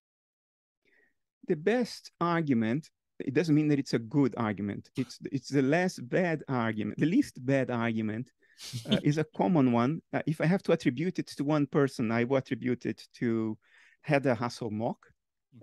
The 1.47 1.55
best 1.55 2.11
argument 2.21 2.89
it 3.25 3.33
doesn't 3.33 3.55
mean 3.55 3.67
that 3.69 3.79
it's 3.79 3.93
a 3.93 3.99
good 3.99 4.33
argument. 4.37 4.89
It's 4.95 5.19
it's 5.31 5.49
the 5.49 5.61
less 5.61 5.99
bad 5.99 6.43
argument, 6.47 6.99
the 6.99 7.05
least 7.05 7.45
bad 7.45 7.69
argument 7.69 8.31
uh, 8.89 8.97
is 9.03 9.17
a 9.17 9.25
common 9.35 9.71
one. 9.71 10.01
Uh, 10.13 10.21
if 10.25 10.41
I 10.41 10.45
have 10.45 10.63
to 10.63 10.71
attribute 10.71 11.19
it 11.19 11.27
to 11.27 11.43
one 11.43 11.67
person, 11.67 12.11
I 12.11 12.23
will 12.23 12.37
attribute 12.37 12.85
it 12.85 13.07
to 13.15 13.57
Hedda 14.01 14.35
Hassel 14.35 14.71
Mørch, 14.71 15.03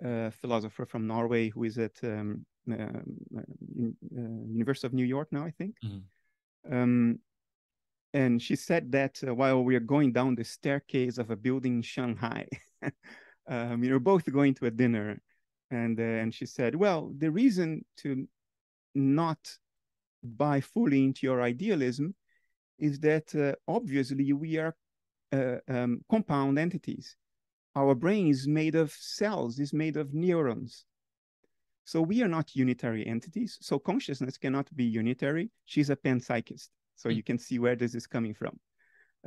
a 0.03 0.31
philosopher 0.31 0.87
from 0.87 1.07
Norway 1.07 1.49
who 1.49 1.65
is 1.65 1.79
at 1.79 1.97
um, 2.05 2.45
University 4.51 4.87
of 4.87 4.93
New 4.93 5.05
York 5.05 5.29
now, 5.31 5.45
I 5.45 5.51
think. 5.51 5.77
Mm-hmm. 5.85 6.73
Um, 6.73 7.19
and 8.15 8.41
she 8.41 8.57
said 8.57 8.91
that 8.93 9.21
uh, 9.27 9.35
while 9.35 9.63
we 9.63 9.77
are 9.77 9.81
going 9.81 10.13
down 10.13 10.35
the 10.35 10.45
staircase 10.45 11.19
of 11.19 11.31
a 11.31 11.37
building 11.37 11.77
in 11.77 11.83
Shanghai, 11.83 12.47
um, 13.49 13.81
we 13.81 13.91
were 13.91 14.01
both 14.01 14.31
going 14.33 14.55
to 14.55 14.67
a 14.67 14.71
dinner, 14.71 15.21
and 15.71 15.99
uh, 16.01 16.03
and 16.03 16.35
she 16.35 16.47
said, 16.47 16.75
"Well, 16.75 17.13
the 17.17 17.31
reason 17.31 17.85
to 17.99 18.27
not 18.95 19.39
buy 20.23 20.61
fully 20.61 21.05
into 21.05 21.27
your 21.27 21.43
idealism 21.43 22.15
is 22.79 22.99
that 23.01 23.35
uh, 23.35 23.55
obviously 23.67 24.33
we 24.33 24.57
are 24.57 24.75
uh, 25.33 25.57
um, 25.69 26.01
compound 26.11 26.59
entities. 26.59 27.17
Our 27.75 27.95
brain 27.95 28.29
is 28.29 28.49
made 28.49 28.75
of 28.75 28.91
cells, 28.93 29.59
is 29.59 29.73
made 29.73 29.97
of 29.97 30.15
neurons. 30.15 30.85
So 31.89 32.03
we 32.03 32.23
are 32.23 32.29
not 32.29 32.55
unitary 32.55 33.07
entities. 33.07 33.57
So 33.63 33.79
consciousness 33.79 34.37
cannot 34.37 34.69
be 34.77 34.85
unitary. 34.85 35.49
She's 35.65 35.89
a 35.89 35.97
panpsychist. 35.97 36.69
So 36.97 37.09
you 37.09 37.23
can 37.23 37.39
see 37.39 37.59
where 37.59 37.77
this 37.77 37.95
is 37.95 38.07
coming 38.07 38.35
from. 38.35 38.61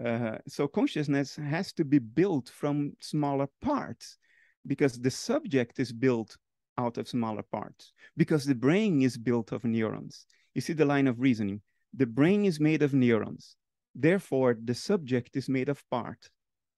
Uh, 0.05 0.37
so 0.47 0.67
consciousness 0.67 1.35
has 1.37 1.73
to 1.73 1.83
be 1.83 1.97
built 1.97 2.49
from 2.49 2.93
smaller 2.99 3.47
parts 3.63 4.19
because 4.67 4.99
the 4.99 5.09
subject 5.09 5.79
is 5.79 5.91
built 5.91 6.37
out 6.77 6.99
of 6.99 7.07
smaller 7.07 7.41
parts 7.41 7.93
because 8.15 8.45
the 8.45 8.53
brain 8.53 9.01
is 9.01 9.17
built 9.17 9.51
of 9.51 9.63
neurons. 9.63 10.27
You 10.53 10.61
see 10.61 10.73
the 10.73 10.85
line 10.85 11.07
of 11.07 11.19
reasoning. 11.19 11.61
The 11.95 12.05
brain 12.05 12.45
is 12.45 12.59
made 12.59 12.83
of 12.83 12.93
neurons. 12.93 13.55
Therefore, 13.95 14.55
the 14.63 14.75
subject 14.75 15.35
is 15.35 15.49
made 15.49 15.69
of 15.69 15.83
parts. 15.89 16.29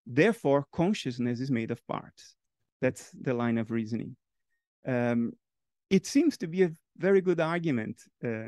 Therefore, 0.07 0.65
consciousness 0.71 1.41
is 1.41 1.51
made 1.51 1.71
of 1.71 1.85
parts. 1.87 2.35
That's 2.79 3.11
the 3.11 3.33
line 3.33 3.57
of 3.57 3.69
reasoning. 3.69 4.15
Um, 4.87 5.33
it 5.93 6.07
seems 6.07 6.37
to 6.37 6.47
be 6.47 6.63
a 6.63 6.71
very 6.97 7.21
good 7.21 7.39
argument 7.39 8.01
uh, 8.25 8.47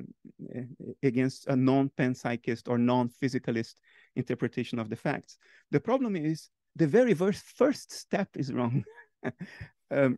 against 1.03 1.45
a 1.45 1.55
non-panpsychist 1.55 2.67
or 2.67 2.80
non-physicalist 2.80 3.76
interpretation 4.15 4.80
of 4.80 4.89
the 4.89 4.95
facts. 4.95 5.38
The 5.69 5.80
problem 5.80 6.15
is 6.15 6.49
the 6.76 6.88
very 6.88 7.13
first 7.13 7.91
step 7.91 8.30
is 8.35 8.51
wrong. 8.51 8.84
um, 9.91 10.17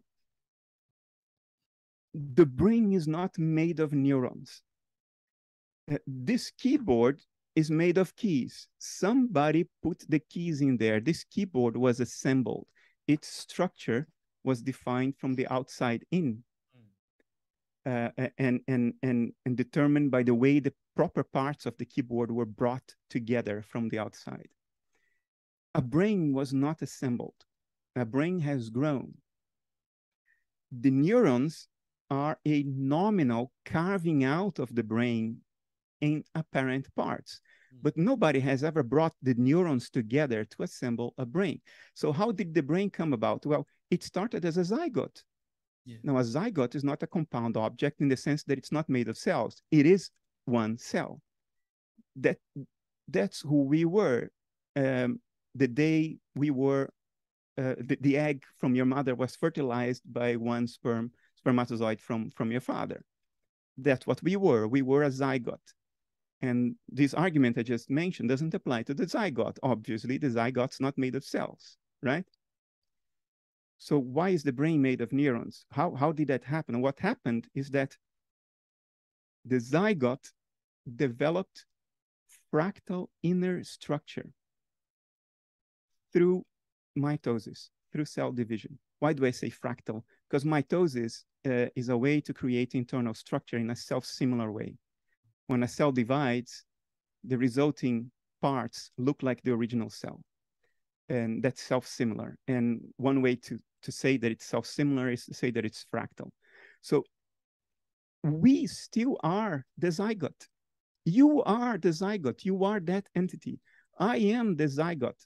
the 2.14 2.46
brain 2.46 2.94
is 2.94 3.10
not 3.10 3.38
made 3.38 3.82
of 3.82 3.92
neurons. 3.92 4.62
Uh, 5.92 5.98
this 6.08 6.50
keyboard 6.52 7.20
is 7.58 7.70
made 7.70 7.98
of 7.98 8.16
keys. 8.16 8.70
Somebody 8.78 9.68
put 9.84 10.02
the 10.08 10.20
keys 10.20 10.62
in 10.62 10.78
there. 10.78 11.02
This 11.02 11.26
keyboard 11.26 11.76
was 11.76 12.00
assembled. 12.00 12.68
Its 13.06 13.28
structure 13.28 14.08
was 14.46 14.62
defined 14.62 15.16
from 15.18 15.36
the 15.36 15.48
outside 15.48 16.06
in 16.12 16.44
uh, 17.88 18.10
and, 18.38 18.60
and, 18.68 18.94
and, 19.02 19.32
and 19.46 19.56
determined 19.56 20.12
by 20.12 20.22
the 20.22 20.36
way 20.36 20.60
the 20.60 20.74
proper 20.96 21.24
parts 21.24 21.66
of 21.66 21.78
the 21.78 21.86
keyboard 21.86 22.30
were 22.32 22.46
brought 22.46 22.96
together 23.10 23.62
from 23.62 23.88
the 23.88 23.98
outside. 23.98 24.50
A 25.74 25.82
brain 25.82 26.34
was 26.34 26.54
not 26.54 26.82
assembled. 26.82 27.46
A 27.96 28.04
brain 28.04 28.40
has 28.42 28.70
grown. 28.70 29.14
The 30.72 30.92
neurons 30.92 31.70
are 32.10 32.38
a 32.46 32.64
nominal 32.64 33.54
carving 33.64 34.24
out 34.24 34.60
of 34.60 34.74
the 34.76 34.84
brain 34.84 35.38
in 36.02 36.24
apparent 36.36 36.88
parts. 36.96 37.40
Hmm. 37.72 37.78
But 37.84 37.98
nobody 37.98 38.40
has 38.42 38.64
ever 38.64 38.84
brought 38.84 39.16
the 39.22 39.36
neurons 39.36 39.90
together 39.90 40.44
to 40.44 40.64
assemble 40.64 41.14
a 41.18 41.26
brain. 41.26 41.62
So, 41.94 42.12
how 42.12 42.32
did 42.32 42.54
the 42.54 42.64
brain 42.64 42.90
come 42.90 43.14
about? 43.14 43.46
Well, 43.46 43.66
it 43.90 44.04
started 44.04 44.44
as 44.44 44.58
a 44.58 44.62
zygote. 44.62 45.24
Yeah. 45.88 45.98
Now, 46.04 46.18
a 46.18 46.22
zygote 46.22 46.76
is 46.76 46.84
not 46.84 47.02
a 47.02 47.08
compound 47.08 47.56
object 47.56 48.02
in 48.02 48.10
the 48.10 48.18
sense 48.18 48.44
that 48.44 48.58
it's 48.58 48.74
not 48.74 48.90
made 48.90 49.08
of 49.08 49.18
cells, 49.18 49.64
it 49.72 49.86
is 49.86 50.12
one 50.46 50.78
cell. 50.78 51.22
That, 52.18 52.38
that's 53.08 53.42
who 53.42 53.64
we 53.64 53.86
were 53.86 54.30
um, 54.78 55.20
the 55.56 55.68
day 55.68 56.18
we 56.36 56.52
were, 56.52 56.90
uh, 57.58 57.76
the, 57.80 57.98
the 58.02 58.18
egg 58.18 58.44
from 58.60 58.76
your 58.76 58.86
mother 58.86 59.16
was 59.16 59.36
fertilized 59.36 60.04
by 60.06 60.36
one 60.36 60.68
sperm 60.68 61.12
spermatozoid 61.44 62.00
from, 62.00 62.30
from 62.32 62.52
your 62.52 62.62
father. 62.62 63.02
That's 63.78 64.06
what 64.06 64.22
we 64.22 64.36
were. 64.36 64.68
We 64.68 64.82
were 64.82 65.04
a 65.04 65.10
zygote. 65.10 65.74
And 66.42 66.76
this 66.90 67.14
argument 67.14 67.58
I 67.58 67.64
just 67.64 67.90
mentioned 67.90 68.30
doesn't 68.30 68.54
apply 68.54 68.84
to 68.84 68.94
the 68.94 69.06
zygote. 69.06 69.58
Obviously, 69.64 70.18
the 70.18 70.28
zygote's 70.28 70.80
not 70.80 70.98
made 70.98 71.16
of 71.16 71.24
cells, 71.24 71.78
right? 72.04 72.26
So 73.78 74.00
why 74.00 74.30
is 74.30 74.44
the 74.44 74.52
brain 74.52 74.82
made 74.82 75.02
of 75.02 75.14
neurons? 75.14 75.66
How, 75.72 75.94
how 75.94 76.12
did 76.12 76.28
that 76.30 76.44
happen? 76.44 76.76
And 76.76 76.84
what 76.84 77.00
happened 77.00 77.48
is 77.54 77.70
that 77.72 77.96
the 79.46 79.58
zygote 79.58 80.32
developed 80.96 81.66
fractal 82.54 83.08
inner 83.24 83.64
structure 83.64 84.30
through 86.12 86.44
mitosis, 86.98 87.70
through 87.92 88.06
cell 88.06 88.32
division. 88.32 88.80
Why 89.00 89.14
do 89.14 89.26
I 89.26 89.32
say 89.32 89.50
fractal? 89.50 90.04
Because 90.30 90.44
mitosis 90.44 91.24
uh, 91.46 91.68
is 91.76 91.90
a 91.90 91.98
way 91.98 92.20
to 92.22 92.34
create 92.34 92.74
internal 92.74 93.14
structure 93.14 93.58
in 93.58 93.70
a 93.70 93.76
self-similar 93.76 94.52
way. 94.52 94.76
When 95.48 95.64
a 95.64 95.68
cell 95.68 95.92
divides, 95.92 96.64
the 97.24 97.38
resulting 97.38 98.12
parts 98.42 98.92
look 98.98 99.24
like 99.24 99.42
the 99.44 99.52
original 99.52 99.90
cell. 99.90 100.22
And 101.10 101.42
that's 101.42 101.62
self-similar. 101.62 102.38
And 102.48 102.82
one 102.98 103.22
way 103.22 103.36
to, 103.36 103.60
to 103.84 103.92
say 103.92 104.18
that 104.18 104.32
it's 104.32 104.46
self-similar 104.46 105.12
is 105.12 105.26
to 105.26 105.34
say 105.34 105.52
that 105.52 105.66
it's 105.66 105.86
fractal. 105.94 106.30
So 106.82 107.04
we 108.24 108.68
still 108.68 109.18
are 109.24 109.66
the 109.78 109.88
zygote. 109.88 110.48
You 111.06 111.44
are 111.44 111.78
the 111.78 111.90
zygote. 111.90 112.44
You 112.44 112.64
are 112.64 112.80
that 112.82 113.08
entity. 113.16 113.60
I 114.00 114.18
am 114.18 114.56
the 114.56 114.66
zygote 114.66 115.26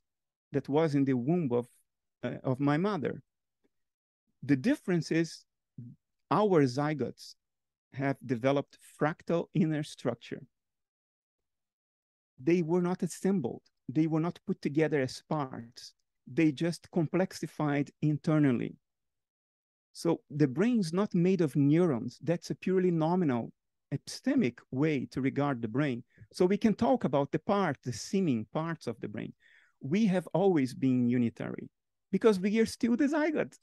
that 0.52 0.70
was 0.70 0.96
in 0.96 1.06
the 1.06 1.14
womb 1.14 1.50
of, 1.52 1.68
uh, 2.24 2.36
of 2.44 2.60
my 2.60 2.78
mother. 2.78 3.22
The 4.44 4.56
difference 4.56 5.12
is 5.12 5.46
our 6.30 6.64
zygotes 6.64 7.36
have 7.94 8.18
developed 8.26 8.78
fractal 9.00 9.48
inner 9.54 9.84
structure. 9.84 10.42
They 12.42 12.62
were 12.62 12.82
not 12.82 13.04
assembled. 13.04 13.62
They 13.90 14.08
were 14.08 14.20
not 14.20 14.40
put 14.48 14.62
together 14.62 15.02
as 15.02 15.22
parts. 15.30 15.94
They 16.28 16.52
just 16.52 16.90
complexified 16.92 17.90
internally. 18.02 18.76
So 19.94 20.22
the 20.30 20.48
brain 20.48 20.80
is 20.80 20.94
not 20.94 21.14
made 21.14 21.42
of 21.42 21.56
neurons. 21.56 22.18
That's 22.22 22.50
a 22.50 22.56
purely 22.56 22.92
nominal, 22.92 23.52
epistemic 23.94 24.60
way 24.72 25.06
to 25.12 25.22
regard 25.22 25.62
the 25.62 25.68
brain. 25.68 26.04
So 26.32 26.46
we 26.46 26.58
can 26.58 26.76
talk 26.76 27.04
about 27.04 27.32
the 27.32 27.40
part, 27.40 27.78
the 27.84 27.92
seeming 27.92 28.46
parts 28.54 28.88
of 28.88 29.00
the 29.02 29.10
brain. 29.10 29.34
We 29.82 30.06
have 30.08 30.28
always 30.34 30.74
been 30.74 31.10
unitary 31.10 31.70
because 32.12 32.40
we 32.40 32.58
are 32.60 32.66
still 32.66 32.96
the 32.96 33.06
zygote. 33.06 33.58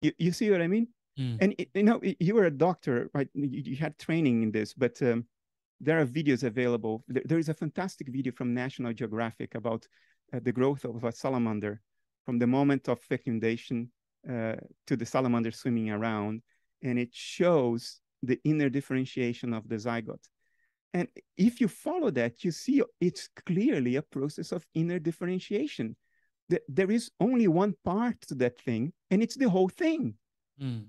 You, 0.00 0.12
you 0.18 0.32
see 0.32 0.50
what 0.50 0.62
I 0.62 0.68
mean? 0.68 0.88
Mm. 1.18 1.38
And 1.40 1.66
you 1.74 1.82
know, 1.82 2.00
you 2.02 2.34
were 2.34 2.44
a 2.44 2.50
doctor, 2.50 3.10
right? 3.12 3.28
You, 3.34 3.62
you 3.64 3.76
had 3.76 3.98
training 3.98 4.42
in 4.42 4.50
this, 4.50 4.72
but 4.72 5.00
um, 5.02 5.26
there 5.80 6.00
are 6.00 6.06
videos 6.06 6.42
available. 6.42 7.04
There, 7.08 7.22
there 7.26 7.38
is 7.38 7.48
a 7.48 7.54
fantastic 7.54 8.08
video 8.08 8.32
from 8.32 8.54
National 8.54 8.92
Geographic 8.92 9.54
about 9.54 9.86
the 10.40 10.52
growth 10.52 10.84
of 10.84 11.04
a 11.04 11.12
salamander 11.12 11.80
from 12.24 12.38
the 12.38 12.46
moment 12.46 12.88
of 12.88 13.00
fecundation 13.00 13.90
uh, 14.28 14.54
to 14.86 14.96
the 14.96 15.06
salamander 15.06 15.50
swimming 15.50 15.90
around, 15.90 16.42
and 16.82 16.98
it 16.98 17.10
shows 17.12 18.00
the 18.22 18.40
inner 18.44 18.68
differentiation 18.68 19.52
of 19.52 19.68
the 19.68 19.76
zygote. 19.76 20.28
And 20.94 21.08
if 21.36 21.60
you 21.60 21.68
follow 21.68 22.10
that, 22.10 22.44
you 22.44 22.50
see 22.50 22.82
it's 23.00 23.28
clearly 23.46 23.96
a 23.96 24.02
process 24.02 24.52
of 24.52 24.66
inner 24.74 24.98
differentiation. 24.98 25.96
There 26.68 26.90
is 26.90 27.10
only 27.18 27.48
one 27.48 27.74
part 27.82 28.20
to 28.28 28.34
that 28.36 28.60
thing, 28.60 28.92
and 29.10 29.22
it's 29.22 29.36
the 29.36 29.48
whole 29.48 29.70
thing. 29.70 30.14
Mm. 30.60 30.86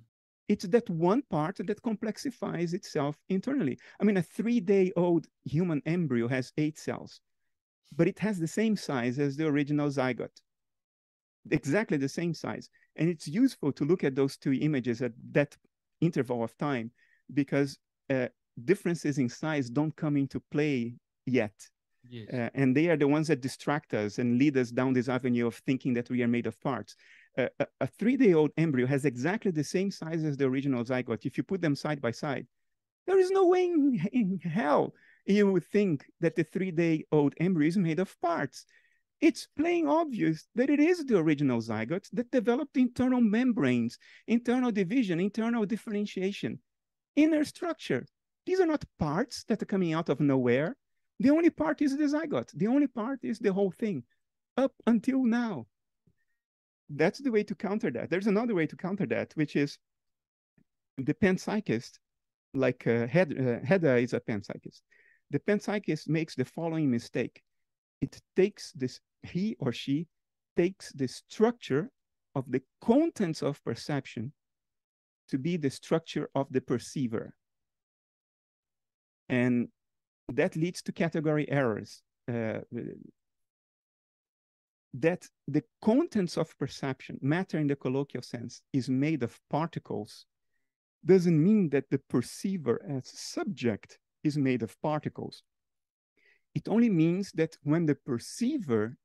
It's 0.50 0.66
that 0.68 0.90
one 0.90 1.24
part 1.30 1.58
that 1.58 1.82
complexifies 1.82 2.74
itself 2.74 3.18
internally. 3.30 3.80
I 4.00 4.04
mean, 4.04 4.18
a 4.18 4.22
three 4.22 4.60
day 4.60 4.92
old 4.98 5.26
human 5.46 5.82
embryo 5.86 6.28
has 6.28 6.52
eight 6.58 6.78
cells, 6.78 7.22
but 7.96 8.08
it 8.08 8.20
has 8.20 8.40
the 8.40 8.48
same 8.48 8.76
size 8.76 9.20
as 9.20 9.36
the 9.36 9.46
original 9.46 9.90
zygote, 9.90 10.42
exactly 11.52 11.98
the 11.98 12.10
same 12.10 12.34
size. 12.34 12.70
And 12.96 13.10
it's 13.10 13.28
useful 13.28 13.72
to 13.74 13.86
look 13.86 14.04
at 14.04 14.16
those 14.16 14.38
two 14.38 14.54
images 14.54 15.02
at 15.02 15.14
that 15.32 15.56
interval 16.02 16.44
of 16.44 16.56
time 16.58 16.92
because 17.34 17.78
uh, 18.10 18.28
differences 18.66 19.18
in 19.18 19.30
size 19.30 19.70
don't 19.70 19.96
come 19.96 20.18
into 20.18 20.40
play 20.52 20.96
yet. 21.26 21.54
Yes. 22.10 22.28
Uh, 22.34 22.50
and 22.54 22.76
they 22.76 22.90
are 22.90 22.98
the 22.98 23.08
ones 23.08 23.28
that 23.30 23.42
distract 23.42 23.94
us 23.94 24.20
and 24.20 24.38
lead 24.38 24.58
us 24.58 24.70
down 24.72 24.94
this 24.94 25.10
avenue 25.10 25.48
of 25.48 25.56
thinking 25.56 25.94
that 25.94 26.10
we 26.10 26.22
are 26.22 26.28
made 26.28 26.48
of 26.48 26.60
parts. 26.62 26.96
Uh, 27.38 27.48
a, 27.60 27.68
a 27.82 27.88
three-day-old 27.88 28.52
embryo 28.58 28.86
has 28.86 29.06
exactly 29.06 29.52
the 29.52 29.64
same 29.64 29.90
size 29.90 30.24
as 30.24 30.38
the 30.38 30.46
original 30.46 30.84
zygote. 30.84 31.26
If 31.26 31.38
you 31.38 31.44
put 31.44 31.62
them 31.62 31.76
side 31.76 32.02
by 32.02 32.12
side, 32.12 32.46
there 33.08 33.18
is 33.18 33.32
no 33.32 33.48
way 33.48 33.66
in, 33.66 34.00
in 34.12 34.40
hell 34.40 34.94
you 35.26 35.52
would 35.52 35.66
think 35.66 36.06
that 36.20 36.36
the 36.36 36.44
three-day-old 36.44 37.34
embryo 37.40 37.68
is 37.68 37.78
made 37.78 38.00
of 38.00 38.20
parts. 38.22 38.66
It's 39.22 39.48
plain 39.56 39.88
obvious 39.88 40.48
that 40.56 40.70
it 40.70 40.80
is 40.80 41.06
the 41.06 41.18
original 41.18 41.62
zygote 41.62 42.10
that 42.12 42.32
developed 42.32 42.76
internal 42.76 43.22
membranes, 43.22 43.98
internal 44.28 44.72
division, 44.72 45.20
internal 45.20 45.66
differentiation, 45.66 46.60
inner 47.16 47.46
structure. 47.46 48.06
These 48.46 48.60
are 48.60 48.66
not 48.66 48.84
parts 49.00 49.46
that 49.48 49.62
are 49.62 49.66
coming 49.66 49.94
out 49.94 50.10
of 50.10 50.20
nowhere. 50.20 50.76
The 51.20 51.30
only 51.30 51.50
part 51.50 51.82
is 51.82 51.96
the 51.96 52.04
zygote. 52.04 52.52
The 52.54 52.68
only 52.68 52.88
part 52.88 53.20
is 53.24 53.40
the 53.40 53.54
whole 53.54 53.72
thing 53.72 54.04
up 54.58 54.74
until 54.88 55.24
now. 55.24 55.68
That's 56.90 57.20
the 57.20 57.32
way 57.32 57.44
to 57.44 57.56
counter 57.56 57.92
that. 57.92 58.10
There's 58.10 58.28
another 58.28 58.56
way 58.56 58.68
to 58.68 58.76
counter 58.76 59.06
that, 59.06 59.32
which 59.36 59.56
is 59.56 59.78
the 60.98 61.14
panpsychist, 61.14 61.92
like 62.54 62.86
uh, 62.86 63.08
Hed, 63.08 63.34
uh, 63.40 63.66
Hedda 63.66 63.96
is 63.98 64.14
a 64.14 64.20
panpsychist. 64.20 64.82
The 65.34 65.40
panpsychist 65.40 66.08
makes 66.08 66.36
the 66.36 66.46
following 66.46 66.92
mistake. 66.92 67.42
It 68.02 68.22
takes 68.36 68.72
this, 68.74 69.00
he 69.24 69.56
or 69.58 69.72
she 69.72 70.08
takes 70.56 70.92
the 70.92 71.08
structure 71.08 71.90
of 72.36 72.52
the 72.52 72.62
contents 72.82 73.42
of 73.42 73.64
perception 73.64 74.32
to 75.30 75.40
be 75.40 75.58
the 75.58 75.72
structure 75.72 76.30
of 76.36 76.46
the 76.52 76.62
perceiver. 76.62 77.34
And 79.28 79.70
that 80.32 80.56
leads 80.56 80.84
to 80.84 80.92
category 80.92 81.50
errors. 81.50 82.04
Uh, 82.32 82.60
that 84.94 85.28
the 85.48 85.64
contents 85.82 86.38
of 86.38 86.56
perception, 86.60 87.18
matter 87.24 87.58
in 87.58 87.66
the 87.66 87.76
colloquial 87.76 88.22
sense, 88.22 88.62
is 88.72 88.88
made 88.88 89.24
of 89.24 89.40
particles 89.50 90.28
doesn't 91.04 91.44
mean 91.44 91.70
that 91.70 91.90
the 91.90 91.98
perceiver 92.08 92.80
as 92.88 93.08
subject 93.08 93.98
is 94.24 94.38
made 94.38 94.64
of 94.64 94.80
particles. 94.82 95.44
It 96.56 96.68
only 96.68 96.90
means 96.90 97.32
that 97.34 97.58
when 97.64 97.86
the 97.86 97.96
perceiver 97.96 98.96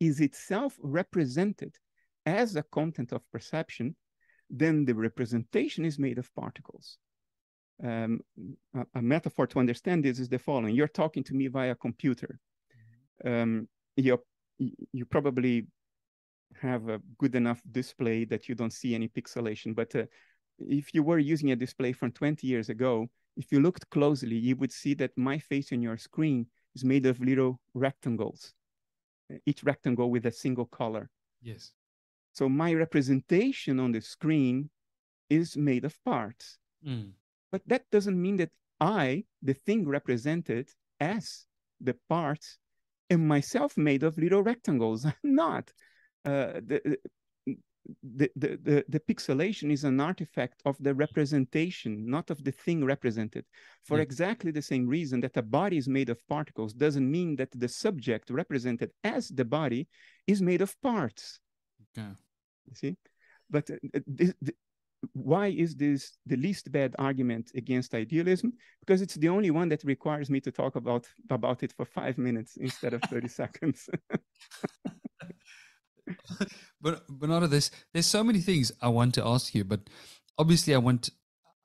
is 0.00 0.20
itself 0.20 0.78
represented 0.82 1.74
as 2.26 2.56
a 2.56 2.62
content 2.62 3.12
of 3.12 3.22
perception, 3.32 3.96
then 4.50 4.84
the 4.84 4.94
representation 4.94 5.84
is 5.84 5.98
made 5.98 6.18
of 6.18 6.34
particles 6.34 6.98
um, 7.82 8.20
a, 8.74 8.86
a, 8.94 9.02
metaphor 9.02 9.46
to 9.46 9.58
understand 9.58 10.04
this 10.04 10.18
is 10.18 10.28
the 10.28 10.38
following: 10.38 10.74
You're 10.74 10.88
talking 10.88 11.22
to 11.24 11.34
me 11.34 11.46
via 11.48 11.74
computer. 11.74 12.38
Um, 13.24 13.68
you 13.96 14.18
you 14.58 15.04
probably 15.04 15.66
have 16.60 16.88
a 16.88 17.00
good 17.18 17.34
enough 17.34 17.60
display 17.70 18.24
that 18.24 18.48
you 18.48 18.54
don't 18.54 18.72
see 18.72 18.94
any 18.94 19.08
pixelation. 19.08 19.74
But 19.74 19.94
uh, 19.94 20.04
if 20.58 20.94
you 20.94 21.02
were 21.02 21.18
using 21.18 21.50
a 21.50 21.56
display 21.56 21.92
from 21.92 22.12
20 22.12 22.46
years 22.46 22.68
ago, 22.68 23.08
if 23.36 23.52
you 23.52 23.60
looked 23.60 23.88
closely, 23.90 24.36
you 24.36 24.56
would 24.56 24.72
see 24.72 24.94
that 24.94 25.16
my 25.16 25.38
face 25.38 25.72
on 25.72 25.82
your 25.82 25.96
screen 25.96 26.46
is 26.74 26.84
made 26.84 27.06
of 27.06 27.20
little 27.20 27.60
rectangles, 27.74 28.52
each 29.46 29.62
rectangle 29.62 30.10
with 30.10 30.26
a 30.26 30.32
single 30.32 30.66
color. 30.66 31.10
Yes. 31.42 31.72
So 32.32 32.48
my 32.48 32.74
representation 32.74 33.80
on 33.80 33.92
the 33.92 34.00
screen 34.00 34.70
is 35.30 35.56
made 35.56 35.84
of 35.84 36.02
parts. 36.04 36.58
Mm. 36.86 37.12
But 37.50 37.62
that 37.66 37.84
doesn't 37.90 38.20
mean 38.20 38.36
that 38.36 38.50
I, 38.80 39.24
the 39.42 39.54
thing 39.54 39.88
represented 39.88 40.70
as 41.00 41.46
the 41.80 41.96
parts, 42.08 42.58
am 43.10 43.26
myself 43.26 43.76
made 43.76 44.02
of 44.02 44.18
little 44.18 44.42
rectangles. 44.42 45.04
I'm 45.06 45.14
not. 45.22 45.72
Uh, 46.24 46.60
the, 46.66 46.98
the, 48.02 48.30
the, 48.36 48.58
the, 48.62 48.84
the, 48.88 49.00
pixelation 49.00 49.70
is 49.72 49.84
an 49.84 50.00
artifact 50.00 50.60
of 50.64 50.76
the 50.80 50.94
representation, 50.94 52.08
not 52.08 52.30
of 52.30 52.44
the 52.44 52.52
thing 52.52 52.84
represented. 52.84 53.44
For 53.84 53.96
yeah. 53.96 54.02
exactly 54.02 54.50
the 54.50 54.62
same 54.62 54.86
reason 54.86 55.20
that 55.20 55.36
a 55.36 55.42
body 55.42 55.78
is 55.78 55.88
made 55.88 56.10
of 56.10 56.26
particles 56.28 56.72
doesn't 56.72 57.10
mean 57.10 57.36
that 57.36 57.50
the 57.52 57.68
subject 57.68 58.30
represented 58.30 58.90
as 59.04 59.28
the 59.28 59.44
body 59.44 59.88
is 60.26 60.42
made 60.42 60.60
of 60.60 60.80
parts. 60.82 61.40
Okay. 61.96 62.08
You 62.68 62.74
see? 62.74 62.96
But 63.50 63.70
uh, 63.70 64.00
this, 64.06 64.34
why 65.12 65.46
is 65.48 65.76
this 65.76 66.18
the 66.26 66.36
least 66.36 66.70
bad 66.72 66.94
argument 66.98 67.52
against 67.54 67.94
idealism? 67.94 68.52
Because 68.80 69.00
it's 69.00 69.14
the 69.14 69.28
only 69.28 69.50
one 69.50 69.68
that 69.68 69.84
requires 69.84 70.28
me 70.28 70.40
to 70.40 70.50
talk 70.50 70.76
about 70.76 71.06
about 71.30 71.62
it 71.62 71.72
for 71.72 71.84
five 71.84 72.18
minutes 72.18 72.56
instead 72.56 72.94
of 72.94 73.02
30 73.02 73.28
seconds. 73.42 73.88
but 76.80 77.06
Bernardo, 77.08 77.46
there's 77.46 77.70
there's 77.92 78.06
so 78.06 78.22
many 78.24 78.40
things 78.40 78.72
I 78.80 78.88
want 78.88 79.14
to 79.14 79.24
ask 79.24 79.54
you, 79.54 79.64
but 79.64 79.80
obviously 80.36 80.74
I 80.74 80.78
want 80.78 81.10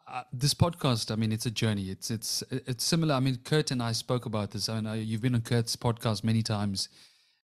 uh, 0.07 0.23
this 0.31 0.53
podcast. 0.53 1.11
I 1.11 1.15
mean, 1.15 1.31
it's 1.31 1.45
a 1.45 1.51
journey. 1.51 1.89
It's 1.89 2.11
it's 2.11 2.43
it's 2.49 2.83
similar. 2.83 3.15
I 3.15 3.19
mean, 3.19 3.37
Curt 3.43 3.71
and 3.71 3.81
I 3.81 3.91
spoke 3.93 4.25
about 4.25 4.51
this. 4.51 4.69
I 4.69 4.79
know 4.81 4.93
you've 4.93 5.21
been 5.21 5.35
on 5.35 5.41
Curt's 5.41 5.75
podcast 5.75 6.23
many 6.23 6.43
times, 6.43 6.89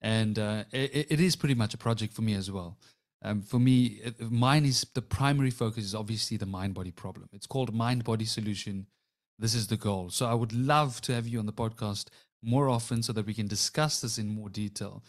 and 0.02 0.38
uh, 0.38 0.64
it, 0.72 1.08
it 1.12 1.20
is 1.20 1.36
pretty 1.36 1.56
much 1.56 1.74
a 1.74 1.78
project 1.78 2.14
for 2.14 2.22
me 2.22 2.34
as 2.34 2.52
well. 2.52 2.78
Um, 3.24 3.42
for 3.42 3.60
me, 3.60 4.02
mine 4.20 4.66
is 4.66 4.86
the 4.94 5.02
primary 5.02 5.50
focus 5.50 5.84
is 5.84 5.96
obviously 5.96 6.38
the 6.38 6.46
mind 6.46 6.76
body 6.76 6.92
problem. 6.92 7.30
It's 7.34 7.48
called 7.48 7.74
Mind 7.74 8.04
Body 8.04 8.26
Solution. 8.26 8.88
This 9.40 9.56
is 9.56 9.68
the 9.68 9.78
goal. 9.78 10.10
So 10.10 10.28
I 10.28 10.34
would 10.34 10.54
love 10.54 11.02
to 11.02 11.14
have 11.14 11.28
you 11.28 11.40
on 11.40 11.46
the 11.46 11.54
podcast 11.54 12.10
more 12.44 12.70
often 12.70 13.02
so 13.04 13.14
that 13.14 13.26
we 13.26 13.34
can 13.34 13.48
discuss 13.48 14.02
this 14.02 14.18
in 14.18 14.30
more 14.30 14.50
detail. 14.50 15.04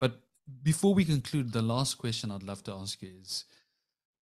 But 0.00 0.20
before 0.62 0.94
we 0.94 1.04
conclude, 1.04 1.52
the 1.52 1.62
last 1.62 1.98
question 1.98 2.30
I'd 2.30 2.42
love 2.42 2.62
to 2.64 2.72
ask 2.72 3.02
you 3.02 3.10
is 3.20 3.44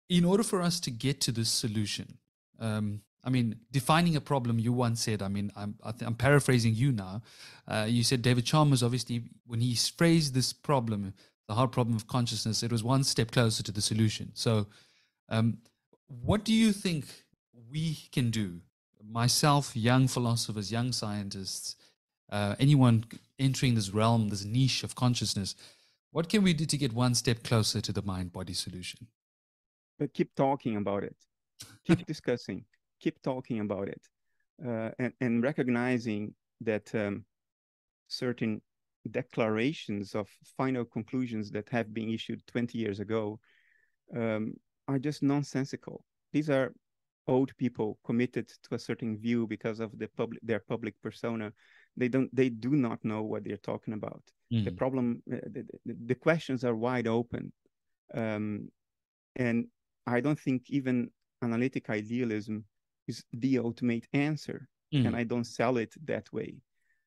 in 0.08 0.24
order 0.24 0.42
for 0.42 0.62
us 0.62 0.80
to 0.80 0.90
get 0.90 1.20
to 1.22 1.32
this 1.32 1.48
solution, 1.48 2.18
um, 2.60 3.00
I 3.24 3.30
mean, 3.30 3.56
defining 3.72 4.16
a 4.16 4.20
problem, 4.20 4.58
you 4.58 4.72
once 4.72 5.00
said, 5.00 5.22
I 5.22 5.28
mean, 5.28 5.50
I'm, 5.56 5.76
I 5.82 5.92
am 6.04 6.14
paraphrasing 6.14 6.74
you 6.74 6.92
now. 6.92 7.22
Uh, 7.66 7.86
you 7.88 8.04
said 8.04 8.20
David 8.20 8.44
Chalmers, 8.44 8.82
obviously, 8.82 9.22
when 9.46 9.60
he 9.60 9.74
phrased 9.74 10.34
this 10.34 10.52
problem, 10.52 11.14
the 11.48 11.54
hard 11.54 11.72
problem 11.72 11.96
of 11.96 12.06
consciousness, 12.06 12.62
it 12.62 12.70
was 12.70 12.84
one 12.84 13.02
step 13.02 13.30
closer 13.30 13.62
to 13.62 13.72
the 13.72 13.80
solution. 13.80 14.30
So, 14.34 14.66
um, 15.30 15.58
what 16.06 16.44
do 16.44 16.52
you 16.52 16.72
think 16.72 17.06
we 17.70 17.96
can 18.12 18.30
do? 18.30 18.60
Myself, 19.02 19.74
young 19.74 20.06
philosophers, 20.06 20.70
young 20.70 20.92
scientists, 20.92 21.76
uh, 22.30 22.56
anyone 22.58 23.04
entering 23.38 23.74
this 23.74 23.90
realm, 23.90 24.28
this 24.28 24.44
niche 24.44 24.84
of 24.84 24.94
consciousness, 24.94 25.54
what 26.14 26.28
can 26.28 26.44
we 26.44 26.54
do 26.54 26.64
to 26.64 26.76
get 26.76 26.92
one 26.92 27.12
step 27.12 27.42
closer 27.42 27.80
to 27.80 27.92
the 27.92 28.02
mind 28.02 28.32
body 28.32 28.54
solution? 28.54 29.08
But 29.98 30.14
keep 30.14 30.32
talking 30.36 30.76
about 30.76 31.02
it, 31.02 31.16
keep 31.84 32.06
discussing, 32.12 32.64
keep 33.00 33.20
talking 33.20 33.58
about 33.58 33.88
it, 33.88 34.02
uh, 34.64 34.90
and, 35.00 35.12
and 35.20 35.42
recognizing 35.42 36.32
that 36.60 36.94
um, 36.94 37.24
certain 38.06 38.62
declarations 39.10 40.14
of 40.14 40.28
final 40.56 40.84
conclusions 40.84 41.50
that 41.50 41.68
have 41.70 41.92
been 41.92 42.10
issued 42.10 42.46
20 42.46 42.78
years 42.78 43.00
ago 43.00 43.40
um, 44.16 44.54
are 44.86 45.00
just 45.00 45.20
nonsensical. 45.20 46.04
These 46.32 46.48
are 46.48 46.72
old 47.26 47.50
people 47.56 47.98
committed 48.04 48.46
to 48.62 48.76
a 48.76 48.78
certain 48.78 49.18
view 49.18 49.48
because 49.48 49.80
of 49.80 49.98
the 49.98 50.06
public 50.16 50.38
their 50.44 50.60
public 50.60 50.94
persona. 51.02 51.52
They 51.96 52.08
don't 52.08 52.34
they 52.34 52.48
do 52.48 52.70
not 52.70 53.04
know 53.04 53.22
what 53.22 53.44
they're 53.44 53.56
talking 53.56 53.94
about. 53.94 54.22
Mm. 54.52 54.64
The 54.64 54.72
problem 54.72 55.22
uh, 55.32 55.36
the, 55.46 55.66
the, 55.86 55.96
the, 56.06 56.14
questions 56.14 56.64
are 56.64 56.74
wide 56.74 57.06
open. 57.06 57.52
Um, 58.12 58.68
and 59.36 59.66
I 60.06 60.20
don't 60.20 60.38
think 60.38 60.64
even 60.68 61.10
analytic 61.42 61.90
idealism 61.90 62.64
is 63.06 63.24
the 63.32 63.58
ultimate 63.58 64.06
answer. 64.12 64.68
Mm. 64.92 65.06
And 65.06 65.16
I 65.16 65.24
don't 65.24 65.44
sell 65.44 65.76
it 65.76 65.94
that 66.04 66.32
way. 66.32 66.56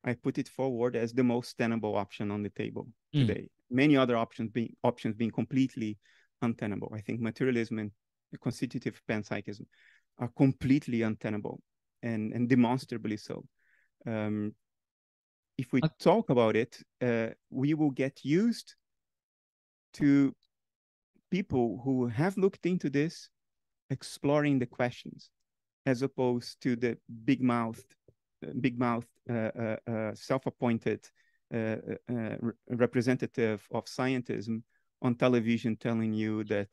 I 0.04 0.14
put 0.14 0.38
it 0.38 0.48
forward 0.48 0.96
as 0.96 1.12
the 1.12 1.24
most 1.24 1.58
tenable 1.58 1.96
option 1.96 2.30
on 2.30 2.42
the 2.42 2.50
table 2.50 2.88
mm. 3.14 3.26
today. 3.26 3.48
Many 3.70 3.96
other 3.96 4.16
options 4.16 4.50
being 4.50 4.74
options 4.82 5.14
being 5.14 5.30
completely 5.30 5.98
untenable. 6.40 6.92
I 6.94 7.00
think 7.00 7.20
materialism 7.20 7.78
and 7.78 7.90
constitutive 8.42 9.00
panpsychism 9.08 9.66
are 10.18 10.30
completely 10.36 11.02
untenable. 11.02 11.60
and 12.02 12.32
and 12.32 12.48
demonstrably 12.48 13.16
so. 13.16 13.44
Um, 14.06 14.54
if 15.58 15.72
we 15.72 15.80
talk 15.98 16.30
about 16.30 16.56
it, 16.56 16.78
uh, 17.02 17.28
we 17.50 17.74
will 17.74 17.90
get 17.90 18.24
used 18.24 18.76
to 19.94 20.34
people 21.30 21.80
who 21.84 22.06
have 22.06 22.36
looked 22.38 22.64
into 22.64 22.88
this, 22.88 23.28
exploring 23.90 24.58
the 24.58 24.66
questions, 24.66 25.30
as 25.84 26.02
opposed 26.02 26.60
to 26.62 26.76
the 26.76 26.96
big 27.24 27.42
mouthed, 27.42 27.94
big 28.60 28.78
mouthed, 28.78 29.08
uh, 29.28 29.50
uh, 29.58 29.76
uh 29.86 30.14
self-appointed 30.14 31.00
uh, 31.52 31.76
uh, 32.10 32.36
representative 32.68 33.66
of 33.72 33.84
scientism 33.86 34.62
on 35.02 35.14
television 35.14 35.76
telling 35.76 36.12
you 36.12 36.44
that 36.44 36.68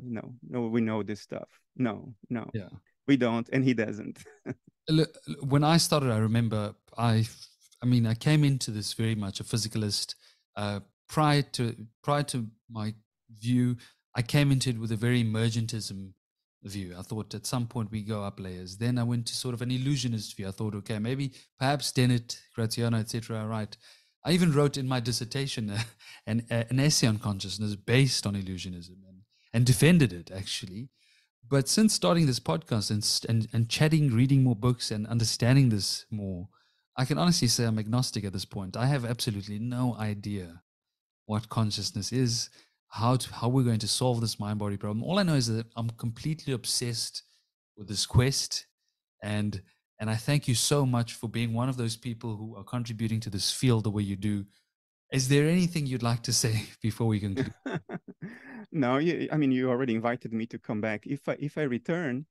no, 0.00 0.34
no, 0.48 0.68
we 0.68 0.80
know 0.80 1.02
this 1.02 1.20
stuff. 1.20 1.48
No, 1.76 2.14
no, 2.28 2.48
yeah, 2.54 2.68
we 3.06 3.16
don't, 3.16 3.48
and 3.52 3.64
he 3.64 3.74
doesn't. 3.74 4.18
when 5.42 5.64
I 5.64 5.76
started, 5.78 6.10
I 6.10 6.18
remember 6.18 6.74
I, 6.96 7.26
I 7.82 7.86
mean, 7.86 8.06
I 8.06 8.14
came 8.14 8.44
into 8.44 8.70
this 8.70 8.92
very 8.92 9.14
much 9.14 9.40
a 9.40 9.44
physicalist. 9.44 10.14
Uh, 10.56 10.80
prior 11.08 11.42
to 11.42 11.74
prior 12.02 12.22
to 12.24 12.46
my 12.70 12.94
view, 13.38 13.76
I 14.14 14.22
came 14.22 14.52
into 14.52 14.70
it 14.70 14.78
with 14.78 14.92
a 14.92 14.96
very 14.96 15.22
emergentism 15.24 16.12
view. 16.62 16.94
I 16.98 17.02
thought 17.02 17.34
at 17.34 17.46
some 17.46 17.66
point 17.66 17.90
we 17.90 18.02
go 18.02 18.22
up 18.22 18.38
layers. 18.38 18.76
Then 18.76 18.98
I 18.98 19.02
went 19.02 19.26
to 19.26 19.34
sort 19.34 19.54
of 19.54 19.62
an 19.62 19.70
illusionist 19.70 20.36
view. 20.36 20.48
I 20.48 20.50
thought, 20.50 20.74
okay, 20.74 20.98
maybe 20.98 21.32
perhaps 21.58 21.92
Dennett, 21.92 22.40
Graziano, 22.54 22.98
etc. 22.98 23.46
Right. 23.46 23.74
I 24.24 24.32
even 24.32 24.52
wrote 24.52 24.76
in 24.76 24.86
my 24.86 25.00
dissertation 25.00 25.72
an, 26.26 26.44
an 26.50 26.78
essay 26.78 27.06
on 27.06 27.18
consciousness 27.18 27.76
based 27.76 28.26
on 28.26 28.34
illusionism 28.34 28.98
and, 29.08 29.22
and 29.54 29.64
defended 29.64 30.12
it 30.12 30.30
actually. 30.30 30.90
But 31.48 31.68
since 31.68 31.94
starting 31.94 32.26
this 32.26 32.38
podcast 32.38 32.90
and, 32.90 33.26
and, 33.28 33.48
and 33.52 33.68
chatting, 33.68 34.14
reading 34.14 34.44
more 34.44 34.54
books 34.54 34.90
and 34.90 35.06
understanding 35.06 35.70
this 35.70 36.04
more, 36.10 36.48
I 37.00 37.06
can 37.06 37.16
honestly 37.16 37.48
say 37.48 37.64
I'm 37.64 37.78
agnostic 37.78 38.24
at 38.24 38.34
this 38.34 38.44
point. 38.44 38.76
I 38.76 38.84
have 38.84 39.06
absolutely 39.06 39.58
no 39.58 39.96
idea 39.98 40.60
what 41.24 41.48
consciousness 41.48 42.12
is 42.12 42.50
how 42.88 43.16
to, 43.16 43.32
how 43.32 43.48
we're 43.48 43.64
going 43.64 43.78
to 43.78 43.88
solve 43.88 44.20
this 44.20 44.38
mind 44.38 44.58
body 44.58 44.76
problem. 44.76 45.02
All 45.02 45.18
I 45.18 45.22
know 45.22 45.34
is 45.34 45.46
that 45.46 45.66
I'm 45.76 45.88
completely 45.90 46.52
obsessed 46.52 47.22
with 47.74 47.88
this 47.88 48.04
quest, 48.04 48.66
and 49.22 49.62
and 49.98 50.10
I 50.10 50.16
thank 50.16 50.46
you 50.46 50.54
so 50.54 50.84
much 50.84 51.14
for 51.14 51.26
being 51.26 51.54
one 51.54 51.70
of 51.70 51.78
those 51.78 51.96
people 51.96 52.36
who 52.36 52.54
are 52.54 52.64
contributing 52.64 53.20
to 53.20 53.30
this 53.30 53.50
field 53.50 53.84
the 53.84 53.90
way 53.90 54.02
you 54.02 54.16
do. 54.16 54.44
Is 55.10 55.26
there 55.28 55.48
anything 55.48 55.86
you'd 55.86 56.02
like 56.02 56.22
to 56.24 56.34
say 56.34 56.64
before 56.82 57.06
we 57.06 57.18
conclude? 57.18 57.54
no, 58.72 58.98
you, 58.98 59.26
I 59.32 59.38
mean 59.38 59.52
you 59.52 59.70
already 59.70 59.94
invited 59.94 60.34
me 60.34 60.44
to 60.48 60.58
come 60.58 60.82
back. 60.82 61.06
If 61.06 61.26
I 61.30 61.36
if 61.40 61.56
I 61.56 61.62
return, 61.62 62.26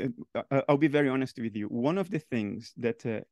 uh, 0.00 0.42
uh, 0.52 0.62
I'll 0.68 0.76
be 0.76 0.86
very 0.86 1.08
honest 1.08 1.36
with 1.40 1.56
you. 1.56 1.66
One 1.66 1.98
of 1.98 2.10
the 2.10 2.20
things 2.20 2.72
that 2.76 3.04
uh, 3.04 3.22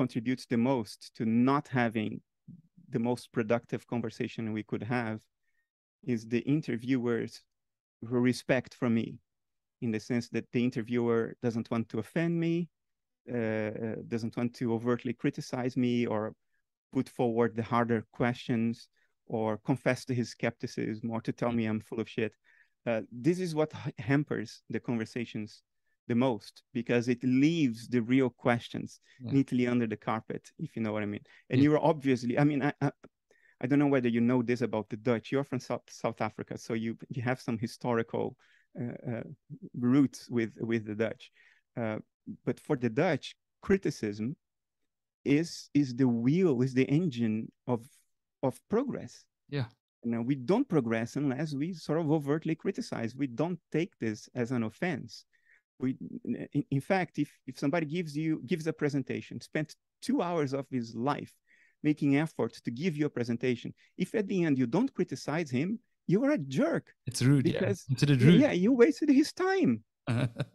contributes 0.00 0.46
the 0.46 0.62
most 0.72 0.98
to 1.16 1.24
not 1.26 1.66
having 1.82 2.12
the 2.94 3.02
most 3.10 3.24
productive 3.32 3.82
conversation 3.86 4.52
we 4.52 4.62
could 4.70 4.84
have 4.98 5.18
is 6.14 6.20
the 6.34 6.42
interviewer's 6.56 7.34
respect 8.00 8.72
for 8.80 8.88
me 8.98 9.08
in 9.84 9.90
the 9.90 10.02
sense 10.10 10.26
that 10.34 10.46
the 10.52 10.62
interviewer 10.68 11.22
doesn't 11.42 11.70
want 11.72 11.86
to 11.88 11.98
offend 11.98 12.38
me 12.46 12.68
uh, 13.32 13.36
uh, 13.84 13.96
doesn't 14.14 14.36
want 14.38 14.52
to 14.54 14.72
overtly 14.76 15.12
criticize 15.12 15.74
me 15.76 16.06
or 16.06 16.22
put 16.94 17.08
forward 17.18 17.50
the 17.54 17.66
harder 17.74 18.00
questions 18.20 18.88
or 19.26 19.58
confess 19.70 20.04
to 20.06 20.14
his 20.14 20.28
skepticism 20.30 21.10
or 21.10 21.20
to 21.20 21.32
tell 21.40 21.52
me 21.52 21.66
i'm 21.66 21.80
full 21.88 22.00
of 22.00 22.08
shit. 22.08 22.32
Uh, 22.86 23.02
this 23.26 23.38
is 23.46 23.54
what 23.58 23.70
hampers 23.98 24.50
the 24.70 24.80
conversations 24.80 25.50
the 26.08 26.14
most 26.14 26.62
because 26.72 27.08
it 27.08 27.22
leaves 27.22 27.88
the 27.88 28.00
real 28.00 28.30
questions 28.30 29.00
yeah. 29.20 29.32
neatly 29.32 29.66
under 29.66 29.86
the 29.86 29.96
carpet, 29.96 30.50
if 30.58 30.74
you 30.74 30.82
know 30.82 30.92
what 30.92 31.02
I 31.02 31.06
mean. 31.06 31.20
And 31.50 31.60
yeah. 31.60 31.64
you're 31.64 31.84
obviously, 31.84 32.38
I 32.38 32.44
mean, 32.44 32.62
I, 32.62 32.72
I, 32.80 32.90
I, 33.60 33.66
don't 33.66 33.78
know 33.78 33.86
whether 33.86 34.08
you 34.08 34.20
know 34.20 34.42
this 34.42 34.62
about 34.62 34.88
the 34.88 34.96
Dutch. 34.96 35.30
You're 35.30 35.44
from 35.44 35.60
South, 35.60 35.82
South 35.88 36.20
Africa, 36.20 36.58
so 36.58 36.74
you 36.74 36.96
you 37.10 37.22
have 37.22 37.40
some 37.40 37.58
historical 37.58 38.36
uh, 38.80 39.12
uh, 39.12 39.22
roots 39.78 40.28
with 40.30 40.52
with 40.60 40.86
the 40.86 40.94
Dutch. 40.94 41.30
Uh, 41.76 41.98
but 42.44 42.58
for 42.58 42.76
the 42.76 42.90
Dutch, 42.90 43.36
criticism 43.62 44.36
is 45.24 45.68
is 45.74 45.94
the 45.94 46.08
wheel, 46.08 46.62
is 46.62 46.74
the 46.74 46.84
engine 46.84 47.52
of 47.66 47.86
of 48.42 48.60
progress. 48.68 49.24
Yeah. 49.48 49.66
You 50.04 50.12
know, 50.12 50.22
we 50.22 50.36
don't 50.36 50.68
progress 50.68 51.16
unless 51.16 51.54
we 51.54 51.74
sort 51.74 51.98
of 51.98 52.10
overtly 52.10 52.54
criticize. 52.54 53.16
We 53.16 53.26
don't 53.26 53.58
take 53.72 53.98
this 53.98 54.28
as 54.34 54.52
an 54.52 54.62
offense 54.62 55.24
we 55.80 55.96
in, 56.24 56.64
in, 56.70 56.80
fact 56.80 57.18
if 57.18 57.30
if 57.46 57.58
somebody 57.58 57.86
gives 57.86 58.16
you 58.16 58.42
gives 58.46 58.66
a 58.66 58.72
presentation 58.72 59.40
spent 59.40 59.74
two 60.02 60.22
hours 60.22 60.52
of 60.52 60.66
his 60.70 60.94
life 60.94 61.32
making 61.82 62.16
effort 62.16 62.54
to 62.64 62.70
give 62.70 62.96
you 62.96 63.06
a 63.06 63.10
presentation 63.10 63.72
if 63.96 64.14
at 64.14 64.26
the 64.28 64.44
end 64.44 64.58
you 64.58 64.66
don't 64.66 64.94
criticize 64.94 65.50
him 65.50 65.78
you 66.06 66.24
are 66.24 66.32
a 66.32 66.38
jerk 66.38 66.92
it's 67.06 67.22
rude 67.22 67.44
because 67.44 67.84
yeah. 67.88 67.96
It's 68.00 68.22
rude. 68.24 68.40
yeah 68.40 68.52
you 68.52 68.72
wasted 68.72 69.10
his 69.10 69.32
time 69.32 69.82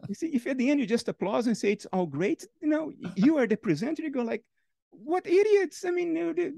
you 0.08 0.14
see 0.14 0.28
if 0.28 0.46
at 0.46 0.58
the 0.58 0.68
end 0.68 0.80
you 0.80 0.86
just 0.86 1.08
applause 1.08 1.46
and 1.46 1.56
say 1.56 1.72
it's 1.72 1.86
all 1.86 2.06
great 2.06 2.46
you 2.60 2.68
know 2.68 2.92
you 3.14 3.38
are 3.38 3.46
the 3.46 3.56
presenter 3.56 4.02
you 4.02 4.10
go 4.10 4.22
like 4.22 4.42
what 4.90 5.26
idiots 5.26 5.84
i 5.84 5.90
mean 5.90 6.14
they, 6.34 6.50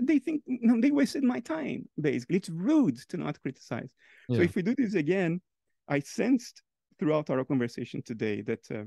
they 0.00 0.18
think 0.18 0.42
no, 0.46 0.80
they 0.80 0.90
wasted 0.90 1.22
my 1.22 1.40
time 1.40 1.88
basically 2.00 2.36
it's 2.36 2.48
rude 2.48 2.96
to 3.08 3.16
not 3.16 3.40
criticize 3.42 3.90
yeah. 4.28 4.36
so 4.36 4.42
if 4.42 4.54
we 4.54 4.62
do 4.62 4.74
this 4.76 4.94
again 4.94 5.40
i 5.88 5.98
sensed 5.98 6.62
throughout 7.02 7.30
our 7.30 7.44
conversation 7.44 8.00
today 8.00 8.42
that 8.42 8.70
uh, 8.70 8.84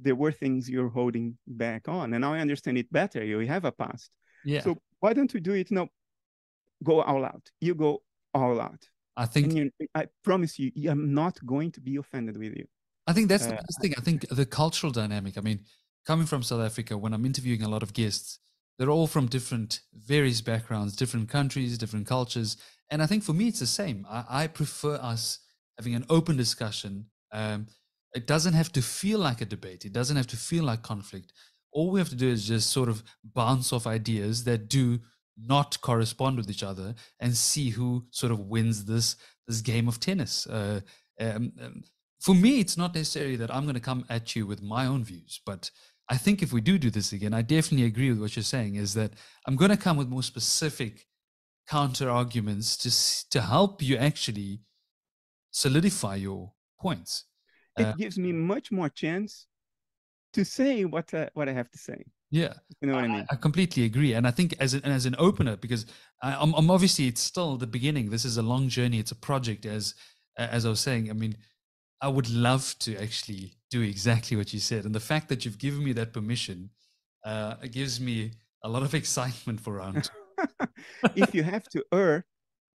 there 0.00 0.14
were 0.14 0.30
things 0.30 0.70
you're 0.70 0.88
holding 0.88 1.36
back 1.48 1.88
on, 1.88 2.12
and 2.12 2.20
now 2.20 2.32
I 2.32 2.38
understand 2.38 2.78
it 2.78 2.92
better. 2.92 3.24
You 3.24 3.40
have 3.40 3.64
a 3.64 3.72
past, 3.72 4.10
yeah. 4.44 4.60
So 4.60 4.76
why 5.00 5.12
don't 5.12 5.32
we 5.34 5.40
do 5.40 5.54
it 5.54 5.70
now? 5.72 5.88
Go 6.84 7.02
all 7.02 7.24
out. 7.24 7.50
You 7.60 7.74
go 7.74 8.02
all 8.32 8.60
out. 8.60 8.82
I 9.16 9.26
think. 9.26 9.72
I 9.94 10.06
promise 10.22 10.58
you, 10.60 10.70
I'm 10.88 11.12
not 11.12 11.44
going 11.44 11.72
to 11.72 11.80
be 11.80 11.96
offended 11.96 12.36
with 12.36 12.54
you. 12.54 12.66
I 13.08 13.12
think 13.12 13.28
that's 13.28 13.46
the 13.46 13.58
uh, 13.58 13.80
thing. 13.80 13.94
I 13.98 14.00
think 14.00 14.28
the 14.28 14.46
cultural 14.46 14.92
dynamic. 14.92 15.36
I 15.36 15.40
mean, 15.40 15.60
coming 16.06 16.26
from 16.26 16.42
South 16.44 16.60
Africa, 16.60 16.96
when 16.96 17.12
I'm 17.12 17.26
interviewing 17.26 17.62
a 17.62 17.68
lot 17.68 17.82
of 17.82 17.92
guests, 17.92 18.38
they're 18.78 18.90
all 18.90 19.08
from 19.08 19.26
different, 19.26 19.80
various 19.92 20.40
backgrounds, 20.40 20.94
different 20.94 21.28
countries, 21.28 21.78
different 21.78 22.06
cultures, 22.06 22.56
and 22.90 23.02
I 23.02 23.06
think 23.06 23.24
for 23.24 23.32
me 23.32 23.48
it's 23.48 23.60
the 23.60 23.66
same. 23.66 24.06
I, 24.08 24.24
I 24.28 24.46
prefer 24.46 24.96
us 24.96 25.40
having 25.78 25.94
an 25.94 26.04
open 26.08 26.36
discussion 26.36 27.06
um, 27.32 27.66
it 28.14 28.26
doesn't 28.26 28.54
have 28.54 28.72
to 28.72 28.82
feel 28.82 29.18
like 29.18 29.40
a 29.40 29.44
debate. 29.44 29.84
It 29.84 29.92
doesn't 29.92 30.16
have 30.16 30.26
to 30.28 30.36
feel 30.36 30.64
like 30.64 30.82
conflict. 30.82 31.32
All 31.72 31.90
we 31.90 32.00
have 32.00 32.08
to 32.08 32.16
do 32.16 32.28
is 32.28 32.48
just 32.48 32.70
sort 32.70 32.88
of 32.88 33.02
bounce 33.22 33.72
off 33.72 33.86
ideas 33.86 34.44
that 34.44 34.68
do 34.68 35.00
not 35.36 35.80
correspond 35.82 36.38
with 36.38 36.50
each 36.50 36.62
other 36.62 36.94
and 37.20 37.36
see 37.36 37.70
who 37.70 38.06
sort 38.10 38.32
of 38.32 38.40
wins 38.40 38.86
this 38.86 39.16
this 39.46 39.60
game 39.60 39.86
of 39.86 40.00
tennis. 40.00 40.46
Uh, 40.46 40.80
um, 41.20 41.52
um, 41.62 41.82
for 42.20 42.34
me, 42.34 42.58
it's 42.58 42.76
not 42.76 42.94
necessarily 42.94 43.36
that 43.36 43.54
I'm 43.54 43.64
going 43.64 43.74
to 43.74 43.80
come 43.80 44.04
at 44.08 44.34
you 44.34 44.46
with 44.46 44.62
my 44.62 44.86
own 44.86 45.04
views, 45.04 45.40
but 45.44 45.70
I 46.08 46.16
think 46.16 46.42
if 46.42 46.52
we 46.52 46.60
do 46.60 46.78
do 46.78 46.90
this 46.90 47.12
again, 47.12 47.34
I 47.34 47.42
definitely 47.42 47.86
agree 47.86 48.10
with 48.10 48.20
what 48.20 48.34
you're 48.34 48.42
saying. 48.42 48.76
Is 48.76 48.94
that 48.94 49.12
I'm 49.46 49.56
going 49.56 49.70
to 49.70 49.76
come 49.76 49.96
with 49.96 50.08
more 50.08 50.22
specific 50.22 51.06
counter 51.68 52.08
arguments 52.08 52.76
to 52.78 52.90
to 53.30 53.46
help 53.46 53.82
you 53.82 53.96
actually 53.96 54.60
solidify 55.50 56.16
your 56.16 56.52
points. 56.80 57.24
It 57.78 57.84
uh, 57.86 57.92
gives 57.92 58.18
me 58.18 58.32
much 58.32 58.72
more 58.72 58.88
chance 58.88 59.46
to 60.32 60.44
say 60.44 60.84
what 60.84 61.12
uh, 61.14 61.28
what 61.34 61.48
I 61.48 61.52
have 61.52 61.70
to 61.70 61.78
say. 61.78 62.04
Yeah, 62.30 62.54
you 62.80 62.88
know 62.88 62.94
what 62.94 63.04
I, 63.04 63.08
I 63.08 63.16
mean. 63.16 63.26
I 63.30 63.36
completely 63.36 63.84
agree, 63.84 64.14
and 64.14 64.26
I 64.26 64.30
think 64.30 64.54
as 64.58 64.74
an, 64.74 64.84
as 64.84 65.06
an 65.06 65.14
opener, 65.18 65.56
because 65.56 65.86
I, 66.22 66.34
I'm, 66.34 66.52
I'm 66.54 66.70
obviously 66.70 67.06
it's 67.06 67.20
still 67.20 67.56
the 67.56 67.66
beginning. 67.66 68.10
This 68.10 68.24
is 68.24 68.36
a 68.36 68.42
long 68.42 68.68
journey. 68.68 68.98
It's 68.98 69.12
a 69.12 69.16
project, 69.16 69.64
as 69.66 69.94
as 70.36 70.66
I 70.66 70.68
was 70.68 70.80
saying. 70.80 71.10
I 71.10 71.12
mean, 71.12 71.36
I 72.00 72.08
would 72.08 72.28
love 72.30 72.74
to 72.80 72.96
actually 72.96 73.54
do 73.70 73.82
exactly 73.82 74.36
what 74.36 74.52
you 74.52 74.60
said, 74.60 74.84
and 74.84 74.94
the 74.94 75.00
fact 75.00 75.28
that 75.28 75.44
you've 75.44 75.58
given 75.58 75.84
me 75.84 75.92
that 75.94 76.12
permission 76.12 76.70
uh, 77.24 77.54
gives 77.70 78.00
me 78.00 78.32
a 78.64 78.68
lot 78.68 78.82
of 78.82 78.94
excitement 79.00 79.60
for 79.60 79.74
round. 79.74 80.10
if 81.16 81.34
you 81.34 81.42
have 81.42 81.64
to 81.70 81.84
err, 81.92 82.24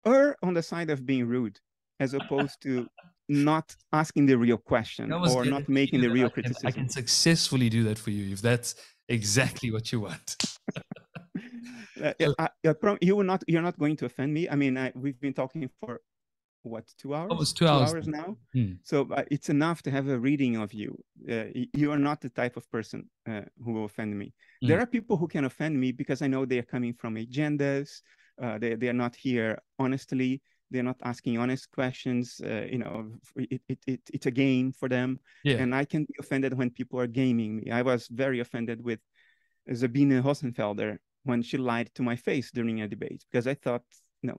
err 0.05 0.35
on 0.43 0.53
the 0.53 0.63
side 0.63 0.89
of 0.89 1.05
being 1.05 1.27
rude, 1.27 1.59
as 1.99 2.13
opposed 2.13 2.61
to 2.61 2.87
not 3.29 3.75
asking 3.91 4.25
the 4.25 4.37
real 4.37 4.57
question 4.57 5.11
or 5.11 5.45
not 5.45 5.67
making 5.67 6.01
the 6.01 6.09
real 6.09 6.27
I 6.27 6.29
criticism. 6.29 6.67
I 6.67 6.71
can 6.71 6.89
successfully 6.89 7.69
do 7.69 7.83
that 7.83 7.99
for 7.99 8.11
you 8.11 8.31
if 8.33 8.41
that's 8.41 8.75
exactly 9.09 9.71
what 9.71 9.91
you 9.91 10.01
want. 10.01 10.35
uh, 12.03 12.13
I, 12.39 12.49
I 12.65 12.73
prom- 12.73 12.97
you 13.01 13.15
will 13.15 13.23
not. 13.23 13.43
You're 13.47 13.61
not 13.61 13.77
going 13.77 13.97
to 13.97 14.05
offend 14.05 14.33
me. 14.33 14.49
I 14.49 14.55
mean, 14.55 14.77
I, 14.77 14.91
we've 14.95 15.19
been 15.19 15.33
talking 15.33 15.69
for 15.79 16.01
what 16.63 16.85
two 16.97 17.13
hours? 17.15 17.31
Almost 17.31 17.57
two, 17.57 17.65
two 17.65 17.69
hours. 17.69 17.93
hours. 17.93 18.07
now. 18.07 18.37
Hmm. 18.53 18.73
So 18.83 19.07
uh, 19.11 19.23
it's 19.31 19.49
enough 19.49 19.81
to 19.83 19.91
have 19.91 20.07
a 20.07 20.19
reading 20.19 20.57
of 20.57 20.73
you. 20.73 20.97
Uh, 21.29 21.45
you 21.73 21.91
are 21.91 21.97
not 21.97 22.21
the 22.21 22.29
type 22.29 22.57
of 22.57 22.69
person 22.71 23.09
uh, 23.29 23.41
who 23.63 23.73
will 23.73 23.85
offend 23.85 24.17
me. 24.17 24.33
Hmm. 24.61 24.67
There 24.67 24.79
are 24.79 24.85
people 24.85 25.17
who 25.17 25.27
can 25.27 25.45
offend 25.45 25.79
me 25.79 25.91
because 25.91 26.21
I 26.21 26.27
know 26.27 26.45
they 26.45 26.59
are 26.59 26.63
coming 26.63 26.93
from 26.93 27.15
agendas. 27.15 28.01
Uh, 28.41 28.57
they 28.59 28.75
they 28.75 28.87
are 28.87 28.93
not 28.93 29.15
here 29.15 29.59
honestly 29.79 30.41
they're 30.71 30.83
not 30.83 30.97
asking 31.03 31.37
honest 31.37 31.71
questions. 31.71 32.41
Uh, 32.43 32.65
you 32.69 32.77
know, 32.77 33.11
it, 33.35 33.61
it, 33.69 33.79
it, 33.87 34.01
it's 34.13 34.25
a 34.25 34.31
game 34.31 34.71
for 34.71 34.89
them. 34.89 35.19
Yeah. 35.43 35.57
And 35.57 35.73
I 35.73 35.85
can 35.85 36.03
be 36.03 36.15
offended 36.19 36.53
when 36.53 36.69
people 36.69 36.99
are 36.99 37.07
gaming 37.07 37.55
me. 37.57 37.71
I 37.71 37.81
was 37.81 38.07
very 38.07 38.39
offended 38.39 38.83
with 38.83 38.99
Sabine 39.73 40.21
Hossenfelder 40.21 40.97
when 41.23 41.41
she 41.41 41.57
lied 41.57 41.89
to 41.95 42.03
my 42.03 42.15
face 42.15 42.51
during 42.51 42.81
a 42.81 42.87
debate 42.87 43.23
because 43.31 43.47
I 43.47 43.53
thought, 43.53 43.83
no, 44.23 44.37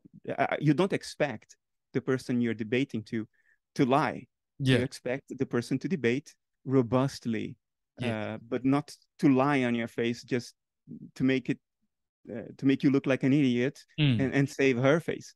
you 0.61 0.75
don't 0.75 0.93
expect 0.93 1.57
the 1.93 2.01
person 2.01 2.41
you're 2.41 2.55
debating 2.55 3.03
to 3.05 3.27
to 3.75 3.85
lie. 3.85 4.27
Yeah. 4.59 4.79
You 4.79 4.85
expect 4.85 5.25
the 5.39 5.47
person 5.47 5.79
to 5.79 5.89
debate 5.89 6.35
robustly, 6.65 7.57
Yeah. 8.01 8.35
uh, 8.35 8.39
but 8.49 8.65
not 8.65 8.95
to 9.21 9.29
lie 9.29 9.65
on 9.65 9.75
your 9.75 9.89
face 9.89 10.23
just 10.25 10.55
to 11.15 11.25
make 11.25 11.49
it 11.51 11.59
uh, 12.31 12.43
to 12.59 12.67
make 12.67 12.83
you 12.83 12.91
look 12.91 13.07
like 13.07 13.23
an 13.23 13.33
idiot 13.33 13.79
Mm. 14.01 14.21
and, 14.21 14.35
and 14.35 14.49
save 14.49 14.77
her 14.79 15.01
face. 15.01 15.35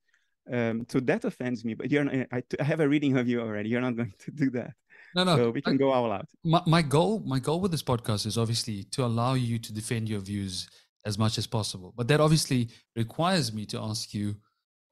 Um, 0.51 0.87
so 0.89 1.01
that 1.01 1.25
offends 1.25 1.65
me. 1.65 1.75
But 1.75 1.91
you're 1.91 2.05
not, 2.05 2.15
I, 2.33 2.43
I 2.59 2.65
have 2.65 2.81
a 2.81 2.89
reading 2.89 3.17
of 3.19 3.29
you 3.29 3.41
already. 3.41 3.69
You're 3.69 3.81
not 3.81 3.97
going 4.01 4.15
to 4.19 4.31
do 4.31 4.51
that. 4.51 4.73
No, 5.15 5.25
no. 5.25 5.37
so 5.37 5.51
we 5.51 5.61
can 5.61 5.75
I- 5.75 5.77
go 5.77 5.93
all 5.93 6.11
out. 6.11 6.27
my, 6.43 6.63
my 6.67 6.81
goal 6.83 7.21
my 7.27 7.39
goal 7.39 7.61
with 7.61 7.71
this 7.71 7.83
podcast 7.83 8.25
is 8.27 8.39
obviously 8.39 8.85
to 8.93 9.05
allow 9.05 9.35
you 9.35 9.59
to 9.59 9.73
defend 9.73 10.09
your 10.09 10.21
views 10.21 10.69
as 11.05 11.19
much 11.19 11.37
as 11.37 11.47
possible 11.47 11.93
but 11.97 12.09
that 12.09 12.19
obviously 12.19 12.71
requires 12.97 13.53
me 13.53 13.67
to 13.67 13.79
ask 13.79 14.15
you 14.15 14.37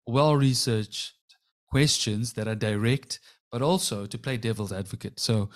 well 0.07 0.37
researched 0.37 1.15
questions 1.71 2.35
that 2.35 2.47
are 2.47 2.55
direct 2.55 3.19
but 3.51 3.63
also 3.63 4.05
to 4.05 4.19
play 4.19 4.37
devil's 4.37 4.73
advocate 4.73 5.19
so 5.19 5.49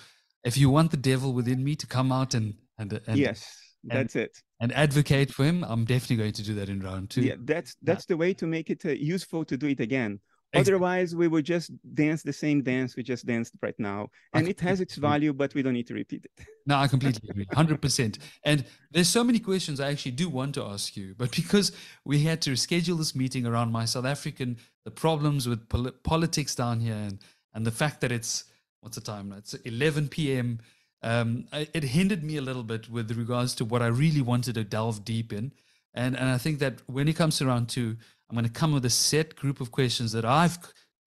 if 0.43 0.57
you 0.57 0.69
want 0.71 0.89
the 0.89 0.97
devil 0.97 1.31
within 1.33 1.63
me 1.63 1.75
to 1.75 1.85
come 1.85 2.11
out 2.11 2.33
and 2.33 2.55
and 2.79 2.99
and, 3.05 3.17
yes, 3.19 3.45
that's 3.93 4.15
it. 4.15 4.41
and 4.59 4.71
advocate 4.73 5.31
for 5.31 5.43
him 5.45 5.63
i'm 5.67 5.85
definitely 5.85 6.15
going 6.17 6.33
to 6.33 6.43
do 6.43 6.53
that 6.55 6.69
in 6.69 6.79
round 6.79 7.09
two 7.09 7.21
Yeah, 7.21 7.35
that's 7.43 7.75
that's 7.81 8.05
the 8.05 8.17
way 8.17 8.33
to 8.33 8.45
make 8.47 8.69
it 8.69 8.85
uh, 8.85 8.89
useful 8.89 9.45
to 9.45 9.55
do 9.57 9.67
it 9.67 9.79
again. 9.79 10.19
Ex- 10.53 10.69
Otherwise, 10.69 11.13
we 11.15 11.27
would 11.27 11.43
just 11.43 11.69
dance 11.95 12.23
the 12.23 12.31
same 12.31 12.61
dance 12.63 12.95
we 12.95 13.03
just 13.03 13.25
danced 13.25 13.53
right 13.61 13.77
now, 13.77 14.07
and 14.33 14.47
it 14.47 14.59
has 14.61 14.79
its 14.79 14.95
value, 14.95 15.33
but 15.33 15.53
we 15.53 15.61
don't 15.61 15.73
need 15.73 15.87
to 15.87 15.93
repeat 15.93 16.23
it. 16.23 16.47
No, 16.65 16.77
I 16.77 16.87
completely 16.87 17.27
agree, 17.31 17.45
hundred 17.51 17.81
percent. 17.81 18.19
And 18.45 18.63
there's 18.91 19.09
so 19.09 19.21
many 19.23 19.39
questions 19.39 19.79
I 19.81 19.89
actually 19.91 20.13
do 20.13 20.29
want 20.29 20.53
to 20.55 20.63
ask 20.63 20.95
you, 20.95 21.13
but 21.17 21.35
because 21.35 21.73
we 22.05 22.19
had 22.23 22.41
to 22.43 22.55
schedule 22.55 22.95
this 22.95 23.13
meeting 23.15 23.45
around 23.45 23.71
my 23.73 23.83
South 23.85 24.05
African, 24.05 24.55
the 24.85 24.91
problems 24.91 25.45
with 25.49 25.67
poli- 25.67 25.91
politics 26.03 26.55
down 26.55 26.79
here, 26.79 26.93
and 27.07 27.19
and 27.53 27.65
the 27.65 27.71
fact 27.71 27.99
that 28.01 28.11
it's 28.13 28.45
what's 28.79 28.95
the 28.95 29.01
time? 29.03 29.29
now? 29.29 29.37
It's 29.37 29.55
11 29.55 30.07
p.m. 30.07 30.59
Um, 31.05 31.47
it 31.51 31.83
hindered 31.83 32.23
me 32.23 32.37
a 32.37 32.41
little 32.41 32.63
bit 32.63 32.89
with 32.89 33.15
regards 33.15 33.53
to 33.55 33.65
what 33.65 33.83
I 33.83 33.87
really 33.87 34.21
wanted 34.21 34.55
to 34.55 34.63
delve 34.63 35.05
deep 35.05 35.31
in, 35.31 35.51
and 35.93 36.17
and 36.17 36.29
I 36.29 36.39
think 36.39 36.57
that 36.59 36.73
when 36.87 37.07
it 37.07 37.15
comes 37.15 37.41
around 37.41 37.69
to 37.69 37.81
round 37.85 37.97
two, 37.97 37.97
I'm 38.27 38.35
going 38.35 38.51
to 38.51 38.59
come 38.59 38.73
with 38.73 38.85
a 38.85 38.89
set 38.89 39.35
group 39.35 39.61
of 39.61 39.69
questions 39.71 40.11
that 40.13 40.25
I've 40.25 40.57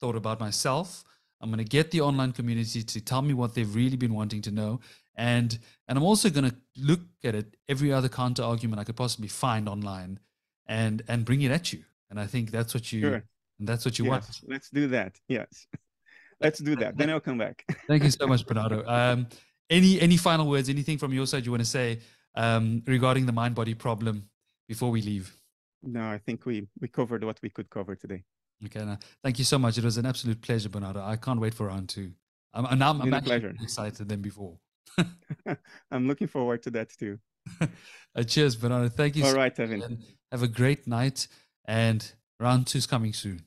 thought 0.01 0.15
about 0.15 0.39
myself. 0.39 1.03
I'm 1.41 1.51
going 1.51 1.65
to 1.65 1.77
get 1.77 1.91
the 1.91 2.01
online 2.01 2.33
community 2.33 2.83
to 2.85 3.01
tell 3.01 3.23
me 3.23 3.35
what 3.35 3.55
they've 3.55 3.75
really 3.75 3.97
been 3.97 4.15
wanting 4.15 4.41
to 4.43 4.53
know, 4.53 4.81
and 5.17 5.59
and 5.89 5.99
I'm 5.99 6.05
also 6.05 6.31
going 6.31 6.49
to 6.51 6.57
look 6.77 7.01
at 7.25 7.35
it 7.35 7.57
every 7.69 7.93
other 7.93 8.09
counter 8.09 8.45
argument 8.45 8.81
I 8.81 8.85
could 8.85 8.97
possibly 8.97 9.29
find 9.29 9.69
online, 9.69 10.21
and 10.67 11.03
and 11.09 11.25
bring 11.25 11.43
it 11.43 11.51
at 11.51 11.73
you. 11.73 11.83
And 12.11 12.21
I 12.21 12.27
think 12.27 12.53
that's 12.53 12.73
what 12.73 12.93
you 12.93 13.01
Sure. 13.01 13.25
and 13.59 13.69
that's 13.69 13.85
what 13.85 13.99
you 13.99 14.05
want. 14.05 14.25
Let's 14.47 14.71
do 14.71 14.87
that. 14.89 15.19
Yes, 15.27 15.67
let's 16.41 16.61
do 16.61 16.77
that. 16.77 16.97
Then 16.97 17.11
I'll 17.11 17.21
come 17.21 17.39
back. 17.39 17.65
Thank 17.89 18.05
you 18.05 18.11
so 18.13 18.27
much, 18.33 18.47
Bernardo. 18.47 18.85
Um, 18.87 19.27
any 19.71 20.01
any 20.01 20.17
final 20.17 20.49
words? 20.49 20.69
Anything 20.69 20.99
from 20.99 21.13
your 21.13 21.27
side 21.27 21.45
you 21.45 21.53
want 21.53 21.63
to 21.63 21.69
say 21.69 22.01
um, 22.35 22.83
regarding 22.87 23.27
the 23.27 23.33
mind 23.33 23.55
body 23.55 23.75
problem 23.75 24.29
before 24.69 24.91
we 24.91 25.03
leave? 25.03 25.35
no, 25.83 26.03
I 26.09 26.19
think 26.19 26.45
we 26.47 26.67
we 26.81 26.89
covered 26.89 27.23
what 27.25 27.39
we 27.43 27.51
could 27.51 27.71
cover 27.71 27.95
today. 27.95 28.25
Okay, 28.67 28.85
now, 28.85 28.99
thank 29.23 29.39
you 29.39 29.45
so 29.45 29.59
much. 29.59 29.79
It 29.79 29.85
was 29.85 29.99
an 29.99 30.07
absolute 30.07 30.41
pleasure, 30.43 30.69
Bernardo. 30.69 31.01
I 31.01 31.15
can't 31.17 31.39
wait 31.41 31.55
for 31.55 31.67
round 31.69 31.89
two. 31.89 32.11
I'm, 32.53 32.65
and 32.67 32.79
now 32.81 32.91
I'm, 32.91 32.97
I'm 33.01 33.05
Been 33.05 33.15
a 33.15 33.17
actually 33.19 33.41
pleasure. 33.41 33.55
excited 33.63 34.09
than 34.09 34.21
before. 34.21 34.59
I'm 35.93 36.09
looking 36.09 36.27
forward 36.27 36.63
to 36.65 36.71
that 36.73 36.91
too. 36.91 37.19
Uh, 38.17 38.23
cheers, 38.25 38.57
Bernardo. 38.57 38.89
Thank 38.89 39.15
you. 39.15 39.23
All 39.25 39.31
so 39.31 39.37
right, 39.37 39.55
Tevin. 39.55 40.03
Have 40.33 40.43
a 40.43 40.49
great 40.49 40.89
night, 40.89 41.29
and 41.67 42.11
round 42.41 42.67
two 42.67 42.79
is 42.79 42.87
coming 42.87 43.13
soon. 43.13 43.43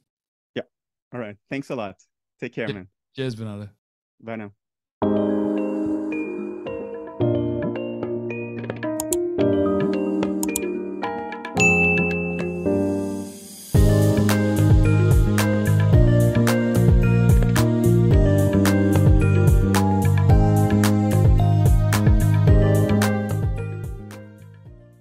Yeah. 0.56 0.62
All 1.12 1.20
right. 1.20 1.36
Thanks 1.50 1.70
a 1.72 1.76
lot. 1.76 1.98
Take 2.40 2.54
care, 2.54 2.68
Yeah. 2.70 2.76
man. 2.76 2.88
Cheers, 3.16 3.36
Bernardo. 3.36 3.68
Bye 4.22 4.38
now. 4.38 4.52